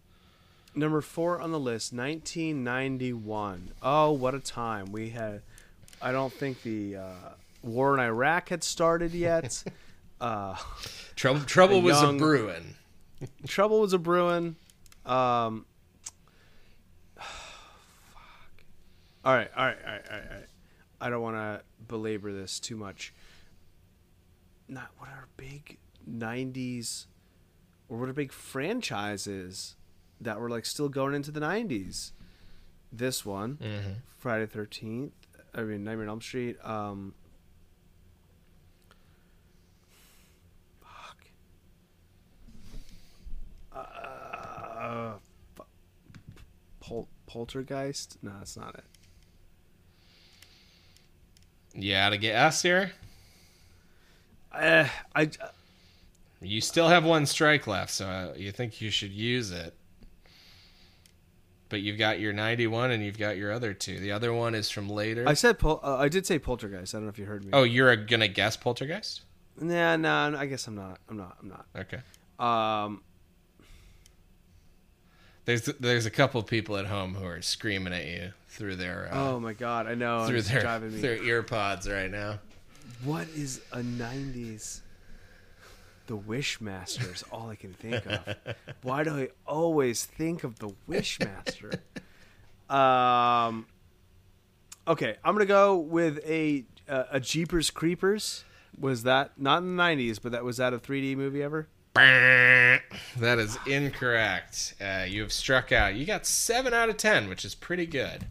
Number 0.74 1.02
four 1.02 1.42
on 1.42 1.52
the 1.52 1.60
list, 1.60 1.92
1991. 1.92 3.72
Oh, 3.82 4.12
what 4.12 4.34
a 4.34 4.40
time 4.40 4.92
we 4.92 5.10
had! 5.10 5.42
I 6.02 6.12
don't 6.14 6.32
think 6.32 6.64
the 6.64 6.96
uh, 6.98 7.14
war 7.62 7.94
in 7.94 8.00
Iraq 8.00 8.50
had 8.50 8.64
started 8.64 9.14
yet. 9.14 9.64
uh, 10.22 10.56
Trouble, 11.16 11.42
trouble 11.42 11.82
was 11.82 12.02
a 12.02 12.14
brewing. 12.14 12.76
trouble 13.48 13.82
was 13.82 13.94
a 13.94 14.00
brewing. 14.00 14.56
Um, 15.06 15.66
fuck. 17.16 17.28
All 19.26 19.36
right, 19.36 19.50
all 19.56 19.66
right, 19.66 19.78
all 19.86 19.92
right, 19.92 20.02
all 20.10 20.18
right. 20.18 20.28
All 20.30 20.36
right. 20.38 20.46
I 21.00 21.10
don't 21.10 21.22
want 21.22 21.36
to 21.36 21.62
belabor 21.88 22.32
this 22.32 22.60
too 22.60 22.76
much. 22.76 23.14
Not 24.68 24.90
what 24.98 25.10
our 25.10 25.28
big 25.36 25.78
'90s, 26.10 27.06
or 27.92 27.98
what 27.98 28.08
are 28.10 28.14
big 28.14 28.32
franchises 28.32 29.76
that 30.20 30.40
were 30.40 30.50
like 30.50 30.66
still 30.66 30.88
going 30.90 31.14
into 31.14 31.30
the 31.30 31.40
'90s. 31.42 32.12
This 32.92 33.26
one, 33.26 33.58
Mm-hmm. 33.62 33.92
Friday 34.18 34.46
Thirteenth. 34.48 35.14
I 35.54 35.62
mean, 35.64 35.84
Nightmare 35.84 36.06
on 36.06 36.10
Elm 36.10 36.22
Street. 36.22 36.58
Um, 36.64 37.14
fuck. 40.82 41.26
Uh, 43.76 45.14
Pol- 46.80 47.08
Poltergeist? 47.28 48.18
No, 48.22 48.32
that's 48.38 48.58
not 48.58 48.76
it. 48.76 48.84
You 51.74 51.96
out 51.96 52.14
of 52.14 52.20
gas 52.22 52.62
here? 52.62 52.92
Uh, 54.52 54.88
I 55.16 55.30
You 56.42 56.60
still 56.62 56.88
have 56.88 57.04
one 57.06 57.26
strike 57.26 57.68
left, 57.68 57.92
so 57.92 58.08
uh, 58.08 58.34
you 58.36 58.52
think 58.52 58.82
you 58.82 58.90
should 58.90 59.12
use 59.12 59.52
it. 59.52 59.76
But 61.70 61.82
you've 61.82 61.98
got 62.00 62.20
your 62.20 62.34
91 62.34 62.92
and 62.92 63.04
you've 63.04 63.18
got 63.18 63.38
your 63.38 63.52
other 63.52 63.74
two. 63.74 64.00
The 64.00 64.12
other 64.12 64.34
one 64.34 64.56
is 64.56 64.70
from 64.70 64.90
later. 64.90 65.24
I 65.28 65.36
said 65.36 65.58
pol- 65.60 65.80
uh, 65.84 65.96
I 65.98 66.10
did 66.10 66.26
say 66.26 66.38
Poltergeist. 66.40 66.94
I 66.94 66.98
don't 66.98 67.06
know 67.06 67.10
if 67.10 67.20
you 67.20 67.26
heard 67.26 67.46
me. 67.46 67.52
oh, 67.54 67.64
you're 67.64 67.96
gonna 67.96 68.28
guess 68.28 68.58
Poltergeist? 68.58 69.22
nah, 69.60 69.96
nah. 69.96 70.38
I 70.38 70.48
guess 70.48 70.68
I'm 70.68 70.76
not. 70.76 71.00
I'm 71.10 71.16
not. 71.18 71.38
I'm 71.42 71.48
not. 71.48 71.66
Okay. 71.78 72.00
Um, 72.40 73.04
There's 75.46 75.66
there's 75.80 76.06
a 76.06 76.12
couple 76.12 76.42
of 76.42 76.48
people 76.48 76.76
at 76.78 76.88
home 76.88 77.14
who 77.16 77.26
are 77.26 77.42
screaming 77.42 77.94
at 77.94 78.06
you 78.06 78.32
through 78.50 78.76
their 78.76 79.10
uh, 79.12 79.30
oh 79.32 79.40
my 79.40 79.54
god, 79.54 79.88
I 79.88 79.94
know. 79.96 80.26
through 80.28 80.38
it's 80.38 80.50
their 80.50 80.62
driving 80.62 80.94
me. 80.94 81.02
their 81.02 81.22
ear 81.24 81.42
pods 81.44 81.88
right 81.90 82.12
now. 82.12 82.40
What 83.06 83.28
is 83.30 83.62
a 83.72 83.78
'90s? 83.80 84.82
The 86.08 86.18
Wishmaster 86.18 87.14
is 87.14 87.24
all 87.32 87.50
I 87.50 87.56
can 87.56 87.74
think 87.74 88.06
of. 88.06 88.36
Why 88.82 89.04
do 89.04 89.12
I 89.18 89.30
always 89.46 90.06
think 90.06 90.44
of 90.44 90.60
the 90.60 90.74
Wishmaster? 90.90 91.80
um. 92.70 93.66
Okay, 94.88 95.16
I'm 95.24 95.36
gonna 95.36 95.46
go 95.46 95.78
with 95.78 96.20
a 96.26 96.66
uh, 96.90 97.04
a 97.12 97.20
Jeepers 97.20 97.70
Creepers. 97.70 98.44
Was 98.80 99.04
that 99.04 99.32
not 99.38 99.60
in 99.60 99.76
the 99.78 99.84
'90s, 99.84 100.20
but 100.22 100.32
that 100.32 100.44
was 100.44 100.58
that 100.58 100.74
a 100.74 100.80
3D 100.80 101.16
movie 101.16 101.44
ever? 101.44 101.68
That 103.18 103.38
is 103.38 103.58
incorrect. 103.68 104.76
Uh, 104.82 105.06
you 105.08 105.22
have 105.22 105.34
struck 105.34 105.72
out. 105.72 105.94
You 105.96 106.06
got 106.06 106.26
seven 106.26 106.74
out 106.74 106.90
of 106.90 106.98
ten, 106.98 107.28
which 107.30 107.46
is 107.46 107.54
pretty 107.54 107.86
good. 107.86 108.26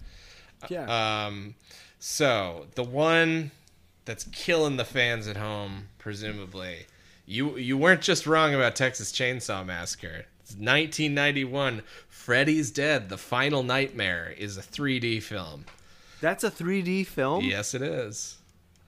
Yeah. 0.68 1.26
Um, 1.26 1.55
so 1.98 2.66
the 2.74 2.82
one 2.84 3.51
that's 4.06 4.24
killing 4.32 4.76
the 4.76 4.84
fans 4.84 5.28
at 5.28 5.36
home, 5.36 5.88
presumably, 5.98 6.86
you 7.26 7.56
you 7.56 7.76
weren't 7.76 8.02
just 8.02 8.26
wrong 8.26 8.55
about 8.55 8.76
Texas 8.76 9.12
Chainsaw 9.12 9.64
Massacre. 9.64 10.26
It's 10.42 10.52
1991. 10.56 11.82
Freddy's 12.09 12.70
Dead: 12.70 13.09
The 13.09 13.18
Final 13.18 13.62
Nightmare 13.62 14.34
is 14.36 14.56
a 14.56 14.62
3D 14.62 15.22
film. 15.22 15.64
That's 16.20 16.44
a 16.44 16.51
3D 16.51 17.06
film. 17.06 17.44
Yes, 17.44 17.72
it 17.74 17.82
is. 17.82 18.36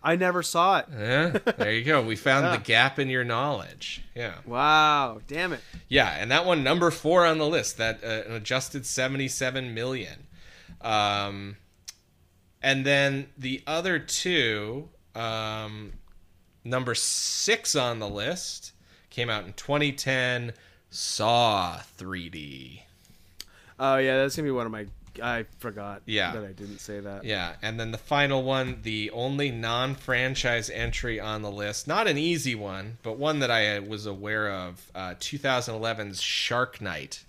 I 0.04 0.16
never 0.16 0.42
saw 0.42 0.78
it. 0.80 0.86
Yeah, 0.90 1.38
there 1.56 1.72
you 1.72 1.84
go. 1.84 2.02
We 2.02 2.16
found 2.16 2.44
Yeah. 2.46 2.56
the 2.56 2.62
gap 2.62 2.98
in 2.98 3.08
your 3.08 3.22
knowledge. 3.24 4.02
Yeah. 4.16 4.34
Wow, 4.44 5.20
damn 5.28 5.52
it. 5.52 5.60
Yeah, 5.88 6.08
and 6.18 6.28
that 6.32 6.44
one 6.44 6.64
number 6.64 6.90
four 6.90 7.24
on 7.24 7.38
the 7.38 7.46
list, 7.46 7.76
that 7.78 8.02
uh, 8.02 8.28
an 8.28 8.32
adjusted 8.32 8.84
seventy-seven 8.84 9.72
million, 9.72 10.26
um, 10.80 11.56
and 12.60 12.84
then 12.84 13.28
the 13.38 13.62
other 13.66 13.98
two, 14.00 14.88
um, 15.14 15.92
number 16.64 16.94
six 16.94 17.74
on 17.76 17.98
the 17.98 18.08
list 18.08 18.72
came 19.10 19.28
out 19.30 19.44
in 19.44 19.52
2010. 19.54 20.52
Saw 20.90 21.80
3D. 21.98 22.82
Oh 23.78 23.96
yeah, 23.96 24.18
that's 24.18 24.36
gonna 24.36 24.46
be 24.46 24.50
one 24.52 24.66
of 24.66 24.72
my. 24.72 24.86
I 25.22 25.44
forgot. 25.58 26.00
Yeah. 26.06 26.32
that 26.32 26.44
I 26.44 26.52
didn't 26.52 26.78
say 26.78 27.00
that. 27.00 27.24
Yeah, 27.24 27.54
and 27.60 27.78
then 27.78 27.90
the 27.92 27.98
final 27.98 28.42
one, 28.42 28.78
the 28.82 29.10
only 29.10 29.50
non-franchise 29.50 30.70
entry 30.70 31.20
on 31.20 31.42
the 31.42 31.50
list, 31.50 31.86
not 31.86 32.06
an 32.06 32.16
easy 32.16 32.54
one, 32.54 32.96
but 33.02 33.18
one 33.18 33.40
that 33.40 33.50
I 33.50 33.78
was 33.80 34.06
aware 34.06 34.50
of, 34.50 34.90
uh, 34.94 35.14
2011's 35.20 36.22
Shark 36.22 36.80
Night, 36.80 37.24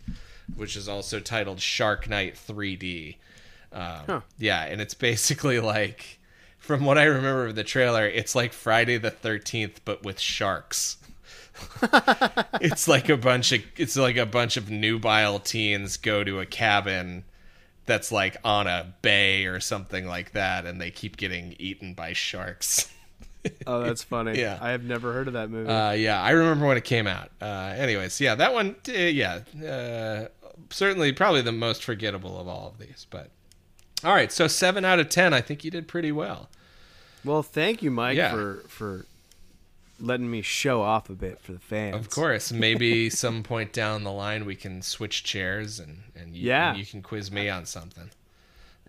which 0.55 0.77
is 0.77 0.87
also 0.87 1.19
titled 1.19 1.59
Shark 1.59 2.07
Night 2.07 2.35
3D. 2.35 3.17
Um, 3.73 3.81
Huh. 4.07 4.21
Yeah, 4.37 4.63
and 4.63 4.79
it's 4.79 4.93
basically 4.93 5.59
like, 5.59 6.19
from 6.63 6.85
what 6.85 6.97
I 6.97 7.03
remember 7.03 7.47
of 7.47 7.55
the 7.55 7.63
trailer, 7.65 8.07
it's 8.07 8.35
like 8.35 8.53
Friday 8.53 8.97
the 8.97 9.11
13th, 9.11 9.77
but 9.83 10.03
with 10.03 10.17
sharks. 10.19 10.97
it's 12.61 12.87
like 12.87 13.09
a 13.09 13.17
bunch 13.17 13.51
of 13.51 13.61
it's 13.77 13.95
like 13.95 14.17
a 14.17 14.25
bunch 14.25 14.57
of 14.57 14.71
nubile 14.71 15.39
teens 15.39 15.97
go 15.97 16.23
to 16.23 16.39
a 16.39 16.45
cabin 16.47 17.23
that's 17.85 18.11
like 18.11 18.37
on 18.43 18.65
a 18.65 18.95
bay 19.03 19.45
or 19.45 19.59
something 19.59 20.07
like 20.07 20.31
that 20.31 20.65
and 20.65 20.81
they 20.81 20.89
keep 20.89 21.15
getting 21.15 21.55
eaten 21.59 21.93
by 21.93 22.11
sharks 22.13 22.89
Oh, 23.67 23.81
that's 23.81 24.01
funny. 24.01 24.39
Yeah. 24.39 24.57
I 24.61 24.69
have 24.71 24.83
never 24.85 25.11
heard 25.13 25.27
of 25.27 25.33
that 25.33 25.49
movie. 25.51 25.69
uh, 25.69 25.91
yeah 25.91 26.19
i 26.21 26.31
remember 26.31 26.65
when 26.65 26.77
it 26.77 26.85
came 26.85 27.05
out 27.05 27.29
uh, 27.39 27.73
anyways 27.77 28.19
yeah 28.19 28.33
that 28.33 28.51
one 28.53 28.75
uh, 28.89 28.91
yeah 28.93 29.41
uh, 29.63 30.27
certainly 30.71 31.11
probably 31.11 31.41
the 31.43 31.51
most 31.51 31.83
forgettable 31.83 32.39
of 32.39 32.47
all 32.47 32.69
of 32.69 32.79
these 32.79 33.05
but 33.11 33.29
all 34.03 34.13
right 34.13 34.31
so 34.31 34.47
7 34.47 34.83
out 34.85 34.99
of 34.99 35.09
10 35.09 35.33
i 35.33 35.41
think 35.41 35.63
you 35.63 35.71
did 35.71 35.87
pretty 35.87 36.11
well 36.11 36.49
well, 37.25 37.41
thank 37.41 37.81
you, 37.81 37.89
Mike, 37.89 38.17
Yeah. 38.17 38.31
for 38.31 38.63
for 38.67 39.05
letting 39.97 40.29
me 40.29 40.41
show 40.41 40.81
off 40.81 41.09
a 41.09 41.13
bit 41.13 41.39
for 41.39 41.53
the 41.53 41.59
fans. 41.59 41.95
of 41.95 42.09
course 42.09 42.51
maybe 42.51 43.09
some 43.23 43.43
point 43.43 43.71
down 43.71 44.03
the 44.03 44.11
line 44.11 44.43
we 44.45 44.55
can 44.57 44.81
switch 44.81 45.23
chairs 45.23 45.79
and, 45.79 45.99
and 46.15 46.35
you, 46.35 46.47
Yeah. 46.49 46.75
you 46.75 46.85
can 46.85 47.01
quiz 47.01 47.31
me 47.31 47.47
on 47.49 47.65
something 47.65 48.09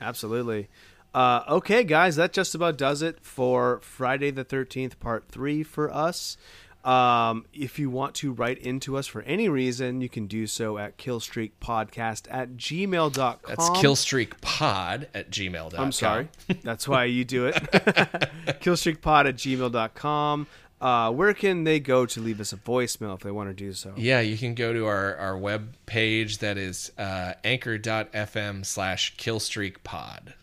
Absolutely. 0.00 0.68
Uh, 1.14 1.44
okay, 1.48 1.84
guys, 1.84 2.16
that 2.16 2.32
just 2.32 2.52
about 2.56 2.76
does 2.76 3.00
it 3.00 3.20
for 3.22 3.78
Friday 3.80 4.32
the 4.32 4.44
13th, 4.44 4.98
part 4.98 5.28
three 5.28 5.62
for 5.62 5.88
us. 5.94 6.36
Um, 6.84 7.46
if 7.54 7.78
you 7.78 7.88
want 7.88 8.14
to 8.16 8.32
write 8.32 8.58
into 8.58 8.98
us 8.98 9.06
for 9.06 9.22
any 9.22 9.48
reason, 9.48 10.02
you 10.02 10.10
can 10.10 10.26
do 10.26 10.46
so 10.46 10.76
at 10.76 10.98
killstreakpodcast 10.98 12.26
at 12.30 12.56
gmail.com. 12.56 13.38
That's 13.48 13.70
killstreakpod 13.70 15.06
at 15.14 15.30
gmail.com. 15.30 15.80
I'm 15.80 15.92
sorry. 15.92 16.28
That's 16.62 16.86
why 16.86 17.06
you 17.06 17.24
do 17.24 17.46
it. 17.46 17.54
killstreakpod 18.60 19.28
at 19.28 19.36
gmail.com. 19.36 20.46
Uh, 20.80 21.10
where 21.10 21.32
can 21.32 21.64
they 21.64 21.80
go 21.80 22.04
to 22.04 22.20
leave 22.20 22.40
us 22.40 22.52
a 22.52 22.56
voicemail 22.58 23.14
if 23.14 23.22
they 23.22 23.30
want 23.30 23.48
to 23.48 23.54
do 23.54 23.72
so? 23.72 23.94
Yeah, 23.96 24.20
you 24.20 24.36
can 24.36 24.54
go 24.54 24.74
to 24.74 24.84
our, 24.84 25.16
our 25.16 25.38
web 25.38 25.74
page 25.86 26.38
that 26.38 26.58
is 26.58 26.92
uh, 26.98 27.32
anchor.fm 27.42 28.66
slash 28.66 29.16
killstreakpod. 29.16 30.34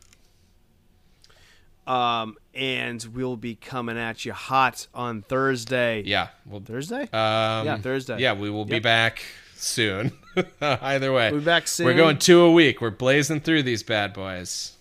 Um, 1.88 2.38
and 2.54 3.04
we'll 3.14 3.38
be 3.38 3.56
coming 3.56 3.98
at 3.98 4.24
you 4.26 4.34
hot 4.34 4.88
on 4.94 5.24
Thursday. 5.24 6.04
Yeah. 6.06 6.28
Well, 6.46 6.62
Thursday? 6.64 7.04
um, 7.04 7.66
Yeah, 7.66 7.78
Thursday. 7.78 8.20
Yeah, 8.20 8.34
we 8.34 8.50
will 8.50 8.66
be 8.66 8.80
back 8.80 9.24
soon. 9.56 10.12
Either 10.62 11.12
way. 11.12 11.32
We'll 11.32 11.40
be 11.42 11.46
back 11.46 11.68
soon. 11.68 11.86
We're 11.88 11.96
going 11.96 12.18
two 12.20 12.42
a 12.42 12.52
week. 12.52 12.82
We're 12.82 12.90
blazing 12.92 13.42
through 13.42 13.64
these 13.64 13.84
bad 13.84 14.14
boys. 14.14 14.74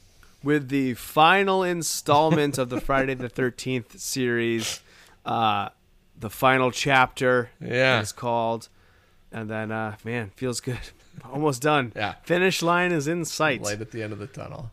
with 0.42 0.68
the 0.68 0.94
final 0.94 1.62
installment 1.62 2.58
of 2.58 2.68
the 2.70 2.80
Friday 2.82 3.14
the 3.14 3.28
13th 3.30 3.98
series. 3.98 4.80
Uh, 5.24 5.70
the 6.18 6.30
final 6.30 6.70
chapter 6.70 7.50
Yeah. 7.60 8.00
is 8.00 8.12
called. 8.12 8.68
And 9.32 9.48
then, 9.48 9.70
uh, 9.72 9.96
man, 10.04 10.32
feels 10.36 10.60
good. 10.60 10.78
Almost 11.32 11.62
done. 11.62 11.92
Yeah. 11.96 12.14
Finish 12.24 12.62
line 12.62 12.92
is 12.92 13.06
in 13.08 13.24
sight. 13.24 13.62
Light 13.62 13.80
at 13.80 13.90
the 13.90 14.02
end 14.02 14.12
of 14.12 14.18
the 14.18 14.26
tunnel. 14.26 14.70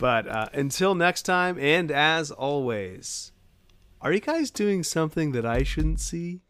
But 0.00 0.26
uh, 0.26 0.48
until 0.54 0.94
next 0.94 1.22
time, 1.22 1.58
and 1.58 1.90
as 1.90 2.30
always, 2.30 3.32
are 4.00 4.14
you 4.14 4.20
guys 4.20 4.50
doing 4.50 4.82
something 4.82 5.32
that 5.32 5.44
I 5.44 5.62
shouldn't 5.62 6.00
see? 6.00 6.40